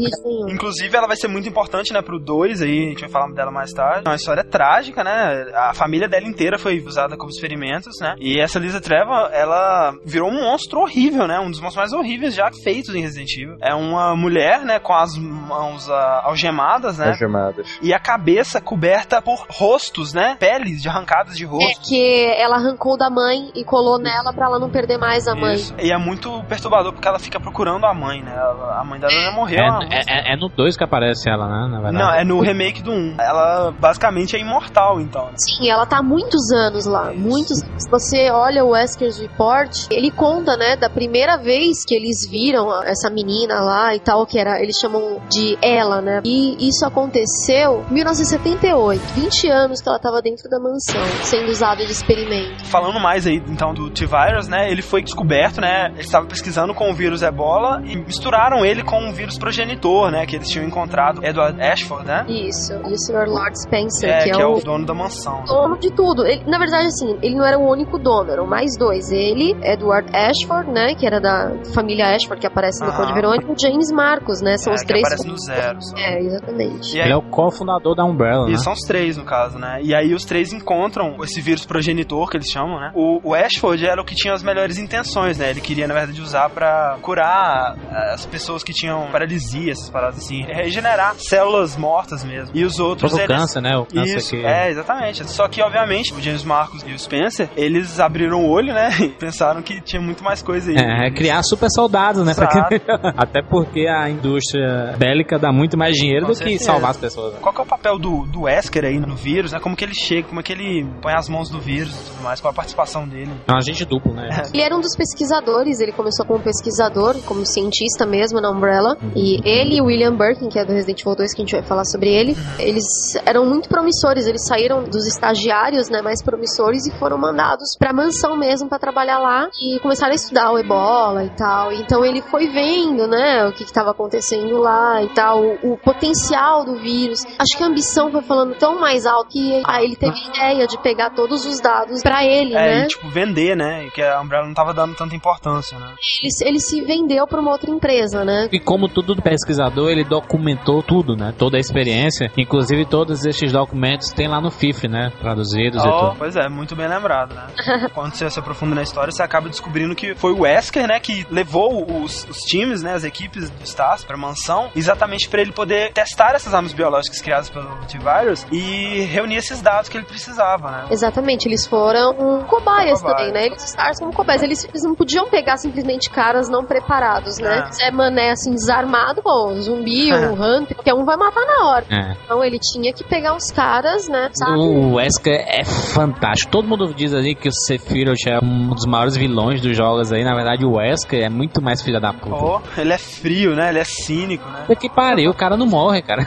Inclusive, 0.48 0.96
ela 0.96 1.06
vai 1.06 1.16
ser 1.16 1.28
muito 1.28 1.48
importante, 1.48 1.92
né, 1.92 2.02
pro 2.02 2.18
2 2.18 2.62
aí, 2.62 2.86
a 2.86 2.88
gente 2.88 3.00
vai 3.00 3.10
falar 3.10 3.32
dela 3.32 3.50
mais 3.50 3.72
tarde. 3.72 4.02
É 4.06 4.08
uma 4.08 4.16
história 4.16 4.44
trágica, 4.44 5.04
né? 5.04 5.44
A 5.54 5.74
família 5.74 6.08
dela 6.08 6.26
inteira 6.26 6.58
foi 6.58 6.80
usada 6.80 7.16
como 7.16 7.30
experimentos, 7.30 7.98
né? 8.00 8.14
E 8.18 8.40
essa 8.40 8.58
Lisa 8.58 8.80
Trevor, 8.80 9.30
ela 9.32 9.94
virou 10.04 10.30
um 10.30 10.42
monstro 10.42 10.80
horrível, 10.80 11.26
né? 11.26 11.38
Um 11.38 11.50
dos 11.50 11.60
monstros 11.60 11.76
mais 11.76 11.92
horríveis 11.92 12.34
já 12.34 12.50
feitos 12.62 12.94
em 12.94 13.00
Resident 13.00 13.30
Evil. 13.36 13.56
É 13.60 13.74
uma 13.74 14.16
mulher, 14.16 14.60
né, 14.60 14.78
com 14.78 14.92
as 14.92 15.16
mãos 15.16 15.88
ah, 15.90 16.22
algemadas, 16.24 16.98
né? 16.98 17.08
Algemadas. 17.08 17.78
E 17.82 17.92
a 17.92 17.98
cabeça 17.98 18.60
coberta 18.60 19.20
por 19.22 19.46
rostos, 19.50 20.12
né? 20.12 20.36
Peles 20.38 20.82
de 20.82 20.88
arrancadas 20.88 21.36
de 21.36 21.44
rosto. 21.44 21.64
É 21.64 21.88
que 21.88 22.24
ela 22.38 22.56
arrancou 22.56 22.96
da 22.96 23.10
mãe 23.10 23.50
e 23.54 23.64
colou 23.64 23.98
nela 23.98 24.32
pra 24.32 24.46
ela 24.46 24.58
não 24.58 24.70
perder 24.70 24.98
mais 24.98 25.26
a 25.26 25.34
mãe. 25.34 25.54
Isso. 25.54 25.74
E 25.80 25.92
é 25.92 25.98
muito 25.98 26.42
perturbador 26.44 26.92
porque 26.92 27.06
ela 27.06 27.18
fica 27.18 27.38
procurando 27.40 27.86
a 27.86 27.94
mãe, 27.94 28.22
né? 28.22 28.34
A 28.78 28.84
mãe 28.84 28.98
dela 28.98 29.12
já 29.12 29.32
morreu. 29.32 29.53
Há 29.58 29.80
É, 29.90 30.30
é- 30.30 30.32
é 30.34 30.36
no 30.36 30.48
2 30.48 30.76
que 30.76 30.84
aparece 30.84 31.28
ela, 31.28 31.46
né? 31.46 31.68
Na 31.70 31.80
verdade. 31.80 31.96
Não, 32.04 32.10
é 32.14 32.24
no 32.24 32.40
remake 32.40 32.82
do 32.82 32.90
1. 32.92 33.16
Ela 33.18 33.72
basicamente 33.78 34.36
é 34.36 34.40
imortal, 34.40 35.00
então. 35.00 35.26
né? 35.26 35.32
Sim, 35.36 35.68
ela 35.68 35.86
tá 35.86 35.98
há 35.98 36.02
muitos 36.02 36.50
anos 36.52 36.86
lá, 36.86 37.12
muitos. 37.14 37.58
Se 37.78 37.90
você 37.90 38.30
olha 38.30 38.64
o 38.64 38.70
Wesker's 38.70 39.18
Report, 39.18 39.86
ele 39.90 40.10
conta, 40.10 40.56
né, 40.56 40.76
da 40.76 40.88
primeira 40.90 41.36
vez 41.36 41.84
que 41.86 41.94
eles 41.94 42.28
viram 42.28 42.82
essa 42.84 43.10
menina 43.10 43.60
lá 43.60 43.94
e 43.94 44.00
tal, 44.00 44.26
que 44.26 44.38
era, 44.38 44.60
eles 44.60 44.76
chamam 44.80 45.20
de 45.30 45.56
ela, 45.62 46.00
né? 46.00 46.20
E 46.24 46.68
isso 46.68 46.84
aconteceu 46.86 47.84
em 47.90 47.94
1978, 47.94 49.00
20 49.14 49.48
anos 49.50 49.80
que 49.80 49.88
ela 49.88 49.98
tava 49.98 50.20
dentro 50.22 50.48
da 50.48 50.58
mansão, 50.58 51.00
sendo 51.22 51.50
usada 51.50 51.84
de 51.84 51.92
experimento. 51.92 52.64
Falando 52.66 52.98
mais 53.00 53.26
aí, 53.26 53.42
então, 53.48 53.72
do 53.74 53.90
T-Virus, 53.90 54.48
né? 54.48 54.70
Ele 54.70 54.82
foi 54.82 55.02
descoberto, 55.02 55.60
né? 55.60 55.90
Eles 55.94 56.06
estavam 56.06 56.28
pesquisando 56.28 56.74
com 56.74 56.90
o 56.90 56.94
vírus 56.94 57.22
Ebola 57.22 57.82
e 57.84 57.96
misturaram 57.96 58.64
ele 58.64 58.82
com 58.82 58.98
um 59.00 59.12
vírus 59.12 59.36
progenitor, 59.44 60.10
né? 60.10 60.24
Que 60.26 60.36
eles 60.36 60.48
tinham 60.48 60.66
encontrado, 60.66 61.24
Edward 61.24 61.60
Ashford, 61.60 62.06
né? 62.06 62.24
Isso, 62.28 62.72
e 62.72 62.92
o 62.92 62.98
Sr. 62.98 63.28
Lord 63.28 63.52
Spencer, 63.62 64.08
É, 64.10 64.24
que, 64.24 64.30
que 64.30 64.40
é 64.42 64.46
o 64.46 64.58
dono 64.60 64.86
da 64.86 64.94
mansão. 64.94 65.44
dono 65.44 65.78
de 65.78 65.90
tudo. 65.92 66.26
Ele, 66.26 66.42
na 66.46 66.58
verdade, 66.58 66.86
assim, 66.86 67.18
ele 67.22 67.34
não 67.36 67.44
era 67.44 67.58
o 67.58 67.68
único 67.70 67.98
dono, 67.98 68.30
eram 68.30 68.46
mais 68.46 68.70
dois. 68.78 69.10
Ele, 69.10 69.54
Edward 69.62 70.08
Ashford, 70.16 70.70
né, 70.70 70.94
que 70.94 71.06
era 71.06 71.20
da 71.20 71.52
família 71.74 72.14
Ashford, 72.14 72.40
que 72.40 72.46
aparece 72.46 72.82
no 72.82 72.88
Aham. 72.90 72.96
Code 73.02 73.12
Verônica, 73.12 73.44
e 73.48 73.52
o 73.52 73.56
James 73.58 73.90
Marcos, 73.92 74.40
né, 74.40 74.56
são 74.56 74.72
É, 74.72 74.76
os 74.76 74.80
que 74.82 74.86
três. 74.88 75.04
aparece 75.04 75.28
no 75.28 75.38
zero. 75.38 75.82
só. 75.82 75.96
É, 75.96 76.20
exatamente. 76.20 76.96
E 76.96 77.00
aí- 77.00 77.06
Ele 77.06 77.12
é 77.12 77.16
o 77.16 77.22
cofundador 77.22 77.94
da 77.94 78.04
Umbrella, 78.04 78.46
né? 78.46 78.52
E 78.52 78.58
são 78.58 78.72
os 78.72 78.80
três, 78.80 79.16
no 79.16 79.24
caso, 79.24 79.58
né? 79.58 79.80
E 79.82 79.94
aí 79.94 80.14
os 80.14 80.24
três 80.24 80.52
encontram 80.52 81.16
esse 81.22 81.40
vírus 81.40 81.66
progenitor, 81.66 82.30
que 82.30 82.36
eles 82.38 82.48
chamam, 82.48 82.80
né? 82.80 82.92
O, 82.94 83.20
o 83.30 83.34
Ashford 83.34 83.84
era 83.86 84.00
o 84.00 84.04
que 84.04 84.14
tinha 84.14 84.32
as 84.32 84.42
melhores 84.42 84.78
intenções, 84.78 85.38
né? 85.38 85.50
Ele 85.50 85.60
queria, 85.60 85.86
na 85.86 85.94
verdade, 85.94 86.20
usar 86.20 86.48
pra 86.50 86.96
curar 87.02 87.76
eh, 87.90 88.14
as 88.14 88.24
pessoas 88.26 88.62
que 88.62 88.72
tinham 88.72 89.06
paralisia, 89.10 89.33
essas 89.36 89.90
paradas 89.90 90.18
assim. 90.18 90.42
Regenerar 90.44 91.14
células 91.18 91.76
mortas 91.76 92.24
mesmo. 92.24 92.50
E 92.54 92.64
os 92.64 92.78
outros, 92.78 93.12
eles... 93.14 93.26
câncer, 93.26 93.60
né? 93.60 93.76
O 93.76 93.84
câncer 93.86 94.16
Isso, 94.16 94.30
que... 94.30 94.44
é, 94.44 94.70
exatamente. 94.70 95.28
Só 95.30 95.48
que, 95.48 95.62
obviamente, 95.62 96.12
o 96.14 96.20
James 96.20 96.44
Marcos 96.44 96.82
e 96.86 96.92
o 96.92 96.98
Spencer, 96.98 97.48
eles 97.56 97.98
abriram 98.00 98.42
o 98.44 98.48
olho, 98.50 98.72
né? 98.72 98.90
E 99.04 99.08
pensaram 99.08 99.60
que 99.62 99.80
tinha 99.80 100.00
muito 100.00 100.22
mais 100.24 100.42
coisa 100.42 100.70
aí. 100.70 100.76
É, 100.76 101.08
é 101.08 101.10
criar 101.10 101.42
super 101.42 101.68
soldados, 101.70 102.24
né? 102.24 102.32
que- 102.34 102.80
Até 103.16 103.42
porque 103.42 103.86
a 103.86 104.08
indústria 104.08 104.94
bélica 104.98 105.38
dá 105.38 105.52
muito 105.52 105.76
mais 105.76 105.94
dinheiro 105.94 106.26
Com 106.26 106.32
do 106.32 106.38
que 106.38 106.44
certeza. 106.44 106.64
salvar 106.64 106.90
as 106.90 106.96
pessoas. 106.96 107.34
né? 107.34 107.38
Qual 107.40 107.54
que 107.54 107.60
é 107.60 107.64
o 107.64 107.66
papel 107.66 107.98
do, 107.98 108.24
do 108.26 108.42
Wesker 108.42 108.84
aí 108.84 108.98
no 108.98 109.14
vírus, 109.16 109.52
né? 109.52 109.60
Como 109.60 109.76
que 109.76 109.84
ele 109.84 109.94
chega, 109.94 110.28
como 110.28 110.40
é 110.40 110.42
que 110.42 110.52
ele 110.52 110.86
põe 111.02 111.12
as 111.14 111.28
mãos 111.28 111.50
no 111.50 111.60
vírus 111.60 111.94
e 111.94 112.10
tudo 112.10 112.22
mais, 112.22 112.40
qual 112.40 112.50
a 112.52 112.54
participação 112.54 113.06
dele. 113.06 113.30
É 113.46 113.52
um 113.52 113.56
agente 113.56 113.84
duplo, 113.84 114.12
né? 114.14 114.28
Ele 114.52 114.62
era 114.62 114.74
um 114.76 114.80
dos 114.80 114.96
pesquisadores, 114.96 115.80
ele 115.80 115.92
começou 115.92 116.24
como 116.26 116.40
pesquisador, 116.42 117.16
como 117.24 117.44
cientista 117.44 118.06
mesmo 118.06 118.40
na 118.40 118.50
Umbrella. 118.50 118.96
E 119.14 119.40
ele 119.48 119.76
e 119.76 119.80
o 119.80 119.84
William 119.86 120.14
Birkin, 120.16 120.48
que 120.48 120.58
é 120.58 120.64
do 120.64 120.72
Resident 120.72 121.00
Evil 121.00 121.14
2, 121.16 121.34
que 121.34 121.42
a 121.42 121.44
gente 121.44 121.52
vai 121.54 121.62
falar 121.62 121.84
sobre 121.84 122.10
ele, 122.10 122.36
eles 122.58 122.84
eram 123.24 123.44
muito 123.46 123.68
promissores. 123.68 124.26
Eles 124.26 124.46
saíram 124.46 124.84
dos 124.84 125.06
estagiários, 125.06 125.88
né, 125.88 126.02
mais 126.02 126.22
promissores 126.22 126.86
e 126.86 126.90
foram 126.98 127.16
mandados 127.18 127.76
pra 127.78 127.92
mansão 127.92 128.36
mesmo 128.36 128.68
pra 128.68 128.78
trabalhar 128.78 129.18
lá 129.18 129.48
e 129.60 129.78
começaram 129.80 130.12
a 130.12 130.16
estudar 130.16 130.50
o 130.52 130.58
ebola 130.58 131.24
e 131.24 131.30
tal. 131.30 131.72
Então 131.72 132.04
ele 132.04 132.22
foi 132.22 132.48
vendo, 132.48 133.06
né, 133.06 133.46
o 133.46 133.52
que 133.52 133.62
estava 133.62 133.90
acontecendo 133.90 134.58
lá 134.58 135.02
e 135.02 135.08
tal, 135.10 135.42
o, 135.42 135.72
o 135.74 135.78
potencial 135.78 136.64
do 136.64 136.76
vírus. 136.76 137.24
Acho 137.38 137.56
que 137.56 137.62
a 137.62 137.66
ambição 137.66 138.10
foi 138.10 138.22
falando 138.22 138.54
tão 138.56 138.80
mais 138.80 139.06
alto 139.06 139.30
que 139.30 139.62
aí 139.64 139.84
ele 139.84 139.96
teve 139.96 140.16
a 140.18 140.28
ideia 140.28 140.66
de 140.66 140.78
pegar 140.78 141.10
todos 141.10 141.44
os 141.46 141.60
dados 141.60 142.02
pra 142.02 142.24
ele, 142.24 142.54
É, 142.54 142.78
né? 142.78 142.84
e 142.84 142.88
tipo, 142.88 143.08
vender, 143.08 143.56
né? 143.56 143.88
Que 143.94 144.02
a 144.02 144.20
Umbrella 144.20 144.46
não 144.46 144.54
tava 144.54 144.72
dando 144.74 144.94
tanta 144.94 145.14
importância, 145.14 145.78
né? 145.78 145.94
ele, 146.22 146.30
se- 146.32 146.44
ele 146.46 146.60
se 146.60 146.80
vendeu 146.82 147.26
pra 147.26 147.40
uma 147.40 147.50
outra 147.52 147.70
empresa, 147.70 148.24
né? 148.24 148.48
E 148.52 148.58
como 148.60 148.88
todo 149.04 149.22
pesquisador, 149.22 149.90
ele 149.90 150.04
documentou 150.04 150.82
tudo, 150.82 151.16
né? 151.16 151.32
Toda 151.38 151.56
a 151.56 151.60
experiência. 151.60 152.30
Inclusive, 152.36 152.84
todos 152.86 153.24
estes 153.24 153.52
documentos 153.52 154.10
tem 154.10 154.28
lá 154.28 154.40
no 154.40 154.50
FIF, 154.50 154.88
né? 154.88 155.12
Traduzidos 155.20 155.84
e 155.84 155.88
Oh, 155.88 155.98
tudo. 156.08 156.16
pois 156.18 156.36
é, 156.36 156.48
muito 156.48 156.74
bem 156.74 156.88
lembrado, 156.88 157.34
né? 157.34 157.46
Quando 157.94 158.14
você 158.14 158.28
se 158.30 158.38
aprofunda 158.38 158.74
na 158.74 158.82
história, 158.82 159.12
você 159.12 159.22
acaba 159.22 159.48
descobrindo 159.48 159.94
que 159.94 160.14
foi 160.14 160.32
o 160.32 160.40
Wesker, 160.40 160.86
né, 160.86 160.98
que 161.00 161.26
levou 161.30 162.02
os, 162.02 162.26
os 162.28 162.38
times, 162.38 162.82
né, 162.82 162.94
as 162.94 163.04
equipes 163.04 163.50
do 163.50 163.64
Stars 163.64 164.04
pra 164.04 164.16
mansão, 164.16 164.70
exatamente 164.74 165.28
pra 165.28 165.40
ele 165.40 165.52
poder 165.52 165.92
testar 165.92 166.34
essas 166.34 166.54
armas 166.54 166.72
biológicas 166.72 167.20
criadas 167.20 167.48
pelo 167.48 167.66
T-Virus 167.86 168.46
e 168.50 169.02
reunir 169.10 169.36
esses 169.36 169.60
dados 169.60 169.88
que 169.88 169.96
ele 169.96 170.06
precisava, 170.06 170.70
né? 170.70 170.84
Exatamente, 170.90 171.46
eles 171.48 171.66
foram 171.66 172.44
cobaias 172.48 173.00
também, 173.02 173.32
né? 173.32 173.46
Eles 173.46 173.64
estavam 173.64 173.92
como 173.98 174.12
cobaias. 174.12 174.42
Eles, 174.42 174.64
eles 174.64 174.82
não 174.82 174.94
podiam 174.94 175.28
pegar 175.28 175.56
simplesmente 175.56 176.10
caras 176.10 176.48
não 176.48 176.64
preparados, 176.64 177.38
né? 177.38 177.64
É. 177.68 177.72
Zé 177.72 177.90
Mané, 177.90 178.30
assim, 178.30 178.52
desarmado 178.52 178.93
armado, 178.94 179.22
pô, 179.22 179.48
o 179.48 179.60
zumbi, 179.60 180.12
o 180.12 180.34
Hunter, 180.34 180.76
qualquer 180.76 180.94
um 180.94 181.04
vai 181.04 181.16
matar 181.16 181.44
na 181.44 181.68
hora. 181.68 181.84
É. 181.90 182.16
Então 182.24 182.42
ele 182.42 182.58
tinha 182.58 182.92
que 182.92 183.02
pegar 183.04 183.36
os 183.36 183.50
caras, 183.50 184.08
né, 184.08 184.30
sabe? 184.32 184.52
O 184.58 184.94
Wesker 184.94 185.44
é 185.46 185.64
fantástico. 185.64 186.50
Todo 186.50 186.68
mundo 186.68 186.94
diz 186.94 187.12
ali 187.12 187.34
que 187.34 187.48
o 187.48 187.52
Sephiroth 187.52 188.26
é 188.26 188.38
um 188.38 188.68
dos 188.68 188.86
maiores 188.86 189.16
vilões 189.16 189.60
dos 189.60 189.76
jogos 189.76 190.12
aí. 190.12 190.24
Na 190.24 190.34
verdade, 190.34 190.64
o 190.64 190.74
Wesker 190.76 191.24
é 191.24 191.28
muito 191.28 191.60
mais 191.60 191.82
filha 191.82 192.00
da 192.00 192.12
puta. 192.12 192.36
Pô, 192.36 192.60
ele 192.78 192.92
é 192.92 192.98
frio, 192.98 193.54
né? 193.54 193.70
Ele 193.70 193.80
é 193.80 193.84
cínico, 193.84 194.48
né? 194.48 194.64
Puta 194.66 194.76
que 194.76 194.88
pariu, 194.88 195.30
o 195.30 195.34
cara 195.34 195.56
não 195.56 195.66
morre, 195.66 196.00
cara. 196.02 196.22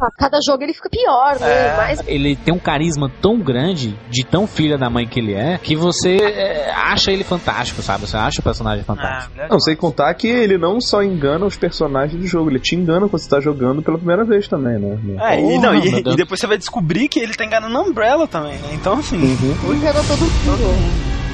A 0.00 0.10
cada 0.16 0.38
jogo 0.46 0.62
ele 0.62 0.72
fica 0.72 0.88
pior, 0.88 1.38
né? 1.40 1.46
É. 1.46 1.76
Mas 1.76 2.02
Ele 2.06 2.36
tem 2.36 2.54
um 2.54 2.58
carisma 2.58 3.10
tão 3.20 3.38
grande, 3.38 3.98
de 4.08 4.24
tão 4.24 4.46
filha 4.46 4.78
da 4.78 4.88
mãe 4.88 5.06
que 5.06 5.18
ele 5.18 5.34
é, 5.34 5.58
que 5.58 5.74
você 5.74 6.16
é, 6.16 6.70
acha 6.70 7.10
ele 7.10 7.24
fantástico, 7.24 7.82
sabe? 7.82 8.06
Você 8.06 8.16
acha 8.16 8.40
o 8.40 8.44
personagem 8.44 8.84
fantástico. 8.84 9.34
Ah, 9.38 9.48
Não, 9.50 9.58
sem 9.58 9.76
contar 9.76 10.12
que 10.14 10.28
ele 10.28 10.58
não 10.58 10.80
só 10.80 11.02
engana 11.02 11.44
os 11.46 11.56
personagens 11.56 11.95
do 12.16 12.26
jogo, 12.26 12.50
ele 12.50 12.60
te 12.60 12.74
engana 12.74 13.08
quando 13.08 13.22
você 13.22 13.28
tá 13.28 13.40
jogando 13.40 13.82
pela 13.82 13.96
primeira 13.96 14.24
vez 14.24 14.46
também, 14.48 14.78
né? 14.78 14.98
É, 15.20 15.40
e, 15.40 15.58
não, 15.58 15.74
e, 15.74 15.88
e 15.88 16.16
depois 16.16 16.40
você 16.40 16.46
vai 16.46 16.58
descobrir 16.58 17.08
que 17.08 17.18
ele 17.18 17.34
tá 17.34 17.44
enganando 17.44 17.76
a 17.76 17.82
Umbrella 17.82 18.26
também, 18.26 18.54
né? 18.58 18.70
Então, 18.72 18.94
assim, 18.94 19.16
enganou 19.16 20.04
todo 20.04 20.20
mundo. 20.20 21.25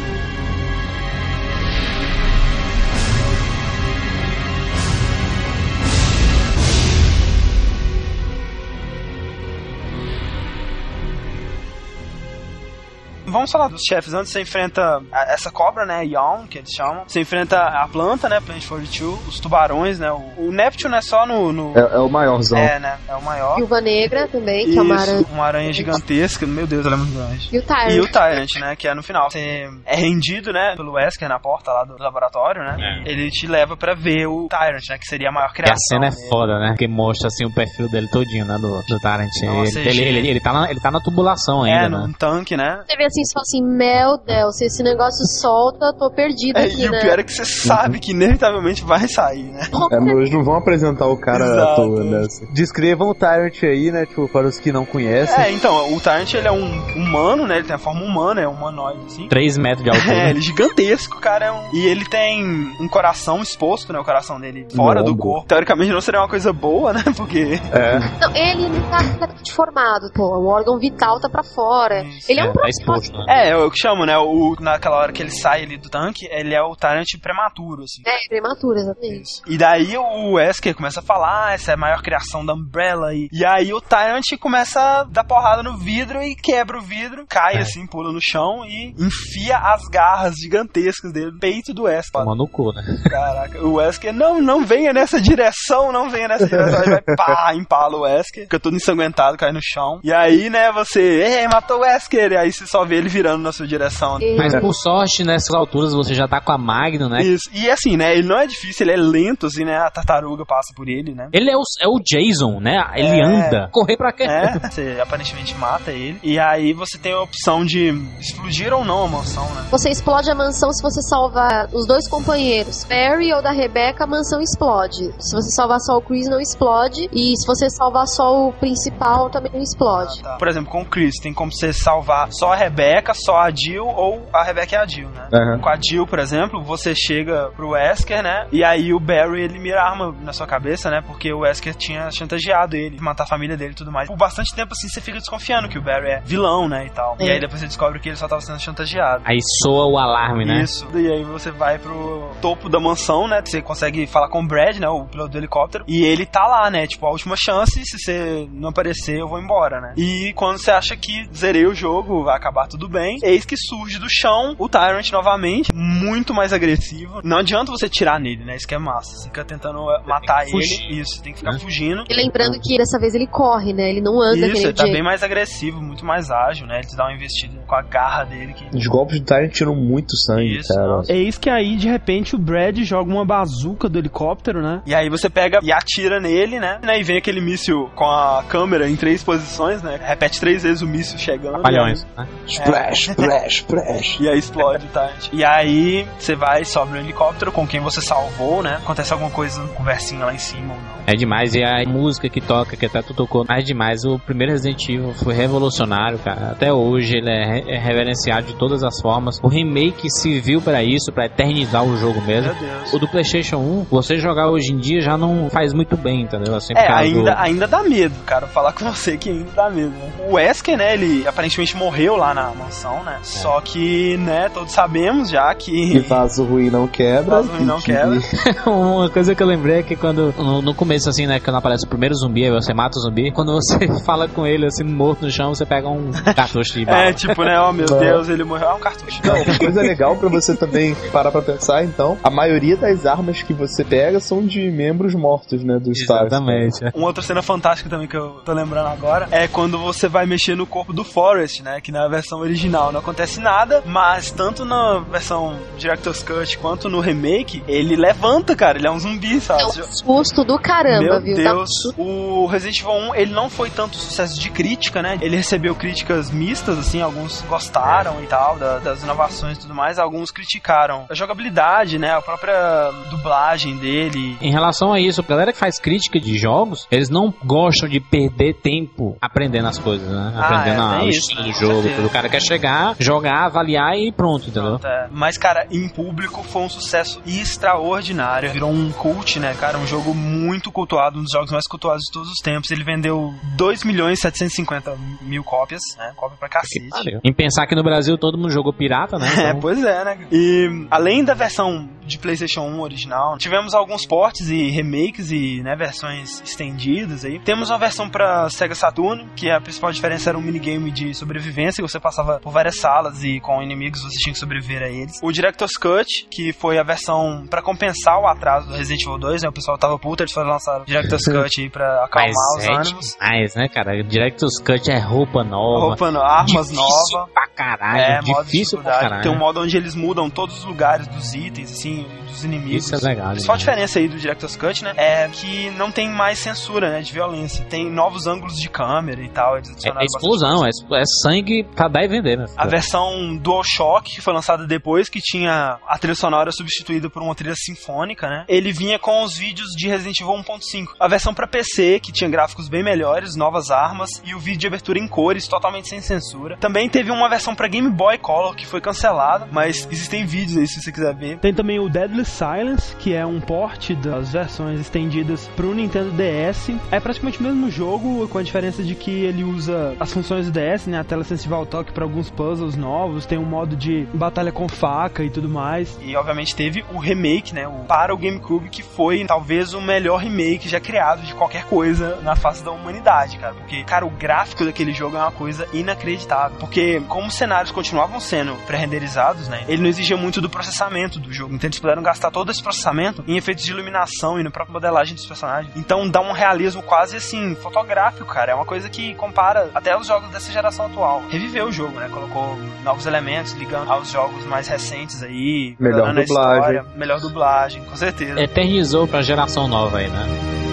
Vamos 13.32 13.50
falar 13.50 13.68
dos 13.68 13.80
chefes. 13.88 14.14
Antes 14.14 14.30
você 14.32 14.42
enfrenta 14.42 15.02
a- 15.12 15.32
essa 15.32 15.50
cobra, 15.50 15.84
né? 15.84 16.04
Yawn, 16.04 16.46
que 16.46 16.58
eles 16.58 16.70
chamam. 16.70 17.04
Você 17.06 17.20
enfrenta 17.20 17.58
a 17.58 17.88
planta, 17.88 18.28
né? 18.28 18.40
Plant 18.40 18.64
42, 18.66 19.26
os 19.28 19.40
tubarões, 19.40 19.98
né? 19.98 20.10
O, 20.12 20.48
o 20.48 20.52
Neptune 20.52 20.94
é 20.94 21.00
só 21.00 21.26
no. 21.26 21.52
no- 21.52 21.72
É, 21.76 21.96
é 21.96 21.98
o 21.98 22.08
maiorzão. 22.08 22.58
É, 22.58 22.78
né? 22.78 22.98
É 23.08 23.14
o 23.16 23.22
maior. 23.22 23.56
Viúva 23.56 23.80
Negra 23.80 24.28
também, 24.28 24.70
que 24.70 24.78
é 24.78 24.82
uma 24.82 24.94
Isso, 24.96 25.10
aranha. 25.10 25.26
uma 25.32 25.44
aranha 25.46 25.72
gigantesca. 25.72 26.46
Meu 26.46 26.66
Deus, 26.66 26.86
ela 26.86 26.94
é 26.94 26.98
muito 26.98 27.14
grande. 27.14 27.48
E 27.52 27.58
o 27.58 27.62
Tyrant. 27.62 27.90
E 27.92 28.00
o 28.00 28.06
Tyrant, 28.12 28.54
né? 28.60 28.76
Que 28.76 28.88
é 28.88 28.94
no 28.94 29.02
final. 29.02 29.30
Você 29.30 29.68
é 29.86 29.96
rendido, 29.96 30.52
né? 30.52 30.74
Pelo 30.76 30.92
Wesker 30.92 31.28
na 31.28 31.38
porta 31.38 31.72
lá 31.72 31.84
do 31.84 31.96
laboratório, 31.98 32.62
né? 32.62 33.02
Ele 33.06 33.30
te 33.30 33.46
leva 33.46 33.76
pra 33.76 33.94
ver 33.94 34.26
o 34.26 34.46
Tyrant, 34.48 34.82
né? 34.90 34.98
Que 34.98 35.06
seria 35.06 35.28
a 35.28 35.32
maior 35.32 35.50
E 35.50 35.54
criação. 35.54 35.74
a 35.74 35.88
cena 35.88 36.06
é 36.06 36.10
dele. 36.10 36.28
foda, 36.28 36.58
né? 36.58 36.74
Que 36.78 36.86
mostra 36.88 37.28
assim 37.28 37.44
o 37.46 37.52
perfil 37.54 37.88
dele 37.88 38.08
todinho, 38.08 38.44
né? 38.44 38.56
Do, 38.58 38.82
do 38.86 39.00
Tarant. 39.00 39.30
Nossa, 39.44 39.80
ele, 39.80 39.88
ele, 39.90 40.18
ele, 40.18 40.28
ele 40.28 40.40
tá 40.40 40.52
na, 40.52 40.70
ele 40.70 40.80
tá 40.80 40.90
na 40.90 41.00
tubulação 41.00 41.62
ainda, 41.62 41.86
É, 41.86 41.88
né? 41.88 41.98
num 42.06 42.12
tanque, 42.12 42.56
né? 42.56 42.82
Você 42.86 42.96
vê 42.96 43.04
assim 43.04 43.21
e 43.30 43.32
fala 43.32 43.42
assim, 43.42 43.62
meu 43.62 44.18
Deus, 44.18 44.56
se 44.56 44.64
esse 44.66 44.82
negócio 44.82 45.24
solta, 45.40 45.92
tô 45.98 46.10
perdido 46.10 46.58
É, 46.58 46.64
aqui, 46.64 46.84
e 46.84 46.88
né? 46.88 46.98
o 46.98 47.00
pior 47.02 47.18
é 47.18 47.22
que 47.22 47.32
você 47.32 47.44
sabe 47.44 47.98
que 47.98 48.12
inevitavelmente 48.12 48.82
vai 48.84 49.06
sair, 49.08 49.44
né? 49.44 49.62
É, 49.90 49.98
mas 50.00 50.16
eles 50.16 50.30
não 50.32 50.42
vão 50.44 50.56
apresentar 50.56 51.06
o 51.06 51.16
cara 51.16 51.44
à 51.72 51.74
toa, 51.76 52.02
né? 52.04 52.26
Descrevam 52.52 53.08
o 53.10 53.14
Tyrant 53.14 53.62
aí, 53.62 53.90
né? 53.90 54.06
Tipo, 54.06 54.28
para 54.28 54.46
os 54.46 54.58
que 54.58 54.72
não 54.72 54.84
conhecem. 54.84 55.36
É, 55.42 55.50
então, 55.52 55.94
o 55.94 56.00
Tyrant 56.00 56.32
ele 56.34 56.48
é 56.48 56.52
um 56.52 56.64
humano, 56.96 57.46
né? 57.46 57.56
Ele 57.58 57.66
tem 57.66 57.76
a 57.76 57.78
forma 57.78 58.02
humana, 58.04 58.40
é 58.40 58.48
um 58.48 58.52
humanoide, 58.52 59.00
assim. 59.06 59.28
3 59.28 59.58
metros 59.58 59.82
de 59.84 59.90
altura. 59.90 60.12
É, 60.14 60.30
ele 60.30 60.38
é 60.38 60.42
gigantesco, 60.42 61.20
cara. 61.20 61.46
é 61.46 61.52
um- 61.52 61.74
E 61.74 61.86
ele 61.86 62.04
tem 62.04 62.44
um 62.80 62.88
coração 62.88 63.40
exposto, 63.42 63.92
né? 63.92 63.98
O 63.98 64.04
coração 64.04 64.40
dele 64.40 64.66
fora 64.74 65.00
No 65.00 65.06
do 65.06 65.12
ombro. 65.12 65.22
corpo. 65.22 65.48
Teoricamente 65.48 65.90
não 65.92 66.00
seria 66.00 66.20
uma 66.20 66.28
coisa 66.28 66.52
boa, 66.52 66.92
né? 66.92 67.02
Porque. 67.16 67.58
É. 67.72 67.98
Não, 68.20 68.34
ele 68.36 68.68
não 68.68 68.82
tá 68.90 68.98
completamente 69.04 69.52
formado, 69.52 70.10
pô. 70.14 70.22
O 70.38 70.46
órgão 70.46 70.78
vital 70.78 71.20
tá 71.20 71.28
pra 71.28 71.42
fora. 71.42 72.04
ele 72.28 72.40
é 72.40 72.44
um 72.50 72.52
tá 72.52 72.68
exposto, 72.68 73.11
né? 73.12 73.24
É, 73.28 73.50
é 73.50 73.56
o 73.56 73.70
que 73.70 73.78
chamo, 73.78 74.04
né? 74.04 74.16
O, 74.18 74.56
naquela 74.60 74.96
hora 74.96 75.12
que 75.12 75.22
ele 75.22 75.30
sai 75.30 75.62
ali 75.62 75.76
do 75.76 75.88
tanque, 75.88 76.26
ele 76.30 76.54
é 76.54 76.62
o 76.62 76.74
Tyrant 76.74 77.06
prematuro, 77.20 77.82
assim. 77.82 78.02
É, 78.06 78.28
prematuro, 78.28 78.78
exatamente. 78.78 79.42
E 79.46 79.58
daí 79.58 79.96
o 79.96 80.32
Wesker 80.32 80.74
começa 80.74 81.00
a 81.00 81.02
falar, 81.02 81.48
ah, 81.48 81.52
essa 81.52 81.72
é 81.72 81.74
a 81.74 81.78
maior 81.78 82.02
criação 82.02 82.44
da 82.44 82.54
Umbrella. 82.54 83.14
E, 83.14 83.28
e 83.32 83.44
aí 83.44 83.72
o 83.72 83.80
Tyrant 83.80 84.24
começa 84.40 84.80
a 84.80 85.04
dar 85.04 85.24
porrada 85.24 85.62
no 85.62 85.76
vidro 85.76 86.22
e 86.22 86.34
quebra 86.34 86.78
o 86.78 86.80
vidro, 86.80 87.26
cai 87.28 87.58
assim, 87.58 87.86
pula 87.86 88.12
no 88.12 88.20
chão 88.20 88.64
e 88.64 88.94
enfia 88.98 89.56
as 89.56 89.82
garras 89.88 90.36
gigantescas 90.36 91.12
dele 91.12 91.32
no 91.32 91.38
peito 91.38 91.74
do 91.74 91.84
Wesker. 91.84 92.12
Toma 92.12 92.34
no 92.34 92.48
cu, 92.48 92.72
né? 92.72 92.82
Caraca, 93.08 93.60
o 93.60 93.74
Wesker, 93.74 94.12
não, 94.12 94.40
não 94.40 94.64
venha 94.64 94.92
nessa 94.92 95.20
direção, 95.20 95.92
não 95.92 96.10
venha 96.10 96.28
nessa 96.28 96.46
direção. 96.46 96.80
Aí 96.80 96.90
vai 96.90 97.02
pá, 97.16 97.52
empala 97.56 97.96
o 97.96 98.02
Wesker, 98.02 98.44
fica 98.44 98.60
todo 98.60 98.76
ensanguentado, 98.76 99.36
cai 99.36 99.52
no 99.52 99.60
chão. 99.62 100.00
E 100.02 100.12
aí, 100.12 100.48
né, 100.48 100.72
você, 100.72 101.00
ei, 101.00 101.48
matou 101.48 101.78
o 101.78 101.80
Wesker. 101.80 102.32
E 102.32 102.36
aí 102.36 102.52
você 102.52 102.66
só 102.66 102.84
vê 102.84 103.01
ele 103.02 103.08
virando 103.10 103.42
na 103.42 103.52
sua 103.52 103.66
direção. 103.66 104.18
Mas 104.36 104.54
por 104.60 104.72
sorte, 104.74 105.24
nessas 105.24 105.54
alturas, 105.54 105.92
você 105.94 106.14
já 106.14 106.26
tá 106.26 106.40
com 106.40 106.52
a 106.52 106.58
Magno, 106.58 107.08
né? 107.08 107.22
Isso. 107.22 107.50
E 107.52 107.70
assim, 107.70 107.96
né, 107.96 108.16
ele 108.16 108.26
não 108.26 108.38
é 108.38 108.46
difícil, 108.46 108.84
ele 108.86 108.92
é 108.92 108.96
lento, 108.96 109.46
assim, 109.46 109.64
né, 109.64 109.76
a 109.76 109.90
tartaruga 109.90 110.44
passa 110.46 110.72
por 110.74 110.88
ele, 110.88 111.14
né. 111.14 111.28
Ele 111.32 111.50
é 111.50 111.56
o, 111.56 111.62
é 111.80 111.88
o 111.88 111.98
Jason, 112.02 112.60
né? 112.60 112.82
Ele 112.94 113.20
É. 113.20 113.24
anda. 113.24 113.68
Correr 113.72 113.96
pra 113.96 114.12
quê? 114.12 114.24
É, 114.24 114.58
você 114.58 114.98
aparentemente 115.02 115.54
mata 115.56 115.90
ele. 115.90 116.18
E 116.22 116.38
aí 116.38 116.72
você 116.72 116.98
tem 116.98 117.12
a 117.12 117.20
opção 117.20 117.64
de 117.64 117.88
explodir 118.20 118.72
ou 118.72 118.84
não 118.84 119.04
a 119.04 119.08
mansão, 119.08 119.44
né? 119.54 119.66
Você 119.70 119.90
explode 119.90 120.30
a 120.30 120.34
mansão 120.34 120.72
se 120.72 120.82
você 120.82 121.00
salvar 121.02 121.68
os 121.72 121.86
dois 121.86 122.08
companheiros. 122.08 122.84
Barry 122.84 123.32
ou 123.32 123.42
da 123.42 123.50
Rebecca, 123.52 124.04
a 124.04 124.06
mansão 124.06 124.40
explode. 124.40 125.04
Se 125.18 125.34
você 125.34 125.50
salvar 125.54 125.78
só 125.80 125.96
o 125.98 126.02
Chris, 126.02 126.28
não 126.28 126.40
explode. 126.40 127.08
E 127.12 127.34
se 127.36 127.46
você 127.46 127.68
salvar 127.70 128.06
só 128.06 128.48
o 128.48 128.52
principal, 128.52 129.30
também 129.30 129.50
não 129.52 129.60
explode. 129.60 130.22
Por 130.38 130.48
exemplo, 130.48 130.70
com 130.70 130.82
o 130.82 130.84
Chris, 130.84 131.16
tem 131.20 131.32
como 131.34 131.52
você 131.52 131.72
salvar 131.72 132.28
só 132.32 132.52
a 132.52 132.56
Rebeca, 132.92 133.14
só 133.14 133.38
a 133.38 133.50
Jill 133.50 133.86
ou 133.86 134.28
a 134.32 134.42
Rebeca 134.44 134.74
e 134.74 134.78
a 134.78 134.86
Jill, 134.86 135.08
né? 135.08 135.28
Aham. 135.32 135.58
Com 135.60 135.68
a 135.68 135.76
Jill, 135.76 136.06
por 136.06 136.18
exemplo, 136.18 136.62
você 136.62 136.94
chega 136.94 137.50
pro 137.56 137.70
Wesker, 137.70 138.22
né? 138.22 138.46
E 138.52 138.62
aí 138.62 138.92
o 138.92 139.00
Barry, 139.00 139.42
ele 139.42 139.58
mira 139.58 139.80
a 139.80 139.90
arma 139.90 140.14
na 140.20 140.32
sua 140.32 140.46
cabeça, 140.46 140.90
né? 140.90 141.00
Porque 141.06 141.32
o 141.32 141.40
Wesker 141.40 141.74
tinha 141.74 142.10
chantageado 142.10 142.76
ele, 142.76 143.00
matar 143.00 143.24
a 143.24 143.26
família 143.26 143.56
dele 143.56 143.72
e 143.72 143.74
tudo 143.74 143.90
mais. 143.90 144.08
Por 144.08 144.16
bastante 144.16 144.54
tempo, 144.54 144.72
assim, 144.72 144.88
você 144.88 145.00
fica 145.00 145.18
desconfiando 145.18 145.68
que 145.68 145.78
o 145.78 145.82
Barry 145.82 146.08
é 146.10 146.20
vilão, 146.24 146.68
né? 146.68 146.86
E 146.86 146.90
tal. 146.90 147.16
E 147.18 147.28
É. 147.28 147.32
aí 147.32 147.40
depois 147.40 147.60
você 147.60 147.66
descobre 147.66 147.98
que 147.98 148.08
ele 148.08 148.16
só 148.16 148.28
tava 148.28 148.40
sendo 148.40 148.60
chantageado. 148.60 149.22
Aí 149.24 149.38
soa 149.62 149.86
o 149.86 149.98
alarme, 149.98 150.44
né? 150.44 150.62
Isso. 150.62 150.86
E 150.94 151.10
aí 151.10 151.24
você 151.24 151.50
vai 151.50 151.78
pro 151.78 152.30
topo 152.40 152.68
da 152.68 152.78
mansão, 152.78 153.26
né? 153.26 153.40
Você 153.44 153.62
consegue 153.62 154.06
falar 154.06 154.28
com 154.28 154.40
o 154.42 154.46
Brad, 154.46 154.76
né? 154.78 154.88
O 154.88 155.04
piloto 155.06 155.30
do 155.30 155.38
helicóptero. 155.38 155.84
E 155.88 156.04
ele 156.04 156.26
tá 156.26 156.46
lá, 156.46 156.70
né? 156.70 156.86
Tipo, 156.86 157.06
a 157.06 157.10
última 157.10 157.36
chance. 157.36 157.82
Se 157.84 157.98
você 157.98 158.48
não 158.52 158.68
aparecer, 158.70 159.18
eu 159.18 159.28
vou 159.28 159.38
embora, 159.40 159.80
né? 159.80 159.94
E 159.96 160.32
quando 160.34 160.58
você 160.58 160.70
acha 160.70 160.96
que 160.96 161.24
zerei 161.34 161.66
o 161.66 161.74
jogo, 161.74 162.24
vai 162.24 162.36
acabar 162.36 162.66
tudo 162.66 162.81
bem, 162.88 163.18
eis 163.22 163.44
que 163.44 163.56
surge 163.56 163.98
do 163.98 164.06
chão 164.08 164.54
o 164.58 164.68
Tyrant 164.68 165.10
novamente, 165.10 165.72
muito 165.74 166.34
mais 166.34 166.52
agressivo. 166.52 167.20
Não 167.24 167.38
adianta 167.38 167.70
você 167.70 167.88
tirar 167.88 168.18
nele, 168.20 168.44
né? 168.44 168.56
Isso 168.56 168.66
que 168.66 168.74
é 168.74 168.78
massa. 168.78 169.16
Você 169.16 169.28
fica 169.28 169.44
tentando 169.44 169.78
eh, 169.90 170.02
matar 170.06 170.42
ele. 170.42 170.52
fugir, 170.52 170.90
Isso, 171.00 171.22
tem 171.22 171.32
que 171.32 171.38
ficar 171.40 171.52
né? 171.52 171.58
fugindo. 171.58 172.04
E 172.08 172.14
lembrando 172.14 172.58
que 172.60 172.76
dessa 172.76 172.98
vez 172.98 173.14
ele 173.14 173.26
corre, 173.26 173.72
né? 173.72 173.90
Ele 173.90 174.00
não 174.00 174.20
anda 174.20 174.46
Isso, 174.46 174.66
ele 174.66 174.72
tá 174.72 174.84
Jake. 174.84 174.92
bem 174.92 175.02
mais 175.02 175.22
agressivo, 175.22 175.80
muito 175.80 176.04
mais 176.04 176.30
ágil, 176.30 176.66
né? 176.66 176.78
Ele 176.78 176.86
te 176.88 176.96
dá 176.96 177.04
uma 177.04 177.14
investida 177.14 177.54
com 177.66 177.74
a 177.74 177.82
garra 177.82 178.24
dele 178.24 178.52
que. 178.54 178.76
Os 178.76 178.86
golpes 178.86 179.18
do 179.20 179.24
Tyrant 179.26 179.50
tiram 179.52 179.74
muito 179.74 180.16
sangue, 180.16 180.58
Isso, 180.58 180.72
cara. 180.74 180.86
nossa. 180.86 181.12
Eis 181.12 181.38
que 181.38 181.50
aí, 181.50 181.76
de 181.76 181.88
repente, 181.88 182.34
o 182.34 182.38
Brad 182.38 182.78
joga 182.80 183.10
uma 183.10 183.24
bazuca 183.24 183.88
do 183.88 183.98
helicóptero, 183.98 184.62
né? 184.62 184.82
E 184.86 184.94
aí 184.94 185.08
você 185.08 185.28
pega 185.28 185.58
e 185.62 185.72
atira 185.72 186.20
nele, 186.20 186.58
né? 186.58 186.80
E 186.98 187.02
vem 187.02 187.16
aquele 187.18 187.40
míssil 187.40 187.90
com 187.96 188.04
a 188.04 188.44
câmera 188.48 188.88
em 188.88 188.94
três 188.96 189.22
posições, 189.24 189.82
né? 189.82 189.98
Repete 190.00 190.38
três 190.38 190.62
vezes 190.62 190.82
o 190.82 190.86
míssil 190.86 191.18
chegando. 191.18 191.54
Trapalhões, 191.54 192.06
né? 192.16 192.28
Splash, 192.72 193.08
splash, 193.10 193.54
splash. 193.58 194.20
E 194.20 194.28
aí 194.28 194.38
explode 194.38 194.86
Tyrant. 194.88 195.28
E 195.32 195.44
aí 195.44 196.06
você 196.18 196.34
vai, 196.34 196.64
sobe 196.64 196.92
no 196.92 196.98
helicóptero 196.98 197.52
com 197.52 197.66
quem 197.66 197.80
você 197.80 198.00
salvou, 198.00 198.62
né? 198.62 198.78
Acontece 198.82 199.12
alguma 199.12 199.30
coisa, 199.30 199.62
conversinha 199.74 200.24
lá 200.24 200.34
em 200.34 200.38
cima 200.38 200.74
ou 200.74 200.80
não. 200.80 200.92
É 201.06 201.14
demais. 201.14 201.54
E 201.54 201.62
a 201.64 201.84
música 201.86 202.28
que 202.28 202.40
toca, 202.40 202.76
que 202.76 202.86
até 202.86 203.02
tu 203.02 203.12
tocou, 203.12 203.44
mais 203.48 203.64
demais. 203.64 204.04
O 204.04 204.18
primeiro 204.18 204.52
Resident 204.52 204.88
Evil 204.88 205.12
foi 205.14 205.34
revolucionário, 205.34 206.18
cara. 206.18 206.50
Até 206.52 206.72
hoje 206.72 207.16
ele 207.16 207.28
é, 207.30 207.44
re- 207.44 207.64
é 207.68 207.78
reverenciado 207.78 208.46
de 208.46 208.54
todas 208.54 208.82
as 208.84 209.00
formas. 209.00 209.38
O 209.42 209.48
remake 209.48 210.08
serviu 210.10 210.62
pra 210.62 210.82
isso, 210.82 211.12
pra 211.12 211.26
eternizar 211.26 211.84
o 211.84 211.96
jogo 211.96 212.20
mesmo. 212.22 212.54
Meu 212.54 212.60
Deus. 212.70 212.92
O 212.94 212.98
do 212.98 213.08
PlayStation 213.08 213.56
1, 213.58 213.86
você 213.90 214.16
jogar 214.16 214.48
hoje 214.48 214.72
em 214.72 214.76
dia 214.78 215.00
já 215.00 215.16
não 215.18 215.50
faz 215.50 215.72
muito 215.72 215.96
bem, 215.96 216.22
entendeu? 216.22 216.54
Assim, 216.54 216.72
É, 216.76 216.90
ainda, 216.92 217.32
do- 217.34 217.38
ainda 217.38 217.66
dá 217.66 217.82
medo, 217.82 218.14
cara. 218.24 218.46
Falar 218.46 218.72
com 218.72 218.84
você 218.92 219.16
que 219.16 219.28
ainda 219.30 219.50
dá 219.54 219.68
medo. 219.68 219.90
Né? 219.90 220.12
O 220.28 220.34
Wesker, 220.34 220.76
né, 220.76 220.94
ele 220.94 221.26
aparentemente 221.26 221.76
morreu 221.76 222.16
lá 222.16 222.32
na 222.32 222.51
mansão, 222.54 223.02
né? 223.04 223.18
Só 223.22 223.60
que, 223.60 224.16
né, 224.18 224.48
todos 224.48 224.72
sabemos 224.72 225.30
já 225.30 225.54
que. 225.54 225.96
E 225.96 225.98
vaso 226.00 226.44
ruim 226.44 226.70
não 226.70 226.86
quebra. 226.86 227.36
Vaso 227.36 227.50
ruim 227.52 227.64
não 227.64 227.78
que- 227.78 227.92
quebra. 227.92 228.18
Uma 228.66 229.08
coisa 229.10 229.34
que 229.34 229.42
eu 229.42 229.46
lembrei 229.46 229.80
é 229.80 229.82
que 229.82 229.96
quando 229.96 230.32
no, 230.36 230.62
no 230.62 230.74
começo, 230.74 231.08
assim, 231.08 231.26
né? 231.26 231.40
Quando 231.40 231.56
aparece 231.56 231.84
o 231.84 231.88
primeiro 231.88 232.14
zumbi, 232.14 232.44
aí 232.44 232.50
você 232.50 232.72
mata 232.74 232.98
o 232.98 233.00
zumbi. 233.02 233.30
Quando 233.32 233.52
você 233.52 233.78
fala 234.04 234.28
com 234.28 234.46
ele, 234.46 234.66
assim, 234.66 234.84
morto 234.84 235.22
no 235.24 235.30
chão, 235.30 235.54
você 235.54 235.64
pega 235.66 235.88
um 235.88 236.10
cartucho 236.34 236.72
de 236.78 236.84
bala. 236.86 236.98
É, 237.04 237.12
tipo, 237.12 237.42
né? 237.44 237.60
Oh 237.60 237.72
meu 237.72 237.86
Não. 237.88 237.98
Deus, 237.98 238.28
ele 238.28 238.44
morreu. 238.44 238.68
É 238.68 238.74
um 238.74 238.80
cartucho. 238.80 239.20
Não, 239.24 239.34
uma 239.42 239.58
coisa 239.58 239.80
legal 239.82 240.16
pra 240.16 240.28
você 240.28 240.56
também 240.56 240.94
parar 241.12 241.30
pra 241.30 241.42
pensar, 241.42 241.84
então, 241.84 242.16
a 242.22 242.30
maioria 242.30 242.76
das 242.76 243.04
armas 243.06 243.42
que 243.42 243.52
você 243.52 243.84
pega 243.84 244.20
são 244.20 244.44
de 244.44 244.70
membros 244.70 245.14
mortos, 245.14 245.62
né, 245.62 245.78
dos 245.78 245.98
Stars. 246.00 246.26
Exatamente. 246.26 246.84
é. 246.84 246.90
Uma 246.94 247.06
outra 247.08 247.22
cena 247.22 247.42
fantástica 247.42 247.88
também 247.90 248.06
que 248.08 248.16
eu 248.16 248.40
tô 248.44 248.52
lembrando 248.52 248.86
agora 248.88 249.28
é 249.30 249.46
quando 249.48 249.78
você 249.78 250.08
vai 250.08 250.26
mexer 250.26 250.54
no 250.56 250.66
corpo 250.66 250.92
do 250.92 251.04
Forrest, 251.04 251.60
né? 251.62 251.80
Que 251.80 251.90
na 251.92 252.08
versão 252.08 252.41
original 252.42 252.92
não 252.92 253.00
acontece 253.00 253.40
nada, 253.40 253.82
mas 253.86 254.30
tanto 254.30 254.64
na 254.64 254.98
versão 255.00 255.58
Director's 255.78 256.22
Cut 256.22 256.58
quanto 256.58 256.88
no 256.88 257.00
remake, 257.00 257.62
ele 257.66 257.96
levanta, 257.96 258.54
cara. 258.54 258.78
Ele 258.78 258.86
é 258.86 258.90
um 258.90 258.98
zumbi, 258.98 259.40
sabe? 259.40 259.62
É 259.62 259.66
um 259.66 259.72
susto 259.72 260.44
do 260.44 260.58
caramba, 260.58 261.02
Meu 261.20 261.22
viu? 261.22 261.36
Deus, 261.36 261.70
o 261.96 262.46
Resident 262.46 262.80
Evil 262.80 262.92
1 262.92 263.14
ele 263.14 263.32
não 263.32 263.48
foi 263.48 263.70
tanto 263.70 263.96
sucesso 263.96 264.38
de 264.40 264.50
crítica, 264.50 265.02
né? 265.02 265.18
Ele 265.20 265.36
recebeu 265.36 265.74
críticas 265.74 266.30
mistas, 266.30 266.78
assim, 266.78 267.00
alguns 267.00 267.42
gostaram 267.48 268.22
e 268.22 268.26
tal, 268.26 268.56
da- 268.58 268.78
das 268.78 269.02
inovações 269.02 269.58
e 269.58 269.60
tudo 269.62 269.74
mais, 269.74 269.98
alguns 269.98 270.30
criticaram 270.30 271.06
a 271.08 271.14
jogabilidade, 271.14 271.98
né? 271.98 272.12
A 272.12 272.20
própria 272.22 272.90
dublagem 273.10 273.76
dele. 273.76 274.36
Em 274.40 274.50
relação 274.50 274.92
a 274.92 275.00
isso, 275.00 275.20
a 275.20 275.24
galera 275.24 275.52
que 275.52 275.58
faz 275.58 275.78
crítica 275.78 276.18
de 276.20 276.36
jogos, 276.38 276.86
eles 276.90 277.08
não 277.08 277.32
gostam 277.44 277.88
de 277.88 278.00
perder 278.00 278.54
tempo 278.54 279.16
aprendendo 279.20 279.68
as 279.68 279.78
coisas, 279.78 280.08
né? 280.08 280.32
Ah, 280.36 280.40
Aprendendo 280.46 280.80
é, 280.80 280.84
a- 280.84 281.02
o 281.04 281.08
isso, 281.08 281.20
estilo 281.30 281.42
né? 281.42 281.52
do 281.52 281.58
jogo. 281.58 281.88
tudo. 281.96 282.06
O 282.06 282.10
cara 282.10 282.28
quer 282.32 282.40
chegar, 282.40 282.96
jogar, 282.98 283.44
avaliar 283.46 283.96
e 283.96 284.10
pronto, 284.12 284.48
entendeu? 284.48 284.80
É, 284.84 285.08
Mas, 285.10 285.36
cara, 285.38 285.66
em 285.70 285.88
público 285.88 286.42
foi 286.42 286.62
um 286.62 286.68
sucesso 286.68 287.20
extraordinário. 287.26 288.50
Virou 288.50 288.70
um 288.70 288.90
cult, 288.92 289.38
né, 289.38 289.54
cara? 289.54 289.78
Um 289.78 289.86
jogo 289.86 290.14
muito 290.14 290.70
cultuado, 290.70 291.18
um 291.18 291.22
dos 291.22 291.32
jogos 291.32 291.50
mais 291.50 291.66
cultuados 291.66 292.02
de 292.04 292.12
todos 292.12 292.30
os 292.30 292.38
tempos. 292.38 292.70
Ele 292.70 292.84
vendeu 292.84 293.32
2 293.56 293.84
milhões 293.84 294.18
e 294.18 294.22
750 294.22 294.96
mil 295.22 295.44
cópias, 295.44 295.80
né? 295.98 296.12
Cópia 296.16 296.36
pra 296.38 296.48
cacete. 296.48 296.88
Em 297.22 297.32
pensar 297.32 297.66
que 297.66 297.74
no 297.74 297.82
Brasil 297.82 298.16
todo 298.18 298.36
mundo 298.38 298.50
jogou 298.50 298.72
pirata, 298.72 299.18
né? 299.18 299.28
É, 299.42 299.48
Então, 299.48 299.60
pois 299.60 299.82
é, 299.82 300.04
né? 300.04 300.18
E 300.30 300.86
além 300.90 301.24
da 301.24 301.34
versão 301.34 301.88
de 302.06 302.18
PlayStation 302.18 302.62
1 302.62 302.80
original, 302.80 303.38
tivemos 303.38 303.74
alguns 303.74 304.06
portes 304.06 304.48
e 304.48 304.68
remakes 304.70 305.30
e 305.30 305.60
né, 305.62 305.74
versões 305.74 306.40
estendidas 306.44 307.24
aí. 307.24 307.38
Temos 307.40 307.70
uma 307.70 307.78
versão 307.78 308.08
pra 308.08 308.48
Sega 308.50 308.74
Saturn, 308.74 309.26
que 309.34 309.50
a 309.50 309.60
principal 309.60 309.90
diferença 309.92 310.30
era 310.30 310.38
um 310.38 310.42
minigame 310.42 310.90
de 310.90 311.14
sobrevivência, 311.14 311.82
que 311.82 311.90
você 311.90 311.98
passava 311.98 312.21
por 312.42 312.52
várias 312.52 312.78
salas 312.78 313.22
e 313.24 313.40
com 313.40 313.62
inimigos 313.62 314.02
você 314.02 314.16
tinha 314.18 314.32
que 314.32 314.38
sobreviver 314.38 314.82
a 314.82 314.88
eles. 314.88 315.18
O 315.22 315.32
Director's 315.32 315.76
Cut, 315.76 316.26
que 316.30 316.52
foi 316.52 316.78
a 316.78 316.82
versão 316.82 317.46
pra 317.48 317.62
compensar 317.62 318.18
o 318.20 318.26
atraso 318.26 318.68
do 318.68 318.74
Resident 318.74 319.02
Evil 319.02 319.18
2, 319.18 319.42
né? 319.42 319.48
O 319.48 319.52
pessoal 319.52 319.76
tava 319.78 319.98
puto, 319.98 320.22
eles 320.22 320.32
foram 320.32 320.50
lançar 320.50 320.80
o 320.80 320.84
Director's 320.84 321.24
Cut 321.30 321.60
aí 321.60 321.70
pra 321.70 322.04
acalmar 322.04 322.28
Mas 322.30 322.36
os 322.58 322.64
é 322.64 322.72
ânimos. 322.74 323.16
demais, 323.20 323.54
né, 323.54 323.68
cara? 323.68 324.02
Director's 324.02 324.58
Cut 324.60 324.90
é 324.90 324.98
roupa 324.98 325.42
nova. 325.44 325.86
Roupa 325.86 326.10
no- 326.10 326.20
armas 326.22 326.68
difícil 326.68 326.76
novas. 326.76 327.32
pra 327.32 327.46
caralho. 327.48 328.00
É, 328.00 328.20
difícil 328.44 328.80
pra 328.82 328.92
caralho. 329.00 329.22
Tem 329.22 329.32
um 329.32 329.38
modo 329.38 329.60
onde 329.60 329.76
eles 329.76 329.94
mudam 329.94 330.28
todos 330.30 330.58
os 330.58 330.64
lugares 330.64 331.06
dos 331.08 331.34
itens, 331.34 331.72
assim, 331.72 332.06
dos 332.28 332.44
inimigos. 332.44 332.86
Isso 332.86 332.94
é 332.94 333.08
legal, 333.08 333.26
A 333.26 333.30
principal 333.32 333.56
demais. 333.56 333.60
diferença 333.60 333.98
aí 333.98 334.08
do 334.08 334.16
Director's 334.18 334.56
Cut, 334.56 334.84
né, 334.84 334.92
é 334.96 335.28
que 335.28 335.70
não 335.70 335.90
tem 335.92 336.08
mais 336.10 336.38
censura, 336.38 336.90
né, 336.90 337.00
de 337.02 337.12
violência. 337.12 337.64
Tem 337.68 337.90
novos 337.90 338.26
ângulos 338.26 338.54
de 338.58 338.68
câmera 338.68 339.20
e 339.22 339.28
tal. 339.28 339.56
É, 339.56 339.60
é 339.60 340.04
explosão, 340.04 340.64
é, 340.64 340.68
é 340.68 341.02
sangue 341.22 341.64
pra 341.74 341.88
dar 341.88 342.04
vender, 342.12 342.38
né? 342.38 342.46
a 342.56 342.66
versão 342.66 343.36
DualShock, 343.36 344.14
que 344.14 344.20
foi 344.20 344.32
lançada 344.32 344.66
depois, 344.66 345.08
que 345.08 345.20
tinha 345.20 345.78
a 345.86 345.98
trilha 345.98 346.14
sonora 346.14 346.52
substituída 346.52 347.10
por 347.10 347.22
uma 347.22 347.34
trilha 347.34 347.54
sinfônica, 347.56 348.28
né? 348.28 348.44
Ele 348.48 348.72
vinha 348.72 348.98
com 348.98 349.24
os 349.24 349.36
vídeos 349.36 349.70
de 349.70 349.88
Resident 349.88 350.20
Evil 350.20 350.34
1.5. 350.34 350.88
A 351.00 351.08
versão 351.08 351.34
pra 351.34 351.46
PC, 351.46 352.00
que 352.00 352.12
tinha 352.12 352.30
gráficos 352.30 352.68
bem 352.68 352.82
melhores, 352.82 353.36
novas 353.36 353.70
armas 353.70 354.22
e 354.24 354.34
o 354.34 354.38
vídeo 354.38 354.60
de 354.60 354.66
abertura 354.66 354.98
em 354.98 355.08
cores, 355.08 355.48
totalmente 355.48 355.88
sem 355.88 356.00
censura. 356.00 356.56
Também 356.58 356.88
teve 356.88 357.10
uma 357.10 357.28
versão 357.28 357.54
pra 357.54 357.68
Game 357.68 357.90
Boy 357.90 358.18
Color, 358.18 358.54
que 358.54 358.66
foi 358.66 358.80
cancelada, 358.80 359.48
mas 359.50 359.88
existem 359.90 360.24
vídeos 360.24 360.58
aí 360.58 360.66
se 360.66 360.80
você 360.80 360.92
quiser 360.92 361.14
ver. 361.14 361.38
Tem 361.38 361.54
também 361.54 361.78
o 361.78 361.88
Deadly 361.88 362.24
Silence, 362.24 362.94
que 362.96 363.14
é 363.14 363.24
um 363.24 363.40
port 363.40 363.90
das 363.94 364.32
versões 364.32 364.80
estendidas 364.80 365.48
pro 365.56 365.74
Nintendo 365.74 366.10
DS. 366.12 366.70
É 366.90 367.00
praticamente 367.00 367.40
o 367.40 367.42
mesmo 367.42 367.70
jogo, 367.70 368.28
com 368.28 368.38
a 368.38 368.42
diferença 368.42 368.82
de 368.82 368.94
que 368.94 369.24
ele 369.24 369.42
usa 369.42 369.96
as 369.98 370.12
funções 370.12 370.46
do 370.46 370.52
DS, 370.52 370.86
né? 370.86 370.98
A 370.98 371.04
tela 371.04 371.24
sensível 371.24 371.56
ao 371.56 371.66
toque 371.66 371.92
para 372.02 372.06
alguns 372.06 372.30
puzzles 372.30 372.74
novos, 372.74 373.26
tem 373.26 373.38
um 373.38 373.44
modo 373.44 373.76
de 373.76 374.06
batalha 374.12 374.50
com 374.50 374.68
faca 374.68 375.22
e 375.22 375.30
tudo 375.30 375.48
mais. 375.48 375.96
E 376.02 376.16
obviamente 376.16 376.54
teve 376.54 376.84
o 376.92 376.98
remake, 376.98 377.54
né, 377.54 377.68
o 377.68 377.84
para 377.84 378.12
o 378.12 378.16
GameCube, 378.16 378.68
que 378.68 378.82
foi 378.82 379.24
talvez 379.24 379.72
o 379.72 379.80
melhor 379.80 380.16
remake 380.16 380.68
já 380.68 380.80
criado 380.80 381.22
de 381.22 381.34
qualquer 381.34 381.64
coisa 381.66 382.18
na 382.22 382.34
face 382.34 382.64
da 382.64 382.72
humanidade, 382.72 383.38
cara. 383.38 383.54
Porque, 383.54 383.84
cara, 383.84 384.04
o 384.04 384.10
gráfico 384.10 384.64
daquele 384.64 384.92
jogo 384.92 385.16
é 385.16 385.20
uma 385.20 385.30
coisa 385.30 385.68
inacreditável. 385.72 386.58
Porque, 386.58 387.00
como 387.08 387.28
os 387.28 387.34
cenários 387.34 387.70
continuavam 387.70 388.18
sendo 388.18 388.56
pré-renderizados, 388.66 389.46
né, 389.46 389.64
ele 389.68 389.82
não 389.82 389.88
exigia 389.88 390.16
muito 390.16 390.40
do 390.40 390.50
processamento 390.50 391.20
do 391.20 391.32
jogo. 391.32 391.54
Então 391.54 391.68
eles 391.68 391.78
puderam 391.78 392.02
gastar 392.02 392.30
todo 392.30 392.50
esse 392.50 392.62
processamento 392.62 393.22
em 393.28 393.36
efeitos 393.36 393.64
de 393.64 393.70
iluminação 393.70 394.40
e 394.40 394.42
na 394.42 394.50
própria 394.50 394.72
modelagem 394.72 395.14
dos 395.14 395.26
personagens. 395.26 395.72
Então 395.76 396.08
dá 396.08 396.20
um 396.20 396.32
realismo 396.32 396.82
quase 396.82 397.16
assim, 397.16 397.54
fotográfico, 397.54 398.26
cara. 398.26 398.52
É 398.52 398.54
uma 398.54 398.66
coisa 398.66 398.88
que 398.88 399.14
compara 399.14 399.70
até 399.74 399.96
os 399.96 400.06
jogos 400.06 400.30
dessa 400.30 400.50
geração 400.50 400.86
atual. 400.86 401.22
Reviveu 401.28 401.66
o 401.66 401.72
jogo, 401.72 401.91
né? 402.00 402.08
Colocou 402.08 402.56
novos 402.84 403.06
elementos, 403.06 403.52
ligando 403.52 403.90
aos 403.90 404.10
jogos 404.10 404.44
mais 404.46 404.68
recentes 404.68 405.22
aí. 405.22 405.76
Melhor 405.78 405.96
melhorando 406.08 406.20
a 406.20 406.24
dublagem. 406.24 406.58
história, 406.58 406.84
melhor 406.96 407.20
dublagem, 407.20 407.84
com 407.84 407.96
certeza. 407.96 408.40
Eternizou 408.40 409.06
pra 409.06 409.22
geração 409.22 409.68
nova 409.68 409.98
aí, 409.98 410.08
né? 410.08 410.71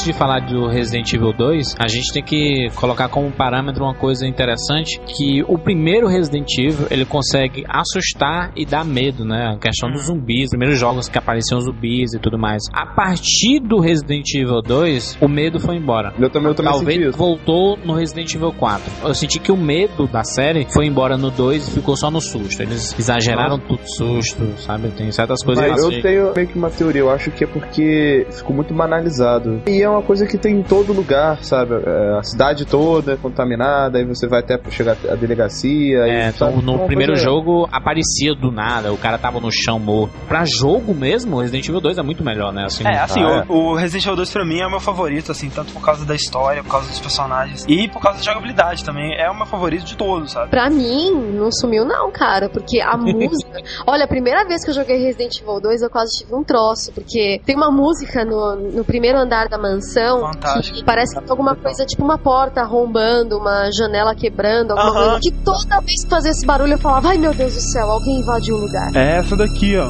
Antes 0.00 0.14
de 0.14 0.18
falar 0.18 0.40
do 0.46 0.66
Resident 0.66 1.12
Evil 1.12 1.34
2, 1.34 1.74
a 1.78 1.86
gente 1.86 2.10
tem 2.10 2.22
que 2.22 2.70
colocar 2.74 3.06
como 3.10 3.30
parâmetro 3.30 3.84
uma 3.84 3.94
coisa 3.94 4.26
interessante 4.26 4.98
que 5.00 5.44
o 5.46 5.58
primeiro 5.58 6.08
Resident 6.08 6.48
Evil 6.56 6.86
ele 6.90 7.04
consegue 7.04 7.66
assustar 7.68 8.50
e 8.56 8.64
dar 8.64 8.82
medo, 8.82 9.26
né? 9.26 9.52
A 9.54 9.58
questão 9.58 9.90
dos 9.90 10.06
zumbis, 10.06 10.44
os 10.44 10.50
primeiros 10.52 10.80
jogos 10.80 11.06
que 11.06 11.18
apareciam 11.18 11.60
zumbis 11.60 12.14
e 12.14 12.18
tudo 12.18 12.38
mais. 12.38 12.62
A 12.72 12.86
partir 12.86 13.60
do 13.60 13.78
Resident 13.78 14.24
Evil 14.34 14.62
2, 14.62 15.18
o 15.20 15.28
medo 15.28 15.60
foi 15.60 15.76
embora. 15.76 16.14
Eu 16.18 16.30
também, 16.30 16.48
eu 16.48 16.54
também 16.54 16.72
senti 16.72 16.84
Talvez 16.86 17.16
voltou 17.16 17.76
no 17.84 17.92
Resident 17.92 18.34
Evil 18.34 18.54
4. 18.54 18.90
Eu 19.04 19.14
senti 19.14 19.38
que 19.38 19.52
o 19.52 19.56
medo 19.56 20.06
da 20.06 20.24
série 20.24 20.66
foi 20.72 20.86
embora 20.86 21.18
no 21.18 21.30
2 21.30 21.68
e 21.68 21.70
ficou 21.72 21.94
só 21.94 22.10
no 22.10 22.22
susto. 22.22 22.62
Eles 22.62 22.98
exageraram 22.98 23.58
tudo 23.58 23.82
susto, 23.84 24.46
sabe? 24.62 24.88
Tem 24.92 25.12
certas 25.12 25.44
coisas 25.44 25.62
Mas 25.62 25.84
assim. 25.84 25.96
eu 25.96 26.02
tenho 26.02 26.32
meio 26.34 26.48
que 26.48 26.56
uma 26.56 26.70
teoria, 26.70 27.02
eu 27.02 27.10
acho 27.10 27.30
que 27.30 27.44
é 27.44 27.46
porque 27.46 28.26
ficou 28.30 28.56
muito 28.56 28.72
banalizado. 28.72 29.60
E 29.66 29.82
é 29.82 29.89
uma 29.90 30.02
coisa 30.02 30.26
que 30.26 30.38
tem 30.38 30.56
em 30.58 30.62
todo 30.62 30.92
lugar, 30.92 31.42
sabe? 31.42 31.74
É, 31.86 32.18
A 32.18 32.22
cidade 32.22 32.64
toda 32.64 33.12
é 33.12 33.16
contaminada, 33.16 33.98
aí 33.98 34.04
você 34.04 34.26
vai 34.26 34.40
até 34.40 34.58
chegar 34.70 34.96
à 35.10 35.14
delegacia. 35.14 35.98
É, 36.06 36.24
aí, 36.24 36.28
então 36.30 36.60
no 36.62 36.74
Uma 36.76 36.86
primeiro 36.86 37.14
jogo 37.16 37.68
aparecia 37.72 38.34
do 38.34 38.50
nada, 38.50 38.92
o 38.92 38.96
cara 38.98 39.18
tava 39.18 39.40
no 39.40 39.50
chão 39.50 39.78
morto. 39.78 40.12
Pra 40.28 40.44
jogo 40.44 40.94
mesmo, 40.94 41.40
Resident 41.40 41.68
Evil 41.68 41.80
2 41.80 41.98
é 41.98 42.02
muito 42.02 42.24
melhor, 42.24 42.52
né? 42.52 42.64
Assim, 42.66 42.84
É, 42.86 42.98
assim, 42.98 43.22
Ah, 43.22 43.44
o, 43.48 43.70
o 43.72 43.74
Resident 43.74 44.04
Evil 44.04 44.16
2 44.16 44.30
pra 44.32 44.44
mim 44.44 44.60
é 44.60 44.66
o 44.66 44.70
meu 44.70 44.80
favorito, 44.80 45.30
assim, 45.32 45.48
tanto 45.50 45.72
por 45.72 45.82
causa 45.82 46.04
da 46.04 46.14
história, 46.14 46.62
por 46.62 46.70
causa 46.70 46.88
dos 46.88 46.98
personagens 47.00 47.64
e 47.68 47.88
por 47.88 48.00
causa 48.00 48.18
da 48.18 48.24
jogabilidade 48.24 48.84
também. 48.84 49.14
É 49.18 49.30
o 49.30 49.36
meu 49.36 49.46
favorito 49.46 49.84
de 49.84 49.96
todos, 49.96 50.32
sabe? 50.32 50.50
Pra 50.50 50.68
mim, 50.70 51.10
não 51.34 51.50
sumiu 51.52 51.84
não, 51.84 52.10
cara, 52.10 52.48
porque 52.48 52.80
a 52.80 52.96
música... 52.98 53.60
Olha, 53.86 54.04
a 54.04 54.08
primeira 54.08 54.44
vez 54.46 54.64
que 54.64 54.70
eu 54.70 54.74
joguei 54.74 54.98
Resident 54.98 55.40
Evil 55.40 55.60
2, 55.60 55.82
eu 55.82 55.90
quase 55.90 56.18
tive 56.18 56.34
um 56.34 56.42
troço, 56.44 56.92
porque 56.92 57.40
tem 57.44 57.56
uma 57.56 57.70
música 57.70 58.24
no, 58.24 58.56
no 58.56 58.84
primeiro 58.84 59.18
andar 59.18 59.48
da 59.48 59.58
mansão 59.58 59.79
Fantástico. 60.20 60.78
que 60.78 60.84
parece 60.84 61.14
que 61.14 61.20
tem 61.22 61.30
alguma 61.30 61.54
coisa, 61.56 61.84
tipo 61.86 62.04
uma 62.04 62.18
porta 62.18 62.60
arrombando, 62.60 63.38
uma 63.38 63.68
janela 63.76 64.14
quebrando, 64.14 64.72
alguma 64.72 64.90
Aham. 64.90 65.04
coisa. 65.10 65.20
Que 65.22 65.32
toda 65.44 65.80
vez 65.80 66.04
que 66.04 66.10
fazia 66.10 66.30
esse 66.30 66.46
barulho 66.46 66.72
eu 66.72 66.78
falava, 66.78 67.08
ai 67.08 67.18
meu 67.18 67.32
Deus 67.34 67.54
do 67.54 67.60
céu, 67.60 67.90
alguém 67.90 68.20
invadiu 68.20 68.54
o 68.56 68.58
lugar. 68.60 68.90
É 68.94 69.18
essa 69.18 69.36
daqui, 69.36 69.76
ó. 69.76 69.88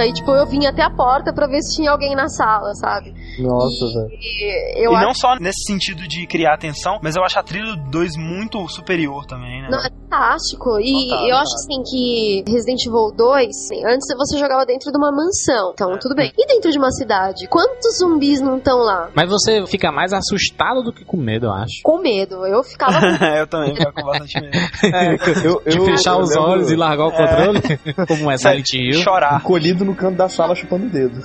Daí, 0.00 0.14
tipo, 0.14 0.30
eu 0.30 0.46
vinha 0.46 0.70
até 0.70 0.82
a 0.82 0.88
porta 0.88 1.30
pra 1.30 1.46
ver 1.46 1.60
se 1.60 1.76
tinha 1.76 1.90
alguém 1.90 2.16
na 2.16 2.26
sala, 2.26 2.72
sabe? 2.76 3.12
Nossa, 3.38 3.84
velho. 3.92 4.08
E 4.18 4.86
eu 4.86 4.92
e 4.92 4.96
acho 4.96 5.04
não 5.04 5.12
só 5.12 5.34
nesse 5.34 5.62
sentido 5.66 6.08
de 6.08 6.26
criar 6.26 6.54
atenção, 6.54 6.98
mas 7.02 7.16
eu 7.16 7.22
acho 7.22 7.38
a 7.38 7.42
trilha 7.42 7.76
do 7.76 7.90
2 7.90 8.16
muito 8.16 8.66
superior 8.68 9.26
também, 9.26 9.60
né? 9.60 9.68
Não, 9.70 9.78
fantástico. 10.10 10.78
E 10.80 11.08
Fantástico. 11.08 11.30
eu 11.30 11.36
acho 11.36 11.54
assim 11.54 11.82
que 11.84 12.44
Resident 12.50 12.84
Evil 12.86 13.12
2, 13.16 13.48
assim, 13.48 13.84
antes 13.86 14.06
você 14.16 14.38
jogava 14.38 14.66
dentro 14.66 14.90
de 14.90 14.98
uma 14.98 15.10
mansão. 15.12 15.70
Então, 15.72 15.98
tudo 15.98 16.14
bem. 16.14 16.32
E 16.36 16.46
dentro 16.46 16.70
de 16.70 16.78
uma 16.78 16.90
cidade? 16.90 17.46
Quantos 17.48 17.98
zumbis 17.98 18.40
não 18.40 18.58
estão 18.58 18.78
lá? 18.78 19.08
Mas 19.14 19.30
você 19.30 19.64
fica 19.66 19.90
mais 19.92 20.12
assustado 20.12 20.82
do 20.82 20.92
que 20.92 21.04
com 21.04 21.16
medo, 21.16 21.46
eu 21.46 21.52
acho. 21.52 21.80
Com 21.82 21.98
medo. 21.98 22.46
Eu 22.46 22.62
ficava 22.62 22.98
com 23.00 23.24
eu 23.24 23.46
também 23.46 23.74
ficava 23.74 23.92
com 23.92 24.02
bastante 24.06 24.40
medo. 24.40 24.50
É, 24.92 25.14
eu, 25.46 25.62
De 25.64 25.78
eu- 25.78 25.84
fechar 25.84 26.14
eu 26.14 26.20
os 26.20 26.36
olhos 26.36 26.70
e 26.70 26.76
largar 26.76 27.06
o 27.06 27.12
controle, 27.12 27.60
como 28.08 28.30
é 28.30 28.36
Silent 28.36 28.72
Hill. 28.74 29.00
Chorar. 29.02 29.36
Encolhido 29.40 29.84
no 29.84 29.94
canto 29.94 30.16
da 30.16 30.28
sala 30.28 30.54
chupando 30.54 30.86
o 30.86 30.90
dedo. 30.90 31.22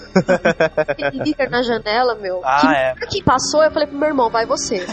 líder 1.13 1.49
na 1.49 1.61
janela, 1.61 2.15
meu. 2.15 2.41
Ah, 2.43 2.59
que, 2.61 2.67
é. 2.67 3.07
que 3.09 3.23
passou, 3.23 3.63
eu 3.63 3.71
falei 3.71 3.87
pro 3.87 3.97
meu 3.97 4.09
irmão, 4.09 4.29
vai 4.29 4.45
você. 4.45 4.85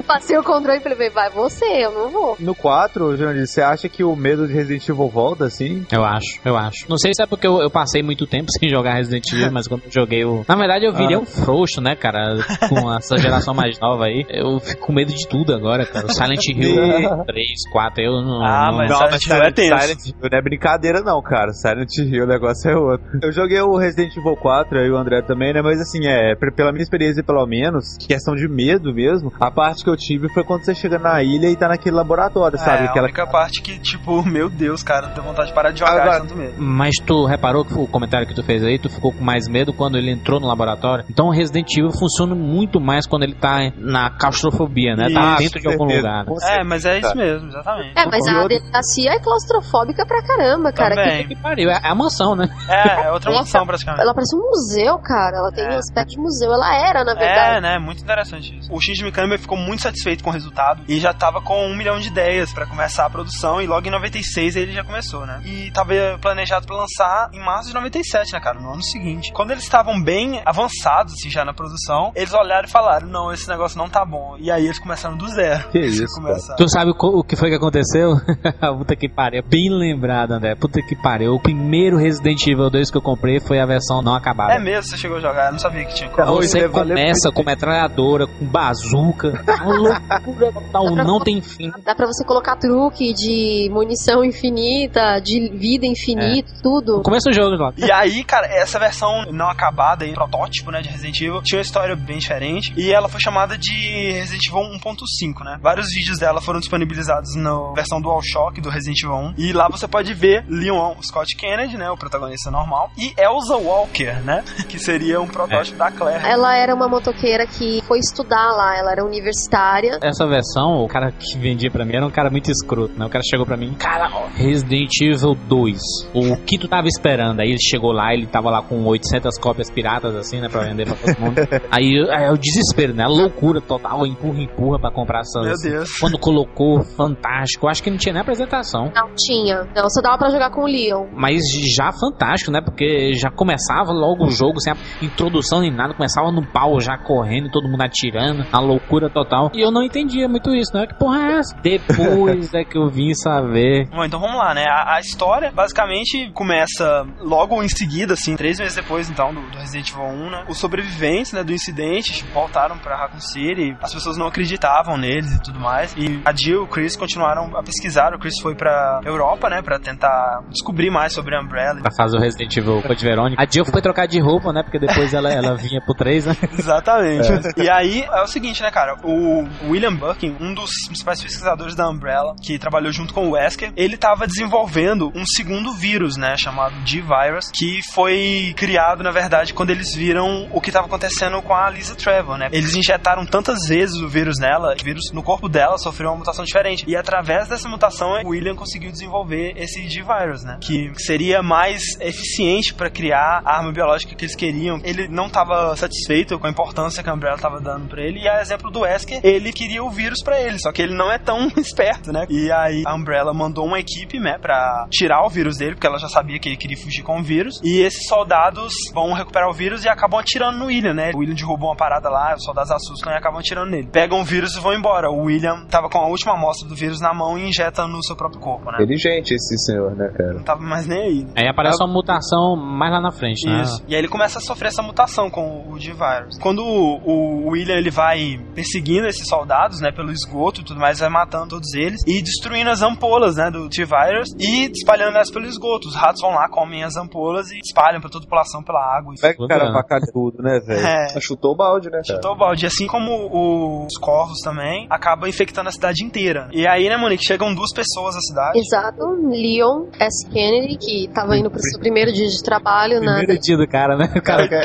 Eu 0.00 0.04
Passei 0.04 0.36
o 0.38 0.42
controle 0.42 0.78
e 0.78 0.82
falei, 0.82 1.10
vai 1.10 1.30
você, 1.30 1.64
eu 1.64 1.92
não 1.92 2.08
vou. 2.08 2.36
No 2.40 2.54
4, 2.54 3.16
Jandir, 3.16 3.46
você 3.46 3.60
acha 3.60 3.88
que 3.88 4.02
o 4.02 4.16
medo 4.16 4.46
de 4.46 4.52
Resident 4.52 4.88
Evil 4.88 5.08
volta, 5.08 5.44
assim? 5.44 5.86
Eu 5.92 6.02
acho, 6.04 6.40
eu 6.44 6.56
acho. 6.56 6.86
Não 6.88 6.96
sei 6.96 7.12
se 7.14 7.22
é 7.22 7.26
porque 7.26 7.46
eu, 7.46 7.60
eu 7.60 7.70
passei 7.70 8.02
muito 8.02 8.26
tempo 8.26 8.46
sem 8.58 8.68
jogar 8.68 8.94
Resident 8.94 9.30
Evil, 9.32 9.52
mas 9.52 9.68
quando 9.68 9.82
eu 9.84 9.92
joguei 9.92 10.24
o. 10.24 10.42
Na 10.48 10.56
verdade, 10.56 10.86
eu 10.86 10.92
virei 10.94 11.16
um 11.16 11.26
frouxo, 11.26 11.80
né, 11.80 11.94
cara? 11.94 12.38
Com 12.68 12.92
essa 12.96 13.18
geração 13.18 13.52
mais 13.54 13.78
nova 13.78 14.04
aí. 14.06 14.24
Eu 14.30 14.58
fico 14.58 14.86
com 14.86 14.92
medo 14.92 15.12
de 15.12 15.28
tudo 15.28 15.54
agora, 15.54 15.84
cara. 15.86 16.06
O 16.06 16.12
Silent 16.12 16.44
Hill 16.48 17.24
3, 17.26 17.46
4, 17.70 18.02
eu 18.02 18.12
não. 18.22 18.42
Ah, 18.42 18.68
não- 18.70 18.78
mas 18.78 18.96
Silent 18.96 19.26
Hill 19.26 19.42
é 19.42 19.52
tenso. 19.52 19.78
Silent 19.80 20.06
Hill 20.06 20.14
não 20.30 20.38
é 20.38 20.42
brincadeira 20.42 21.00
não, 21.02 21.22
cara. 21.22 21.52
Silent 21.52 21.96
Hill, 21.98 22.24
o 22.24 22.28
negócio 22.28 22.70
é 22.70 22.74
outro. 22.76 23.06
Eu 23.22 23.32
joguei 23.32 23.60
o 23.60 23.76
Resident 23.76 24.16
Evil 24.16 24.36
4, 24.36 24.78
aí 24.78 24.90
o 24.90 24.96
André 24.96 25.20
também, 25.22 25.52
né? 25.52 25.60
Mas 25.62 25.78
assim, 25.80 26.06
é, 26.06 26.34
pela 26.56 26.72
minha 26.72 26.82
experiência, 26.82 27.22
pelo 27.22 27.46
menos, 27.46 27.96
questão 27.98 28.34
de 28.34 28.48
medo 28.48 28.94
mesmo, 28.94 29.30
a 29.38 29.50
parte 29.50 29.84
que 29.84 29.89
eu 29.90 29.96
tive 29.96 30.28
foi 30.32 30.44
quando 30.44 30.64
você 30.64 30.74
chega 30.74 30.98
na 30.98 31.22
ilha 31.22 31.48
e 31.48 31.56
tá 31.56 31.68
naquele 31.68 31.96
laboratório, 31.96 32.58
sabe? 32.58 32.84
É, 32.84 32.86
a 32.86 32.90
Aquela... 32.90 33.06
única 33.06 33.26
parte 33.26 33.60
que, 33.62 33.78
tipo, 33.78 34.22
meu 34.26 34.48
Deus, 34.48 34.82
cara, 34.82 35.08
deu 35.08 35.22
vontade 35.22 35.48
de 35.48 35.54
parar 35.54 35.70
de 35.72 35.80
jogar 35.80 35.92
Agora- 36.00 36.20
tanto 36.20 36.36
medo. 36.36 36.54
Mas 36.58 36.94
tu 37.04 37.24
reparou 37.26 37.64
que 37.64 37.74
o 37.74 37.86
comentário 37.86 38.26
que 38.26 38.34
tu 38.34 38.42
fez 38.42 38.62
aí, 38.64 38.78
tu 38.78 38.88
ficou 38.88 39.12
com 39.12 39.22
mais 39.24 39.48
medo 39.48 39.72
quando 39.72 39.96
ele 39.98 40.10
entrou 40.10 40.40
no 40.40 40.46
laboratório? 40.46 41.04
Então 41.10 41.26
o 41.26 41.30
Resident 41.30 41.66
Evil 41.76 41.90
funciona 41.90 42.34
muito 42.34 42.80
mais 42.80 43.06
quando 43.06 43.22
ele 43.24 43.34
tá 43.34 43.58
na 43.76 44.10
claustrofobia, 44.10 44.94
né? 44.96 45.08
Tá 45.12 45.34
Isso, 45.34 45.42
dentro 45.42 45.60
de 45.60 45.66
algum 45.68 45.88
certeza. 45.88 46.08
lugar. 46.08 46.24
né? 46.26 46.60
É, 46.60 46.64
mas 46.64 46.84
é 46.84 46.98
isso 46.98 47.16
mesmo, 47.16 47.48
exatamente. 47.48 47.92
É, 47.98 48.06
mas 48.06 48.26
a 48.26 48.46
delegacia 48.46 49.10
é 49.12 49.18
claustrofóbica 49.18 50.06
pra 50.06 50.22
caramba, 50.22 50.72
cara. 50.72 50.94
Também. 50.94 51.26
Que 51.28 51.36
pariu, 51.36 51.70
é 51.70 51.80
é 51.82 51.88
a 51.88 51.94
mansão, 51.94 52.34
né? 52.36 52.48
É, 52.68 53.06
é 53.06 53.10
outra 53.12 53.32
mansão, 53.32 53.66
praticamente. 53.66 54.02
Ela 54.02 54.14
parece 54.14 54.36
um 54.36 54.40
museu, 54.40 54.98
cara. 54.98 55.38
Ela 55.38 55.50
tem 55.52 55.64
É. 55.64 55.74
um 55.74 55.78
aspecto 55.78 56.10
de 56.10 56.18
museu. 56.18 56.52
Ela 56.52 56.88
era, 56.88 57.04
na 57.04 57.12
É, 57.12 57.16
verdade. 57.16 57.60
né? 57.62 57.78
Muito 57.78 58.02
interessante 58.02 58.58
isso. 58.58 58.72
O 58.72 58.80
Shinji 58.80 59.02
Mikami 59.04 59.38
ficou 59.38 59.56
muito 59.58 59.79
satisfeito 59.80 60.22
com 60.22 60.30
o 60.30 60.32
resultado 60.32 60.82
e 60.88 60.98
já 61.00 61.12
tava 61.12 61.40
com 61.40 61.66
um 61.66 61.76
milhão 61.76 61.98
de 61.98 62.08
ideias 62.08 62.52
pra 62.52 62.66
começar 62.66 63.06
a 63.06 63.10
produção 63.10 63.60
e 63.60 63.66
logo 63.66 63.86
em 63.86 63.90
96 63.90 64.56
ele 64.56 64.72
já 64.72 64.84
começou, 64.84 65.26
né? 65.26 65.40
E 65.44 65.70
tava 65.70 65.92
planejado 66.20 66.66
pra 66.66 66.76
lançar 66.76 67.30
em 67.32 67.40
março 67.40 67.68
de 67.68 67.74
97, 67.74 68.32
né, 68.32 68.40
cara? 68.40 68.60
No 68.60 68.72
ano 68.72 68.82
seguinte. 68.82 69.32
Quando 69.32 69.50
eles 69.50 69.64
estavam 69.64 70.00
bem 70.02 70.42
avançados, 70.44 71.14
assim, 71.14 71.30
já 71.30 71.44
na 71.44 71.52
produção, 71.52 72.12
eles 72.14 72.32
olharam 72.32 72.66
e 72.68 72.70
falaram, 72.70 73.08
não, 73.08 73.32
esse 73.32 73.48
negócio 73.48 73.78
não 73.78 73.88
tá 73.88 74.04
bom. 74.04 74.36
E 74.38 74.50
aí 74.50 74.64
eles 74.64 74.78
começaram 74.78 75.16
do 75.16 75.28
zero. 75.28 75.68
Que 75.70 75.78
isso, 75.78 76.14
começaram. 76.14 76.56
Tu 76.56 76.68
sabe 76.68 76.92
o 76.96 77.24
que 77.24 77.36
foi 77.36 77.50
que 77.50 77.56
aconteceu? 77.56 78.16
Puta 78.78 78.96
que 78.96 79.08
pariu. 79.08 79.42
Bem 79.42 79.68
lembrado, 79.70 80.32
André. 80.32 80.54
Puta 80.54 80.80
que 80.82 80.96
pariu. 80.96 81.34
O 81.34 81.40
primeiro 81.40 81.96
Resident 81.96 82.46
Evil 82.46 82.70
2 82.70 82.90
que 82.90 82.96
eu 82.96 83.02
comprei 83.02 83.40
foi 83.40 83.60
a 83.60 83.66
versão 83.66 84.02
não 84.02 84.14
acabada. 84.14 84.52
É 84.52 84.58
mesmo, 84.58 84.90
você 84.90 84.96
chegou 84.96 85.18
a 85.18 85.20
jogar, 85.20 85.46
eu 85.46 85.52
não 85.52 85.58
sabia 85.58 85.84
que 85.84 85.94
tinha. 85.94 86.10
Você 86.10 86.68
começa 86.68 87.30
com 87.32 87.42
metralhadora, 87.42 88.26
com 88.26 88.44
bazuca, 88.44 89.32
uma 89.70 90.00
loucura 90.26 90.52
total, 90.52 90.90
não 90.90 91.20
tem 91.20 91.40
fim. 91.40 91.72
Dá 91.84 91.94
pra 91.94 92.06
você 92.06 92.24
colocar 92.24 92.56
truque 92.56 93.12
de 93.12 93.68
munição 93.70 94.24
infinita, 94.24 95.20
de 95.20 95.50
vida 95.50 95.86
infinita, 95.86 96.52
tudo. 96.62 96.98
No 96.98 97.02
começo 97.02 97.28
do 97.30 97.34
jogo, 97.34 97.56
lá. 97.56 97.72
E 97.76 97.90
aí, 97.90 98.24
cara, 98.24 98.46
essa 98.46 98.78
versão 98.78 99.26
não 99.32 99.48
acabada 99.48 100.04
aí, 100.04 100.12
protótipo, 100.12 100.70
né, 100.70 100.80
de 100.80 100.88
Resident 100.88 101.20
Evil, 101.20 101.42
tinha 101.42 101.58
uma 101.58 101.62
história 101.62 101.96
bem 101.96 102.18
diferente 102.18 102.72
e 102.76 102.92
ela 102.92 103.08
foi 103.08 103.20
chamada 103.20 103.56
de 103.56 104.12
Resident 104.12 104.46
Evil 104.46 104.60
1.5, 104.78 105.44
né? 105.44 105.58
Vários 105.62 105.88
vídeos 105.92 106.18
dela 106.18 106.40
foram 106.40 106.60
disponibilizados 106.60 107.34
na 107.36 107.72
versão 107.74 108.00
DualShock 108.00 108.60
do 108.60 108.68
Resident 108.68 109.02
Evil 109.02 109.16
1 109.16 109.34
e 109.38 109.52
lá 109.52 109.68
você 109.68 109.86
pode 109.86 110.12
ver 110.14 110.44
Leon 110.48 110.94
Scott 111.02 111.36
Kennedy, 111.36 111.76
né, 111.76 111.90
o 111.90 111.96
protagonista 111.96 112.50
normal, 112.50 112.90
e 112.96 113.12
Elsa 113.18 113.56
Walker, 113.56 114.20
né, 114.24 114.44
que 114.68 114.78
seria 114.78 115.20
um 115.20 115.26
protótipo 115.26 115.78
da 115.78 115.90
Claire. 115.90 116.26
Ela 116.26 116.56
era 116.56 116.74
uma 116.74 116.88
motoqueira 116.88 117.46
que 117.46 117.82
foi 117.86 117.98
estudar 117.98 118.50
lá, 118.52 118.76
ela 118.76 118.92
era 118.92 119.04
universitária. 119.04 119.59
Essa 120.02 120.26
versão, 120.26 120.82
o 120.82 120.88
cara 120.88 121.12
que 121.12 121.38
vendia 121.38 121.70
pra 121.70 121.84
mim 121.84 121.96
era 121.96 122.06
um 122.06 122.10
cara 122.10 122.30
muito 122.30 122.50
escroto, 122.50 122.98
né? 122.98 123.06
O 123.06 123.10
cara 123.10 123.22
chegou 123.24 123.46
pra 123.46 123.56
mim, 123.56 123.74
cara, 123.74 124.10
ó, 124.12 124.26
Resident 124.34 124.90
Evil 125.00 125.34
2, 125.48 125.80
o 126.14 126.36
que 126.44 126.58
tu 126.58 126.68
tava 126.68 126.86
esperando? 126.88 127.40
Aí 127.40 127.48
ele 127.48 127.60
chegou 127.60 127.92
lá, 127.92 128.12
ele 128.12 128.26
tava 128.26 128.50
lá 128.50 128.62
com 128.62 128.84
800 128.84 129.38
cópias 129.38 129.70
piratas, 129.70 130.14
assim, 130.16 130.40
né, 130.40 130.48
pra 130.48 130.62
vender 130.62 130.86
pra 130.86 130.96
todo 130.96 131.20
mundo. 131.20 131.36
aí 131.70 131.90
aí 132.10 132.24
é 132.24 132.30
o 132.30 132.36
desespero, 132.36 132.94
né? 132.94 133.04
A 133.04 133.08
loucura 133.08 133.60
total, 133.60 134.06
empurra, 134.06 134.40
empurra 134.40 134.78
pra 134.78 134.90
comprar 134.90 135.20
essas. 135.20 135.44
Meu 135.44 135.72
Deus. 135.72 135.98
Quando 135.98 136.18
colocou, 136.18 136.82
fantástico. 136.82 137.68
Acho 137.68 137.82
que 137.82 137.90
não 137.90 137.98
tinha 137.98 138.12
nem 138.12 138.22
apresentação. 138.22 138.90
Não 138.94 139.10
tinha. 139.16 139.66
Não, 139.74 139.88
só 139.88 140.00
dava 140.00 140.18
pra 140.18 140.30
jogar 140.30 140.50
com 140.50 140.62
o 140.62 140.66
Leon. 140.66 141.06
Mas 141.14 141.42
já 141.76 141.90
fantástico, 141.92 142.50
né? 142.50 142.60
Porque 142.60 143.12
já 143.14 143.30
começava 143.30 143.92
logo 143.92 144.26
o 144.26 144.30
jogo 144.30 144.60
sem 144.60 144.72
a 144.72 144.76
introdução 145.02 145.60
nem 145.60 145.70
nada. 145.70 145.94
Começava 145.94 146.30
no 146.30 146.46
pau 146.46 146.80
já 146.80 146.96
correndo, 146.96 147.50
todo 147.50 147.68
mundo 147.68 147.82
atirando, 147.82 148.44
a 148.52 148.60
loucura 148.60 149.10
total. 149.10 149.49
E 149.52 149.60
eu 149.60 149.70
não 149.70 149.82
entendia 149.82 150.28
muito 150.28 150.54
isso, 150.54 150.74
né? 150.74 150.86
Que 150.86 150.94
porra 150.94 151.20
é 151.20 151.32
essa? 151.38 151.56
Depois 151.62 152.54
é 152.54 152.64
que 152.64 152.78
eu 152.78 152.88
vim 152.88 153.14
saber. 153.14 153.88
Bom, 153.88 154.04
então 154.04 154.20
vamos 154.20 154.36
lá, 154.36 154.54
né? 154.54 154.64
A, 154.66 154.96
a 154.96 155.00
história 155.00 155.50
basicamente 155.50 156.30
começa 156.32 157.06
logo 157.20 157.62
em 157.62 157.68
seguida, 157.68 158.14
assim, 158.14 158.36
três 158.36 158.58
meses 158.58 158.74
depois, 158.74 159.10
então, 159.10 159.34
do, 159.34 159.40
do 159.40 159.58
Resident 159.58 159.90
Evil 159.90 160.04
1, 160.04 160.30
né? 160.30 160.44
Os 160.48 160.58
sobreviventes, 160.58 161.32
né, 161.32 161.42
do 161.42 161.52
incidente 161.52 162.24
voltaram 162.32 162.78
pra 162.78 162.96
Raccoon 162.96 163.20
City, 163.20 163.76
as 163.80 163.92
pessoas 163.92 164.16
não 164.16 164.26
acreditavam 164.26 164.96
neles 164.96 165.32
e 165.32 165.42
tudo 165.42 165.58
mais, 165.58 165.94
e 165.96 166.20
a 166.24 166.32
Jill 166.32 166.60
e 166.60 166.64
o 166.64 166.66
Chris 166.66 166.96
continuaram 166.96 167.56
a 167.56 167.62
pesquisar, 167.62 168.14
o 168.14 168.18
Chris 168.18 168.40
foi 168.40 168.54
pra 168.54 169.00
Europa, 169.04 169.48
né, 169.48 169.62
pra 169.62 169.78
tentar 169.78 170.42
descobrir 170.48 170.90
mais 170.90 171.12
sobre 171.12 171.36
a 171.36 171.40
Umbrella. 171.40 171.80
Pra 171.80 171.92
fazer 171.92 172.16
o 172.16 172.20
Resident 172.20 172.56
Evil 172.56 172.82
Code 172.82 173.04
Verônica. 173.04 173.42
A 173.42 173.46
Jill 173.46 173.64
foi 173.64 173.80
trocar 173.80 174.06
de 174.06 174.20
roupa, 174.20 174.52
né? 174.52 174.62
Porque 174.62 174.78
depois 174.78 175.12
ela, 175.14 175.30
ela 175.30 175.56
vinha 175.56 175.80
pro 175.80 175.94
3, 175.94 176.26
né? 176.26 176.36
Exatamente. 176.52 177.28
E 177.56 177.68
aí 177.68 178.02
é 178.02 178.22
o 178.22 178.26
seguinte, 178.26 178.62
né, 178.62 178.70
cara? 178.70 178.96
O 179.02 179.39
William 179.68 179.94
Bucking, 179.94 180.36
um 180.40 180.54
dos 180.54 180.70
principais 180.86 181.22
pesquisadores 181.22 181.74
da 181.74 181.88
Umbrella, 181.88 182.34
que 182.42 182.58
trabalhou 182.58 182.92
junto 182.92 183.14
com 183.14 183.28
o 183.28 183.30
Wesker, 183.32 183.72
ele 183.76 183.96
tava 183.96 184.26
desenvolvendo 184.26 185.12
um 185.14 185.24
segundo 185.26 185.72
vírus, 185.72 186.16
né, 186.16 186.36
chamado 186.36 186.74
G-Virus, 186.84 187.50
que 187.52 187.80
foi 187.92 188.54
criado, 188.56 189.02
na 189.02 189.10
verdade, 189.10 189.54
quando 189.54 189.70
eles 189.70 189.94
viram 189.94 190.48
o 190.52 190.60
que 190.60 190.72
tava 190.72 190.86
acontecendo 190.86 191.40
com 191.42 191.54
a 191.54 191.68
Lisa 191.70 191.94
Trevor, 191.94 192.38
né? 192.38 192.48
Eles 192.52 192.74
injetaram 192.74 193.24
tantas 193.26 193.68
vezes 193.68 193.96
o 193.96 194.08
vírus 194.08 194.38
nela, 194.38 194.74
o 194.80 194.84
vírus 194.84 195.10
no 195.12 195.22
corpo 195.22 195.48
dela 195.48 195.78
sofreu 195.78 196.10
uma 196.10 196.18
mutação 196.18 196.44
diferente. 196.44 196.84
E 196.86 196.96
através 196.96 197.48
dessa 197.48 197.68
mutação, 197.68 198.20
o 198.24 198.28
William 198.28 198.54
conseguiu 198.54 198.90
desenvolver 198.90 199.54
esse 199.56 199.88
G-Virus, 199.88 200.44
né? 200.44 200.58
Que 200.60 200.92
seria 200.96 201.42
mais 201.42 201.82
eficiente 202.00 202.74
para 202.74 202.90
criar 202.90 203.42
a 203.44 203.58
arma 203.58 203.72
biológica 203.72 204.14
que 204.14 204.24
eles 204.24 204.36
queriam. 204.36 204.80
Ele 204.84 205.08
não 205.08 205.26
estava 205.26 205.74
satisfeito 205.76 206.38
com 206.38 206.46
a 206.46 206.50
importância 206.50 207.02
que 207.02 207.10
a 207.10 207.14
Umbrella 207.14 207.36
estava 207.36 207.60
dando 207.60 207.88
para 207.88 208.02
ele. 208.02 208.20
E 208.20 208.28
a 208.28 208.40
exemplo 208.40 208.70
do 208.70 208.80
Wesker, 208.80 209.20
ele 209.30 209.52
queria 209.52 209.82
o 209.82 209.90
vírus 209.90 210.22
para 210.22 210.40
ele, 210.40 210.58
só 210.58 210.72
que 210.72 210.82
ele 210.82 210.94
não 210.94 211.10
é 211.10 211.18
tão 211.18 211.48
esperto, 211.56 212.12
né? 212.12 212.26
E 212.28 212.50
aí 212.52 212.82
a 212.86 212.94
Umbrella 212.94 213.32
mandou 213.32 213.66
uma 213.66 213.78
equipe, 213.78 214.18
né, 214.18 214.38
para 214.40 214.86
tirar 214.90 215.24
o 215.24 215.28
vírus 215.28 215.56
dele, 215.58 215.74
porque 215.74 215.86
ela 215.86 215.98
já 215.98 216.08
sabia 216.08 216.38
que 216.38 216.48
ele 216.48 216.56
queria 216.56 216.76
fugir 216.76 217.02
com 217.02 217.18
o 217.20 217.22
vírus. 217.22 217.60
E 217.62 217.80
esses 217.80 218.06
soldados 218.06 218.72
vão 218.94 219.12
recuperar 219.12 219.48
o 219.48 219.52
vírus 219.52 219.84
e 219.84 219.88
acabam 219.88 220.20
atirando 220.20 220.58
no 220.58 220.66
William, 220.66 220.94
né? 220.94 221.10
O 221.14 221.18
William 221.18 221.34
derrubou 221.34 221.70
uma 221.70 221.76
parada 221.76 222.08
lá, 222.08 222.34
os 222.34 222.44
soldados 222.44 222.70
assustam 222.70 223.12
e 223.12 223.16
acabam 223.16 223.38
atirando 223.40 223.70
nele. 223.70 223.88
Pegam 223.90 224.20
o 224.20 224.24
vírus 224.24 224.54
e 224.56 224.60
vão 224.60 224.74
embora. 224.74 225.10
O 225.10 225.24
William 225.24 225.66
tava 225.66 225.88
com 225.88 225.98
a 225.98 226.06
última 226.08 226.34
amostra 226.34 226.68
do 226.68 226.74
vírus 226.74 227.00
na 227.00 227.12
mão 227.14 227.38
e 227.38 227.48
injeta 227.48 227.86
no 227.86 228.02
seu 228.04 228.16
próprio 228.16 228.40
corpo, 228.40 228.70
né? 228.70 228.78
Inteligente 228.80 229.34
esse 229.34 229.56
senhor, 229.66 229.94
né, 229.96 230.08
cara? 230.16 230.34
Não 230.34 230.42
tava 230.42 230.60
mais 230.62 230.86
nem 230.86 231.00
aí. 231.00 231.24
né? 231.24 231.32
Aí 231.36 231.48
aparece 231.48 231.82
uma 231.82 231.92
mutação 231.92 232.56
mais 232.56 232.92
lá 232.92 233.00
na 233.00 233.10
frente, 233.12 233.46
né? 233.46 233.62
Isso. 233.62 233.82
E 233.88 233.94
aí 233.94 234.00
ele 234.00 234.08
começa 234.08 234.38
a 234.38 234.42
sofrer 234.42 234.68
essa 234.68 234.82
mutação 234.82 235.30
com 235.30 235.68
o 235.70 235.78
G-Virus. 235.78 236.38
Quando 236.40 236.60
o, 236.64 237.00
o 237.04 237.50
William 237.50 237.76
ele 237.76 237.90
vai 237.90 238.38
perseguindo 238.54 239.06
esses 239.20 239.28
soldados, 239.28 239.80
né, 239.80 239.92
pelo 239.92 240.10
esgoto 240.10 240.60
e 240.60 240.64
tudo 240.64 240.80
mais, 240.80 240.98
vai 240.98 241.08
matando 241.08 241.48
todos 241.50 241.74
eles 241.74 242.00
e 242.06 242.22
destruindo 242.22 242.70
as 242.70 242.82
ampolas, 242.82 243.36
né, 243.36 243.50
do 243.50 243.68
T-Virus 243.68 244.30
e 244.38 244.70
espalhando 244.70 245.16
elas 245.16 245.30
pelo 245.30 245.46
esgoto. 245.46 245.88
Os 245.88 245.94
ratos 245.94 246.20
vão 246.22 246.32
lá, 246.32 246.48
comem 246.48 246.82
as 246.82 246.96
ampolas 246.96 247.50
e 247.50 247.58
espalham 247.58 248.00
pra 248.00 248.10
toda 248.10 248.24
a 248.24 248.26
população 248.26 248.62
pela 248.62 248.80
água. 248.80 249.14
Pega 249.20 249.42
o 249.42 249.48
cara 249.48 249.72
pra 249.72 250.00
tudo, 250.12 250.42
né, 250.42 250.60
velho? 250.60 250.86
É. 250.86 251.20
Chutou 251.20 251.52
o 251.52 251.56
balde, 251.56 251.86
né, 251.90 252.00
cara? 252.06 252.16
Chutou 252.16 252.32
o 252.32 252.36
balde. 252.36 252.66
Assim 252.66 252.86
como 252.86 253.84
os 253.86 253.96
corvos 253.98 254.38
também, 254.42 254.86
acaba 254.90 255.28
infectando 255.28 255.68
a 255.68 255.72
cidade 255.72 256.04
inteira. 256.04 256.48
E 256.52 256.66
aí, 256.66 256.88
né, 256.88 256.96
Monique, 256.96 257.24
chegam 257.24 257.54
duas 257.54 257.72
pessoas 257.72 258.16
à 258.16 258.20
cidade. 258.20 258.58
Exato, 258.58 259.04
Leon 259.28 259.86
S. 259.98 260.28
Kennedy, 260.30 260.78
que 260.78 261.08
tava 261.12 261.36
indo 261.36 261.50
pro 261.50 261.60
seu 261.60 261.78
primeiro 261.78 262.12
dia 262.12 262.26
de 262.26 262.42
trabalho 262.42 263.00
na. 263.00 263.16
Primeiro 263.18 263.40
dia 263.40 263.56
do 263.56 263.66
cara, 263.66 263.96
né? 263.96 264.12
O 264.16 264.22
cara 264.22 264.48
que 264.48 264.56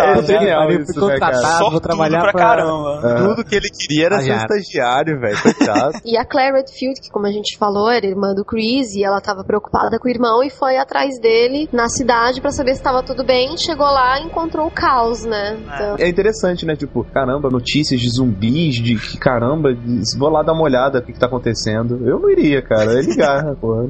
isso, 0.82 0.94
ficou 0.94 1.10
né, 1.10 1.19
cara? 1.19 1.40
tratado, 1.40 1.60
vou 1.60 1.72
Sortudo 1.72 1.82
trabalhar 1.82 2.22
pra 2.22 2.32
pra... 2.32 2.41
caramba. 2.41 3.15
Tudo 3.18 3.45
que 3.45 3.56
ele 3.56 3.69
queria 3.69 4.06
era 4.06 4.18
ser 4.19 4.32
Aliás, 4.32 4.45
estagiário, 4.46 5.20
velho, 5.20 5.42
coitado. 5.42 5.94
E 6.06 6.18
a 6.18 6.26
Claire 6.26 6.56
Redfield, 6.58 7.02
que 7.02 7.10
como 7.10 7.26
a 7.28 7.32
gente 7.32 7.58
falou, 7.58 7.90
era 7.90 8.06
irmã 8.06 8.34
do 8.34 8.46
Chris 8.46 8.94
e 8.96 9.04
ela 9.04 9.20
tava 9.22 9.44
preocupada 9.44 9.98
com 10.00 10.08
o 10.08 10.12
irmão 10.12 10.44
e 10.44 10.50
foi 10.50 10.78
atrás 10.78 11.20
dele 11.20 11.68
na 11.72 11.88
cidade 11.90 12.42
pra 12.42 12.52
saber 12.52 12.76
se 12.76 12.84
tava 12.84 13.02
tudo 13.04 13.24
bem. 13.24 13.58
Chegou 13.58 13.86
lá 13.86 14.20
e 14.20 14.26
encontrou 14.26 14.68
o 14.68 14.72
caos, 14.72 15.24
né? 15.26 15.58
Então, 15.64 15.96
É 16.00 16.08
interessante, 16.08 16.66
né? 16.66 16.76
Tipo, 16.76 17.04
caramba, 17.06 17.50
notícias 17.50 18.00
de 18.00 18.10
zumbis, 18.10 18.76
de 18.76 18.96
que 18.96 19.18
caramba, 19.18 19.70
vou 20.18 20.30
lá 20.30 20.44
dar 20.44 20.54
uma 20.54 20.64
olhada 20.64 21.00
no 21.00 21.06
que, 21.06 21.14
que 21.14 21.20
tá 21.20 21.26
acontecendo. 21.28 22.08
Eu 22.08 22.20
não 22.20 22.30
iria, 22.30 22.62
cara. 22.62 22.92
Eu 22.92 23.02
ia 23.02 23.10
ligar, 23.10 23.56
porra. 23.56 23.84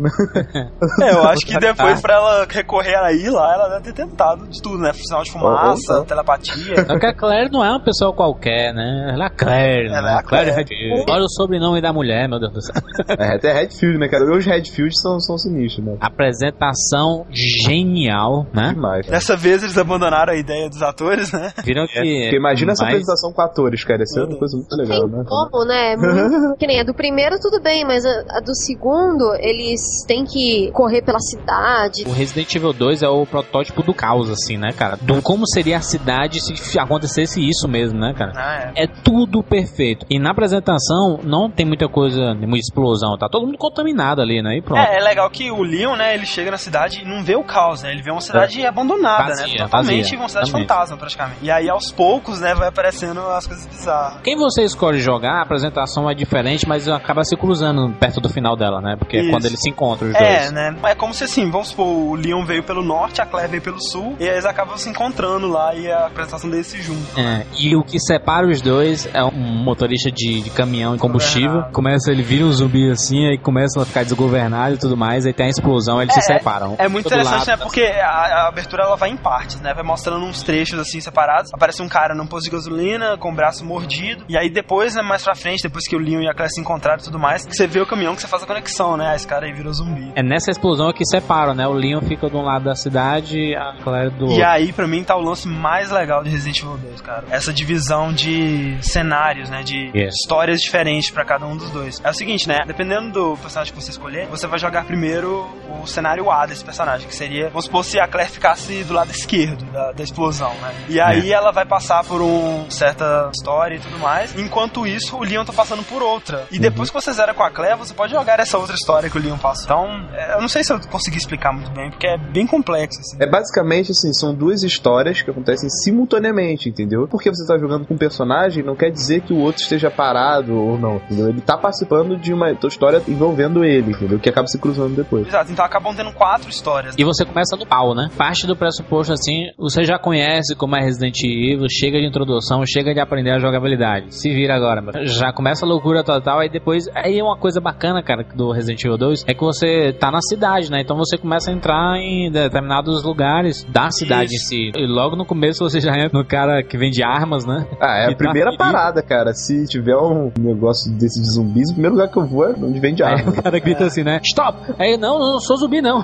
É, 1.02 1.11
eu 1.11 1.23
acho 1.27 1.45
que 1.45 1.57
depois 1.60 2.02
pra 2.02 2.15
ela 2.15 2.45
recorrer 2.49 2.95
aí 2.95 3.30
lá, 3.30 3.53
ela 3.53 3.69
deve 3.69 3.84
ter 3.91 3.94
tentado 3.94 4.48
de 4.48 4.61
tudo, 4.61 4.77
né? 4.77 4.91
Sinal 4.94 5.23
de 5.23 5.32
fumaça, 5.32 5.99
ou- 5.99 6.06
telepatia. 6.06 6.86
Só 6.86 6.99
que 6.99 7.06
a 7.06 7.14
Claire 7.14 7.52
não 7.52 7.64
é 7.64 7.69
uma 7.69 7.84
pessoa 7.84 8.14
qualquer, 8.14 8.73
né? 8.73 9.11
Ela 9.14 9.23
é 9.26 9.27
a 9.27 9.30
Claire, 9.30 9.88
Ela 9.88 10.02
né? 10.02 10.14
é 10.14 10.15
a 10.19 10.23
Claire 10.23 10.35
Claire. 10.44 10.52
Redfield. 10.57 11.06
Olha 11.10 11.24
o 11.24 11.30
sobrenome 11.30 11.82
da 11.82 11.91
mulher, 11.94 12.28
meu 12.30 12.40
Deus 12.40 12.53
do 12.53 12.62
céu. 12.62 12.76
É, 13.18 13.36
até 13.36 13.53
Redfield, 13.53 13.98
né, 13.98 14.07
cara? 14.07 14.26
Os 14.36 14.45
Redfield 14.45 14.99
são, 14.99 15.20
são 15.20 15.38
sinistros, 15.38 15.86
né? 15.86 15.98
Apresentação 16.02 17.26
genial, 17.32 18.45
né? 18.53 18.74
Demais. 18.74 19.07
Dessa 19.07 19.36
vez 19.36 19.64
eles 19.64 19.78
abandonaram 19.78 20.34
a 20.34 20.36
ideia 20.36 20.70
dos 20.70 20.82
atores, 20.82 21.32
né? 21.32 21.52
Viram 21.64 21.86
que. 21.88 21.94
Porque 21.94 22.36
imagina 22.36 22.72
essa 22.74 22.84
apresentação 22.86 23.32
com 23.32 23.41
atores, 23.41 23.84
cara. 23.84 24.03
Isso 24.03 24.20
é 24.20 24.24
uma 24.26 24.38
coisa 24.38 24.57
muito 24.57 24.76
legal, 24.76 25.07
né? 25.07 25.24
como, 25.28 25.66
né? 25.66 25.95
Muito- 25.95 26.57
que 26.60 26.68
nem 26.68 26.80
a 26.80 26.84
do 26.84 26.94
primeiro, 26.94 27.38
tudo 27.40 27.62
bem, 27.62 27.86
mas 27.86 28.06
a, 28.06 28.38
a 28.38 28.40
do 28.40 28.56
segundo, 28.56 29.34
eles 29.40 29.80
têm 30.07 30.26
que 30.26 30.72
correr 30.72 31.02
pela 31.02 31.20
cidade. 31.20 32.03
O 32.06 32.12
Resident 32.12 32.53
Evil 32.56 32.74
2 32.74 33.03
é 33.03 33.10
o 33.10 33.26
protótipo 33.26 33.82
do 33.84 33.94
caos, 33.94 34.30
assim, 34.30 34.57
né, 34.57 34.72
cara? 34.72 34.98
Do 35.02 35.22
como 35.22 35.48
seria 35.48 35.78
a 35.78 35.82
cidade 35.82 36.40
se 36.41 36.80
acontecesse 36.80 37.40
isso 37.41 37.68
mesmo, 37.68 37.99
né, 37.99 38.14
cara? 38.18 38.32
Ah, 38.36 38.72
é. 38.76 38.84
É 38.84 38.88
tudo 38.88 39.44
perfeito. 39.44 40.06
E 40.10 40.20
na 40.26 40.31
apresentação 40.31 41.19
não 41.23 41.49
tem 41.52 41.65
muita 41.65 41.88
coisa, 41.88 42.34
muita 42.34 42.57
explosão, 42.57 43.15
tá 43.18 43.30
todo 43.30 43.45
mundo 43.45 43.57
contaminado 43.60 44.22
ali, 44.22 44.41
né? 44.41 44.57
E 44.57 44.61
pronto. 44.61 44.80
É, 44.80 44.97
é 44.97 44.99
legal 45.03 45.30
que 45.30 45.52
o 45.52 45.61
Leon, 45.61 45.95
né, 45.95 46.15
ele 46.15 46.26
chega 46.26 46.49
na 46.49 46.57
cidade 46.57 47.02
e 47.02 47.06
não 47.06 47.23
vê 47.23 47.35
o 47.35 47.43
caos, 47.43 47.84
né? 47.84 47.91
Ele 47.91 48.02
vê 48.02 48.10
uma 48.11 48.22
cidade 48.22 48.65
abandonada, 48.65 49.23
É. 49.23 49.27
Vazia, 49.27 49.47
né? 49.47 49.57
Totalmente 49.65 50.02
vazia, 50.02 50.19
uma 50.19 50.27
cidade 50.30 50.52
também. 50.52 50.68
fantasma, 50.68 50.97
praticamente. 50.97 51.39
E 51.43 51.52
aí, 51.52 51.69
aos 51.69 51.91
poucos, 51.91 52.39
né, 52.41 52.56
vai 52.56 52.69
aparecendo 52.69 53.19
as 53.22 53.45
coisas 53.45 53.65
bizarras. 53.68 54.22
Quem 54.23 54.35
você 54.35 54.64
escolhe 54.64 54.99
jogar, 54.99 55.39
a 55.39 55.43
apresentação 55.43 56.10
é 56.10 56.15
diferente, 56.15 56.68
mas 56.68 56.88
acaba 56.88 57.23
se 57.23 57.35
cruzando 57.38 57.93
perto 57.99 58.19
do 58.19 58.30
final 58.30 58.56
dela, 58.56 58.81
né? 58.81 58.95
Porque 58.97 59.18
é 59.18 59.22
Isso. 59.22 59.30
quando 59.31 59.45
eles 59.45 59.60
se 59.61 59.69
encontram 59.69 60.10
os 60.10 60.15
É, 60.15 60.39
dois. 60.39 60.52
né? 60.52 60.76
É 60.85 60.95
como 60.95 61.14
se 61.14 61.23
assim, 61.23 61.49
vamos 61.52 61.68
supor, 61.69 61.85
o 61.88 62.15
Leon 62.15 62.43
veio 62.45 62.64
pelo 62.64 62.84
norte, 62.84 63.22
a 63.22 63.26
Claire 63.26 63.52
veio 63.52 63.61
pelo 63.61 63.80
sul, 63.81 64.15
e 64.19 64.23
eles 64.23 64.45
acabam 64.45 64.76
se 64.77 64.89
encontrando 64.89 65.47
lá 65.47 65.76
e 65.76 65.91
a 65.91 66.07
apresentação 66.07 66.49
deles 66.49 66.68
se 66.68 66.81
junta. 66.81 67.19
É, 67.19 67.45
e 67.60 67.76
o 67.76 67.84
que 67.84 67.99
separa 67.99 68.47
os 68.47 68.61
dois 68.61 69.07
é 69.14 69.23
um 69.23 69.31
motorista 69.64 70.11
de, 70.15 70.41
de 70.41 70.49
caminhão 70.49 70.95
e 70.95 70.97
combustível. 70.97 71.63
Começa, 71.71 72.11
ele 72.11 72.23
vira 72.23 72.45
um 72.45 72.51
zumbi 72.51 72.89
assim, 72.89 73.27
aí 73.27 73.37
começa 73.37 73.81
a 73.81 73.85
ficar 73.85 74.03
desgovernado 74.03 74.75
e 74.75 74.77
tudo 74.77 74.95
mais, 74.97 75.25
aí 75.25 75.33
tem 75.33 75.47
a 75.47 75.49
explosão, 75.49 76.01
eles 76.01 76.13
se 76.13 76.21
separam. 76.21 76.75
É 76.79 76.87
muito 76.87 77.03
Todo 77.09 77.13
interessante, 77.19 77.47
lado. 77.49 77.59
né? 77.59 77.63
Porque 77.63 77.81
a, 77.83 78.07
a 78.07 78.47
abertura 78.47 78.83
ela 78.83 78.95
vai 78.95 79.09
em 79.09 79.17
partes, 79.17 79.59
né? 79.61 79.73
Vai 79.73 79.83
mostrando 79.83 80.25
uns 80.25 80.41
trechos 80.41 80.79
assim 80.79 80.99
separados. 80.99 81.53
Aparece 81.53 81.81
um 81.81 81.87
cara 81.89 82.15
num 82.15 82.25
posto 82.25 82.45
de 82.45 82.51
gasolina 82.51 83.17
com 83.17 83.31
o 83.31 83.35
braço 83.35 83.63
mordido. 83.65 84.23
E 84.29 84.37
aí 84.37 84.49
depois, 84.49 84.95
né, 84.95 85.01
mais 85.01 85.23
pra 85.23 85.35
frente, 85.35 85.61
depois 85.63 85.87
que 85.87 85.95
o 85.95 85.99
Leon 85.99 86.21
e 86.21 86.27
a 86.29 86.33
Claire 86.33 86.51
se 86.53 86.61
encontraram 86.61 86.99
e 87.01 87.03
tudo 87.03 87.19
mais, 87.19 87.45
você 87.45 87.67
vê 87.67 87.79
o 87.81 87.85
caminhão 87.85 88.15
que 88.15 88.21
você 88.21 88.27
faz 88.27 88.43
a 88.43 88.47
conexão, 88.47 88.95
né? 88.97 89.09
Ah, 89.11 89.15
Esse 89.15 89.27
cara 89.27 89.45
aí 89.45 89.53
virou 89.53 89.73
zumbi. 89.73 90.11
É 90.15 90.23
nessa 90.23 90.51
explosão 90.51 90.91
que 90.93 91.05
separam, 91.05 91.53
né? 91.53 91.67
O 91.67 91.73
Leon 91.73 92.01
fica 92.01 92.29
de 92.29 92.35
um 92.35 92.41
lado 92.41 92.65
da 92.65 92.75
cidade, 92.75 93.55
a 93.55 93.73
Claire 93.83 94.09
do 94.11 94.25
E 94.25 94.29
outro. 94.29 94.45
aí, 94.45 94.71
pra 94.73 94.87
mim, 94.87 95.03
tá 95.03 95.15
o 95.15 95.21
lance 95.21 95.47
mais 95.47 95.91
legal 95.91 96.23
de 96.23 96.29
Resident 96.29 96.59
Evil 96.59 96.77
2, 96.77 97.01
cara. 97.01 97.23
Essa 97.29 97.51
divisão 97.53 98.13
de 98.13 98.77
cenários, 98.81 99.49
né? 99.49 99.63
De. 99.63 99.91
Histórias 100.10 100.61
diferentes 100.61 101.10
pra 101.10 101.26
cada 101.26 101.45
um 101.45 101.56
dos 101.56 101.69
dois. 101.69 102.02
É 102.03 102.10
o 102.10 102.14
seguinte, 102.14 102.48
né? 102.48 102.60
Dependendo 102.65 103.11
do 103.11 103.38
personagem 103.38 103.73
que 103.73 103.82
você 103.82 103.91
escolher, 103.91 104.27
você 104.27 104.48
vai 104.48 104.60
jogar 104.60 104.86
primeiro 104.86 105.48
o 105.82 105.88
cenário 105.88 106.30
A 106.32 106.45
desse 106.45 106.64
personagem, 106.64 107.07
que 107.07 107.15
seria, 107.15 107.49
vamos 107.49 107.65
supor, 107.65 107.84
se 107.84 107.99
a 107.99 108.07
Claire 108.07 108.32
ficasse 108.32 108.84
do 108.84 108.94
lado 108.94 109.11
esquerdo 109.11 109.65
da, 109.72 109.91
da 109.91 110.03
explosão, 110.03 110.53
né? 110.56 110.73
E 110.90 110.99
aí 110.99 111.32
ela 111.32 111.52
vai 111.52 111.65
passar 111.65 112.03
por 112.03 112.22
uma 112.22 112.69
certa 112.69 113.30
história 113.34 113.76
e 113.76 113.80
tudo 113.80 113.98
mais. 113.99 114.38
Enquanto 114.38 114.86
isso, 114.88 115.18
o 115.18 115.23
Leon 115.23 115.45
tá 115.45 115.53
passando 115.53 115.84
por 115.84 116.02
outra. 116.02 116.45
E 116.52 116.60
depois 116.60 116.90
que 116.90 116.95
você 116.95 117.11
zera 117.14 117.34
com 117.34 117.44
a 117.44 117.52
Claire, 117.52 117.77
você 117.77 117.94
pode 117.94 118.11
jogar 118.11 118.40
essa 118.40 118.57
outra 118.57 118.76
história 118.76 119.10
que 119.10 119.18
o 119.18 119.22
Leon 119.22 119.38
passa. 119.38 119.64
Então, 119.65 119.86
é, 120.14 120.36
eu 120.36 120.41
não 120.41 120.48
sei 120.48 120.64
se 120.64 120.73
eu 120.73 120.80
consegui 120.90 121.18
explicar 121.18 121.52
muito 121.52 121.72
bem, 121.72 121.90
porque 121.90 122.07
é 122.07 122.18
bem 122.18 122.48
complexo, 122.48 122.99
assim. 122.99 123.18
É 123.19 123.27
basicamente 123.27 123.91
assim, 123.91 124.14
são 124.14 124.34
duas 124.34 124.64
histórias 124.64 125.22
que 125.22 125.30
acontecem 125.30 125.69
simultaneamente, 125.69 126.69
entendeu? 126.69 127.07
Porque 127.07 127.30
você 127.30 127.45
tá 127.45 127.57
jogando 127.57 127.86
com 127.86 127.94
um 127.94 127.98
personagem, 127.98 128.64
não 128.64 128.76
quer 128.76 128.90
dizer 128.90 129.22
que 129.22 129.34
o 129.34 129.38
outro 129.38 129.61
esteja 129.61 129.90
parado 129.95 130.53
ou 130.55 130.77
não, 130.77 130.97
entendeu? 130.97 131.30
Ele 131.30 131.41
tá 131.41 131.57
participando 131.57 132.17
de 132.17 132.34
uma 132.34 132.51
história 132.51 133.01
envolvendo 133.07 133.63
ele, 133.63 133.91
entendeu? 133.91 134.19
Que 134.19 134.30
acaba 134.30 134.47
se 134.47 134.59
cruzando 134.59 134.95
depois. 134.95 135.27
Exato, 135.27 135.51
então 135.51 135.65
acabam 135.65 135.95
tendo 135.95 136.11
quatro 136.11 136.49
histórias. 136.49 136.95
E 136.97 137.03
você 137.03 137.26
começa 137.26 137.55
no 137.55 137.65
pau, 137.65 137.95
né? 137.95 138.09
Parte 138.17 138.45
do 138.45 138.55
pressuposto 138.55 139.13
assim, 139.13 139.51
você 139.57 139.84
já 139.84 139.97
conhece 139.97 140.55
como 140.55 140.76
é 140.76 140.81
Resident 140.81 141.23
Evil, 141.23 141.67
chega 141.69 141.99
de 141.99 142.05
introdução, 142.05 142.63
chega 142.65 142.93
de 142.93 142.99
aprender 142.99 143.31
a 143.31 143.39
jogabilidade. 143.39 144.13
Se 144.13 144.30
vira 144.30 144.55
agora, 144.55 144.81
mano. 144.81 145.05
Já 145.05 145.31
começa 145.31 145.65
a 145.65 145.69
loucura 145.69 146.03
total, 146.03 146.39
aí 146.39 146.49
depois. 146.49 146.85
Aí 146.93 147.22
uma 147.22 147.38
coisa 147.38 147.61
bacana, 147.61 148.03
cara, 148.03 148.23
do 148.35 148.51
Resident 148.51 148.84
Evil 148.84 148.97
2 148.97 149.26
é 149.27 149.34
que 149.34 149.41
você 149.41 149.93
tá 149.93 150.11
na 150.11 150.22
cidade, 150.22 150.72
né? 150.72 150.81
Então 150.81 150.97
você 150.97 151.17
começa 151.17 151.49
a 151.49 151.53
entrar 151.53 151.97
em 151.97 152.31
determinados 152.31 153.03
lugares 153.03 153.63
da 153.69 153.89
cidade 153.91 154.35
Isso. 154.35 154.53
em 154.53 154.72
si. 154.72 154.72
E 154.76 154.85
logo 154.88 155.15
no 155.15 155.26
começo 155.26 155.63
você 155.63 155.80
já 155.80 155.91
entra 155.95 156.17
no 156.17 156.26
cara 156.26 156.63
que 156.63 156.77
vende 156.77 157.03
armas, 157.03 157.45
né? 157.45 157.65
Ah, 157.80 158.05
é 158.05 158.09
E 158.09 158.13
a 158.13 158.15
primeira 158.15 158.51
tá 158.51 158.57
parada, 158.57 159.01
cara. 159.01 159.34
Se 159.34 159.65
tiver 159.65 159.85
um 159.94 160.32
negócio 160.40 160.91
desse 160.94 161.22
de 161.22 161.28
zumbis, 161.34 161.70
o 161.70 161.74
primeiro 161.74 161.95
lugar 161.95 162.10
que 162.10 162.18
eu 162.18 162.26
vou 162.26 162.45
é 162.45 162.53
onde 162.57 162.80
vende 162.80 163.03
Aí 163.03 163.14
arma. 163.14 163.32
o 163.32 163.41
cara 163.44 163.60
grita 163.60 163.86
assim, 163.86 164.03
né? 164.03 164.20
Stop! 164.24 164.57
Aí, 164.80 164.98
não, 164.98 165.20
não 165.20 165.40
sou 165.40 165.57
zumbi, 165.57 165.82
não. 165.82 166.03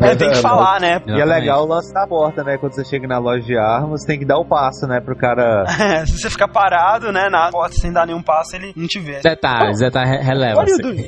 É, 0.00 0.14
tem 0.14 0.30
que 0.30 0.36
falar, 0.36 0.80
né? 0.80 1.00
E 1.06 1.20
é 1.20 1.24
legal 1.24 1.64
o 1.64 1.68
lance 1.68 1.92
da 1.92 2.06
porta, 2.06 2.42
né? 2.44 2.56
Quando 2.58 2.72
você 2.74 2.84
chega 2.84 3.06
na 3.06 3.18
loja 3.18 3.44
de 3.44 3.56
armas, 3.56 4.00
você 4.02 4.06
tem 4.06 4.18
que 4.18 4.24
dar 4.24 4.38
o 4.38 4.44
passo, 4.44 4.86
né? 4.86 5.00
Pro 5.00 5.16
cara. 5.16 5.64
Se 6.06 6.18
você 6.20 6.30
ficar 6.30 6.48
parado, 6.48 7.12
né, 7.12 7.28
na 7.30 7.50
porta 7.50 7.74
sem 7.76 7.92
dar 7.92 8.06
nenhum 8.06 8.22
passo, 8.22 8.56
ele 8.56 8.72
não 8.76 8.86
te 8.86 8.98
vê. 9.00 9.20
Detalhes, 9.20 9.78
detalhes 9.78 10.24
releva. 10.24 10.60
Are 10.60 10.70
you 10.70 10.74
assim. 10.74 10.82
doing? 10.82 11.06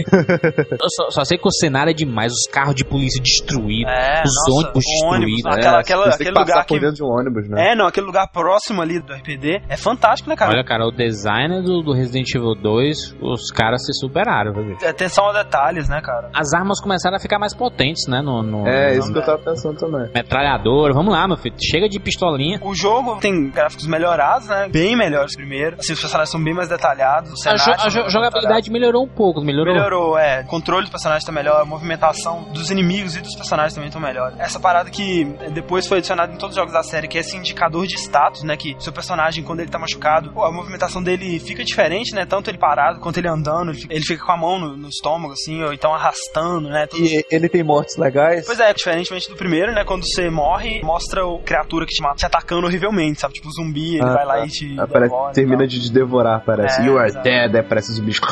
Eu 0.70 0.88
só, 0.90 1.10
só 1.10 1.24
sei 1.24 1.38
que 1.38 1.46
o 1.46 1.50
cenário 1.52 1.90
é 1.90 1.94
demais, 1.94 2.32
os 2.32 2.46
carros 2.50 2.74
de 2.74 2.84
polícia 2.84 3.22
destruídos, 3.22 3.92
É, 3.92 4.22
os 4.24 4.30
nossa, 4.50 4.50
ônibus 4.68 4.84
ônibus, 5.04 5.34
destruídos. 5.34 5.46
aquela- 5.46 5.76
É, 5.76 5.80
aquela- 5.80 6.08
aquele 6.08 6.28
que 6.28 6.34
passar 6.34 6.40
lugar 6.52 6.66
por 6.66 6.74
que- 6.74 6.80
dentro 6.80 6.96
de 6.96 7.04
um 7.04 7.06
ônibus, 7.08 7.48
né? 7.48 7.72
É, 7.72 7.74
não, 7.76 7.86
aquele 7.86 8.06
lugar 8.06 8.28
próximo 8.32 8.82
ali 8.82 9.00
do 9.00 9.12
RPD 9.12 9.62
é 9.68 9.76
fantástico, 9.76 10.28
né, 10.28 10.36
cara? 10.36 10.52
Olha, 10.52 10.64
cara, 10.64 10.86
o 10.86 10.90
design 10.92 11.62
do, 11.62 11.82
do 11.82 11.92
Resident 11.94 12.28
Evil 12.34 12.54
2, 12.54 13.16
os 13.20 13.50
caras 13.50 13.84
se 13.84 13.92
superaram, 13.94 14.52
viu? 14.52 14.76
Atenção 14.88 15.28
a 15.28 15.32
detalhes, 15.42 15.88
né, 15.88 16.00
cara? 16.00 16.30
As 16.34 16.52
armas 16.52 16.80
começaram 16.80 17.16
a 17.16 17.20
ficar 17.20 17.38
mais 17.38 17.54
potentes, 17.54 18.06
né? 18.08 18.20
No, 18.20 18.42
no- 18.42 18.66
É, 18.66 18.92
no- 18.94 18.98
isso 19.00 19.12
que 19.12 19.18
eu 19.18 19.24
tava 19.24 19.38
pensando 19.38 19.78
também. 19.78 20.08
Metralhadora, 20.14 20.92
vamos 20.92 21.12
lá, 21.12 21.26
meu 21.26 21.36
filho. 21.36 21.54
Chega 21.60 21.88
de 21.88 21.98
pistolinha. 22.00 22.58
O 22.62 22.74
jogo 22.74 23.16
tem 23.20 23.50
gráficos 23.50 23.86
melhorados, 23.86 24.48
né? 24.48 24.68
Bem 24.70 24.96
melhores 24.96 25.34
primeiro. 25.36 25.76
Assim, 25.78 25.92
os 25.92 26.00
personagens 26.00 26.30
são 26.30 26.42
bem 26.42 26.54
mais 26.54 26.68
detalhados. 26.68 27.32
Os 27.32 27.46
A, 27.46 27.52
jo- 27.54 27.58
cenários 27.58 27.70
a 27.70 27.78
são 27.78 27.90
jo- 27.90 28.00
mais 28.00 28.12
jogabilidade 28.12 28.70
melhorou 28.70 29.04
um 29.04 29.08
pouco, 29.08 29.40
melhorou. 29.40 29.74
Melhorou, 29.74 30.18
é. 30.18 30.40
O 30.42 30.46
controle 30.46 30.82
dos 30.82 30.90
personagens 30.90 31.24
tá 31.24 31.32
melhor, 31.32 31.60
a 31.60 31.64
movimentação 31.64 32.42
dos 32.52 32.70
inimigos 32.70 33.16
e 33.16 33.20
dos 33.20 33.34
personagens 33.36 33.74
também 33.74 33.88
estão 33.88 34.00
melhor. 34.02 34.32
Essa 34.38 34.58
parada 34.58 34.90
que 34.90 35.24
depois 35.52 35.86
foi 35.86 35.98
adicionada 35.98 36.32
em 36.32 36.36
todos 36.36 36.50
os 36.50 36.56
jogos 36.56 36.72
da 36.72 36.82
série, 36.82 37.06
que 37.08 37.16
é 37.18 37.20
esse 37.20 37.36
indicador 37.36 37.86
de 37.86 37.94
status, 37.96 38.42
né? 38.42 38.56
Que 38.56 38.74
seu 38.78 38.92
personagem, 38.92 39.44
quando 39.44 39.60
ele 39.60 39.70
tá 39.70 39.78
machucado, 39.78 40.30
pô, 40.32 40.44
a 40.44 40.52
movimentação 40.52 41.02
dele 41.02 41.38
fica 41.38 41.62
diferente, 41.64 41.83
né? 42.14 42.24
Tanto 42.26 42.50
ele 42.50 42.58
parado 42.58 43.00
quanto 43.00 43.18
ele 43.18 43.28
andando, 43.28 43.72
ele 43.90 44.02
fica, 44.04 44.24
com 44.24 44.32
a 44.32 44.36
mão 44.36 44.58
no, 44.58 44.76
no 44.76 44.88
estômago, 44.88 45.32
assim, 45.32 45.62
ou 45.62 45.72
então 45.72 45.94
arrastando, 45.94 46.68
né? 46.68 46.86
E 46.94 47.24
ele 47.30 47.48
tem 47.48 47.62
mortes 47.62 47.96
legais. 47.96 48.46
Pois 48.46 48.60
é, 48.60 48.72
diferentemente 48.72 49.28
do 49.28 49.36
primeiro, 49.36 49.72
né? 49.72 49.84
Quando 49.84 50.04
você 50.06 50.30
morre, 50.30 50.80
mostra 50.82 51.24
o 51.26 51.38
criatura 51.40 51.86
que 51.86 51.92
te 51.94 52.02
mata 52.02 52.16
te 52.16 52.26
atacando 52.26 52.66
horrivelmente, 52.66 53.20
sabe? 53.20 53.34
Tipo 53.34 53.50
zumbi, 53.50 53.96
ele 53.96 54.04
Ah, 54.08 54.14
vai 54.14 54.24
lá 54.24 54.34
tá. 54.38 54.46
e 54.46 54.48
te. 54.48 54.80
Aparece, 54.80 55.10
devora 55.10 55.32
termina 55.32 55.66
de 55.66 55.80
te 55.80 55.92
devorar, 55.92 56.42
parece. 56.44 56.80
É, 56.80 56.84
you 56.86 56.98
are 56.98 57.08
exato. 57.08 57.24
dead, 57.24 57.54
aí 57.54 57.60
aparece 57.60 57.90
os 57.92 57.98
bichos 57.98 58.24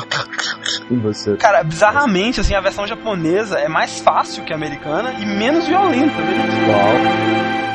em 0.91 0.99
você. 0.99 1.37
Cara, 1.37 1.63
bizarramente, 1.63 2.41
assim, 2.41 2.55
a 2.55 2.61
versão 2.61 2.87
japonesa 2.87 3.59
é 3.59 3.69
mais 3.69 4.01
fácil 4.01 4.45
que 4.45 4.53
a 4.53 4.57
americana 4.57 5.13
e 5.21 5.27
menos 5.27 5.67
violenta, 5.67 6.17
né? 6.23 6.33
Bom, 6.67 7.72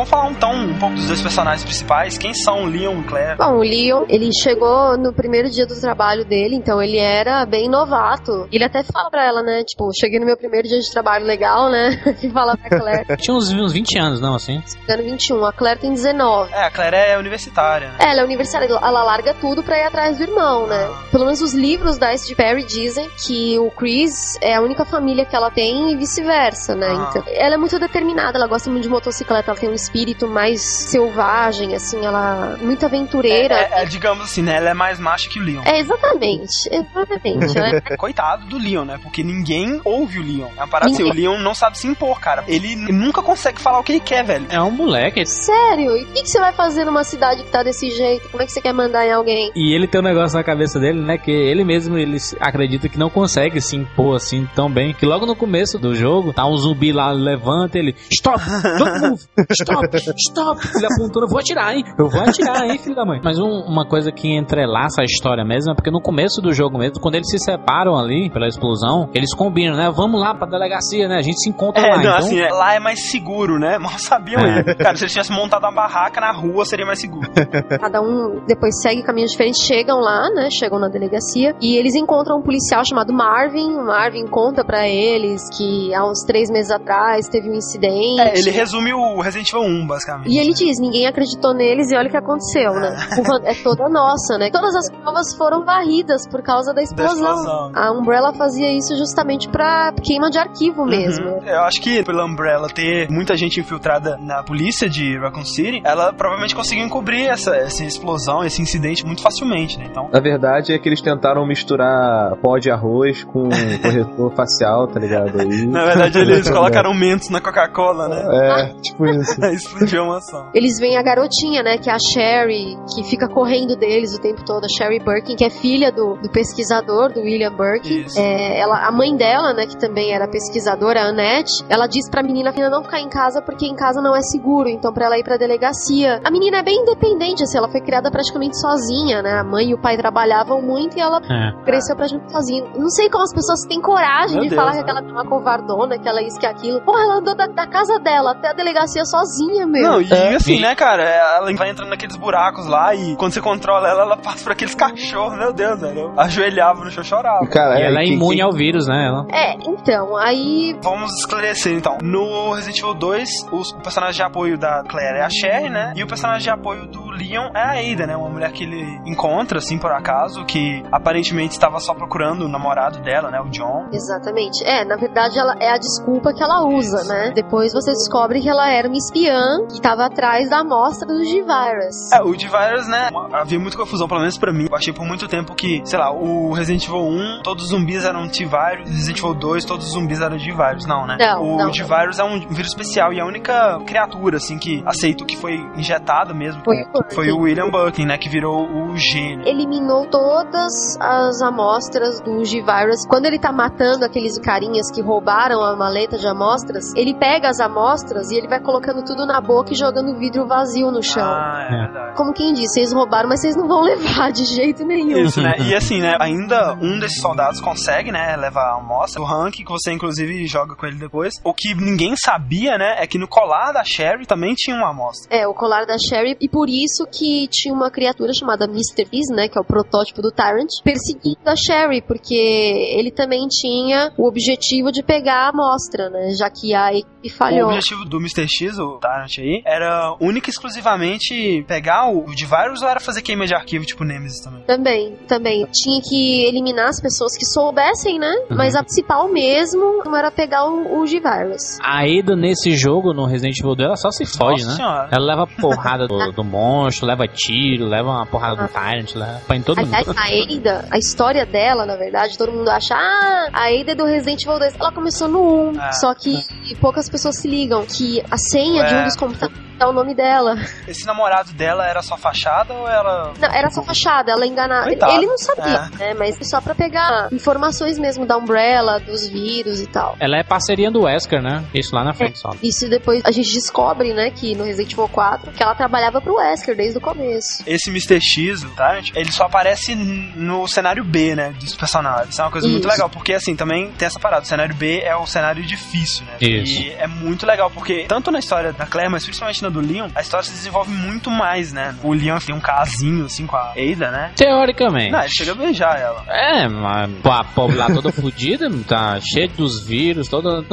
vamos 0.00 0.10
falar 0.10 0.30
então 0.30 0.52
um 0.52 0.78
pouco 0.78 0.94
dos 0.94 1.06
dois 1.06 1.20
personagens 1.20 1.62
principais. 1.62 2.16
Quem 2.16 2.32
são 2.32 2.64
Leon 2.64 3.00
e 3.00 3.04
Claire? 3.04 3.36
Bom, 3.36 3.58
o 3.58 3.60
Leon, 3.60 4.04
ele 4.08 4.30
chegou 4.32 4.96
no 4.96 5.12
primeiro 5.12 5.50
dia 5.50 5.66
do 5.66 5.78
trabalho 5.78 6.24
dele, 6.24 6.56
então 6.56 6.82
ele 6.82 6.96
era 6.96 7.44
bem 7.44 7.68
novato. 7.68 8.48
Ele 8.50 8.64
até 8.64 8.82
fala 8.82 9.10
pra 9.10 9.26
ela, 9.26 9.42
né? 9.42 9.62
Tipo, 9.64 9.90
cheguei 9.98 10.18
no 10.18 10.24
meu 10.24 10.36
primeiro 10.36 10.66
dia 10.66 10.78
de 10.78 10.90
trabalho 10.90 11.26
legal, 11.26 11.70
né? 11.70 12.00
E 12.22 12.28
fala 12.28 12.56
pra 12.56 12.78
Claire. 12.78 13.06
Tinha 13.16 13.34
uns, 13.34 13.50
uns 13.50 13.72
20 13.72 13.98
anos, 13.98 14.20
não, 14.20 14.34
assim? 14.34 14.62
Engano, 14.84 15.02
21. 15.02 15.44
A 15.44 15.52
Claire 15.52 15.80
tem 15.80 15.92
19. 15.92 16.52
É, 16.52 16.66
a 16.66 16.70
Claire 16.70 16.96
é 16.96 17.18
universitária, 17.18 17.88
né? 17.88 17.96
É, 17.98 18.12
ela 18.12 18.20
é 18.20 18.24
universitária, 18.24 18.66
ela 18.66 19.02
larga 19.04 19.34
tudo 19.34 19.62
pra 19.62 19.78
ir 19.78 19.84
atrás 19.84 20.18
do 20.18 20.24
irmão, 20.24 20.66
né? 20.66 20.88
Pelo 21.10 21.24
menos 21.24 21.40
os 21.40 21.54
livros 21.54 21.98
da 21.98 22.12
S.G. 22.12 22.34
Perry 22.34 22.64
dizem 22.64 23.08
que 23.26 23.58
o 23.58 23.70
Chris 23.70 24.38
é 24.42 24.54
a 24.56 24.60
única 24.60 24.84
família 24.84 25.24
que 25.24 25.34
ela 25.34 25.50
tem 25.50 25.92
e 25.92 25.96
vice-versa, 25.96 26.74
né? 26.74 26.88
Ah. 26.90 27.06
Então, 27.10 27.22
ela 27.26 27.54
é 27.54 27.58
muito 27.58 27.78
determinada, 27.78 28.36
ela 28.36 28.46
gosta 28.46 28.70
muito 28.70 28.82
de 28.82 28.88
motocicleta, 28.88 29.50
ela 29.50 29.60
tem 29.60 29.70
um 29.70 29.74
espírito 29.90 30.28
mais 30.28 30.60
selvagem, 30.62 31.74
assim, 31.74 32.04
ela 32.04 32.56
é 32.60 32.64
muito 32.64 32.86
aventureira. 32.86 33.54
É, 33.54 33.82
é, 33.82 33.84
digamos 33.84 34.24
assim, 34.24 34.42
né? 34.42 34.56
Ela 34.56 34.70
é 34.70 34.74
mais 34.74 35.00
macha 35.00 35.28
que 35.28 35.38
o 35.38 35.42
Leon. 35.42 35.62
É, 35.64 35.80
exatamente, 35.80 36.68
exatamente, 36.70 37.54
né? 37.54 37.80
Coitado 37.98 38.46
do 38.46 38.56
Leon, 38.56 38.84
né? 38.84 38.98
Porque 39.02 39.22
ninguém 39.22 39.80
ouve 39.84 40.20
o 40.20 40.22
Leon. 40.22 40.48
É 40.56 40.60
uma 40.60 40.68
parada 40.68 40.92
assim, 40.92 41.02
o. 41.02 41.12
Leon 41.12 41.38
não 41.38 41.54
sabe 41.54 41.76
se 41.76 41.88
impor, 41.88 42.20
cara. 42.20 42.44
Ele 42.46 42.76
nunca 42.76 43.20
consegue 43.20 43.60
falar 43.60 43.80
o 43.80 43.82
que 43.82 43.92
ele 43.92 44.00
quer, 44.00 44.24
velho. 44.24 44.46
É 44.48 44.62
um 44.62 44.70
moleque. 44.70 45.26
Sério? 45.26 45.96
E 45.96 46.04
o 46.04 46.06
que, 46.06 46.22
que 46.22 46.30
você 46.30 46.38
vai 46.38 46.52
fazer 46.52 46.84
numa 46.84 47.02
cidade 47.02 47.42
que 47.42 47.50
tá 47.50 47.62
desse 47.62 47.90
jeito? 47.90 48.28
Como 48.28 48.42
é 48.42 48.46
que 48.46 48.52
você 48.52 48.60
quer 48.60 48.72
mandar 48.72 49.04
em 49.04 49.12
alguém? 49.12 49.50
E 49.56 49.74
ele 49.74 49.88
tem 49.88 50.00
um 50.00 50.04
negócio 50.04 50.36
na 50.36 50.44
cabeça 50.44 50.78
dele, 50.78 51.00
né? 51.00 51.18
Que 51.18 51.30
ele 51.30 51.64
mesmo 51.64 51.98
ele 51.98 52.18
acredita 52.38 52.88
que 52.88 52.98
não 52.98 53.10
consegue 53.10 53.60
se 53.60 53.76
impor 53.76 54.16
assim 54.16 54.48
tão 54.54 54.70
bem. 54.70 54.94
Que 54.94 55.04
logo 55.04 55.26
no 55.26 55.34
começo 55.34 55.78
do 55.78 55.94
jogo, 55.94 56.32
tá 56.32 56.46
um 56.46 56.56
zumbi 56.56 56.92
lá, 56.92 57.10
levanta 57.10 57.78
ele. 57.78 57.94
Stop! 58.10 58.40
Don't 58.78 59.00
move! 59.00 59.22
Stop! 59.50 59.79
Stop! 60.16 60.60
Ele 60.76 60.86
apontando, 60.86 61.26
eu 61.26 61.28
vou 61.28 61.38
atirar, 61.38 61.74
hein? 61.74 61.84
Eu 61.98 62.08
vou 62.08 62.20
atirar, 62.20 62.68
hein, 62.68 62.78
filho 62.78 62.94
da 62.94 63.04
mãe? 63.04 63.20
Mas 63.22 63.38
um- 63.38 63.64
uma 63.66 63.86
coisa 63.86 64.10
que 64.12 64.28
entrelaça 64.36 65.00
a 65.02 65.04
história 65.04 65.44
mesmo 65.44 65.72
é 65.72 65.74
porque 65.74 65.90
no 65.90 66.00
começo 66.00 66.40
do 66.40 66.52
jogo 66.52 66.78
mesmo, 66.78 67.00
quando 67.00 67.14
eles 67.16 67.28
se 67.30 67.38
separam 67.38 67.96
ali 67.96 68.30
pela 68.30 68.46
explosão, 68.46 69.08
eles 69.14 69.34
combinam, 69.34 69.76
né? 69.76 69.90
Vamos 69.94 70.20
lá 70.20 70.34
pra 70.34 70.46
delegacia, 70.46 71.08
né? 71.08 71.16
A 71.16 71.22
gente 71.22 71.40
se 71.40 71.48
encontra 71.50 71.82
É, 71.82 71.90
lá. 71.90 71.94
não, 71.96 72.02
então, 72.02 72.16
assim, 72.16 72.38
é, 72.40 72.48
lá 72.52 72.74
é 72.74 72.80
mais 72.80 73.10
seguro, 73.10 73.58
né? 73.58 73.78
Mal 73.78 73.92
sabiam 73.98 74.40
É. 74.40 74.74
Cara, 74.74 74.96
se 74.96 75.04
eles 75.04 75.12
tivessem 75.12 75.34
montado 75.36 75.62
uma 75.64 75.72
barraca 75.72 76.20
na 76.20 76.32
rua, 76.32 76.64
seria 76.64 76.86
mais 76.86 77.00
seguro. 77.00 77.28
Cada 77.80 78.00
um 78.00 78.40
depois 78.46 78.80
segue 78.82 79.02
caminhos 79.02 79.30
diferentes, 79.32 79.62
chegam 79.64 79.98
lá, 80.00 80.28
né? 80.30 80.48
Chegam 80.50 80.78
na 80.78 80.88
delegacia 80.88 81.54
e 81.60 81.76
eles 81.76 81.94
encontram 81.94 82.38
um 82.38 82.42
policial 82.42 82.82
chamado 82.84 83.12
Marvin. 83.12 83.72
O 83.74 83.84
Marvin 83.86 84.26
conta 84.26 84.64
pra 84.64 84.88
eles 84.88 85.42
que 85.56 85.94
há 85.94 86.04
uns 86.04 86.20
três 86.26 86.50
meses 86.50 86.70
atrás 86.70 87.28
teve 87.28 87.48
um 87.50 87.54
incidente. 87.54 88.20
É, 88.20 88.38
ele 88.38 88.50
resume 88.50 88.92
o 88.92 89.20
Resident 89.20 89.48
Evil 89.52 89.62
1, 89.66 89.69
basicamente. 89.86 90.30
E 90.30 90.38
ele 90.38 90.52
diz, 90.52 90.78
ninguém 90.78 91.06
acreditou 91.06 91.54
neles 91.54 91.90
e 91.90 91.96
olha 91.96 92.08
o 92.08 92.10
que 92.10 92.16
aconteceu, 92.16 92.72
né? 92.74 92.96
Culpa 93.14 93.40
é 93.44 93.54
toda 93.54 93.88
nossa, 93.88 94.38
né? 94.38 94.50
Todas 94.50 94.74
as 94.74 94.90
provas 94.90 95.34
foram 95.36 95.64
varridas 95.64 96.26
por 96.28 96.42
causa 96.42 96.72
da 96.72 96.82
explosão. 96.82 97.14
explosão. 97.14 97.72
A 97.74 97.92
Umbrella 97.92 98.32
fazia 98.34 98.70
isso 98.72 98.96
justamente 98.96 99.48
pra 99.48 99.92
queima 100.02 100.30
de 100.30 100.38
arquivo 100.38 100.84
mesmo. 100.84 101.26
Uhum. 101.26 101.44
Eu 101.44 101.62
acho 101.62 101.80
que 101.80 102.02
pela 102.04 102.24
Umbrella 102.24 102.68
ter 102.68 103.10
muita 103.10 103.36
gente 103.36 103.60
infiltrada 103.60 104.16
na 104.18 104.42
polícia 104.42 104.88
de 104.88 105.18
Raccoon 105.18 105.44
City, 105.44 105.82
ela 105.84 106.12
provavelmente 106.12 106.54
conseguiu 106.54 106.84
encobrir 106.84 107.26
essa, 107.26 107.54
essa 107.56 107.84
explosão, 107.84 108.44
esse 108.44 108.60
incidente 108.62 109.04
muito 109.04 109.22
facilmente, 109.22 109.78
né? 109.78 109.86
Então, 109.90 110.08
Na 110.12 110.20
verdade 110.20 110.72
é 110.72 110.78
que 110.78 110.88
eles 110.88 111.00
tentaram 111.00 111.46
misturar 111.46 112.36
pó 112.36 112.58
de 112.58 112.70
arroz 112.70 113.24
com 113.24 113.48
corretor 113.82 114.32
facial, 114.34 114.86
tá 114.86 115.00
ligado? 115.00 115.40
Aí... 115.40 115.66
na 115.66 115.84
verdade, 115.84 116.18
eles 116.18 116.48
colocaram 116.50 116.94
mentos 116.94 117.28
na 117.28 117.40
Coca-Cola, 117.40 118.08
né? 118.08 118.22
É, 118.32 118.74
tipo 118.80 119.06
isso. 119.06 119.40
Explodiu 119.66 120.02
uma 120.04 120.18
ação. 120.18 120.48
Eles 120.54 120.78
veem 120.78 120.96
a 120.96 121.02
garotinha, 121.02 121.62
né, 121.62 121.78
que 121.78 121.88
é 121.90 121.92
a 121.92 121.98
Sherry, 121.98 122.76
que 122.94 123.02
fica 123.04 123.28
correndo 123.28 123.76
deles 123.76 124.14
o 124.14 124.20
tempo 124.20 124.44
todo, 124.44 124.64
a 124.64 124.68
Sherry 124.68 124.98
Birkin, 124.98 125.36
que 125.36 125.44
é 125.44 125.50
filha 125.50 125.92
do, 125.92 126.14
do 126.16 126.30
pesquisador, 126.30 127.12
do 127.12 127.20
William 127.20 127.54
Birkin. 127.54 128.06
É, 128.16 128.58
ela, 128.58 128.86
a 128.86 128.90
mãe 128.92 129.14
dela, 129.16 129.52
né, 129.52 129.66
que 129.66 129.76
também 129.78 130.12
era 130.12 130.26
pesquisadora, 130.28 131.00
a 131.02 131.08
Annette, 131.08 131.52
ela 131.68 131.86
diz 131.86 132.08
pra 132.10 132.22
menina 132.22 132.52
que 132.52 132.60
não 132.68 132.82
ficar 132.84 133.00
em 133.00 133.08
casa 133.08 133.42
porque 133.42 133.66
em 133.66 133.74
casa 133.74 134.00
não 134.00 134.14
é 134.14 134.20
seguro, 134.22 134.68
então 134.68 134.92
pra 134.92 135.06
ela 135.06 135.18
ir 135.18 135.24
pra 135.24 135.36
delegacia. 135.36 136.20
A 136.24 136.30
menina 136.30 136.58
é 136.58 136.62
bem 136.62 136.82
independente, 136.82 137.42
assim, 137.42 137.58
ela 137.58 137.68
foi 137.68 137.80
criada 137.80 138.10
praticamente 138.10 138.58
sozinha, 138.60 139.22
né, 139.22 139.32
a 139.40 139.44
mãe 139.44 139.70
e 139.70 139.74
o 139.74 139.78
pai 139.80 139.96
trabalhavam 139.96 140.62
muito 140.62 140.96
e 140.96 141.00
ela 141.00 141.20
É. 141.30 141.64
cresceu 141.64 141.96
praticamente 141.96 142.32
sozinha. 142.32 142.64
Não 142.76 142.88
sei 142.90 143.08
como 143.10 143.24
as 143.24 143.32
pessoas 143.34 143.60
têm 143.68 143.80
coragem 143.80 144.36
Meu 144.36 144.44
de 144.44 144.50
Deus, 144.50 144.60
falar 144.60 144.74
né? 144.76 144.82
que 144.84 144.90
ela 144.90 145.00
é 145.00 145.02
uma 145.10 145.24
covardona, 145.26 145.98
que 145.98 146.08
ela 146.08 146.20
é 146.20 146.26
isso, 146.26 146.38
que 146.38 146.46
é 146.46 146.50
aquilo. 146.50 146.80
Porra, 146.82 147.02
ela 147.02 147.14
andou 147.18 147.34
da, 147.34 147.46
da 147.46 147.66
casa 147.66 147.98
dela 147.98 148.32
até 148.32 148.48
a 148.50 148.52
delegacia 148.52 149.04
sozinha, 149.04 149.49
meu. 149.66 149.82
Não, 149.82 150.02
e 150.02 150.12
É. 150.12 150.34
assim, 150.34 150.60
né, 150.60 150.74
cara, 150.74 151.02
ela 151.02 151.52
vai 151.54 151.70
entrando 151.70 151.88
naqueles 151.90 152.16
buracos 152.16 152.66
lá 152.66 152.94
e 152.94 153.16
quando 153.16 153.32
você 153.32 153.40
controla 153.40 153.88
ela, 153.88 154.02
ela 154.02 154.16
passa 154.16 154.42
por 154.44 154.52
aqueles 154.52 154.74
cachorros, 154.74 155.36
meu 155.38 155.52
Deus, 155.52 155.80
velho. 155.80 155.98
Eu 156.00 156.14
ajoelhava 156.20 156.84
no 156.84 156.90
chão 156.90 157.02
e 157.02 157.06
chorava. 157.06 157.46
Cara, 157.48 157.78
E 157.78 157.82
ela 157.82 158.00
é 158.00 158.06
imune 158.06 158.36
quem- 158.36 158.44
ao 158.44 158.52
vírus, 158.52 158.86
né? 158.86 159.06
Ela. 159.06 159.26
É, 159.32 159.54
então, 159.68 160.16
aí 160.16 160.76
Vamos 160.82 161.12
esclarecer 161.18 161.72
então. 161.74 161.98
No 162.02 162.52
Resident 162.52 162.78
Evil 162.78 162.94
2, 162.94 163.28
os- 163.52 163.72
o 163.72 163.80
personagem 163.80 164.16
de 164.16 164.22
apoio 164.22 164.58
da 164.58 164.82
Claire 164.88 165.18
é 165.18 165.22
a 165.24 165.30
Sherry, 165.30 165.68
né? 165.70 165.92
E 165.96 166.02
o 166.02 166.06
personagem 166.06 166.42
de 166.42 166.50
apoio 166.50 166.86
do 166.86 167.09
É 167.54 167.60
a 167.60 167.92
Ada, 167.92 168.06
né? 168.06 168.16
Uma 168.16 168.28
mulher 168.28 168.52
que 168.52 168.64
ele 168.64 169.00
encontra, 169.04 169.58
assim, 169.58 169.78
por 169.78 169.92
acaso, 169.92 170.44
que 170.44 170.82
aparentemente 170.90 171.52
estava 171.52 171.78
só 171.80 171.94
procurando 171.94 172.44
o 172.44 172.48
namorado 172.48 173.00
dela, 173.00 173.30
né? 173.30 173.40
O 173.40 173.48
John. 173.50 173.88
Exatamente. 173.92 174.64
É, 174.64 174.84
na 174.84 174.96
verdade, 174.96 175.38
ela 175.38 175.56
é 175.60 175.70
a 175.70 175.78
desculpa 175.78 176.32
que 176.32 176.42
ela 176.42 176.66
usa, 176.66 177.04
né? 177.04 177.32
Depois 177.34 177.72
você 177.72 177.92
descobre 177.92 178.40
que 178.40 178.48
ela 178.48 178.70
era 178.70 178.88
uma 178.88 178.96
espiã 178.96 179.66
que 179.68 179.74
estava 179.74 180.06
atrás 180.06 180.48
da 180.48 180.60
amostra 180.60 181.06
do 181.06 181.24
G-Virus. 181.24 182.12
É, 182.12 182.22
o 182.22 182.32
D-Virus, 182.32 182.88
né? 182.88 183.10
Havia 183.32 183.58
muita 183.58 183.76
confusão, 183.76 184.08
pelo 184.08 184.20
menos 184.20 184.38
pra 184.38 184.52
mim. 184.52 184.66
Eu 184.70 184.76
achei 184.76 184.92
por 184.92 185.04
muito 185.04 185.28
tempo 185.28 185.54
que, 185.54 185.82
sei 185.84 185.98
lá, 185.98 186.10
o 186.10 186.52
Resident 186.52 186.84
Evil 186.84 187.00
1, 187.00 187.42
todos 187.42 187.64
os 187.64 187.70
zumbis 187.70 188.04
eram 188.04 188.28
T-Virus, 188.28 188.88
Resident 188.88 189.18
Evil 189.18 189.34
2, 189.34 189.64
todos 189.64 189.86
os 189.86 189.92
zumbis 189.92 190.20
eram 190.20 190.36
D-Virus. 190.36 190.86
Não, 190.86 191.06
né? 191.06 191.16
Não, 191.18 191.42
o 191.42 191.56
não. 191.56 191.70
D-Virus 191.70 192.18
é 192.18 192.24
um 192.24 192.40
vírus 192.48 192.68
especial 192.68 193.12
e 193.12 193.20
a 193.20 193.24
única 193.24 193.78
criatura, 193.86 194.36
assim, 194.36 194.58
que 194.58 194.82
aceito 194.86 195.24
que 195.24 195.36
foi 195.36 195.56
injetada 195.76 196.32
mesmo 196.34 196.62
Foi. 196.64 196.76
Foi 197.14 197.30
o 197.30 197.38
William 197.40 197.70
Buckley, 197.70 198.06
né? 198.06 198.16
Que 198.18 198.28
virou 198.28 198.66
o 198.66 198.96
gênio. 198.96 199.46
eliminou 199.46 200.06
todas 200.06 200.72
as 201.00 201.40
amostras 201.42 202.20
do 202.20 202.44
G-Virus. 202.44 203.06
Quando 203.08 203.26
ele 203.26 203.38
tá 203.38 203.52
matando 203.52 204.04
aqueles 204.04 204.38
carinhas 204.38 204.90
que 204.90 205.00
roubaram 205.02 205.62
a 205.62 205.76
maleta 205.76 206.16
de 206.18 206.26
amostras, 206.26 206.92
ele 206.94 207.14
pega 207.14 207.48
as 207.48 207.60
amostras 207.60 208.30
e 208.30 208.36
ele 208.36 208.48
vai 208.48 208.60
colocando 208.60 209.04
tudo 209.04 209.26
na 209.26 209.40
boca 209.40 209.72
e 209.72 209.76
jogando 209.76 210.18
vidro 210.18 210.46
vazio 210.46 210.90
no 210.90 211.02
chão. 211.02 211.22
Ah, 211.24 211.66
é 211.70 211.74
É. 211.74 211.78
verdade. 211.86 212.16
Como 212.16 212.32
quem 212.32 212.52
diz, 212.52 212.72
vocês 212.72 212.92
roubaram, 212.92 213.28
mas 213.28 213.40
vocês 213.40 213.56
não 213.56 213.66
vão 213.68 213.80
levar 213.82 214.30
de 214.32 214.44
jeito 214.44 214.84
nenhum. 214.84 215.18
Isso, 215.18 215.40
né? 215.40 215.54
E 215.60 215.74
assim, 215.74 216.00
né? 216.00 216.16
Ainda 216.20 216.74
um 216.74 216.98
desses 216.98 217.20
soldados 217.20 217.60
consegue, 217.60 218.10
né? 218.12 218.36
Levar 218.36 218.72
a 218.74 218.76
amostra. 218.78 219.20
O 219.22 219.26
Hank, 219.26 219.64
que 219.64 219.70
você 219.70 219.92
inclusive 219.92 220.46
joga 220.46 220.74
com 220.74 220.86
ele 220.86 220.96
depois. 220.96 221.34
O 221.44 221.52
que 221.54 221.74
ninguém 221.74 222.14
sabia, 222.16 222.76
né? 222.78 222.96
É 222.98 223.06
que 223.06 223.18
no 223.18 223.28
colar 223.28 223.72
da 223.72 223.82
Sherry 223.84 224.26
também 224.26 224.54
tinha 224.54 224.76
uma 224.76 224.90
amostra. 224.90 225.34
É, 225.34 225.46
o 225.46 225.54
colar 225.54 225.84
da 225.86 225.96
Sherry, 225.98 226.36
e 226.40 226.48
por 226.48 226.68
isso 226.68 226.99
que 227.06 227.46
tinha 227.48 227.74
uma 227.74 227.90
criatura 227.90 228.32
chamada 228.32 228.64
Mr. 228.64 229.04
Beast, 229.10 229.30
né, 229.34 229.48
que 229.48 229.58
é 229.58 229.60
o 229.60 229.64
protótipo 229.64 230.22
do 230.22 230.30
Tyrant, 230.30 230.68
perseguindo 230.84 231.38
a 231.44 231.54
Sherry, 231.56 232.02
porque 232.02 232.34
ele 232.34 233.10
também 233.10 233.46
tinha 233.48 234.12
o 234.16 234.26
objetivo 234.26 234.90
de 234.92 235.02
pegar 235.02 235.46
a 235.46 235.48
amostra, 235.50 236.08
né, 236.10 236.30
já 236.38 236.48
que 236.50 236.74
a 236.74 236.92
equipe 236.94 237.28
O 237.28 237.30
falhou. 237.30 237.68
objetivo 237.68 238.04
do 238.04 238.18
Mr. 238.18 238.46
X, 238.48 238.78
o 238.78 238.98
Tyrant 238.98 239.38
aí, 239.38 239.62
era 239.64 240.16
única 240.20 240.48
e 240.48 240.52
exclusivamente 240.52 241.64
pegar 241.66 242.08
o, 242.10 242.24
o 242.24 242.34
de 242.34 242.46
virus 242.46 242.82
ou 242.82 242.88
era 242.88 243.00
fazer 243.00 243.22
queima 243.22 243.46
de 243.46 243.54
arquivo 243.54 243.84
tipo 243.84 244.04
Nemesis 244.04 244.40
também? 244.42 244.62
Também, 244.64 245.16
também. 245.28 245.66
Tinha 245.72 246.00
que 246.02 246.44
eliminar 246.46 246.88
as 246.88 247.00
pessoas 247.00 247.36
que 247.36 247.44
soubessem, 247.46 248.18
né? 248.18 248.32
Uhum. 248.50 248.56
Mas 248.56 248.74
a 248.74 248.82
principal 248.82 249.28
mesmo 249.28 250.02
era 250.16 250.30
pegar 250.30 250.64
o, 250.64 251.00
o 251.00 251.06
G-Virus. 251.06 251.78
A 251.82 252.00
Ada 252.02 252.34
nesse 252.36 252.72
jogo, 252.72 253.12
no 253.12 253.26
Resident 253.26 253.58
Evil 253.58 253.74
2, 253.74 253.86
ela 253.86 253.96
só 253.96 254.10
se 254.10 254.24
fode, 254.26 254.62
Nossa 254.64 254.70
né? 254.70 254.76
senhora. 254.76 255.08
Ela 255.12 255.24
leva 255.26 255.46
porrada 255.46 256.06
do, 256.06 256.32
do 256.32 256.44
monstro, 256.44 256.89
leva 257.02 257.26
tiro, 257.28 257.86
leva 257.86 258.08
uma 258.10 258.26
porrada 258.26 258.62
do 258.62 258.68
Tyrant, 258.68 259.14
leva 259.14 259.40
pra 259.46 259.56
em 259.56 259.62
todo 259.62 259.78
Aliás, 259.78 260.06
mundo. 260.06 260.16
a 260.18 260.22
Ada, 260.24 260.84
a 260.90 260.98
história 260.98 261.46
dela, 261.46 261.86
na 261.86 261.96
verdade, 261.96 262.36
todo 262.38 262.52
mundo 262.52 262.68
acha, 262.68 262.94
ah, 262.94 263.48
a 263.52 263.66
Ada 263.68 263.92
é 263.92 263.94
do 263.94 264.04
Resident 264.04 264.42
Evil 264.42 264.58
2. 264.58 264.74
Ela 264.78 264.92
começou 264.92 265.28
no 265.28 265.70
1, 265.70 265.80
Ah. 265.80 265.92
só 265.92 266.14
que 266.14 266.34
poucas 266.80 267.08
pessoas 267.08 267.36
se 267.36 267.48
ligam 267.48 267.84
que 267.86 268.22
a 268.30 268.36
senha 268.36 268.84
de 268.84 268.94
um 268.94 269.04
dos 269.04 269.16
computadores 269.16 269.70
é 269.80 269.86
o 269.86 269.92
nome 269.94 270.14
dela. 270.14 270.56
Esse 270.86 271.06
namorado 271.06 271.52
dela 271.54 271.86
era 271.86 272.02
só 272.02 272.14
fachada 272.14 272.74
ou 272.74 272.86
era. 272.86 273.32
Não, 273.40 273.48
era 273.50 273.70
só 273.70 273.82
fachada, 273.82 274.30
ela 274.30 274.46
enganava. 274.46 274.84
Coitado. 274.84 275.12
Ele 275.14 275.24
não 275.24 275.38
sabia, 275.38 275.88
né? 275.98 276.12
Mas 276.18 276.36
só 276.42 276.60
pra 276.60 276.74
pegar 276.74 277.28
informações 277.32 277.98
mesmo 277.98 278.26
da 278.26 278.36
Umbrella, 278.36 279.00
dos 279.00 279.26
vírus 279.26 279.80
e 279.80 279.86
tal. 279.86 280.16
Ela 280.20 280.36
é 280.36 280.42
parceria 280.42 280.90
do 280.90 281.04
Wesker, 281.04 281.40
né? 281.40 281.64
Isso 281.72 281.94
lá 281.94 282.04
na 282.04 282.12
frente 282.12 282.38
só. 282.38 282.50
Isso 282.62 282.90
depois 282.90 283.22
a 283.24 283.30
gente 283.30 283.50
descobre, 283.54 284.12
né, 284.12 284.30
que 284.30 284.54
no 284.54 284.64
Resident 284.64 284.92
Evil 284.92 285.08
4, 285.08 285.50
que 285.52 285.62
ela 285.62 285.74
trabalhava 285.74 286.20
pro 286.20 286.34
Wesker 286.34 286.69
desde 286.74 286.98
o 286.98 287.00
começo. 287.00 287.62
Esse 287.66 287.90
Mr. 287.90 288.20
X, 288.20 288.62
o 288.62 288.70
Tyrant, 288.70 289.10
ele 289.14 289.32
só 289.32 289.44
aparece 289.44 289.94
no 289.94 290.66
cenário 290.66 291.04
B, 291.04 291.34
né? 291.34 291.54
Dos 291.58 291.74
personagens. 291.74 292.30
Isso 292.30 292.40
é 292.40 292.44
uma 292.44 292.50
coisa 292.50 292.68
muito 292.68 292.86
Isso. 292.86 292.92
legal, 292.92 293.08
porque 293.08 293.32
assim, 293.32 293.56
também 293.56 293.90
tem 293.92 294.06
essa 294.06 294.18
parada. 294.18 294.42
O 294.42 294.46
cenário 294.46 294.74
B 294.74 295.00
é 295.00 295.14
o 295.16 295.26
cenário 295.26 295.62
difícil, 295.62 296.24
né? 296.24 296.36
Isso. 296.40 296.82
E 296.82 296.90
é 296.92 297.06
muito 297.06 297.46
legal, 297.46 297.70
porque 297.70 298.04
tanto 298.08 298.30
na 298.30 298.38
história 298.38 298.72
da 298.72 298.86
Claire, 298.86 299.10
mas 299.10 299.24
principalmente 299.24 299.62
na 299.62 299.68
do 299.68 299.80
Leon, 299.80 300.08
a 300.14 300.20
história 300.20 300.44
se 300.44 300.52
desenvolve 300.52 300.90
muito 300.90 301.30
mais, 301.30 301.72
né? 301.72 301.94
O 302.02 302.12
Leon 302.12 302.38
tem 302.38 302.54
um 302.54 302.60
casinho, 302.60 303.26
assim, 303.26 303.46
com 303.46 303.56
a 303.56 303.72
Ada, 303.72 304.10
né? 304.10 304.32
Teoricamente. 304.36 305.10
Não, 305.10 305.20
ele 305.20 305.30
chega 305.30 305.52
a 305.52 305.54
beijar 305.54 305.98
ela. 305.98 306.24
É, 306.28 306.68
mas 306.68 307.10
a 307.24 307.44
pobre 307.44 307.76
lá 307.76 307.86
toda 307.86 308.12
fodida, 308.12 308.68
tá 308.86 309.18
cheia 309.20 309.48
dos 309.48 309.84
vírus, 309.86 310.28
toda. 310.28 310.64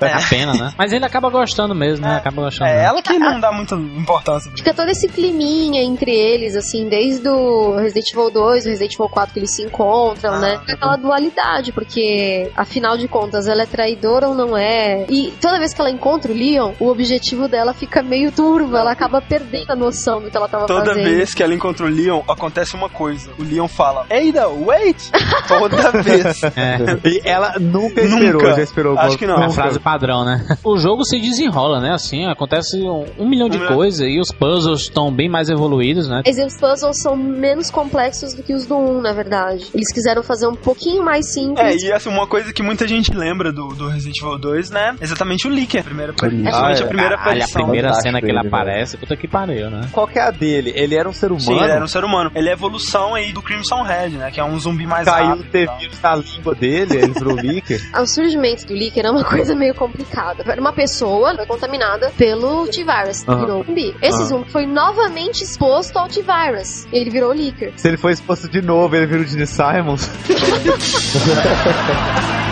É 0.00 0.12
a 0.12 0.28
pena, 0.28 0.52
né? 0.54 0.72
Mas 0.76 0.92
ele 0.92 1.04
acaba 1.04 1.28
gostando 1.30 1.74
mesmo, 1.74 2.06
né? 2.06 2.16
Acaba 2.16 2.42
gostando. 2.42 2.68
É 2.70 2.74
mesmo. 2.74 2.88
ela 2.88 3.02
que 3.02 3.18
não 3.18 3.40
dá 3.40 3.52
muita 3.52 3.74
importância. 3.74 4.50
Fica 4.60 4.74
todo 4.74 4.90
esse 4.90 5.08
climinha 5.08 5.82
entre 5.82 6.10
eles, 6.10 6.54
assim, 6.54 6.86
desde 6.86 7.26
o 7.26 7.76
Resident 7.76 8.10
Evil 8.12 8.30
2, 8.30 8.66
o 8.66 8.68
Resident 8.68 8.92
Evil 8.92 9.08
4 9.08 9.32
que 9.32 9.38
eles 9.40 9.54
se 9.54 9.62
encontram, 9.62 10.38
né? 10.38 10.58
Fica 10.58 10.74
aquela 10.74 10.96
dualidade, 10.96 11.72
porque 11.72 12.50
afinal 12.54 12.98
de 12.98 13.08
contas, 13.08 13.46
ela 13.48 13.62
é 13.62 13.66
traidora 13.66 14.28
ou 14.28 14.34
não 14.34 14.54
é? 14.54 15.06
E 15.08 15.32
toda 15.40 15.58
vez 15.58 15.72
que 15.72 15.80
ela 15.80 15.90
encontra 15.90 16.30
o 16.30 16.34
Leon, 16.34 16.72
o 16.78 16.88
objetivo 16.88 17.48
dela 17.48 17.72
fica 17.72 18.02
meio 18.02 18.30
turvo, 18.30 18.76
ela 18.76 18.92
acaba 18.92 19.22
perdendo 19.22 19.70
a 19.70 19.74
noção 19.74 20.20
do 20.20 20.30
que 20.30 20.36
ela 20.36 20.46
tava 20.46 20.66
Toda 20.66 20.84
fazendo. 20.90 21.04
vez 21.04 21.32
que 21.32 21.42
ela 21.42 21.54
encontra 21.54 21.86
o 21.86 21.88
Leon, 21.88 22.20
acontece 22.28 22.74
uma 22.74 22.90
coisa. 22.90 23.30
O 23.38 23.42
Leon 23.42 23.66
fala, 23.66 24.04
Ada, 24.10 24.46
wait! 24.50 25.10
Toda 25.48 25.90
vez. 26.02 26.38
E 27.02 27.22
ela 27.24 27.54
nunca 27.58 28.02
esperou, 28.02 28.32
Nunca. 28.42 28.56
já 28.56 28.62
esperou. 28.62 28.98
Acho 28.98 29.16
que 29.16 29.26
não. 29.26 29.40
É 29.42 29.46
a 29.46 29.50
frase 29.50 29.80
padrão, 29.80 30.22
né? 30.22 30.46
O 30.62 30.76
jogo 30.76 31.02
se 31.02 31.18
desenrola, 31.18 31.80
né? 31.80 31.94
Assim, 31.94 32.26
acontece 32.26 32.76
um, 32.82 33.06
um 33.18 33.26
milhão 33.26 33.48
de 33.48 33.56
Um 33.56 33.66
coisas 33.66 34.00
e 34.06 34.20
os 34.20 34.30
puzzles 34.30 34.49
estão 34.66 35.12
bem 35.12 35.28
mais 35.28 35.48
evoluídos, 35.48 36.08
né? 36.08 36.22
Mas 36.24 36.38
os 36.38 36.56
puzzles 36.58 37.00
são 37.02 37.16
menos 37.16 37.70
complexos 37.70 38.34
do 38.34 38.42
que 38.42 38.52
os 38.54 38.66
do 38.66 38.76
1, 38.76 39.00
na 39.00 39.12
verdade. 39.12 39.66
Eles 39.74 39.92
quiseram 39.92 40.22
fazer 40.22 40.46
um 40.46 40.54
pouquinho 40.54 41.02
mais 41.04 41.26
É, 41.26 41.30
simples. 41.30 41.82
e 41.82 41.92
assim, 41.92 42.08
uma 42.08 42.26
coisa 42.26 42.52
que 42.52 42.62
muita 42.62 42.86
gente 42.88 43.12
lembra 43.12 43.52
do, 43.52 43.68
do 43.68 43.88
Resident 43.88 44.18
Evil 44.18 44.38
2, 44.38 44.70
né? 44.70 44.96
Exatamente 45.00 45.46
o 45.46 45.50
Licker, 45.50 45.80
a 45.80 45.84
primeira, 45.84 46.12
principalmente 46.12 46.54
Ah, 46.54 46.70
é. 46.70 46.82
a 46.84 46.86
primeira 46.86 47.16
Caralho, 47.16 47.18
a 47.18 47.22
aparição. 47.22 47.62
primeira 47.62 47.88
Fantástico 47.88 48.08
cena 48.08 48.20
que 48.20 48.26
ele 48.30 48.38
ele, 48.38 48.48
aparece, 48.48 48.96
puta 48.96 49.16
que 49.16 49.28
pariu, 49.28 49.70
né? 49.70 49.88
Qual 49.92 50.06
que 50.06 50.18
é 50.18 50.22
a 50.22 50.30
dele? 50.30 50.72
Ele 50.74 50.94
era 50.94 51.08
um 51.08 51.12
ser 51.12 51.26
humano? 51.32 51.40
Sim, 51.40 51.54
ele 51.62 51.72
era 51.72 51.84
um 51.84 51.88
ser 51.88 52.04
humano. 52.04 52.30
Ele 52.34 52.48
é 52.48 52.50
a 52.50 52.54
evolução 52.54 53.14
aí 53.14 53.32
do 53.32 53.42
Crimson 53.42 53.82
Head, 53.82 54.16
né? 54.16 54.30
Que 54.30 54.40
é 54.40 54.44
um 54.44 54.58
zumbi 54.58 54.86
mais 54.86 55.04
Caiu 55.06 55.26
rápido. 55.28 55.44
o 55.44 55.46
e 55.46 55.50
ter 55.50 55.66
tal. 55.66 55.78
vírus 55.78 56.00
na 56.02 56.16
língua 56.16 56.54
dele, 56.54 56.96
ele 56.96 57.12
virou 57.12 57.36
Licker. 57.40 57.80
O 58.00 58.06
surgimento 58.06 58.66
do 58.66 58.74
Licker 58.74 59.04
é 59.04 59.10
uma 59.10 59.24
coisa 59.24 59.54
meio 59.54 59.74
complicada. 59.74 60.44
Uma 60.58 60.72
pessoa 60.72 61.34
foi 61.36 61.46
contaminada 61.46 62.10
pelo 62.16 62.66
T-Virus, 62.68 63.26
Aham. 63.28 63.40
virou 63.40 63.64
zumbi. 63.64 63.94
Esse 64.02 64.24
zumbi 64.26 64.39
foi 64.48 64.66
novamente 64.66 65.42
exposto 65.42 65.96
ao 65.96 66.08
T-Virus. 66.08 66.86
E 66.92 66.98
ele 66.98 67.10
virou 67.10 67.32
Licker. 67.32 67.72
Se 67.76 67.88
ele 67.88 67.96
for 67.96 68.10
exposto 68.10 68.48
de 68.48 68.60
novo, 68.60 68.94
ele 68.96 69.06
vira 69.06 69.22
o 69.22 69.26
Gene 69.26 69.46
Simons. 69.46 70.10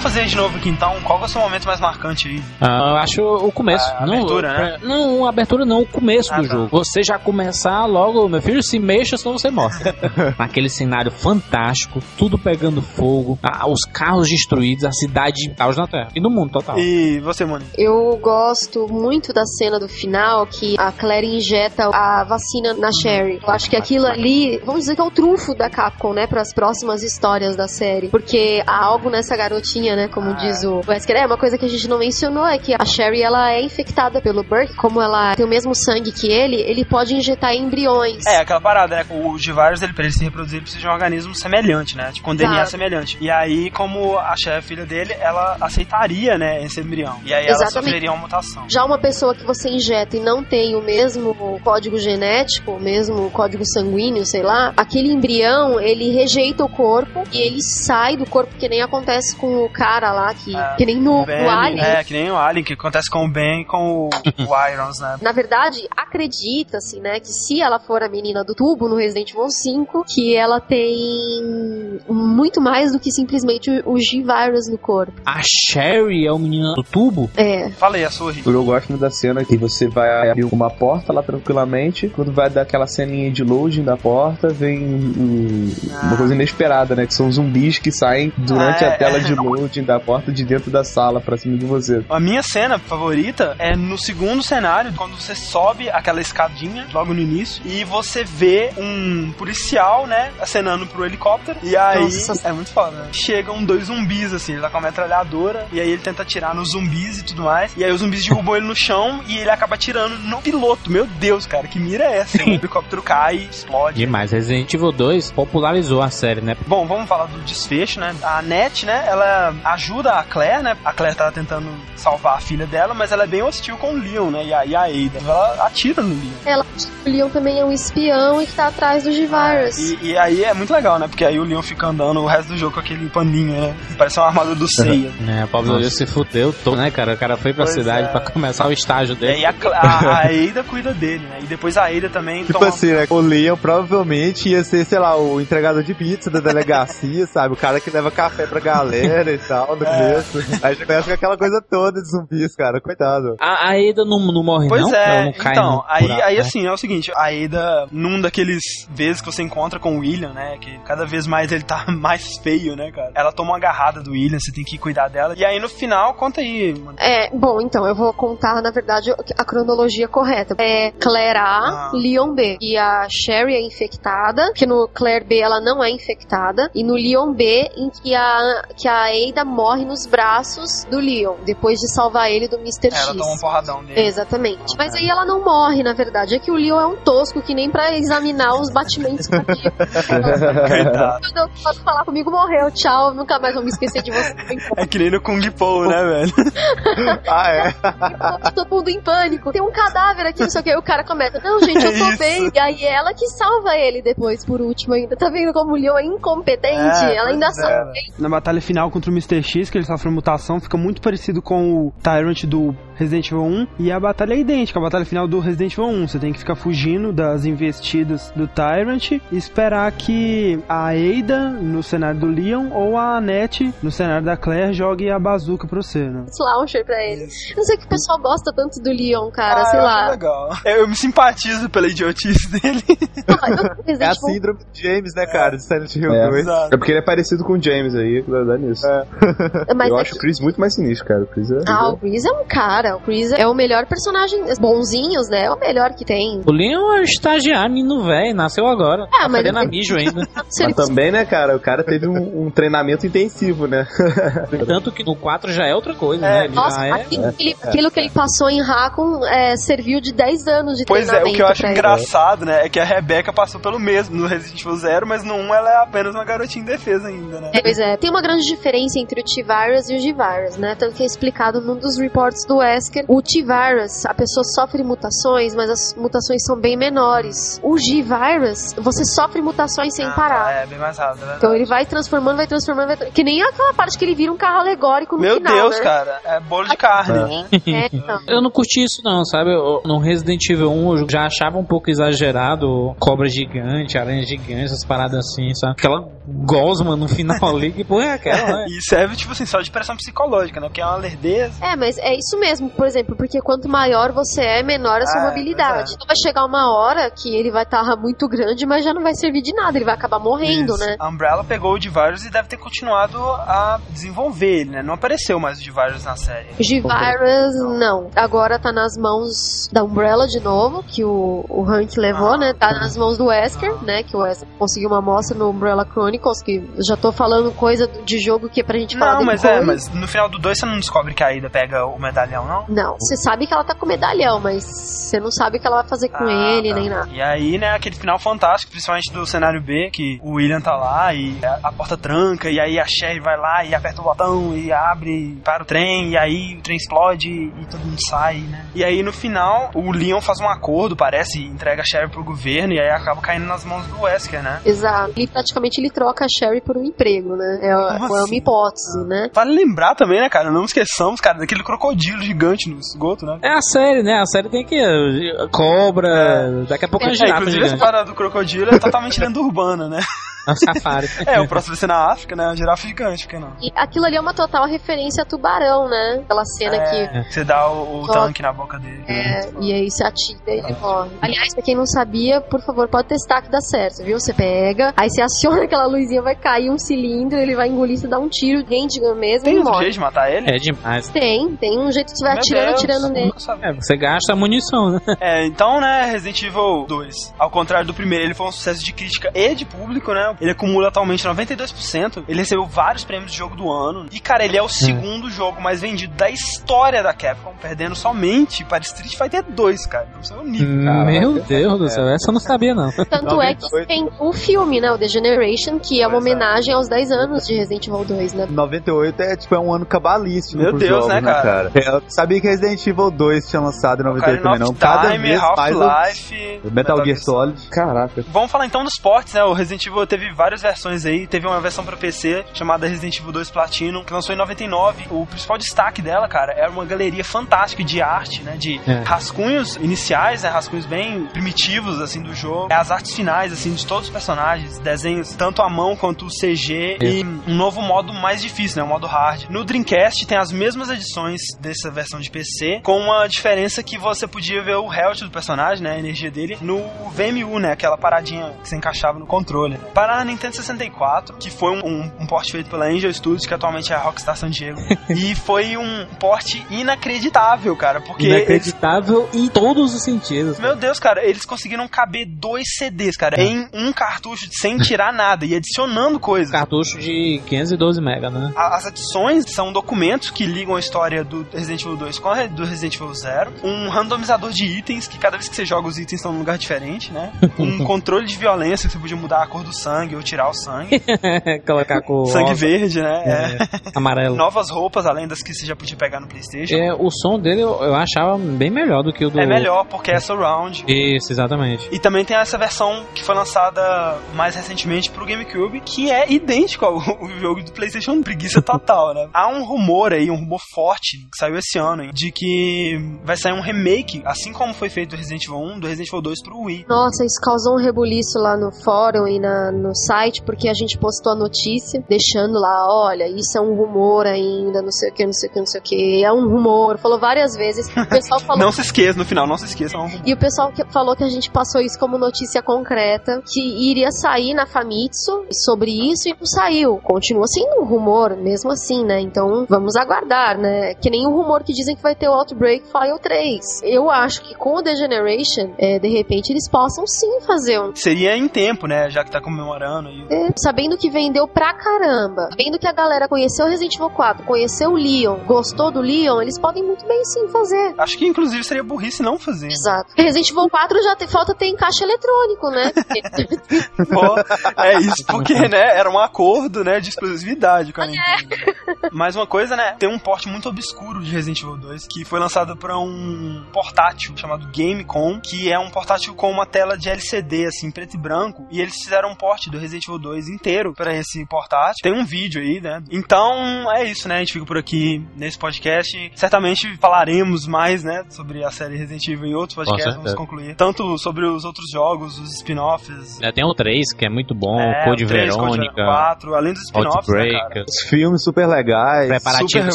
vamos 0.00 0.14
fazer 0.14 0.26
de 0.26 0.36
novo 0.36 0.56
aqui 0.56 0.68
então. 0.70 0.98
Qual 1.04 1.20
é 1.20 1.24
o 1.24 1.28
seu 1.28 1.40
momento 1.40 1.66
mais 1.66 1.78
marcante 1.78 2.28
aí? 2.28 2.42
Ah, 2.60 2.90
eu 2.90 2.96
acho 2.96 3.22
o 3.22 3.52
começo. 3.52 3.84
A 3.96 4.06
não, 4.06 4.14
abertura, 4.14 4.52
né? 4.52 4.78
Não, 4.82 5.26
a 5.26 5.28
abertura 5.28 5.64
não, 5.66 5.82
o 5.82 5.86
começo 5.86 6.32
Ah, 6.32 6.40
do 6.40 6.48
tá. 6.48 6.54
jogo. 6.54 6.68
Você 6.70 7.02
já 7.02 7.18
começar 7.18 7.84
logo, 7.84 8.26
meu 8.28 8.40
filho, 8.40 8.62
se 8.62 8.78
mexa, 8.78 9.16
senão 9.16 9.36
você 9.38 9.50
morre. 9.50 9.78
Naquele 10.38 10.68
cenário 10.70 11.10
fantástico, 11.10 12.00
tudo 12.16 12.38
pegando 12.38 12.80
fogo, 12.80 13.38
os 13.68 13.80
carros 13.92 14.28
destruídos, 14.28 14.84
a 14.84 14.92
cidade 14.92 15.50
caos 15.56 15.76
na 15.76 15.86
Terra. 15.86 16.08
E 16.14 16.20
no 16.20 16.30
mundo 16.30 16.52
total. 16.52 16.78
E 16.78 17.20
você, 17.20 17.44
Moni? 17.44 17.64
Eu 17.76 18.18
gosto 18.22 18.86
muito 18.90 19.32
da 19.32 19.44
cena 19.44 19.78
do 19.78 19.88
final 19.88 20.46
que 20.46 20.76
a 20.78 20.90
Claire 20.92 21.26
injeta 21.26 21.90
a 21.92 22.24
vacina 22.24 22.72
na 22.74 22.90
Sherry. 22.92 23.40
Eu 23.42 23.50
acho 23.52 23.68
que 23.68 23.76
aquilo 23.76 24.06
ali, 24.06 24.58
vamos 24.64 24.82
dizer 24.82 24.94
que 24.94 25.00
é 25.00 25.04
o 25.04 25.10
trunfo 25.10 25.54
da 25.54 25.68
Capcom, 25.68 26.14
né, 26.14 26.26
para 26.26 26.40
as 26.40 26.54
próximas 26.54 27.02
histórias 27.02 27.54
da 27.56 27.68
série. 27.68 28.08
Porque 28.08 28.62
há 28.66 28.84
algo 28.84 29.10
nessa 29.10 29.36
garotinha, 29.36 29.89
né, 29.94 30.08
como 30.08 30.34
diz 30.36 30.64
o 30.64 30.80
Wesker. 30.86 31.16
É, 31.16 31.26
uma 31.26 31.36
coisa 31.36 31.58
que 31.58 31.66
a 31.66 31.68
gente 31.68 31.86
não 31.88 31.98
mencionou 31.98 32.46
é 32.46 32.58
que 32.58 32.74
a 32.74 32.84
Sherry 32.84 33.22
ela 33.22 33.52
é 33.52 33.60
infectada 33.62 34.20
pelo 34.20 34.42
Burke, 34.42 34.74
como 34.76 35.00
ela 35.00 35.34
tem 35.34 35.44
o 35.44 35.48
mesmo 35.48 35.74
sangue 35.74 36.12
que 36.12 36.30
ele, 36.30 36.56
ele 36.56 36.84
pode 36.84 37.14
injetar 37.14 37.54
embriões. 37.54 38.24
É, 38.26 38.38
aquela 38.38 38.60
parada, 38.60 38.96
né? 38.96 39.06
O 39.10 39.36
G-Virus, 39.36 39.82
ele, 39.82 39.92
pra 39.92 40.04
ele 40.04 40.12
se 40.12 40.24
reproduzir, 40.24 40.56
ele 40.56 40.62
precisa 40.62 40.80
de 40.80 40.88
um 40.88 40.92
organismo 40.92 41.34
semelhante, 41.34 41.96
né? 41.96 42.10
Tipo, 42.12 42.26
com 42.26 42.34
DNA 42.34 42.54
Exato. 42.54 42.70
semelhante. 42.70 43.18
E 43.20 43.30
aí, 43.30 43.70
como 43.70 44.18
a 44.18 44.34
chefe 44.36 44.70
filha 44.70 44.86
dele, 44.86 45.12
ela 45.18 45.56
aceitaria, 45.60 46.38
né, 46.38 46.62
esse 46.62 46.80
embrião. 46.80 47.18
E 47.24 47.34
aí 47.34 47.44
ela 47.44 47.56
Exatamente. 47.56 47.84
sofreria 47.86 48.12
uma 48.12 48.20
mutação. 48.20 48.66
Já 48.70 48.84
uma 48.84 48.98
pessoa 48.98 49.34
que 49.34 49.44
você 49.44 49.68
injeta 49.68 50.16
e 50.16 50.20
não 50.20 50.44
tem 50.44 50.76
o 50.76 50.80
mesmo 50.80 51.34
código 51.64 51.98
genético, 51.98 52.70
o 52.70 52.80
mesmo 52.80 53.28
código 53.30 53.64
sanguíneo, 53.66 54.24
sei 54.24 54.42
lá, 54.42 54.72
aquele 54.76 55.12
embrião, 55.12 55.80
ele 55.80 56.12
rejeita 56.12 56.64
o 56.64 56.68
corpo 56.68 57.24
e 57.32 57.38
ele 57.38 57.60
sai 57.62 58.16
do 58.16 58.24
corpo, 58.26 58.54
que 58.56 58.68
nem 58.68 58.80
acontece 58.80 59.34
com 59.34 59.64
o 59.64 59.68
cara 59.80 60.12
lá, 60.12 60.34
que, 60.34 60.52
que 60.76 60.84
nem 60.84 60.96
no, 61.00 61.24
no 61.24 61.48
Alien. 61.50 61.82
É, 61.82 62.04
que 62.04 62.12
nem 62.12 62.30
o 62.30 62.36
Alien, 62.36 62.62
que 62.64 62.74
acontece 62.74 63.08
com 63.10 63.24
o 63.24 63.28
Ben 63.30 63.62
e 63.62 63.64
com 63.64 64.06
o, 64.06 64.10
o 64.46 64.68
Irons, 64.70 65.00
né? 65.00 65.16
Na 65.22 65.32
verdade, 65.32 65.88
acredita-se, 65.96 67.00
né, 67.00 67.18
que 67.18 67.28
se 67.28 67.62
ela 67.62 67.78
for 67.80 68.02
a 68.02 68.08
menina 68.08 68.44
do 68.44 68.54
tubo 68.54 68.88
no 68.88 68.96
Resident 68.96 69.30
Evil 69.30 69.48
5, 69.48 70.04
que 70.06 70.36
ela 70.36 70.60
tem 70.60 71.98
muito 72.08 72.60
mais 72.60 72.92
do 72.92 73.00
que 73.00 73.10
simplesmente 73.10 73.70
o, 73.70 73.92
o 73.94 73.98
G-Virus 73.98 74.68
no 74.70 74.76
corpo. 74.76 75.12
A 75.24 75.40
Sherry 75.42 76.26
é 76.26 76.32
o 76.32 76.38
menino 76.38 76.74
do 76.74 76.82
tubo? 76.82 77.30
É. 77.36 77.70
Falei, 77.70 78.04
a 78.04 78.10
sua 78.10 78.34
Eu 78.44 78.64
gosto 78.64 78.96
da 78.98 79.10
cena 79.10 79.44
que 79.44 79.56
você 79.56 79.88
vai 79.88 80.28
abrir 80.30 80.44
uma 80.44 80.68
porta 80.70 81.12
lá 81.12 81.22
tranquilamente. 81.22 82.08
Quando 82.08 82.32
vai 82.32 82.50
dar 82.50 82.62
aquela 82.62 82.86
ceninha 82.86 83.30
de 83.30 83.42
loading 83.42 83.84
da 83.84 83.96
porta, 83.96 84.48
vem 84.48 84.78
um- 84.84 85.72
uma 86.02 86.16
coisa 86.16 86.34
inesperada, 86.34 86.94
né? 86.94 87.06
Que 87.06 87.14
são 87.14 87.30
zumbis 87.30 87.78
que 87.78 87.90
saem 87.90 88.32
durante 88.36 88.84
Ah, 88.84 88.88
a 88.88 88.92
é. 88.92 88.96
tela 88.96 89.20
de 89.20 89.34
loading 89.34 89.69
da 89.78 90.00
porta 90.00 90.32
de 90.32 90.44
dentro 90.44 90.70
da 90.70 90.82
sala 90.82 91.20
pra 91.20 91.36
cima 91.36 91.56
de 91.56 91.64
você. 91.64 92.04
A 92.08 92.18
minha 92.18 92.42
cena 92.42 92.78
favorita 92.78 93.54
é 93.58 93.76
no 93.76 93.96
segundo 93.96 94.42
cenário, 94.42 94.92
quando 94.94 95.14
você 95.14 95.34
sobe 95.34 95.88
aquela 95.88 96.20
escadinha 96.20 96.86
logo 96.92 97.14
no 97.14 97.20
início 97.20 97.62
e 97.64 97.84
você 97.84 98.24
vê 98.24 98.72
um 98.76 99.32
policial, 99.38 100.06
né, 100.06 100.32
acenando 100.40 100.86
pro 100.86 101.04
helicóptero. 101.04 101.58
E 101.62 101.76
aí 101.76 102.02
Nossa. 102.02 102.48
é 102.48 102.52
muito 102.52 102.70
foda. 102.72 102.96
Né? 102.96 103.08
Chegam 103.12 103.64
dois 103.64 103.84
zumbis 103.84 104.34
assim, 104.34 104.52
ele 104.54 104.62
tá 104.62 104.70
com 104.70 104.78
a 104.78 104.80
metralhadora 104.80 105.66
e 105.72 105.80
aí 105.80 105.90
ele 105.90 106.02
tenta 106.02 106.22
atirar 106.22 106.54
nos 106.54 106.72
zumbis 106.72 107.18
e 107.18 107.24
tudo 107.24 107.42
mais. 107.42 107.72
E 107.76 107.84
aí 107.84 107.92
os 107.92 108.00
zumbis 108.00 108.24
derrubam 108.24 108.56
ele 108.56 108.66
no 108.66 108.74
chão 108.74 109.22
e 109.28 109.38
ele 109.38 109.50
acaba 109.50 109.74
atirando 109.76 110.18
no 110.18 110.42
piloto. 110.42 110.90
Meu 110.90 111.06
Deus, 111.06 111.46
cara, 111.46 111.68
que 111.68 111.78
mira 111.78 112.04
é 112.04 112.18
essa? 112.18 112.38
o 112.38 112.48
helicóptero 112.48 113.02
cai 113.02 113.36
e 113.36 113.44
explode. 113.44 113.96
Demais. 113.96 114.32
Resident 114.32 114.72
Evil 114.72 114.92
2 114.92 115.32
popularizou 115.32 116.02
a 116.02 116.10
série, 116.10 116.40
né? 116.40 116.56
Bom, 116.66 116.86
vamos 116.86 117.08
falar 117.08 117.26
do 117.26 117.38
desfecho, 117.40 118.00
né? 118.00 118.14
A 118.22 118.40
Net, 118.42 118.86
né, 118.86 119.04
ela 119.06 119.54
ajuda 119.64 120.12
a 120.12 120.22
Claire, 120.24 120.62
né? 120.62 120.76
A 120.84 120.92
Claire 120.92 121.16
tá 121.16 121.30
tentando 121.30 121.68
salvar 121.96 122.36
a 122.36 122.40
filha 122.40 122.66
dela, 122.66 122.94
mas 122.94 123.12
ela 123.12 123.24
é 123.24 123.26
bem 123.26 123.42
hostil 123.42 123.76
com 123.76 123.92
o 123.94 123.98
Leon, 123.98 124.30
né? 124.30 124.44
E 124.44 124.54
a, 124.54 124.64
e 124.66 124.74
a 124.74 124.82
Ada. 124.84 125.18
Ela 125.20 125.66
atira 125.66 126.02
no 126.02 126.08
Leon. 126.14 126.32
Ela, 126.44 126.64
o 127.06 127.08
Leon 127.10 127.28
também 127.28 127.58
é 127.60 127.64
um 127.64 127.72
espião 127.72 128.40
e 128.42 128.46
que 128.46 128.52
tá 128.52 128.68
atrás 128.68 129.04
do 129.04 129.12
G-Virus. 129.12 129.78
E, 129.78 129.98
e 130.02 130.18
aí 130.18 130.44
é 130.44 130.54
muito 130.54 130.72
legal, 130.72 130.98
né? 130.98 131.08
Porque 131.08 131.24
aí 131.24 131.38
o 131.38 131.44
Leon 131.44 131.62
fica 131.62 131.86
andando 131.88 132.20
o 132.20 132.26
resto 132.26 132.48
do 132.52 132.58
jogo 132.58 132.74
com 132.74 132.80
aquele 132.80 133.08
paninho, 133.08 133.60
né? 133.60 133.74
Parece 133.98 134.18
uma 134.18 134.26
armadura 134.28 134.54
do 134.54 134.68
Seiya. 134.68 135.10
É, 135.28 135.44
o 135.44 135.48
Pablo 135.48 135.74
Leão 135.76 135.90
se 135.90 136.06
fudeu 136.06 136.52
todo, 136.52 136.76
né, 136.76 136.90
cara? 136.90 137.14
O 137.14 137.16
cara 137.18 137.36
foi 137.36 137.52
pra 137.52 137.64
Pois 137.64 137.74
cidade 137.74 138.06
é. 138.08 138.10
pra 138.10 138.20
começar 138.20 138.66
o 138.66 138.72
estágio 138.72 139.14
E 139.14 139.16
dele. 139.18 139.32
aí 139.32 139.44
a, 139.44 139.54
a, 139.72 140.10
a 140.10 140.20
Ada 140.26 140.62
cuida 140.64 140.92
dele, 140.94 141.26
né? 141.26 141.38
E 141.42 141.46
depois 141.46 141.76
a 141.76 141.86
Ada 141.86 142.08
também 142.08 142.44
Tipo 142.44 142.58
toma... 142.58 142.68
assim, 142.68 142.92
né? 142.92 143.06
O 143.10 143.20
Leon 143.20 143.56
provavelmente 143.56 144.48
ia 144.48 144.62
ser, 144.64 144.84
sei 144.84 144.98
lá, 144.98 145.16
o 145.16 145.40
entregador 145.40 145.82
de 145.82 145.94
pizza 145.94 146.30
da 146.30 146.40
delegacia, 146.40 147.26
sabe? 147.32 147.54
O 147.54 147.56
cara 147.56 147.80
que 147.80 147.90
leva 147.90 148.10
café 148.10 148.46
pra 148.46 148.60
galera 148.60 149.32
e 149.32 149.38
tal, 149.50 149.76
no 149.76 149.84
É. 149.84 149.98
começo. 150.12 150.38
Aí 150.64 150.74
já 150.74 150.86
começa 150.86 151.08
com 151.08 151.14
aquela 151.14 151.36
coisa 151.36 151.60
toda 151.68 152.00
de 152.00 152.08
zumbis, 152.08 152.54
cara. 152.54 152.80
Coitado. 152.80 153.36
A, 153.40 153.68
a 153.68 153.72
Ada 153.72 154.04
não, 154.04 154.18
não 154.32 154.44
morre, 154.44 154.68
Pois 154.68 154.82
não? 154.82 154.94
é, 154.94 155.24
não 155.24 155.32
cai 155.32 155.52
então, 155.52 155.84
aí, 155.88 156.02
buraco, 156.02 156.22
aí 156.22 156.34
né? 156.36 156.40
assim, 156.40 156.66
é 156.66 156.72
o 156.72 156.76
seguinte, 156.76 157.12
a 157.14 157.26
Ada, 157.28 157.86
num 157.90 158.20
daqueles 158.20 158.62
vezes 158.90 159.20
que 159.20 159.26
você 159.32 159.42
encontra 159.42 159.78
com 159.80 159.96
o 159.96 160.00
William, 160.00 160.32
né, 160.32 160.56
que 160.60 160.78
cada 160.80 161.04
vez 161.04 161.26
mais 161.26 161.50
ele 161.52 161.64
tá 161.64 161.84
mais 161.90 162.38
feio, 162.38 162.76
né, 162.76 162.90
cara, 162.92 163.10
ela 163.14 163.32
toma 163.32 163.50
uma 163.50 163.56
agarrada 163.56 164.00
do 164.02 164.12
William, 164.12 164.38
você 164.40 164.52
tem 164.52 164.64
que 164.64 164.78
cuidar 164.78 165.08
dela, 165.08 165.34
e 165.36 165.44
aí 165.44 165.58
no 165.58 165.68
final, 165.68 166.14
conta 166.14 166.40
aí, 166.40 166.72
mano. 166.78 166.96
É, 166.98 167.28
bom, 167.36 167.60
então, 167.60 167.86
eu 167.86 167.94
vou 167.94 168.12
contar, 168.12 168.62
na 168.62 168.70
verdade, 168.70 169.10
a 169.36 169.44
cronologia 169.44 170.06
correta. 170.08 170.54
É 170.58 170.92
Claire 170.92 171.38
A, 171.38 171.60
Ah. 171.60 171.90
Leon 171.94 172.34
B. 172.34 172.56
E 172.60 172.76
a 172.76 173.06
Sherry 173.10 173.54
é 173.54 173.60
infectada, 173.66 174.52
que 174.54 174.66
no 174.66 174.88
Claire 174.88 175.24
B 175.24 175.38
ela 175.40 175.60
não 175.60 175.82
é 175.82 175.90
infectada. 175.90 176.70
E 176.74 176.82
no 176.84 176.94
Leon 176.94 177.32
B, 177.32 177.70
em 177.76 177.90
que 177.90 178.14
a, 178.14 178.62
que 178.76 178.86
a 178.88 179.06
Ada 179.06 179.39
morre 179.44 179.84
nos 179.84 180.06
braços 180.06 180.84
do 180.90 180.98
Leon, 180.98 181.36
depois 181.44 181.78
de 181.78 181.92
salvar 181.92 182.30
ele 182.30 182.48
do 182.48 182.56
Mr. 182.56 182.88
É, 182.88 182.96
ela 182.96 183.12
X. 183.12 183.16
toma 183.16 183.32
um 183.34 183.38
porradão 183.38 183.84
dele. 183.84 184.00
Exatamente. 184.00 184.76
Mas 184.76 184.94
aí 184.94 185.08
ela 185.08 185.24
não 185.24 185.44
morre 185.44 185.82
na 185.82 185.92
verdade. 185.92 186.34
É 186.34 186.38
que 186.38 186.50
o 186.50 186.54
Leon 186.54 186.80
é 186.80 186.86
um 186.86 186.96
tosco 186.96 187.40
que 187.42 187.54
nem 187.54 187.70
pra 187.70 187.96
examinar 187.96 188.54
os 188.60 188.70
batimentos 188.70 189.26
cardíacos. 189.26 189.70
Quando 191.32 191.50
pode 191.62 191.80
falar 191.80 192.04
comigo, 192.04 192.30
morreu, 192.30 192.70
tchau, 192.70 193.14
nunca 193.14 193.38
mais 193.38 193.54
vou 193.54 193.62
me 193.62 193.70
esquecer 193.70 194.02
de 194.02 194.10
você. 194.10 194.34
É 194.76 194.86
que 194.86 194.98
nem 194.98 195.10
no 195.10 195.20
Kung 195.20 195.40
Po, 195.52 195.84
né, 195.86 196.04
velho? 196.04 196.32
ah, 197.28 197.50
é? 197.50 198.50
Todo 198.52 198.68
mundo 198.70 198.88
em 198.88 199.00
pânico. 199.00 199.52
Tem 199.52 199.62
um 199.62 199.70
cadáver 199.70 200.26
aqui, 200.26 200.42
não 200.42 200.50
sei 200.50 200.60
o 200.60 200.64
que. 200.64 200.76
O 200.76 200.82
cara 200.82 201.04
começa, 201.04 201.40
não, 201.42 201.60
gente, 201.60 201.84
eu 201.84 201.98
tô 201.98 202.08
Isso. 202.10 202.18
bem. 202.18 202.50
E 202.54 202.58
aí 202.58 202.84
é 202.84 202.94
ela 202.94 203.12
que 203.14 203.26
salva 203.28 203.76
ele 203.76 204.02
depois, 204.02 204.44
por 204.44 204.60
último 204.60 204.94
ainda. 204.94 205.16
Tá 205.16 205.28
vendo 205.30 205.52
como 205.52 205.72
o 205.72 205.76
Leon 205.76 205.98
é 205.98 206.04
incompetente? 206.04 207.04
É, 207.04 207.16
ela 207.16 207.30
ainda 207.30 207.46
pois 207.46 207.58
é, 207.58 207.62
salva 207.62 207.84
velho. 207.84 207.96
ele. 207.96 208.12
Na 208.18 208.28
batalha 208.28 208.60
final 208.60 208.90
contra 208.90 209.10
o 209.10 209.14
Mr. 209.20 209.42
X, 209.42 209.70
que 209.70 209.78
ele 209.78 209.84
sofre 209.84 210.10
mutação, 210.10 210.58
fica 210.60 210.76
muito 210.76 211.00
parecido 211.00 211.42
com 211.42 211.72
o 211.86 211.92
Tyrant 212.02 212.44
do 212.44 212.74
Resident 212.94 213.26
Evil 213.30 213.42
1. 213.44 213.66
E 213.78 213.92
a 213.92 214.00
batalha 214.00 214.34
é 214.34 214.38
idêntica, 214.38 214.78
a 214.78 214.82
batalha 214.82 215.04
final 215.04 215.28
do 215.28 215.38
Resident 215.40 215.72
Evil 215.72 215.86
1. 215.86 216.08
Você 216.08 216.18
tem 216.18 216.32
que 216.32 216.38
ficar 216.38 216.54
fugindo 216.54 217.12
das 217.12 217.44
investidas 217.44 218.32
do 218.34 218.46
Tyrant 218.48 219.10
e 219.12 219.20
esperar 219.36 219.90
que 219.92 220.58
a 220.68 220.90
Ada, 220.90 221.50
no 221.50 221.82
cenário 221.82 222.20
do 222.20 222.26
Leon, 222.26 222.70
ou 222.72 222.96
a 222.96 223.16
Annette, 223.18 223.72
no 223.82 223.90
cenário 223.90 224.24
da 224.24 224.36
Claire, 224.36 224.72
jogue 224.72 225.10
a 225.10 225.18
bazuca 225.18 225.66
pra 225.66 225.80
você, 225.82 226.08
né? 226.08 226.24
Launcher 226.40 226.84
pra 226.84 227.02
ele. 227.04 227.26
Não 227.56 227.62
sei 227.64 227.76
que 227.76 227.84
o 227.84 227.88
pessoal 227.88 228.18
gosta 228.20 228.52
tanto 228.54 228.80
do 228.82 228.90
Leon, 228.90 229.30
cara, 229.30 229.60
Ah, 229.62 229.64
sei 229.66 229.78
eu 229.80 229.84
lá. 229.84 230.00
acho 230.02 230.10
legal. 230.12 230.48
Eu, 230.64 230.88
me 230.88 230.96
simpatizo 230.96 231.68
pela 231.70 231.86
idiotice 231.88 232.50
dele. 232.50 232.82
É 234.00 234.04
a 234.06 234.14
síndrome 234.14 234.60
de 234.72 234.82
James, 234.82 235.12
né, 235.14 235.26
cara? 235.26 235.56
De 235.56 235.64
Silent 235.64 235.94
Hill 235.96 236.12
É. 236.12 236.28
2. 236.28 236.46
É 236.72 236.76
porque 236.76 236.92
ele 236.92 237.00
é 237.00 237.04
parecido 237.04 237.44
com 237.44 237.54
o 237.54 237.62
James 237.62 237.94
aí, 237.94 238.22
dar 238.46 238.58
nisso. 238.58 238.82
Mas 238.86 239.08
eu 239.88 239.98
é 239.98 240.00
acho 240.00 240.12
que- 240.12 240.16
o 240.16 240.20
Chris 240.20 240.40
muito 240.40 240.60
mais 240.60 240.74
sinistro, 240.74 241.06
cara. 241.06 241.22
O 241.22 241.26
Chris 241.26 241.50
é. 241.50 241.58
Ah, 241.66 241.88
o 241.90 241.96
Chris 241.96 242.24
é 242.24 242.30
um 242.32 242.44
cara. 242.44 242.96
O 242.96 243.00
Chris 243.00 243.32
é 243.32 243.46
o 243.46 243.54
melhor 243.54 243.86
personagem. 243.86 244.44
Bonzinhos, 244.60 245.28
né? 245.28 245.44
É 245.44 245.50
o 245.50 245.58
melhor 245.58 245.94
que 245.94 246.04
tem. 246.04 246.40
O 246.46 246.52
Leon 246.52 246.92
é 246.94 247.02
estagiário, 247.02 247.72
menino 247.74 248.04
velho, 248.04 248.34
nasceu 248.34 248.66
agora. 248.66 249.06
Ah, 249.12 249.22
tá 249.22 249.28
mas 249.28 249.44
ele- 249.44 249.66
mijo 249.66 249.96
ainda. 249.96 250.20
Mas 250.60 250.74
também, 250.74 251.10
né, 251.10 251.24
cara? 251.24 251.56
O 251.56 251.60
cara 251.60 251.82
teve 251.82 252.06
um, 252.08 252.46
um 252.46 252.50
treinamento 252.50 253.06
intensivo, 253.06 253.66
né? 253.66 253.86
Tanto 254.66 254.90
que 254.92 255.04
no 255.04 255.14
4 255.16 255.52
já 255.52 255.64
é 255.66 255.74
outra 255.74 255.94
coisa, 255.94 256.24
É, 256.26 256.30
né? 256.30 256.44
Ele 256.46 256.54
Nossa, 256.54 256.84
é... 256.86 256.90
aquilo, 256.92 257.32
que 257.32 257.42
ele, 257.42 257.56
aquilo 257.62 257.90
que 257.90 258.00
ele 258.00 258.10
passou 258.10 258.48
em 258.50 258.60
Raccoon 258.60 259.24
é, 259.26 259.56
serviu 259.56 260.00
de 260.00 260.12
10 260.12 260.46
anos 260.48 260.78
de 260.78 260.84
Pois 260.84 261.04
é, 261.04 261.06
treinamento 261.06 261.32
o 261.32 261.36
que 261.36 261.42
eu 261.42 261.46
acho 261.46 261.66
engraçado, 261.66 262.44
né, 262.44 262.66
é 262.66 262.68
que 262.68 262.78
a 262.80 262.84
Rebeca 262.84 263.32
passou 263.32 263.60
pelo 263.60 263.78
mesmo 263.78 264.16
no 264.16 264.26
Resident 264.26 264.60
Evil 264.60 264.76
Zero, 264.76 265.06
mas 265.06 265.24
no 265.24 265.34
1 265.34 265.54
ela 265.54 265.70
é 265.70 265.76
apenas 265.82 266.14
uma 266.14 266.24
garotinha 266.24 266.62
indefesa 266.62 267.08
ainda, 267.08 267.40
né? 267.40 267.50
É, 267.54 267.62
pois 267.62 267.78
é, 267.78 267.96
tem 267.96 268.10
uma 268.10 268.20
grande 268.22 268.44
diferença 268.46 268.98
entre 269.00 269.20
o 269.20 269.24
T-Virus 269.24 269.88
e 269.90 269.96
o 269.96 270.00
G-Virus, 270.00 270.56
né? 270.56 270.74
Tanto 270.78 270.94
que 270.94 271.02
é 271.02 271.06
explicado 271.06 271.60
num 271.60 271.76
dos 271.76 271.98
reports 271.98 272.44
do 272.46 272.58
Wesker. 272.58 273.04
O 273.08 273.20
T-Virus, 273.22 274.04
a 274.06 274.14
pessoa 274.14 274.44
sofre 274.54 274.82
mutações, 274.84 275.54
mas 275.54 275.70
as 275.70 275.94
mutações 275.94 276.42
são 276.44 276.58
bem 276.58 276.76
menores. 276.76 277.60
O 277.62 277.78
G-Virus, 277.78 278.74
você 278.78 279.04
sofre 279.04 279.40
mutações 279.42 279.94
sem 279.94 280.08
parar. 280.12 280.52
É, 280.52 280.66
bem 280.66 280.78
mais 280.78 280.98
rápido, 280.98 281.26
né? 281.26 281.34
Então 281.38 281.54
ele 281.54 281.64
vai 281.64 281.84
transformando, 281.86 282.36
vai 282.36 282.46
transformando, 282.46 282.88
vai 282.88 282.96
tra- 282.96 283.10
Que 283.10 283.24
nem 283.24 283.42
aquela 283.42 283.72
parte 283.74 283.98
que 283.98 284.04
ele 284.04 284.14
vira 284.14 284.32
um 284.32 284.36
carro 284.36 284.60
alegórico 284.60 285.16
no 285.16 285.22
Meu 285.22 285.36
final, 285.36 285.52
Deus, 285.54 285.76
né? 285.76 285.82
cara, 285.82 286.20
é 286.24 286.40
bolo 286.40 286.68
de 286.68 286.76
carne, 286.76 287.18
né? 287.18 287.46
É, 287.66 287.86
então. 287.92 288.20
Eu 288.28 288.40
não 288.42 288.50
curti 288.50 288.82
isso 288.84 289.00
não, 289.04 289.24
sabe? 289.24 289.50
Eu- 289.52 289.80
No 289.84 289.98
Resident 289.98 290.40
Evil 290.50 290.70
1 290.70 290.98
eu 290.98 291.06
já 291.10 291.24
achava 291.26 291.58
um 291.58 291.64
pouco 291.64 291.90
exagerado 291.90 292.94
cobra 292.98 293.28
gigante, 293.28 293.96
aranha 293.98 294.22
gigante, 294.22 294.64
essas 294.64 294.84
paradas 294.84 295.18
assim, 295.18 295.52
sabe? 295.54 295.72
Aquela 295.72 296.08
gosma 296.46 296.96
no 296.96 297.08
final 297.08 297.56
ali, 297.56 297.72
que 297.72 297.84
porra 297.84 298.04
é 298.04 298.12
aquela, 298.14 298.46
né? 298.58 298.66
E 298.70 298.80
serve, 298.90 299.14
tipo 299.14 299.30
assim, 299.30 299.46
só 299.46 299.60
de 299.60 299.70
pressão 299.70 299.96
psicológica, 299.96 300.60
né? 300.60 300.66
Porque 300.66 300.80
é 300.80 300.84
uma 300.84 300.96
lerdeza. 300.96 301.64
É, 301.64 301.76
mas 301.76 301.96
é 301.98 302.12
isso 302.12 302.36
mesmo, 302.40 302.68
por 302.70 302.86
exemplo, 302.86 303.14
porque 303.14 303.40
quanto 303.40 303.68
maior 303.68 304.10
você 304.10 304.42
é, 304.42 304.62
menor 304.64 305.00
a 305.00 305.06
sua 305.06 305.22
Ah, 305.22 305.28
mobilidade. 305.28 305.92
Então 305.94 306.06
vai 306.08 306.16
chegar 306.16 306.44
uma 306.44 306.74
hora 306.76 307.08
que 307.08 307.32
ele 307.36 307.52
vai 307.52 307.62
estar 307.62 307.84
muito 307.96 308.28
grande, 308.28 308.66
mas 308.66 308.84
já 308.84 308.92
não 308.92 309.02
vai 309.02 309.14
servir 309.14 309.42
de 309.42 309.54
nada, 309.54 309.78
ele 309.78 309.84
vai 309.84 309.94
acabar 309.94 310.18
morrendo, 310.18 310.74
Isso. 310.74 310.84
né? 310.84 310.96
A 310.98 311.08
Umbrella 311.08 311.44
pegou 311.44 311.74
o 311.74 311.78
Divirus 311.78 312.24
e 312.24 312.30
deve 312.30 312.48
ter 312.48 312.56
continuado 312.56 313.18
a 313.22 313.80
desenvolver 313.90 314.60
ele, 314.62 314.70
né? 314.70 314.82
Não 314.82 314.94
apareceu 314.94 315.38
mais 315.38 315.60
o 315.60 315.62
Divirus 315.62 316.04
na 316.04 316.16
série. 316.16 316.48
O 316.58 316.62
G-Virus, 316.62 317.78
não. 317.78 318.10
Agora 318.16 318.58
tá 318.58 318.72
nas 318.72 318.96
mãos 318.96 319.68
da 319.72 319.84
Umbrella 319.84 320.26
de 320.26 320.40
novo, 320.40 320.82
que 320.82 321.04
o, 321.04 321.44
o 321.48 321.64
Hank 321.64 321.96
levou, 321.96 322.36
né? 322.36 322.52
Tá 322.54 322.72
nas 322.72 322.96
mãos 322.96 323.16
do 323.16 323.26
Wesker, 323.26 323.72
né? 323.84 324.02
Que 324.02 324.16
o 324.16 324.20
Wesker 324.20 324.48
conseguiu 324.58 324.88
uma 324.88 324.98
amostra 324.98 325.38
no 325.38 325.48
Umbrella 325.48 325.86
Chronicles, 325.88 326.42
que 326.42 326.56
eu 326.56 326.84
já 326.84 326.96
tô 326.96 327.12
falando 327.12 327.52
coisa 327.52 327.86
de 328.04 328.18
jogo 328.18 328.48
que 328.48 328.60
é 328.60 328.64
pra 328.64 328.79
gente 328.80 328.98
falar 328.98 329.14
Não, 329.14 329.24
mas 329.24 329.44
é, 329.44 329.60
mas 329.60 329.88
no 329.88 330.06
final 330.06 330.28
do 330.28 330.38
2 330.38 330.58
você 330.58 330.66
não 330.66 330.76
descobre 330.76 331.14
que 331.14 331.22
a 331.22 331.32
Ida 331.32 331.48
pega 331.50 331.84
o 331.86 331.98
medalhão, 331.98 332.46
não? 332.46 332.64
Não, 332.68 332.96
você 332.98 333.16
sabe 333.16 333.46
que 333.46 333.54
ela 333.54 333.64
tá 333.64 333.74
com 333.74 333.86
medalhão, 333.86 334.40
mas 334.40 334.64
você 334.64 335.18
não 335.20 335.30
sabe 335.30 335.58
o 335.58 335.60
que 335.60 335.66
ela 335.66 335.80
vai 335.80 335.88
fazer 335.88 336.08
com 336.08 336.24
Ah, 336.24 336.32
ele, 336.32 336.70
tá. 336.70 336.74
nem 336.74 336.88
nada. 336.88 337.08
E 337.12 337.20
aí, 337.22 337.58
né, 337.58 337.70
aquele 337.74 337.96
final 337.96 338.18
fantástico, 338.18 338.70
principalmente 338.72 339.12
do 339.12 339.26
cenário 339.26 339.60
B, 339.62 339.90
que 339.92 340.18
o 340.22 340.34
William 340.34 340.60
tá 340.60 340.74
lá 340.76 341.12
e 341.14 341.38
a, 341.44 341.68
a 341.68 341.72
porta 341.72 341.96
tranca, 341.96 342.48
e 342.50 342.60
aí 342.60 342.78
a 342.78 342.84
Sherry 342.86 343.20
vai 343.20 343.36
lá 343.36 343.64
e 343.64 343.74
aperta 343.74 344.00
o 344.00 344.04
botão 344.04 344.56
e 344.56 344.72
abre 344.72 345.10
e 345.10 345.36
para 345.44 345.62
o 345.62 345.66
trem, 345.66 346.10
e 346.10 346.16
aí 346.16 346.56
o 346.58 346.62
trem 346.62 346.76
explode 346.76 347.28
e 347.30 347.66
todo 347.66 347.80
mundo 347.80 347.98
sai, 348.08 348.38
né? 348.38 348.66
E 348.74 348.84
aí 348.84 349.02
no 349.02 349.12
final, 349.12 349.70
o 349.74 349.90
Leon 349.92 350.20
faz 350.20 350.40
um 350.40 350.48
acordo, 350.48 350.96
parece, 350.96 351.40
entrega 351.44 351.82
a 351.82 351.84
Sherry 351.84 352.10
pro 352.10 352.22
governo, 352.24 352.72
e 352.72 352.80
aí 352.80 352.90
acaba 352.90 353.20
caindo 353.20 353.46
nas 353.46 353.64
mãos 353.64 353.86
do 353.86 354.00
Wesker, 354.02 354.42
né? 354.42 354.60
Exato. 354.64 355.12
Ele 355.16 355.26
praticamente 355.26 355.80
ele 355.80 355.90
troca 355.90 356.24
a 356.24 356.28
Sherry 356.28 356.60
por 356.60 356.76
um 356.76 356.84
emprego, 356.84 357.36
né? 357.36 357.58
É, 357.62 357.72
Como 357.74 358.04
é 358.04 358.08
uma 358.08 358.18
assim? 358.22 358.30
Hipótese, 358.70 359.04
né? 359.06 359.28
Vale 359.32 359.54
lembrar 359.54 359.94
também, 359.94 360.20
né, 360.20 360.28
cara? 360.28 360.50
Não 360.50 360.64
esqueçamos, 360.64 361.20
cara, 361.20 361.38
daquele 361.38 361.62
crocodilo 361.62 362.22
gigante 362.22 362.70
no 362.70 362.78
esgoto, 362.78 363.26
né? 363.26 363.38
É 363.42 363.52
a 363.52 363.60
série, 363.60 364.02
né? 364.02 364.20
A 364.20 364.26
série 364.26 364.48
tem 364.48 364.64
que. 364.64 364.80
uh, 364.80 365.48
Cobra, 365.50 366.64
daqui 366.68 366.84
a 366.84 366.88
pouco 366.88 367.06
é 367.06 367.10
É, 367.10 367.14
girafa 367.14 367.40
inclusive 367.40 367.64
essa 367.64 367.76
parada 367.76 368.04
do 368.06 368.14
crocodilo 368.14 368.70
é 368.70 368.78
totalmente 368.78 369.20
lenda 369.20 369.40
urbana, 369.40 369.88
né? 369.88 370.00
É 370.46 370.52
um 370.52 370.56
safari. 370.56 371.08
É, 371.26 371.40
o 371.40 371.46
próximo 371.46 371.74
vai 371.74 371.80
ser 371.80 371.86
na 371.86 372.12
África, 372.12 372.34
né? 372.34 372.46
Uma 372.46 372.56
girafa 372.56 372.86
gigante, 372.86 373.24
por 373.24 373.30
que 373.30 373.38
não? 373.38 373.52
E 373.60 373.70
aquilo 373.74 374.06
ali 374.06 374.16
é 374.16 374.20
uma 374.20 374.34
total 374.34 374.66
referência 374.66 375.22
a 375.22 375.26
tubarão, 375.26 375.88
né? 375.88 376.20
Aquela 376.24 376.44
cena 376.44 376.78
que. 376.78 376.96
É, 376.96 377.22
Você 377.30 377.44
dá 377.44 377.68
o, 377.70 378.02
o 378.02 378.08
tanque 378.08 378.42
na 378.42 378.52
boca 378.52 378.78
dele. 378.78 379.04
É, 379.06 379.50
e 379.60 379.72
aí 379.72 379.90
você 379.90 380.04
atira 380.04 380.40
e 380.48 380.58
ele 380.58 380.74
morre. 380.80 381.10
Aliás, 381.20 381.54
pra 381.54 381.62
quem 381.62 381.76
não 381.76 381.86
sabia, 381.86 382.40
por 382.40 382.60
favor, 382.62 382.88
pode 382.88 383.08
testar 383.08 383.42
que 383.42 383.50
dá 383.50 383.60
certo, 383.60 384.02
viu? 384.04 384.18
Você 384.18 384.32
pega, 384.32 384.92
aí 384.96 385.08
você 385.10 385.22
aciona 385.22 385.64
aquela 385.64 385.86
luzinha, 385.86 386.22
vai 386.22 386.34
cair 386.34 386.70
um 386.70 386.78
cilindro, 386.78 387.38
ele 387.38 387.54
vai 387.54 387.68
engolir, 387.68 387.98
você 387.98 388.08
dá 388.08 388.18
um 388.18 388.28
tiro, 388.28 388.60
handgun 388.64 389.14
mesmo 389.14 389.44
Tem 389.44 389.56
e 389.56 389.62
morre. 389.62 389.82
jeito 389.84 389.94
de 389.94 390.00
matar 390.00 390.30
ele? 390.32 390.50
É 390.50 390.56
demais. 390.56 391.08
Tem, 391.08 391.54
tem 391.56 391.78
um 391.78 391.92
jeito 391.92 392.12
que 392.12 392.18
você 392.18 392.24
vai 392.24 392.34
Meu 392.34 392.40
atirando, 392.40 392.66
Deus, 392.66 392.78
atirando 392.82 393.08
nele. 393.12 393.32
É, 393.62 393.72
você 393.74 393.96
gasta 393.96 394.34
munição, 394.34 394.90
né? 394.92 395.00
É, 395.20 395.44
então, 395.46 395.80
né, 395.80 396.06
Resident 396.10 396.42
Evil 396.42 396.86
2, 396.88 397.34
ao 397.38 397.50
contrário 397.50 397.86
do 397.86 397.94
primeiro, 397.94 398.24
ele 398.24 398.34
foi 398.34 398.46
um 398.46 398.52
sucesso 398.52 398.82
de 398.84 398.92
crítica 398.92 399.30
e 399.34 399.54
de 399.54 399.64
público, 399.64 400.12
né? 400.12 400.29
Ele 400.40 400.50
acumula 400.50 400.88
atualmente 400.88 401.26
92%, 401.26 402.24
ele 402.28 402.38
recebeu 402.40 402.66
vários 402.66 403.04
prêmios 403.04 403.30
de 403.32 403.38
jogo 403.38 403.54
do 403.56 403.70
ano. 403.70 404.06
E, 404.12 404.20
cara, 404.20 404.44
ele 404.44 404.56
é 404.56 404.62
o 404.62 404.68
segundo 404.68 405.30
jogo 405.30 405.60
mais 405.60 405.80
vendido 405.80 406.14
da 406.14 406.28
história 406.30 407.02
da 407.02 407.12
Capcom, 407.12 407.52
perdendo 407.60 407.94
somente 407.94 408.64
para 408.64 408.82
Street 408.82 409.16
Fighter 409.16 409.44
2, 409.48 409.86
cara. 409.86 410.08
Não 410.14 410.22
sei 410.22 410.36
o 410.36 410.44
nível. 410.44 410.68
Meu 411.04 411.32
Deus 411.42 411.78
do 411.78 411.88
céu, 411.88 412.08
essa 412.08 412.30
eu 412.30 412.32
não 412.32 412.40
sabia 412.40 412.74
não. 412.74 412.90
Tanto 413.08 413.40
é 413.40 413.54
que 413.54 413.86
tem 413.86 414.08
o 414.18 414.32
filme, 414.32 414.80
né? 414.80 414.90
O 414.92 414.98
The 414.98 415.08
Generation, 415.08 415.78
que 415.78 416.02
é 416.02 416.06
uma 416.06 416.18
homenagem 416.18 416.72
aos 416.74 416.88
10 416.88 417.10
anos 417.12 417.46
de 417.46 417.54
Resident 417.54 417.86
Evil 417.86 418.04
2, 418.04 418.32
né? 418.34 418.46
98 418.50 419.20
é 419.22 419.36
tipo 419.36 419.54
é 419.54 419.58
um 419.58 419.72
ano 419.72 419.86
cabalístico 419.86 420.62
Meu 420.62 420.72
Deus, 420.72 420.88
jogos, 421.04 421.08
né, 421.08 421.20
cara? 421.22 421.70
É, 421.74 421.88
Eu 421.88 422.02
sabia 422.08 422.40
que 422.40 422.46
Resident 422.48 422.84
Evil 422.86 423.10
2 423.10 423.48
tinha 423.48 423.60
lançado 423.60 424.00
em 424.00 424.04
98 424.04 424.42
também, 424.42 424.54
Ocarina 424.56 424.64
não. 424.64 424.70
of 424.72 424.78
Cada 424.80 425.10
Time, 425.12 425.28
vez 425.28 425.40
mais 425.56 425.74
eu- 425.74 425.82
Half-Life, 425.82 426.60
Metal 426.70 427.04
Gear 427.04 427.16
Solid. 427.18 427.68
Caraca. 427.70 428.24
Vamos 428.28 428.50
falar 428.50 428.66
então 428.66 428.84
dos 428.84 428.98
ports, 428.98 429.34
né? 429.34 429.42
O 429.44 429.52
Resident 429.52 429.86
Evil 429.86 430.06
teve 430.06 430.19
várias 430.34 430.62
versões 430.62 431.06
aí. 431.06 431.26
Teve 431.26 431.46
uma 431.46 431.60
versão 431.60 431.84
pra 431.84 431.96
PC 431.96 432.44
chamada 432.54 432.86
Resident 432.86 433.18
Evil 433.18 433.32
2 433.32 433.50
Platinum, 433.50 434.04
que 434.04 434.12
lançou 434.12 434.34
em 434.34 434.38
99. 434.38 435.06
O 435.10 435.26
principal 435.26 435.56
destaque 435.58 436.02
dela, 436.02 436.28
cara, 436.28 436.52
era 436.52 436.70
uma 436.70 436.84
galeria 436.84 437.24
fantástica 437.24 437.82
de 437.84 438.02
arte, 438.02 438.42
né? 438.42 438.56
De 438.56 438.80
É. 438.86 439.02
rascunhos 439.04 439.76
iniciais, 439.76 440.42
né? 440.42 440.48
Rascunhos 440.50 440.86
bem 440.86 441.26
primitivos, 441.26 442.00
assim, 442.00 442.22
do 442.22 442.34
jogo. 442.34 442.68
As 442.72 442.90
artes 442.90 443.14
finais, 443.14 443.52
assim, 443.52 443.72
de 443.74 443.86
todos 443.86 444.04
os 444.06 444.10
personagens. 444.10 444.78
Desenhos 444.78 445.32
tanto 445.34 445.62
à 445.62 445.68
mão 445.68 445.96
quanto 445.96 446.26
o 446.26 446.28
CG. 446.28 446.96
É. 447.00 447.04
E 447.04 447.24
um 447.24 447.54
novo 447.54 447.80
modo 447.82 448.12
mais 448.12 448.42
difícil, 448.42 448.78
né? 448.78 448.82
O 448.84 448.86
modo 448.88 449.06
hard. 449.06 449.44
No 449.50 449.64
Dreamcast 449.64 450.26
tem 450.26 450.36
as 450.38 450.52
mesmas 450.52 450.90
edições 450.90 451.40
dessa 451.60 451.90
versão 451.90 452.20
de 452.20 452.30
PC, 452.30 452.80
com 452.82 452.96
uma 452.98 453.26
diferença 453.26 453.82
que 453.82 453.96
você 453.98 454.26
podia 454.26 454.62
ver 454.62 454.76
o 454.76 454.92
health 454.92 455.20
do 455.20 455.30
personagem, 455.30 455.82
né? 455.84 455.92
A 455.92 455.98
energia 455.98 456.30
dele, 456.30 456.58
no 456.60 456.78
VMU, 457.10 457.58
né? 457.58 457.72
Aquela 457.72 457.96
paradinha 457.96 458.52
que 458.62 458.68
você 458.68 458.76
encaixava 458.76 459.18
no 459.18 459.26
controle. 459.26 459.78
Para 459.94 460.09
para 460.10 460.22
a 460.22 460.24
Nintendo 460.24 460.56
64, 460.56 461.36
que 461.36 461.48
foi 461.50 461.70
um, 461.70 461.86
um, 461.86 462.12
um 462.22 462.26
porte 462.26 462.50
feito 462.50 462.68
pela 462.68 462.86
Angel 462.86 463.14
Studios, 463.14 463.46
que 463.46 463.54
atualmente 463.54 463.92
é 463.92 463.94
a 463.96 464.00
Rockstar 464.00 464.36
San 464.36 464.50
Diego. 464.50 464.80
e 465.08 465.36
foi 465.36 465.76
um 465.76 466.04
porte 466.18 466.66
inacreditável, 466.68 467.76
cara, 467.76 468.00
porque... 468.00 468.26
Inacreditável 468.26 469.28
eles... 469.32 469.46
em 469.46 469.48
todos 469.48 469.94
os 469.94 470.02
sentidos. 470.02 470.58
Meu 470.58 470.74
Deus, 470.74 470.98
cara, 470.98 471.24
eles 471.24 471.44
conseguiram 471.44 471.86
caber 471.86 472.26
dois 472.26 472.64
CDs, 472.76 473.16
cara, 473.16 473.40
é. 473.40 473.44
em 473.44 473.68
um 473.72 473.92
cartucho 473.92 474.48
sem 474.50 474.78
tirar 474.78 475.12
nada 475.12 475.46
e 475.46 475.54
adicionando 475.54 476.18
coisas. 476.18 476.50
Cartucho 476.50 476.98
de 476.98 477.40
512 477.46 478.00
MB, 478.00 478.30
né? 478.30 478.52
As 478.56 478.86
adições 478.86 479.44
são 479.46 479.72
documentos 479.72 480.30
que 480.30 480.44
ligam 480.44 480.74
a 480.74 480.80
história 480.80 481.22
do 481.22 481.46
Resident 481.52 481.82
Evil 481.82 481.96
2 481.96 482.18
com 482.18 482.28
a 482.30 482.46
do 482.46 482.64
Resident 482.64 482.96
Evil 482.96 483.14
0, 483.14 483.52
um 483.62 483.88
randomizador 483.88 484.50
de 484.50 484.64
itens, 484.64 485.06
que 485.06 485.18
cada 485.18 485.36
vez 485.36 485.48
que 485.48 485.54
você 485.54 485.64
joga 485.64 485.86
os 485.86 485.98
itens 485.98 486.18
estão 486.18 486.32
num 486.32 486.40
lugar 486.40 486.58
diferente, 486.58 487.12
né? 487.12 487.32
Um 487.60 487.84
controle 487.84 488.26
de 488.26 488.38
violência, 488.38 488.88
que 488.88 488.94
você 488.94 488.98
podia 488.98 489.16
mudar 489.16 489.42
a 489.42 489.46
cor 489.46 489.62
do 489.62 489.72
sangue 489.72 489.99
ou 490.14 490.22
tirar 490.22 490.48
o 490.48 490.54
sangue. 490.54 491.00
Colocar 491.66 491.98
a 491.98 492.02
cor... 492.02 492.26
Sangue 492.26 492.54
verde, 492.54 493.00
né? 493.00 493.22
É. 493.24 493.30
É. 493.30 493.58
Amarelo. 493.94 494.36
Novas 494.36 494.70
roupas, 494.70 495.06
além 495.06 495.26
das 495.26 495.42
que 495.42 495.52
você 495.52 495.66
já 495.66 495.76
podia 495.76 495.96
pegar 495.96 496.20
no 496.20 496.28
Playstation. 496.28 496.74
É, 496.74 496.92
o 496.92 497.10
som 497.10 497.38
dele 497.38 497.62
eu, 497.62 497.82
eu 497.82 497.94
achava 497.94 498.38
bem 498.38 498.70
melhor 498.70 499.02
do 499.02 499.12
que 499.12 499.24
o 499.24 499.30
do... 499.30 499.40
É 499.40 499.46
melhor, 499.46 499.84
porque 499.86 500.10
é 500.10 500.20
surround. 500.20 500.84
Isso, 500.86 501.32
exatamente. 501.32 501.88
E 501.92 501.98
também 501.98 502.24
tem 502.24 502.36
essa 502.36 502.58
versão 502.58 503.04
que 503.14 503.24
foi 503.24 503.34
lançada 503.34 504.18
mais 504.34 504.54
recentemente 504.54 505.10
pro 505.10 505.26
GameCube, 505.26 505.80
que 505.80 506.10
é 506.10 506.30
idêntico 506.30 506.84
ao, 506.84 506.94
ao 507.00 507.28
jogo 507.38 507.62
do 507.62 507.72
PlayStation 507.72 508.22
preguiça 508.22 508.60
total, 508.62 509.14
né? 509.14 509.28
Há 509.32 509.48
um 509.48 509.64
rumor 509.64 510.12
aí, 510.12 510.30
um 510.30 510.36
rumor 510.36 510.60
forte, 510.74 511.18
que 511.18 511.36
saiu 511.38 511.56
esse 511.56 511.78
ano, 511.78 512.02
hein, 512.04 512.10
de 512.12 512.30
que 512.30 512.98
vai 513.24 513.36
sair 513.36 513.52
um 513.52 513.62
remake, 513.62 514.22
assim 514.24 514.52
como 514.52 514.74
foi 514.74 514.88
feito 514.88 515.10
do 515.10 515.16
Resident 515.16 515.44
Evil 515.44 515.58
1, 515.58 515.80
do 515.80 515.86
Resident 515.86 516.08
Evil 516.08 516.22
2 516.22 516.42
pro 516.42 516.60
Wii. 516.62 516.86
Nossa, 516.88 517.24
isso 517.24 517.40
causou 517.42 517.74
um 517.74 517.82
rebuliço 517.82 518.38
lá 518.38 518.56
no 518.56 518.70
fórum 518.84 519.26
e 519.26 519.38
na, 519.38 519.72
no 519.72 519.89
site, 519.94 520.42
porque 520.42 520.68
a 520.68 520.74
gente 520.74 520.98
postou 520.98 521.32
a 521.32 521.36
notícia, 521.36 522.02
deixando 522.08 522.54
lá, 522.58 522.86
olha, 522.88 523.28
isso 523.28 523.56
é 523.56 523.60
um 523.60 523.74
rumor 523.74 524.26
ainda, 524.26 524.82
não 524.82 524.92
sei 524.92 525.10
o 525.10 525.12
que, 525.12 525.24
não 525.24 525.32
sei 525.32 525.48
o 525.48 525.52
que, 525.52 525.58
não 525.58 525.66
sei 525.66 525.80
o 525.80 525.84
que, 525.84 526.24
é 526.24 526.32
um 526.32 526.48
rumor, 526.48 526.98
falou 526.98 527.18
várias 527.18 527.56
vezes. 527.56 527.88
O 527.96 528.08
pessoal 528.08 528.40
falou... 528.40 528.62
não 528.62 528.72
se 528.72 528.80
esqueça, 528.80 529.18
no 529.18 529.24
final, 529.24 529.46
não 529.46 529.56
se 529.56 529.64
esqueça. 529.66 529.96
É 529.96 530.00
um 530.00 530.10
e 530.24 530.32
o 530.32 530.36
pessoal 530.36 530.70
que 530.72 530.84
falou 530.92 531.16
que 531.16 531.24
a 531.24 531.28
gente 531.28 531.50
passou 531.50 531.80
isso 531.80 531.98
como 531.98 532.18
notícia 532.18 532.62
concreta, 532.62 533.42
que 533.46 533.90
iria 533.90 534.10
sair 534.10 534.54
na 534.54 534.66
Famitsu 534.66 535.46
sobre 535.64 535.90
isso 535.90 536.28
e 536.28 536.32
não 536.32 536.46
saiu. 536.46 536.98
Continua 536.98 537.46
sendo 537.46 537.82
um 537.82 537.84
rumor, 537.84 538.36
mesmo 538.36 538.70
assim, 538.70 539.04
né? 539.04 539.20
Então 539.20 539.66
vamos 539.68 539.96
aguardar, 539.96 540.58
né? 540.58 540.94
Que 540.94 541.10
nem 541.10 541.26
o 541.26 541.30
rumor 541.30 541.62
que 541.62 541.72
dizem 541.72 541.96
que 541.96 542.02
vai 542.02 542.14
ter 542.14 542.28
o 542.28 542.32
Outbreak 542.32 542.84
File 542.86 543.18
3. 543.20 543.82
Eu 543.82 544.10
acho 544.10 544.42
que 544.42 544.54
com 544.54 544.76
o 544.76 544.82
The 544.82 544.94
Generation, 544.96 545.74
é, 545.78 545.98
de 545.98 546.08
repente 546.08 546.52
eles 546.52 546.68
possam 546.68 547.06
sim 547.06 547.40
fazer 547.46 547.80
um. 547.80 547.94
Seria 547.94 548.36
em 548.36 548.48
tempo, 548.48 548.86
né? 548.86 549.08
Já 549.10 549.24
que 549.24 549.30
tá 549.30 549.40
comemorando. 549.40 549.79
E... 550.10 550.26
É, 550.30 550.48
sabendo 550.56 550.96
que 550.96 551.10
vendeu 551.10 551.46
pra 551.48 551.72
caramba, 551.74 552.48
sabendo 552.50 552.78
que 552.78 552.86
a 552.86 552.92
galera 552.92 553.28
conheceu 553.28 553.66
o 553.66 553.68
Resident 553.68 553.94
Evil 553.94 554.10
4, 554.10 554.44
conheceu 554.44 554.90
o 554.90 554.96
Leon, 554.96 555.44
gostou 555.46 555.90
do 555.90 556.00
Leon, 556.00 556.40
eles 556.40 556.58
podem 556.58 556.82
muito 556.82 557.06
bem 557.06 557.24
sim 557.24 557.48
fazer. 557.48 557.94
Acho 557.98 558.18
que 558.18 558.26
inclusive 558.26 558.62
seria 558.64 558.82
burrice 558.82 559.22
não 559.22 559.38
fazer. 559.38 559.68
Exato. 559.68 560.12
Resident 560.16 560.50
Evil 560.50 560.68
4 560.68 561.02
já 561.02 561.16
tem, 561.16 561.28
falta 561.28 561.54
ter 561.54 561.68
encaixe 561.68 562.04
eletrônico, 562.04 562.70
né? 562.70 562.92
Pô, 564.10 564.82
é 564.82 564.98
isso, 564.98 565.24
porque, 565.26 565.54
né, 565.68 565.96
era 565.98 566.10
um 566.10 566.18
acordo, 566.18 566.84
né, 566.84 567.00
de 567.00 567.08
exclusividade 567.08 567.92
com 567.92 568.02
a 568.02 568.06
Nintendo. 568.06 568.54
É. 568.54 569.10
Mais 569.12 569.36
uma 569.36 569.46
coisa, 569.46 569.76
né, 569.76 569.96
tem 569.98 570.08
um 570.08 570.18
porte 570.18 570.48
muito 570.48 570.68
obscuro 570.68 571.22
de 571.22 571.30
Resident 571.30 571.62
Evil 571.62 571.76
2, 571.76 572.06
que 572.06 572.24
foi 572.24 572.38
lançado 572.38 572.76
para 572.76 572.98
um 572.98 573.64
portátil 573.72 574.36
chamado 574.36 574.68
Gamecom, 574.74 575.40
que 575.40 575.72
é 575.72 575.78
um 575.78 575.90
portátil 575.90 576.34
com 576.34 576.50
uma 576.50 576.66
tela 576.66 576.96
de 576.96 577.08
LCD, 577.08 577.66
assim, 577.66 577.90
preto 577.90 578.14
e 578.14 578.18
branco, 578.18 578.66
e 578.70 578.80
eles 578.80 578.94
fizeram 579.02 579.30
um 579.30 579.34
porte 579.34 579.69
do 579.70 579.78
Resident 579.78 580.04
Evil 580.06 580.18
2 580.18 580.48
inteiro 580.48 580.92
para 580.94 581.14
esse 581.14 581.44
portátil. 581.46 582.02
Tem 582.02 582.12
um 582.12 582.24
vídeo 582.24 582.60
aí, 582.60 582.80
né? 582.80 583.02
Então, 583.10 583.90
é 583.92 584.04
isso, 584.04 584.28
né? 584.28 584.36
A 584.36 584.38
gente 584.38 584.52
fica 584.52 584.64
por 584.64 584.78
aqui 584.78 585.24
nesse 585.36 585.58
podcast. 585.58 586.32
Certamente 586.34 586.96
falaremos 586.98 587.66
mais, 587.66 588.04
né, 588.04 588.24
sobre 588.28 588.64
a 588.64 588.70
série 588.70 588.96
Resident 588.96 589.26
Evil 589.28 589.46
em 589.46 589.54
outros 589.54 589.74
podcasts, 589.74 590.14
vamos 590.14 590.34
concluir. 590.34 590.74
Tanto 590.76 591.18
sobre 591.18 591.46
os 591.46 591.64
outros 591.64 591.86
jogos, 591.92 592.38
os 592.38 592.54
spin-offs. 592.56 593.38
Já 593.42 593.52
tem 593.52 593.64
o 593.64 593.74
3, 593.74 594.12
que 594.14 594.26
é 594.26 594.28
muito 594.28 594.54
bom, 594.54 594.80
é, 594.80 595.04
Code 595.04 595.26
3, 595.26 595.54
Verônica. 595.54 595.94
Code 595.94 596.06
4, 596.06 596.54
além 596.54 596.72
dos 596.72 596.82
spin-offs, 596.82 597.28
né, 597.28 597.84
Os 597.88 598.08
filmes 598.08 598.42
super 598.42 598.66
legais. 598.66 599.28
Preparativos 599.28 599.94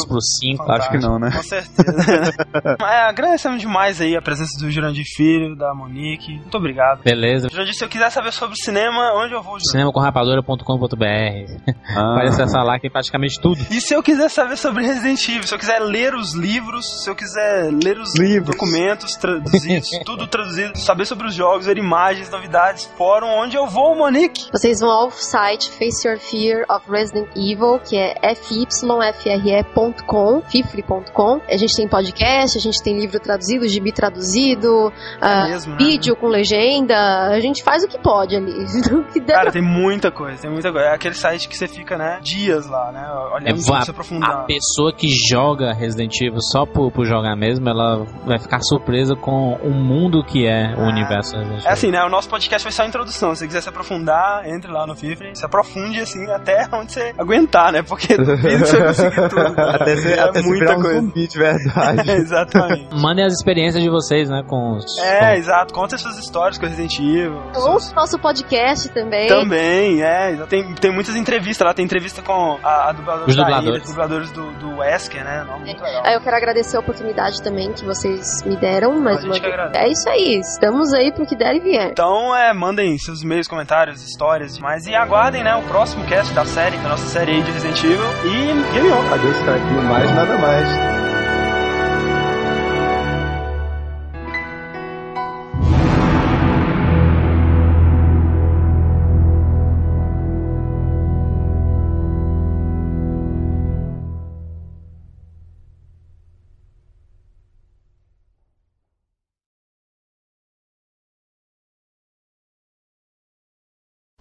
super 0.00 0.08
pro 0.08 0.20
5. 0.20 0.72
Acho 0.72 0.90
que 0.90 0.98
não, 0.98 1.18
né? 1.18 1.30
Com 1.30 1.42
certeza. 1.42 2.32
é, 2.80 3.08
agradecemos 3.08 3.60
demais 3.60 4.00
aí 4.00 4.16
a 4.16 4.22
presença 4.22 4.58
do 4.58 4.70
Jurandir 4.70 5.04
Filho, 5.14 5.56
da 5.56 5.74
Monique. 5.74 6.32
Muito 6.38 6.56
obrigado. 6.56 7.02
Beleza. 7.02 7.48
Jurandir, 7.50 7.74
se 7.74 7.84
eu 7.84 7.88
quiser 7.88 8.10
saber 8.10 8.32
sobre 8.32 8.54
o 8.54 8.62
cinema, 8.62 9.12
onde 9.14 9.34
eu 9.34 9.42
vou? 9.42 9.58
Cinemacomrapadora.com.br 9.70 11.76
ah. 11.88 12.14
Pode 12.16 12.28
acessar 12.28 12.64
lá 12.64 12.76
que 12.76 12.82
tem 12.82 12.90
praticamente 12.90 13.40
tudo. 13.40 13.64
E 13.70 13.80
se 13.80 13.94
eu 13.94 14.02
quiser 14.02 14.28
saber 14.28 14.56
sobre 14.56 14.84
Resident 14.84 15.22
Evil, 15.28 15.46
se 15.46 15.54
eu 15.54 15.58
quiser 15.58 15.78
ler 15.80 16.14
os 16.14 16.34
livros, 16.34 17.02
se 17.02 17.10
eu 17.10 17.14
quiser 17.14 17.70
ler 17.72 17.98
os 17.98 18.14
livros. 18.18 18.56
documentos 18.56 19.14
traduzidos, 19.16 19.88
tudo 20.04 20.26
traduzido, 20.26 20.78
saber 20.78 21.06
sobre 21.06 21.26
os 21.26 21.34
jogos, 21.34 21.66
ver 21.66 21.78
imagens, 21.78 22.30
novidades, 22.30 22.84
fórum, 22.96 23.28
onde 23.28 23.56
eu 23.56 23.66
vou, 23.66 23.96
Monique? 23.96 24.48
Vocês 24.52 24.80
vão 24.80 24.90
ao 24.90 25.10
site 25.10 25.70
Face 25.70 26.06
Your 26.06 26.18
Fear 26.18 26.66
of 26.70 26.84
Resident 26.90 27.28
Evil, 27.36 27.78
que 27.78 27.96
é 27.96 28.34
fyfre.com, 28.34 30.42
fifre.com. 30.42 31.40
A 31.48 31.56
gente 31.56 31.74
tem 31.74 31.88
podcast, 31.88 32.58
a 32.58 32.60
gente 32.60 32.82
tem 32.82 32.98
livro 32.98 33.18
traduzido, 33.20 33.66
gibi 33.68 33.92
traduzido, 33.92 34.92
é 35.20 35.26
uh, 35.26 35.44
mesmo, 35.48 35.72
né? 35.72 35.78
vídeo 35.78 36.16
com 36.16 36.28
legenda, 36.28 37.28
a 37.28 37.40
gente 37.40 37.62
faz 37.62 37.84
o 37.84 37.88
que 37.88 37.98
pode 37.98 38.36
ali. 38.36 38.66
Cara, 39.46 39.52
tem 39.52 39.62
muita 39.62 40.10
coisa, 40.10 40.42
tem 40.42 40.50
muita 40.50 40.72
coisa. 40.72 40.88
É 40.88 40.94
aquele 40.94 41.14
site 41.14 41.48
que 41.48 41.56
você 41.56 41.68
fica, 41.68 41.96
né, 41.96 42.18
dias 42.22 42.66
lá, 42.66 42.90
né, 42.92 43.06
olhando 43.32 43.60
é, 43.60 43.82
se 43.82 43.90
aprofundar. 43.90 44.30
A 44.30 44.44
pessoa 44.44 44.92
que 44.92 45.08
joga 45.30 45.72
Resident 45.72 46.20
Evil 46.20 46.40
só 46.40 46.66
por, 46.66 46.90
por 46.90 47.06
jogar 47.06 47.36
mesmo, 47.36 47.68
ela 47.68 48.04
vai 48.24 48.38
ficar 48.38 48.60
surpresa 48.60 49.14
com 49.14 49.54
o 49.54 49.70
mundo 49.70 50.24
que 50.24 50.46
é 50.46 50.74
o 50.76 50.82
universo 50.82 51.36
Resident 51.36 51.58
Evil. 51.58 51.70
É 51.70 51.72
assim, 51.72 51.90
né, 51.90 52.02
o 52.04 52.08
nosso 52.08 52.28
podcast 52.28 52.64
vai 52.64 52.72
ser 52.72 52.82
a 52.82 52.86
introdução. 52.86 53.34
Se 53.34 53.40
você 53.40 53.46
quiser 53.46 53.60
se 53.62 53.68
aprofundar, 53.68 54.48
entre 54.48 54.70
lá 54.70 54.86
no 54.86 54.96
FIFA, 54.96 55.34
se 55.34 55.44
aprofunde, 55.44 56.00
assim, 56.00 56.28
até 56.30 56.66
onde 56.72 56.92
você 56.92 57.14
aguentar, 57.16 57.72
né, 57.72 57.82
porque 57.82 58.16
duvido 58.16 58.66
você 58.66 58.84
conseguir 58.84 59.28
tudo. 59.28 59.60
até 59.60 59.96
você, 59.96 60.12
é 60.12 60.20
até 60.20 60.42
muita 60.42 60.74
coisa. 60.74 61.00
Um 61.00 61.08
de 61.08 61.38
verdade. 61.38 62.10
é, 62.10 62.16
exatamente. 62.16 62.94
Mandem 62.94 63.24
as 63.24 63.32
experiências 63.32 63.82
de 63.82 63.90
vocês, 63.90 64.28
né, 64.28 64.42
com 64.46 64.76
os... 64.76 64.98
É, 64.98 65.18
com... 65.18 65.34
exato. 65.36 65.74
Conta 65.74 65.96
suas 65.98 66.18
histórias 66.18 66.58
com 66.58 66.66
Resident 66.66 66.98
Evil. 66.98 67.42
Ouça 67.54 67.92
o 67.92 67.94
nosso 67.94 68.18
podcast 68.18 68.88
também. 68.90 69.28
Também, 69.40 70.02
é. 70.02 70.36
Tem, 70.48 70.74
tem 70.74 70.92
muitas 70.92 71.16
entrevistas 71.16 71.66
lá. 71.66 71.74
Tem 71.74 71.84
entrevista 71.84 72.22
com 72.22 72.58
a, 72.62 72.90
a 72.90 72.92
dubladora 72.92 73.28
os 73.28 73.36
dubladores. 73.36 73.82
Ilha, 73.82 73.86
dubladores 73.86 74.30
do, 74.32 74.50
do 74.52 74.78
Wesker, 74.78 75.24
né? 75.24 75.44
Não, 75.46 75.58
muito 75.60 75.82
legal. 75.82 76.04
É, 76.04 76.16
eu 76.16 76.20
quero 76.20 76.36
agradecer 76.36 76.76
a 76.76 76.80
oportunidade 76.80 77.42
também 77.42 77.72
que 77.72 77.84
vocês 77.84 78.42
me 78.44 78.56
deram 78.56 79.00
mais 79.00 79.24
uma 79.24 79.38
vez. 79.38 79.54
É 79.74 79.88
isso 79.88 80.08
aí. 80.08 80.38
Estamos 80.38 80.92
aí 80.92 81.12
pro 81.12 81.26
que 81.26 81.36
der 81.36 81.56
e 81.56 81.60
vier. 81.60 81.90
Então, 81.90 82.34
é, 82.34 82.52
mandem 82.52 82.96
seus 82.98 83.22
e-mails, 83.22 83.48
comentários, 83.48 84.02
histórias 84.02 84.58
mais 84.58 84.86
e 84.86 84.94
aguardem, 84.94 85.42
né, 85.42 85.54
o 85.56 85.62
próximo 85.62 86.04
cast 86.06 86.32
da 86.32 86.44
série, 86.44 86.76
da 86.78 86.88
nossa 86.88 87.06
série 87.06 87.32
aí 87.32 87.42
de 87.42 87.50
Resident 87.50 87.82
Evil. 87.84 88.06
E 88.24 88.72
game 88.72 88.90
on. 88.90 89.14
Adeus, 89.14 89.38
cara. 89.40 89.58
No 89.58 89.82
mais, 89.82 90.10
nada 90.14 90.38
mais. 90.38 91.05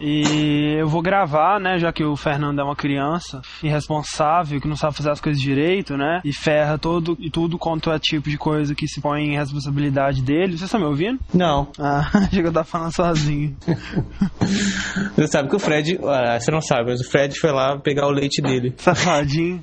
E 0.07 0.75
eu 0.79 0.87
vou 0.87 1.01
gravar, 1.01 1.59
né, 1.59 1.79
já 1.79 1.91
que 1.91 2.03
o 2.03 2.15
Fernando 2.15 2.59
é 2.59 2.63
uma 2.63 2.75
criança 2.75 3.41
irresponsável, 3.63 4.61
que 4.61 4.67
não 4.67 4.75
sabe 4.75 4.95
fazer 4.95 5.09
as 5.09 5.19
coisas 5.19 5.41
direito, 5.41 5.97
né, 5.97 6.21
e 6.23 6.31
ferra 6.31 6.77
todo 6.77 7.17
e 7.19 7.31
tudo 7.31 7.57
quanto 7.57 7.91
é 7.91 7.97
tipo 7.97 8.29
de 8.29 8.37
coisa 8.37 8.75
que 8.75 8.87
se 8.87 9.01
põe 9.01 9.23
em 9.23 9.35
responsabilidade 9.35 10.21
dele. 10.21 10.59
Você 10.59 10.65
está 10.65 10.77
me 10.77 10.85
ouvindo? 10.85 11.19
Não. 11.33 11.69
Ah, 11.79 12.07
achei 12.29 12.43
que 12.43 12.47
eu 12.47 12.53
tava 12.53 12.65
falando 12.65 12.93
sozinho. 12.93 13.57
você 15.15 15.27
sabe 15.27 15.49
que 15.49 15.55
o 15.55 15.59
Fred, 15.59 15.99
ah, 16.03 16.39
você 16.39 16.51
não 16.51 16.61
sabe, 16.61 16.91
mas 16.91 17.01
o 17.01 17.09
Fred 17.09 17.39
foi 17.39 17.51
lá 17.51 17.79
pegar 17.79 18.05
o 18.05 18.11
leite 18.11 18.43
dele. 18.43 18.75
Safadinho. 18.77 19.59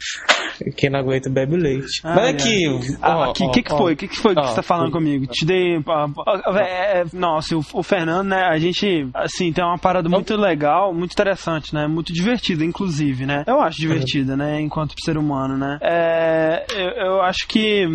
Quem 0.77 0.91
não 0.91 1.01
aguenta 1.01 1.29
bebe 1.31 1.57
leite. 1.57 2.01
Ah, 2.05 2.15
Mas 2.15 2.25
é. 2.27 2.31
aqui. 2.31 2.97
Ah, 3.01 3.31
o 3.31 3.33
que, 3.33 3.45
ó, 3.45 3.51
que, 3.51 3.63
que 3.63 3.73
ó. 3.73 3.77
foi? 3.79 3.93
O 3.93 3.97
que, 3.97 4.09
que 4.09 4.17
foi 4.17 4.35
que 4.35 4.43
você 4.43 4.55
tá 4.55 4.63
falando 4.63 4.91
comigo? 4.91 5.27
Te 5.27 5.45
dei. 5.45 5.77
ah, 5.89 6.07
ah, 6.27 6.59
é, 6.61 7.01
é, 7.01 7.05
nossa, 7.13 7.57
o, 7.57 7.65
o 7.73 7.83
Fernando, 7.83 8.29
né? 8.29 8.43
A 8.45 8.59
gente, 8.59 9.09
assim, 9.15 9.53
tem 9.53 9.65
uma 9.65 9.79
parada 9.79 10.09
muito 10.09 10.35
legal, 10.37 10.93
muito 10.95 11.13
interessante, 11.13 11.75
né? 11.75 11.87
Muito 11.87 12.13
divertida, 12.13 12.65
inclusive, 12.65 13.27
né? 13.27 13.45
Eu 13.47 13.61
acho 13.61 13.79
divertida, 13.79 14.37
né? 14.37 14.61
Enquanto 14.61 14.95
ser 15.03 15.17
humano, 15.17 15.57
né? 15.57 15.79
É, 15.81 16.65
eu, 16.75 17.07
eu 17.07 17.23
acho 17.23 17.47
que, 17.49 17.87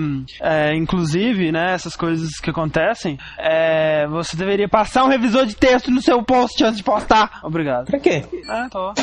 é, 0.41 0.75
inclusive, 0.75 1.51
né? 1.51 1.73
Essas 1.73 1.95
coisas 1.95 2.39
que 2.39 2.49
acontecem, 2.49 3.17
é, 3.37 4.07
você 4.07 4.35
deveria 4.35 4.67
passar 4.67 5.03
um 5.03 5.09
revisor 5.09 5.45
de 5.45 5.55
texto 5.55 5.91
no 5.91 6.01
seu 6.01 6.21
post 6.23 6.63
antes 6.63 6.77
de 6.77 6.83
postar. 6.83 7.39
Obrigado. 7.43 7.85
Pra 7.85 7.99
quê? 7.99 8.23
Ah, 8.49 8.67
tô. 8.69 8.93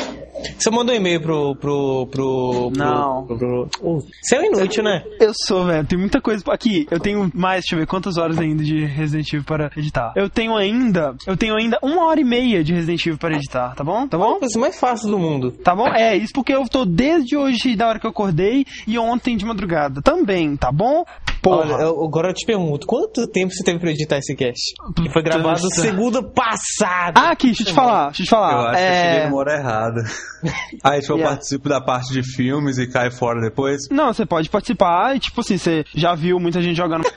Você 0.57 0.69
mandou 0.69 0.93
um 0.93 0.97
e-mail 0.97 1.21
pro. 1.21 1.55
pro. 1.55 2.07
pro. 2.11 2.71
pro- 2.71 2.71
Não. 2.77 3.25
pro- 3.25 3.37
pro- 3.45 3.69
Uh, 3.81 3.99
Você 4.21 4.35
é 4.35 4.39
um 4.41 4.45
inútil, 4.45 4.83
né? 4.83 5.03
Eu 5.19 5.31
sou, 5.45 5.65
velho. 5.65 5.85
Tem 5.85 5.97
muita 5.97 6.21
coisa. 6.21 6.43
Aqui, 6.51 6.87
eu 6.89 6.99
tenho 6.99 7.29
mais, 7.33 7.61
deixa 7.61 7.75
eu 7.75 7.79
ver 7.79 7.87
quantas 7.87 8.17
horas 8.17 8.37
ainda 8.39 8.63
de 8.63 8.85
Resident 8.85 9.27
Evil 9.33 9.43
para 9.45 9.71
editar. 9.77 10.13
Eu 10.15 10.29
tenho 10.29 10.55
ainda. 10.55 11.15
Eu 11.27 11.35
tenho 11.37 11.55
ainda 11.55 11.77
uma 11.81 12.05
hora 12.05 12.19
e 12.19 12.23
meia 12.23 12.63
de 12.63 12.73
Resident 12.73 13.05
Evil 13.05 13.17
para 13.17 13.35
editar, 13.35 13.75
tá 13.75 13.83
bom? 13.83 14.07
Tá 14.07 14.17
bom? 14.17 14.35
A 14.35 14.39
coisa 14.39 14.59
mais 14.59 14.79
fácil 14.79 15.09
do 15.09 15.19
mundo. 15.19 15.51
Tá 15.51 15.75
bom? 15.75 15.87
É, 15.87 16.15
isso 16.15 16.33
porque 16.33 16.53
eu 16.53 16.67
tô 16.67 16.85
desde 16.85 17.35
hoje, 17.37 17.75
da 17.75 17.87
hora 17.87 17.99
que 17.99 18.05
eu 18.05 18.11
acordei, 18.11 18.65
e 18.87 18.97
ontem 18.97 19.35
de 19.37 19.45
madrugada 19.45 20.01
também, 20.01 20.55
tá 20.55 20.71
bom? 20.71 21.05
Porra. 21.45 21.75
Olha, 21.75 21.83
eu- 21.83 22.03
agora 22.03 22.29
eu 22.29 22.33
te 22.33 22.45
pergunto, 22.45 22.87
quanto 22.87 23.27
tempo 23.27 23.53
você 23.53 23.63
teve 23.63 23.79
pra 23.79 23.91
editar 23.91 24.17
esse 24.17 24.35
cast? 24.35 24.73
Que 24.95 25.09
foi 25.11 25.21
gravado 25.21 25.61
Puta. 25.61 25.75
segunda 25.75 26.23
passada. 26.23 27.19
Ah, 27.19 27.31
aqui, 27.31 27.47
deixa 27.47 27.61
eu 27.61 27.67
te 27.67 27.73
falar, 27.73 28.05
deixa 28.07 28.21
eu 28.23 28.25
te 28.25 28.29
falar. 28.29 28.51
Eu 28.53 28.59
acho 28.67 28.71
que 28.77 28.83
eu 28.83 28.87
é... 28.87 29.11
cheguei 29.13 29.25
numa 29.29 29.37
hora 29.37 29.53
errada. 29.57 30.03
Aí, 30.83 31.01
tipo, 31.01 31.13
eu 31.13 31.17
Yeah. 31.17 31.35
participo 31.35 31.69
da 31.69 31.79
parte 31.81 32.11
de 32.13 32.23
filmes 32.23 32.77
e 32.77 32.87
cai 32.87 33.09
fora 33.11 33.39
depois. 33.41 33.81
Não, 33.91 34.11
você 34.13 34.25
pode 34.25 34.49
participar 34.49 35.15
e, 35.15 35.19
tipo 35.19 35.39
assim, 35.41 35.57
você 35.57 35.83
já 35.93 36.13
viu 36.15 36.39
muita 36.39 36.61
gente 36.61 36.75
jogando. 36.75 37.05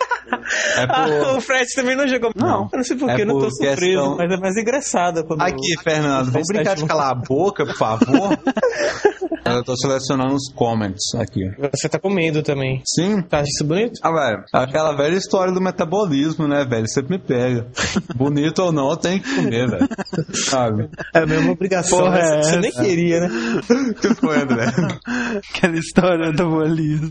É 0.76 0.82
Ah, 0.84 1.04
por... 1.04 1.36
o 1.38 1.40
Fred 1.40 1.66
também 1.74 1.94
não 1.96 2.06
jogou. 2.06 2.30
Não. 2.36 2.68
Eu 2.72 2.76
não 2.78 2.84
sei 2.84 2.96
porquê, 2.96 3.20
É 3.20 3.22
eu 3.22 3.26
não 3.26 3.38
tô 3.38 3.50
surpreso, 3.50 3.76
questão- 3.80 4.16
mas 4.16 4.30
é 4.30 4.36
mais 4.36 4.56
engraçado 4.56 5.24
quando. 5.26 5.42
Aqui, 5.42 5.76
Fernando, 5.82 6.30
vamos 6.30 6.46
brincar 6.52 6.74
de 6.76 6.84
calar 6.86 7.10
a 7.10 7.14
boca, 7.14 7.64
por 7.66 7.74
favor? 7.76 8.38
eu 9.46 9.64
tô 9.64 9.76
selecionando 9.76 10.34
os 10.34 10.52
comments 10.54 11.14
aqui. 11.18 11.40
Você 11.72 11.88
tá 11.88 11.98
comendo 11.98 12.42
também. 12.42 12.82
Sim. 12.86 13.20
Tá 13.22 13.38
achando 13.38 13.48
isso 13.48 13.64
bonito? 13.64 13.92
Ah, 14.02 14.10
velho, 14.18 14.44
aquela 14.52 14.92
velha 14.96 15.16
história 15.16 15.52
do 15.52 15.60
metabolismo, 15.60 16.46
né, 16.48 16.64
velho? 16.64 16.88
Sempre 16.88 17.16
me 17.16 17.18
pega. 17.18 17.66
Bonito 18.16 18.62
ou 18.62 18.72
não, 18.72 18.90
eu 18.90 18.96
tenho 18.96 19.20
que 19.20 19.34
comer, 19.36 19.68
velho. 19.68 19.88
Sabe? 20.32 20.88
É 21.14 21.20
a 21.20 21.26
mesma 21.26 21.52
obrigação. 21.52 21.98
Porra, 21.98 22.18
né? 22.18 22.38
é 22.38 22.42
Você 22.42 22.56
nem 22.58 22.70
essa? 22.70 22.82
queria, 22.82 23.20
né? 23.20 23.28
O 23.90 23.94
que 23.94 24.14
foi, 24.14 24.36
André? 24.40 24.66
Aquela 25.54 25.76
história 25.78 26.32
do 26.32 26.48
bolismo. 26.48 27.06